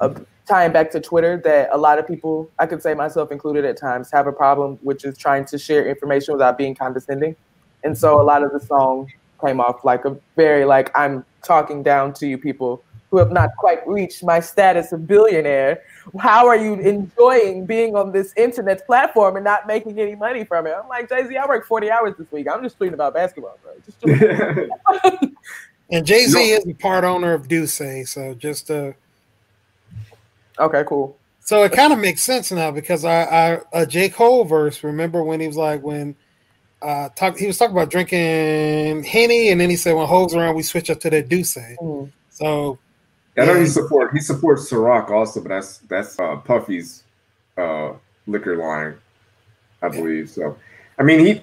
uh, 0.00 0.14
tying 0.46 0.72
back 0.72 0.90
to 0.90 1.00
Twitter 1.00 1.40
that 1.44 1.70
a 1.72 1.78
lot 1.78 1.98
of 1.98 2.06
people, 2.06 2.50
I 2.58 2.66
could 2.66 2.82
say 2.82 2.92
myself 2.92 3.32
included 3.32 3.64
at 3.64 3.78
times, 3.78 4.10
have 4.12 4.26
a 4.26 4.32
problem, 4.32 4.78
which 4.82 5.04
is 5.04 5.16
trying 5.16 5.46
to 5.46 5.58
share 5.58 5.88
information 5.88 6.34
without 6.34 6.58
being 6.58 6.74
condescending, 6.74 7.34
and 7.82 7.96
so 7.96 8.20
a 8.20 8.24
lot 8.24 8.42
of 8.42 8.52
the 8.52 8.60
song 8.60 9.10
came 9.42 9.58
off 9.58 9.84
like 9.84 10.04
a 10.04 10.14
very 10.36 10.66
like 10.66 10.90
I'm 10.94 11.24
talking 11.42 11.82
down 11.82 12.12
to 12.14 12.26
you 12.26 12.36
people 12.36 12.82
who 13.10 13.18
have 13.18 13.32
not 13.32 13.50
quite 13.56 13.86
reached 13.86 14.22
my 14.22 14.38
status 14.38 14.92
of 14.92 15.06
billionaire. 15.06 15.82
How 16.18 16.46
are 16.46 16.56
you 16.56 16.74
enjoying 16.74 17.66
being 17.66 17.96
on 17.96 18.12
this 18.12 18.32
internet 18.36 18.86
platform 18.86 19.36
and 19.36 19.44
not 19.44 19.66
making 19.66 19.98
any 19.98 20.14
money 20.14 20.44
from 20.44 20.66
it? 20.66 20.74
I'm 20.80 20.88
like, 20.88 21.08
Jay 21.08 21.26
Z, 21.26 21.36
I 21.36 21.46
worked 21.46 21.66
40 21.66 21.90
hours 21.90 22.14
this 22.16 22.30
week. 22.30 22.46
I'm 22.50 22.62
just 22.62 22.78
tweeting 22.78 22.94
about 22.94 23.14
basketball, 23.14 23.58
bro. 23.62 23.72
Just 23.84 25.34
and 25.90 26.06
Jay 26.06 26.26
Z 26.26 26.34
no. 26.34 26.56
is 26.56 26.66
a 26.68 26.74
part 26.74 27.04
owner 27.04 27.32
of 27.32 27.48
D'USSÉ, 27.48 28.06
so 28.06 28.34
just 28.34 28.70
uh 28.70 28.92
Okay, 30.58 30.84
cool. 30.86 31.16
So 31.40 31.64
it 31.64 31.72
kind 31.72 31.92
of 31.92 31.98
makes 31.98 32.22
sense 32.22 32.52
now 32.52 32.70
because 32.70 33.04
I, 33.04 33.22
I 33.22 33.60
a 33.72 33.86
J. 33.86 34.08
Cole 34.08 34.44
verse, 34.44 34.84
remember 34.84 35.24
when 35.24 35.40
he 35.40 35.48
was 35.48 35.56
like 35.56 35.82
when 35.82 36.14
uh 36.80 37.08
talk 37.10 37.36
he 37.36 37.46
was 37.48 37.58
talking 37.58 37.76
about 37.76 37.90
drinking 37.90 39.02
Henny 39.02 39.50
and 39.50 39.60
then 39.60 39.68
he 39.68 39.76
said 39.76 39.94
when 39.94 40.06
hoes 40.06 40.34
around 40.34 40.54
we 40.54 40.62
switch 40.62 40.90
up 40.90 41.00
to 41.00 41.10
the 41.10 41.22
D'USSÉ. 41.22 41.76
Mm-hmm. 41.76 42.10
So 42.30 42.78
I 43.40 43.44
know 43.46 43.58
he 43.58 43.66
support 43.66 44.12
he 44.12 44.20
supports 44.20 44.70
Ciroc 44.70 45.10
also, 45.10 45.40
but 45.40 45.48
that's 45.48 45.78
that's 45.78 46.18
uh, 46.18 46.36
Puffy's 46.36 47.04
uh, 47.56 47.92
liquor 48.26 48.56
line, 48.56 48.96
I 49.82 49.88
believe. 49.88 50.30
So, 50.30 50.56
I 50.98 51.02
mean, 51.02 51.20
he. 51.20 51.42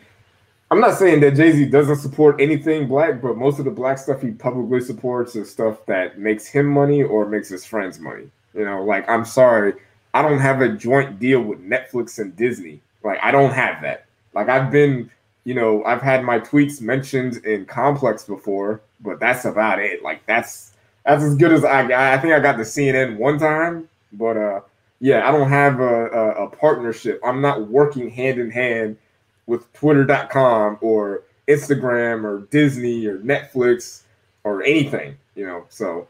I'm 0.69 0.81
not 0.81 0.97
saying 0.97 1.21
that 1.21 1.35
Jay 1.35 1.53
Z 1.53 1.65
doesn't 1.67 1.95
support 1.95 2.41
anything 2.41 2.89
black, 2.89 3.21
but 3.21 3.37
most 3.37 3.57
of 3.57 3.65
the 3.65 3.71
black 3.71 3.97
stuff 3.97 4.21
he 4.21 4.31
publicly 4.31 4.81
supports 4.81 5.35
is 5.37 5.49
stuff 5.49 5.85
that 5.85 6.19
makes 6.19 6.45
him 6.45 6.65
money 6.65 7.03
or 7.03 7.25
makes 7.25 7.47
his 7.47 7.65
friends 7.65 7.99
money. 7.99 8.29
You 8.53 8.65
know, 8.65 8.83
like 8.83 9.07
I'm 9.09 9.23
sorry, 9.23 9.73
I 10.13 10.21
don't 10.21 10.39
have 10.39 10.61
a 10.61 10.69
joint 10.69 11.19
deal 11.19 11.41
with 11.41 11.59
Netflix 11.61 12.19
and 12.19 12.35
Disney. 12.35 12.81
Like 13.03 13.19
I 13.23 13.31
don't 13.31 13.53
have 13.53 13.81
that. 13.81 14.05
Like 14.33 14.49
I've 14.49 14.69
been, 14.69 15.09
you 15.45 15.53
know, 15.53 15.83
I've 15.85 16.01
had 16.01 16.23
my 16.23 16.39
tweets 16.39 16.81
mentioned 16.81 17.37
in 17.45 17.65
Complex 17.65 18.25
before, 18.25 18.81
but 18.99 19.19
that's 19.19 19.45
about 19.45 19.79
it. 19.79 20.03
Like 20.03 20.25
that's 20.25 20.66
that's 21.07 21.23
as 21.23 21.35
good 21.35 21.51
as 21.51 21.65
I 21.65 21.87
got. 21.87 22.13
I 22.13 22.17
think 22.19 22.33
I 22.33 22.39
got 22.39 22.57
the 22.57 22.63
CNN 22.63 23.17
one 23.17 23.39
time, 23.39 23.89
but 24.11 24.37
uh 24.37 24.59
yeah, 24.99 25.27
I 25.27 25.31
don't 25.31 25.49
have 25.49 25.79
a, 25.79 26.07
a, 26.07 26.45
a 26.45 26.49
partnership. 26.49 27.21
I'm 27.23 27.39
not 27.39 27.67
working 27.67 28.09
hand 28.09 28.39
in 28.39 28.49
hand 28.49 28.97
with 29.45 29.71
Twitter.com 29.73 30.79
or 30.81 31.23
Instagram 31.47 32.23
or 32.23 32.47
Disney 32.49 33.05
or 33.05 33.19
Netflix 33.19 34.01
or 34.43 34.63
anything, 34.63 35.15
you 35.35 35.45
know. 35.45 35.65
So 35.69 36.07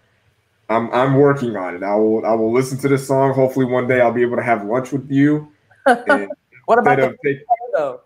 I'm 0.70 0.92
I'm 0.94 1.16
working 1.16 1.56
on 1.56 1.76
it. 1.76 1.84
I 1.84 1.96
will 1.96 2.26
I 2.26 2.34
will 2.34 2.52
listen 2.52 2.78
to 2.80 2.88
this 2.88 3.08
song. 3.08 3.34
Hopefully 3.34 3.66
one 3.66 3.88
day 3.88 4.02
I'll 4.02 4.12
be 4.12 4.22
able 4.22 4.38
to 4.38 4.44
have 4.44 4.66
lunch 4.66 4.92
with 4.92 5.10
you. 5.12 5.52
what 5.86 6.80
about 6.80 6.98
the 6.98 7.18
take, 7.24 7.40
though? 7.74 8.02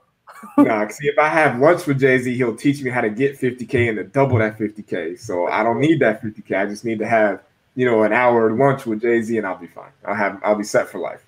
Nah, 0.57 0.87
see 0.87 1.07
if 1.07 1.17
I 1.19 1.27
have 1.29 1.59
lunch 1.59 1.85
with 1.85 1.99
Jay 1.99 2.17
Z, 2.17 2.35
he'll 2.35 2.55
teach 2.55 2.81
me 2.81 2.89
how 2.89 3.01
to 3.01 3.09
get 3.09 3.39
50k 3.39 3.89
and 3.89 3.97
to 3.97 4.03
double 4.03 4.37
that 4.37 4.57
50k. 4.57 5.19
So 5.19 5.47
I 5.47 5.63
don't 5.63 5.79
need 5.79 5.99
that 5.99 6.21
50k. 6.21 6.57
I 6.57 6.65
just 6.65 6.85
need 6.85 6.99
to 6.99 7.07
have 7.07 7.41
you 7.75 7.85
know 7.85 8.03
an 8.03 8.13
hour 8.13 8.51
lunch 8.51 8.85
with 8.85 9.01
Jay 9.01 9.21
Z 9.21 9.37
and 9.37 9.47
I'll 9.47 9.57
be 9.57 9.67
fine. 9.67 9.91
I'll 10.05 10.15
have 10.15 10.39
I'll 10.43 10.55
be 10.55 10.63
set 10.63 10.87
for 10.87 10.99
life. 10.99 11.23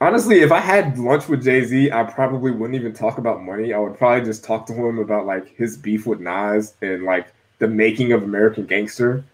Honestly, 0.00 0.40
if 0.40 0.52
I 0.52 0.60
had 0.60 0.98
lunch 0.98 1.28
with 1.28 1.42
Jay 1.42 1.64
Z, 1.64 1.90
I 1.90 2.02
probably 2.04 2.50
wouldn't 2.50 2.78
even 2.78 2.92
talk 2.92 3.18
about 3.18 3.42
money. 3.42 3.72
I 3.72 3.78
would 3.78 3.96
probably 3.96 4.24
just 4.24 4.44
talk 4.44 4.66
to 4.66 4.74
him 4.74 4.98
about 4.98 5.24
like 5.24 5.56
his 5.56 5.76
beef 5.76 6.06
with 6.06 6.20
Nas 6.20 6.74
and 6.82 7.04
like 7.04 7.32
the 7.58 7.68
making 7.68 8.12
of 8.12 8.22
American 8.22 8.66
Gangster, 8.66 9.24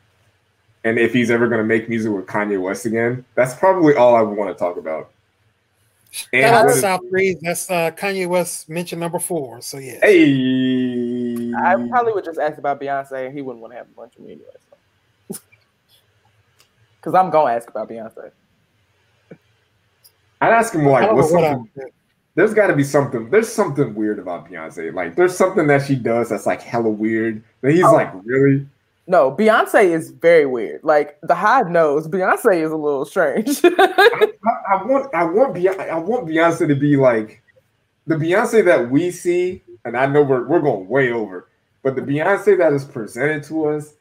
and 0.84 0.98
if 0.98 1.12
he's 1.12 1.30
ever 1.30 1.48
going 1.48 1.60
to 1.60 1.66
make 1.66 1.88
music 1.88 2.12
with 2.12 2.26
Kanye 2.26 2.60
West 2.60 2.86
again. 2.86 3.24
That's 3.34 3.54
probably 3.54 3.94
all 3.94 4.14
I 4.14 4.22
want 4.22 4.56
to 4.56 4.58
talk 4.58 4.76
about. 4.76 5.10
And 6.32 6.42
that's 6.42 6.80
South 6.80 7.02
Breeze. 7.10 7.38
That's 7.40 7.70
uh, 7.70 7.90
Kanye 7.92 8.28
West 8.28 8.68
mentioned 8.68 9.00
number 9.00 9.18
four. 9.18 9.60
So 9.60 9.78
yeah. 9.78 9.98
Hey. 10.02 11.52
I 11.56 11.76
probably 11.88 12.12
would 12.12 12.24
just 12.24 12.38
ask 12.38 12.58
about 12.58 12.80
Beyonce, 12.80 13.26
and 13.26 13.34
he 13.34 13.42
wouldn't 13.42 13.60
want 13.60 13.72
to 13.72 13.78
have 13.78 13.86
a 13.86 13.94
bunch 13.94 14.16
of 14.16 14.22
me 14.22 14.32
anyway. 14.32 14.46
Because 17.00 17.14
I'm 17.14 17.30
gonna 17.30 17.54
ask 17.54 17.66
about 17.70 17.88
Beyonce. 17.88 18.30
I'd 20.40 20.52
ask 20.52 20.74
him 20.74 20.84
like, 20.86 21.10
what's 21.12 21.30
something? 21.30 21.68
There's 22.34 22.54
got 22.54 22.68
to 22.68 22.76
be 22.76 22.84
something. 22.84 23.28
There's 23.28 23.52
something 23.52 23.94
weird 23.94 24.18
about 24.18 24.48
Beyonce. 24.48 24.94
Like, 24.94 25.16
there's 25.16 25.36
something 25.36 25.66
that 25.66 25.86
she 25.86 25.96
does 25.96 26.28
that's 26.28 26.46
like 26.46 26.62
hella 26.62 26.88
weird. 26.88 27.42
But 27.60 27.72
he's 27.72 27.84
oh. 27.84 27.92
like, 27.92 28.10
really? 28.24 28.66
No, 29.10 29.32
Beyonce 29.32 29.86
is 29.86 30.10
very 30.10 30.46
weird. 30.46 30.84
Like 30.84 31.18
the 31.22 31.34
hive 31.34 31.68
knows 31.68 32.06
Beyonce 32.06 32.64
is 32.64 32.70
a 32.70 32.76
little 32.76 33.04
strange. 33.04 33.60
I, 33.64 34.30
I, 34.44 34.76
I, 34.76 34.84
want, 34.84 35.12
I 35.12 35.24
want, 35.24 35.56
Beyonce, 35.56 35.90
I 35.90 35.98
want 35.98 36.28
Beyonce 36.28 36.68
to 36.68 36.76
be 36.76 36.96
like 36.96 37.42
the 38.06 38.14
Beyonce 38.14 38.64
that 38.66 38.88
we 38.88 39.10
see, 39.10 39.64
and 39.84 39.96
I 39.96 40.06
know 40.06 40.22
we're 40.22 40.46
we're 40.46 40.60
going 40.60 40.86
way 40.86 41.10
over, 41.10 41.48
but 41.82 41.96
the 41.96 42.02
Beyonce 42.02 42.56
that 42.58 42.72
is 42.72 42.84
presented 42.84 43.42
to 43.48 43.66
us 43.70 43.94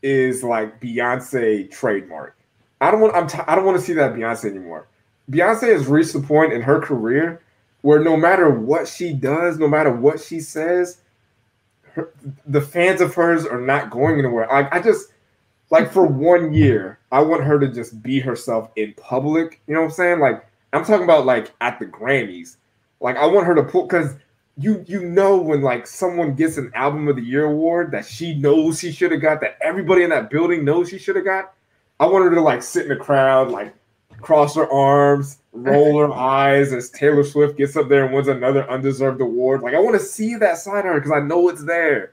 is 0.00 0.44
like 0.44 0.80
Beyonce 0.80 1.68
trademark. 1.68 2.36
I 2.80 2.92
don't 2.92 3.00
want. 3.00 3.16
I'm. 3.16 3.26
T- 3.26 3.42
I 3.48 3.56
don't 3.56 3.64
want 3.64 3.80
to 3.80 3.84
see 3.84 3.94
that 3.94 4.14
Beyonce 4.14 4.48
anymore. 4.48 4.86
Beyonce 5.28 5.72
has 5.72 5.88
reached 5.88 6.12
the 6.12 6.20
point 6.20 6.52
in 6.52 6.62
her 6.62 6.78
career 6.78 7.42
where 7.82 7.98
no 7.98 8.16
matter 8.16 8.48
what 8.48 8.86
she 8.86 9.12
does, 9.12 9.58
no 9.58 9.66
matter 9.66 9.90
what 9.90 10.20
she 10.20 10.38
says, 10.38 10.99
her, 11.94 12.12
the 12.46 12.60
fans 12.60 13.00
of 13.00 13.14
hers 13.14 13.46
are 13.46 13.60
not 13.60 13.90
going 13.90 14.18
anywhere. 14.18 14.46
Like 14.50 14.72
I 14.74 14.80
just 14.80 15.12
like 15.70 15.92
for 15.92 16.04
one 16.04 16.52
year, 16.52 16.98
I 17.12 17.20
want 17.20 17.44
her 17.44 17.58
to 17.58 17.68
just 17.68 18.02
be 18.02 18.20
herself 18.20 18.70
in 18.76 18.94
public. 18.94 19.60
You 19.66 19.74
know 19.74 19.80
what 19.80 19.86
I'm 19.86 19.92
saying? 19.92 20.20
Like 20.20 20.46
I'm 20.72 20.84
talking 20.84 21.04
about 21.04 21.26
like 21.26 21.52
at 21.60 21.78
the 21.78 21.86
Grammys. 21.86 22.56
Like 23.00 23.16
I 23.16 23.26
want 23.26 23.46
her 23.46 23.54
to 23.54 23.62
put 23.62 23.88
because 23.88 24.14
you 24.56 24.84
you 24.86 25.04
know 25.04 25.36
when 25.36 25.62
like 25.62 25.86
someone 25.86 26.34
gets 26.34 26.56
an 26.58 26.70
album 26.74 27.08
of 27.08 27.16
the 27.16 27.22
year 27.22 27.44
award 27.44 27.90
that 27.92 28.04
she 28.04 28.34
knows 28.34 28.80
she 28.80 28.92
should 28.92 29.12
have 29.12 29.22
got 29.22 29.40
that 29.40 29.58
everybody 29.62 30.02
in 30.02 30.10
that 30.10 30.30
building 30.30 30.64
knows 30.64 30.88
she 30.88 30.98
should 30.98 31.16
have 31.16 31.24
got. 31.24 31.52
I 31.98 32.06
want 32.06 32.24
her 32.24 32.34
to 32.34 32.40
like 32.40 32.62
sit 32.62 32.84
in 32.84 32.88
the 32.88 32.96
crowd 32.96 33.50
like 33.50 33.74
cross 34.20 34.54
her 34.56 34.70
arms, 34.70 35.38
roll 35.52 35.98
her 36.06 36.12
eyes 36.12 36.72
as 36.72 36.90
Taylor 36.90 37.24
Swift 37.24 37.56
gets 37.56 37.76
up 37.76 37.88
there 37.88 38.04
and 38.04 38.14
wins 38.14 38.28
another 38.28 38.68
undeserved 38.70 39.20
award. 39.20 39.62
Like 39.62 39.74
I 39.74 39.78
want 39.78 39.98
to 39.98 40.04
see 40.04 40.36
that 40.36 40.58
side 40.58 40.80
of 40.80 40.92
her 40.92 41.00
because 41.00 41.12
I 41.12 41.20
know 41.20 41.48
it's 41.48 41.64
there, 41.64 42.12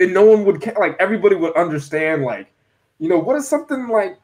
and 0.00 0.14
no 0.14 0.24
one 0.24 0.44
would 0.44 0.64
like 0.78 0.96
everybody 0.98 1.36
would 1.36 1.56
understand. 1.56 2.22
Like, 2.22 2.52
you 2.98 3.08
know, 3.08 3.18
what 3.18 3.36
is 3.36 3.48
something 3.48 3.88
like 3.88 4.18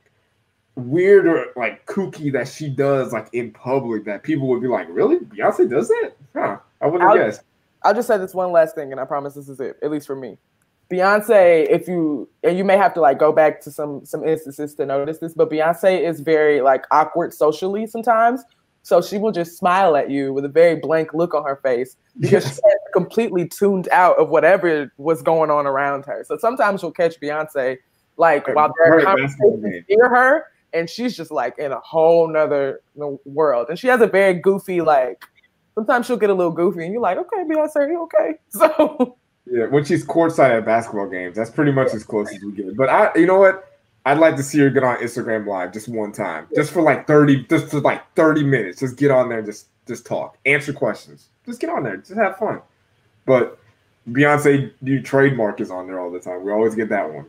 weird 0.76 1.26
or 1.26 1.47
like 1.56 1.85
kooky 1.86 2.32
that 2.32 2.48
she 2.48 2.68
does 2.68 3.12
like 3.12 3.28
in 3.32 3.51
public 3.52 4.05
that 4.05 4.22
people 4.22 4.48
would 4.48 4.62
be 4.62 4.68
like, 4.68 4.86
really, 4.90 5.18
Beyonce 5.18 5.68
does 5.68 5.89
that? 5.89 6.12
Huh? 6.35 6.59
I 6.80 6.86
wouldn't 6.86 7.14
guess. 7.14 7.40
I'll 7.82 7.94
just 7.94 8.09
say 8.09 8.18
this 8.18 8.35
one 8.35 8.52
last 8.52 8.74
thing, 8.74 8.93
and 8.93 9.01
I 9.01 9.05
promise 9.05 9.35
this 9.35 9.48
is 9.48 9.60
it, 9.60 9.76
at 9.82 9.90
least 9.90 10.06
for 10.06 10.16
me. 10.16 10.36
Beyonce, 10.90 11.66
if 11.69 11.86
you 11.86 12.28
and 12.43 12.56
you 12.56 12.65
may 12.65 12.77
have 12.77 12.94
to 12.94 13.01
like 13.01 13.19
go 13.19 13.31
back 13.31 13.60
to 13.62 13.70
some 13.70 14.05
some 14.06 14.27
instances 14.27 14.74
to 14.77 14.86
notice 14.86 15.19
this, 15.19 15.35
but 15.35 15.51
Beyonce 15.51 16.01
is 16.01 16.20
very 16.20 16.62
like 16.62 16.85
awkward 16.90 17.35
socially 17.35 17.86
sometimes. 17.86 18.43
So 18.82 19.02
she 19.02 19.19
will 19.19 19.32
just 19.32 19.59
smile 19.59 19.97
at 19.97 20.10
you 20.10 20.32
with 20.32 20.47
a 20.47 20.48
very 20.48 20.77
blank 20.77 21.12
look 21.12 21.35
on 21.35 21.44
her 21.44 21.56
face 21.56 21.97
because 22.19 22.44
yes. 22.44 22.55
she's 22.55 22.93
completely 22.94 23.47
tuned 23.47 23.86
out 23.93 24.19
of 24.19 24.31
whatever 24.31 24.90
was 24.97 25.20
going 25.20 25.51
on 25.51 25.66
around 25.66 26.06
her. 26.06 26.24
So 26.27 26.39
sometimes 26.39 26.81
you'll 26.81 26.93
catch 26.93 27.20
Beyonce 27.20 27.77
like 28.16 28.48
while 28.55 28.73
they're 28.78 29.02
conversations 29.02 29.85
near 29.90 30.09
her, 30.09 30.47
and 30.73 30.89
she's 30.89 31.15
just 31.15 31.31
like 31.31 31.59
in 31.59 31.73
a 31.73 31.81
whole 31.81 32.28
nother 32.28 32.81
world. 33.27 33.66
And 33.69 33.78
she 33.78 33.89
has 33.89 34.01
a 34.01 34.06
very 34.06 34.35
goofy 34.35 34.81
like. 34.81 35.23
Sometimes 35.74 36.06
she'll 36.06 36.16
get 36.16 36.31
a 36.31 36.35
little 36.35 36.51
goofy, 36.51 36.82
and 36.82 36.93
you're 36.93 37.02
like, 37.02 37.19
okay, 37.19 37.44
Beyonce, 37.44 37.89
you 37.89 38.02
okay? 38.05 38.35
So 38.48 39.16
yeah, 39.51 39.66
when 39.66 39.85
she's 39.85 40.05
courtside 40.05 40.59
at 40.59 40.65
basketball 40.65 41.09
games, 41.09 41.37
that's 41.37 41.51
pretty 41.51 41.73
much 41.73 41.95
as 41.95 42.05
close 42.05 42.33
as 42.35 42.43
we 42.43 42.53
get. 42.53 42.77
But 42.77 42.89
I, 42.89 43.11
you 43.16 43.27
know 43.27 43.39
what? 43.39 43.65
I'd 44.05 44.19
like 44.19 44.37
to 44.37 44.43
see 44.43 44.59
her 44.61 44.70
get 44.70 44.85
on 44.85 44.97
Instagram 44.99 45.47
Live 45.47 45.73
just 45.73 45.89
one 45.89 46.12
time, 46.12 46.47
just 46.55 46.73
for 46.73 46.83
like 46.83 47.07
thirty, 47.07 47.45
just 47.45 47.69
for 47.69 47.81
like 47.81 48.03
thirty 48.15 48.43
minutes. 48.43 48.81
Just 48.81 48.97
get 48.97 49.11
on 49.11 49.29
there, 49.29 49.39
and 49.39 49.47
just 49.47 49.66
just 49.87 50.07
talk, 50.07 50.37
answer 50.47 50.73
questions, 50.73 51.29
just 51.47 51.61
get 51.61 51.70
on 51.70 51.83
there, 51.83 51.97
just 51.97 52.15
have 52.15 52.37
fun. 52.37 52.61
But 53.27 53.59
Beyonce, 54.11 54.73
new 54.81 55.03
trademark 55.03 55.61
is 55.61 55.70
on 55.70 55.87
there 55.87 56.01
all 56.01 56.11
the 56.11 56.20
time. 56.20 56.45
We 56.45 56.53
always 56.53 56.75
get 56.75 56.89
that 56.91 57.12
one. 57.12 57.27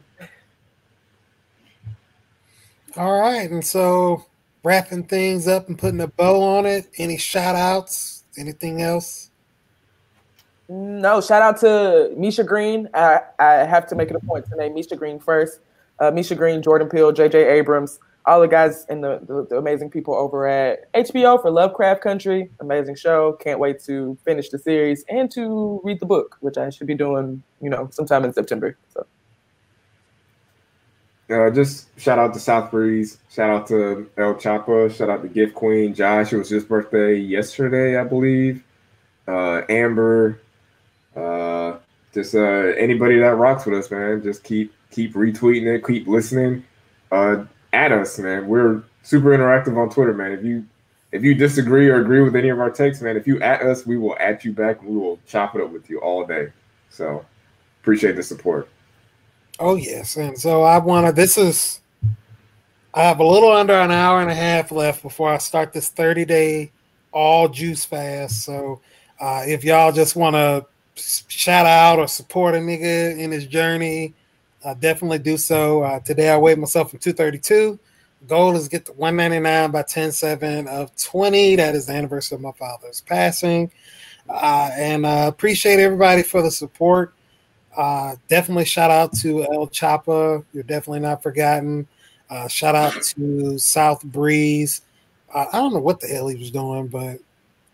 All 2.98 3.20
right, 3.20 3.50
and 3.50 3.66
so 3.66 4.26
wrapping 4.64 5.04
things 5.04 5.48
up 5.48 5.68
and 5.68 5.78
putting 5.78 6.02
a 6.02 6.08
bow 6.08 6.42
on 6.42 6.66
it. 6.66 6.90
Any 6.98 7.18
shout 7.18 7.56
outs? 7.56 8.24
Anything 8.38 8.82
else? 8.82 9.29
No, 10.70 11.20
shout 11.20 11.42
out 11.42 11.60
to 11.62 12.14
Misha 12.16 12.44
Green. 12.44 12.88
I, 12.94 13.22
I 13.40 13.54
have 13.66 13.88
to 13.88 13.96
make 13.96 14.12
it 14.12 14.16
a 14.16 14.20
point 14.20 14.46
to 14.50 14.56
name 14.56 14.76
Misha 14.76 14.96
Green 14.96 15.20
first. 15.20 15.62
Uh, 16.00 16.12
Misha 16.12 16.36
Green, 16.36 16.62
Jordan 16.62 16.88
Peele, 16.88 17.12
J.J. 17.12 17.44
Abrams, 17.44 18.00
all 18.28 18.40
the 18.40 18.48
guys 18.48 18.86
and 18.88 19.04
the, 19.04 19.20
the, 19.26 19.48
the, 19.50 19.58
amazing 19.58 19.90
people 19.90 20.14
over 20.14 20.48
at 20.48 20.92
HBO 20.94 21.42
for 21.42 21.50
Lovecraft 21.50 22.02
Country. 22.02 22.52
Amazing 22.60 22.96
show. 22.96 23.34
Can't 23.34 23.60
wait 23.60 23.84
to 23.86 24.16
finish 24.24 24.50
the 24.50 24.60
series 24.60 25.04
and 25.10 25.32
to 25.32 25.82
read 25.84 26.00
the 26.00 26.06
book, 26.06 26.38
which 26.42 26.58
I 26.58 26.70
should 26.70 26.86
be 26.86 26.96
doing, 26.96 27.42
you 27.62 27.70
know, 27.70 27.90
sometime 27.92 28.24
in 28.24 28.32
September. 28.32 28.78
So. 28.94 29.06
Uh, 31.32 31.50
just 31.50 31.88
shout 32.00 32.20
out 32.20 32.34
to 32.36 32.40
South 32.40 32.70
Breeze. 32.70 33.18
Shout 33.32 33.50
out 33.50 33.68
to 33.68 34.08
El 34.18 34.36
Chapa. 34.36 34.90
Shout 34.92 35.10
out 35.10 35.24
to 35.24 35.28
Gift 35.28 35.56
Queen. 35.56 35.96
Josh, 35.96 36.32
it 36.32 36.38
was 36.38 36.50
his 36.50 36.64
birthday 36.64 37.16
yesterday, 37.16 38.00
I 38.00 38.04
believe. 38.04 38.64
Uh, 39.28 39.62
Amber, 39.70 40.40
uh, 41.20 41.80
just 42.14 42.36
uh, 42.36 42.40
anybody 42.40 43.20
that 43.20 43.36
rocks 43.36 43.66
with 43.66 43.78
us, 43.78 43.92
man, 43.92 44.24
just 44.24 44.44
keep 44.44 44.74
keep 44.92 45.14
retweeting 45.14 45.76
it, 45.76 45.86
keep 45.86 46.08
listening. 46.08 46.64
Uh, 47.12 47.46
at 47.74 47.92
us, 47.92 48.18
man. 48.20 48.48
We're 48.48 48.84
super 49.04 49.30
interactive 49.30 49.78
on 49.78 49.90
Twitter, 49.90 50.14
man. 50.14 50.32
If 50.32 50.44
you 50.44 50.66
if 51.12 51.24
you 51.24 51.34
disagree 51.34 51.90
or 51.90 52.02
agree 52.02 52.22
with 52.22 52.36
any 52.36 52.50
of 52.50 52.60
our 52.60 52.70
takes, 52.70 53.02
man, 53.02 53.18
if 53.18 53.26
you 53.26 53.40
at 53.42 53.62
us, 53.62 53.86
we 53.86 53.98
will 53.98 54.16
at 54.20 54.46
you 54.46 54.52
back. 54.52 54.82
We 54.84 54.96
will 54.96 55.20
chop 55.28 55.56
it 55.56 55.62
up 55.62 55.72
with 55.72 55.90
you 55.90 56.00
all 56.00 56.26
day. 56.26 56.52
So 56.90 57.26
appreciate 57.82 58.16
the 58.16 58.24
support. 58.24 58.70
Oh 59.60 59.76
yes, 59.76 60.18
and 60.18 60.38
so 60.38 60.64
I 60.64 60.78
want 60.78 61.08
to. 61.08 61.12
This 61.12 61.38
is. 61.38 61.82
I 62.92 63.04
have 63.04 63.20
a 63.20 63.24
little 63.24 63.52
under 63.52 63.74
an 63.74 63.92
hour 63.92 64.20
and 64.22 64.32
a 64.32 64.36
half 64.36 64.72
left 64.72 65.04
before 65.04 65.30
I 65.30 65.38
start 65.38 65.74
this 65.74 65.90
30 65.90 66.26
day 66.26 66.72
all 67.12 67.48
juice 67.48 67.86
fast. 67.86 68.42
So 68.42 68.82
uh, 69.20 69.44
if 69.46 69.64
y'all 69.64 69.92
just 69.92 70.16
want 70.16 70.34
to 70.36 70.66
shout 71.00 71.66
out 71.66 72.00
or 72.00 72.08
support 72.08 72.56
a 72.56 72.58
nigga 72.58 73.18
in 73.18 73.32
his 73.32 73.46
journey, 73.46 74.14
uh, 74.64 74.74
definitely 74.74 75.20
do 75.20 75.38
so. 75.38 75.84
Uh, 75.84 76.00
today 76.00 76.30
I 76.30 76.38
weighed 76.38 76.58
myself 76.58 76.92
from 76.92 77.00
232. 77.00 77.80
Goal 78.28 78.56
is 78.56 78.68
get 78.68 78.86
to 78.88 78.94
199 78.94 79.72
by 79.72 79.84
10 79.84 80.12
7 80.12 80.68
of 80.68 80.96
20. 80.98 81.56
That 81.56 81.76
is 81.76 81.86
the 81.86 81.94
anniversary 81.94 82.36
of 82.36 82.42
my 82.42 82.52
father's 82.52 83.02
passing. 83.02 83.72
Uh, 84.30 84.70
and 84.74 85.06
uh, 85.06 85.26
appreciate 85.28 85.80
everybody 85.80 86.22
for 86.22 86.42
the 86.42 86.52
support. 86.52 87.14
Uh, 87.76 88.16
definitely 88.28 88.66
shout 88.66 88.92
out 88.92 89.14
to 89.14 89.44
El 89.44 89.68
Chapa. 89.68 90.44
You're 90.54 90.64
definitely 90.64 91.00
not 91.00 91.24
forgotten. 91.24 91.88
Uh, 92.30 92.48
shout 92.48 92.76
out 92.76 93.02
to 93.02 93.58
South 93.58 94.04
Breeze. 94.04 94.82
Uh, 95.34 95.46
I 95.52 95.58
don't 95.58 95.74
know 95.74 95.80
what 95.80 96.00
the 96.00 96.08
hell 96.08 96.28
he 96.28 96.36
was 96.36 96.52
doing, 96.52 96.88
but 96.88 97.20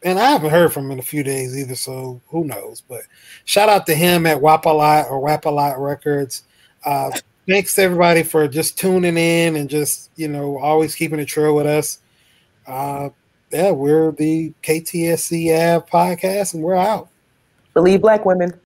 and 0.05 0.19
I 0.19 0.29
haven't 0.29 0.51
heard 0.51 0.71
from 0.71 0.85
him 0.85 0.91
in 0.91 0.99
a 0.99 1.03
few 1.03 1.23
days 1.23 1.57
either, 1.57 1.75
so 1.75 2.21
who 2.27 2.45
knows? 2.45 2.81
But 2.87 3.01
shout 3.43 3.69
out 3.69 3.87
to 3.87 3.95
him 3.95 4.27
at 4.27 4.37
Wapalot 4.37 5.09
or 5.09 5.19
Wapalot 5.19 5.79
Records. 5.79 6.43
Uh, 6.85 7.09
thanks 7.49 7.73
to 7.73 7.81
everybody 7.81 8.21
for 8.21 8.47
just 8.47 8.77
tuning 8.77 9.17
in 9.17 9.55
and 9.55 9.67
just 9.67 10.11
you 10.15 10.27
know 10.27 10.59
always 10.59 10.93
keeping 10.93 11.19
it 11.19 11.25
true 11.25 11.55
with 11.55 11.65
us. 11.65 11.99
Uh, 12.67 13.09
yeah, 13.51 13.71
we're 13.71 14.11
the 14.11 14.53
KTSE 14.61 15.87
podcast, 15.87 16.53
and 16.53 16.61
we're 16.61 16.75
out. 16.75 17.09
Believe 17.73 18.01
black 18.01 18.25
women. 18.25 18.59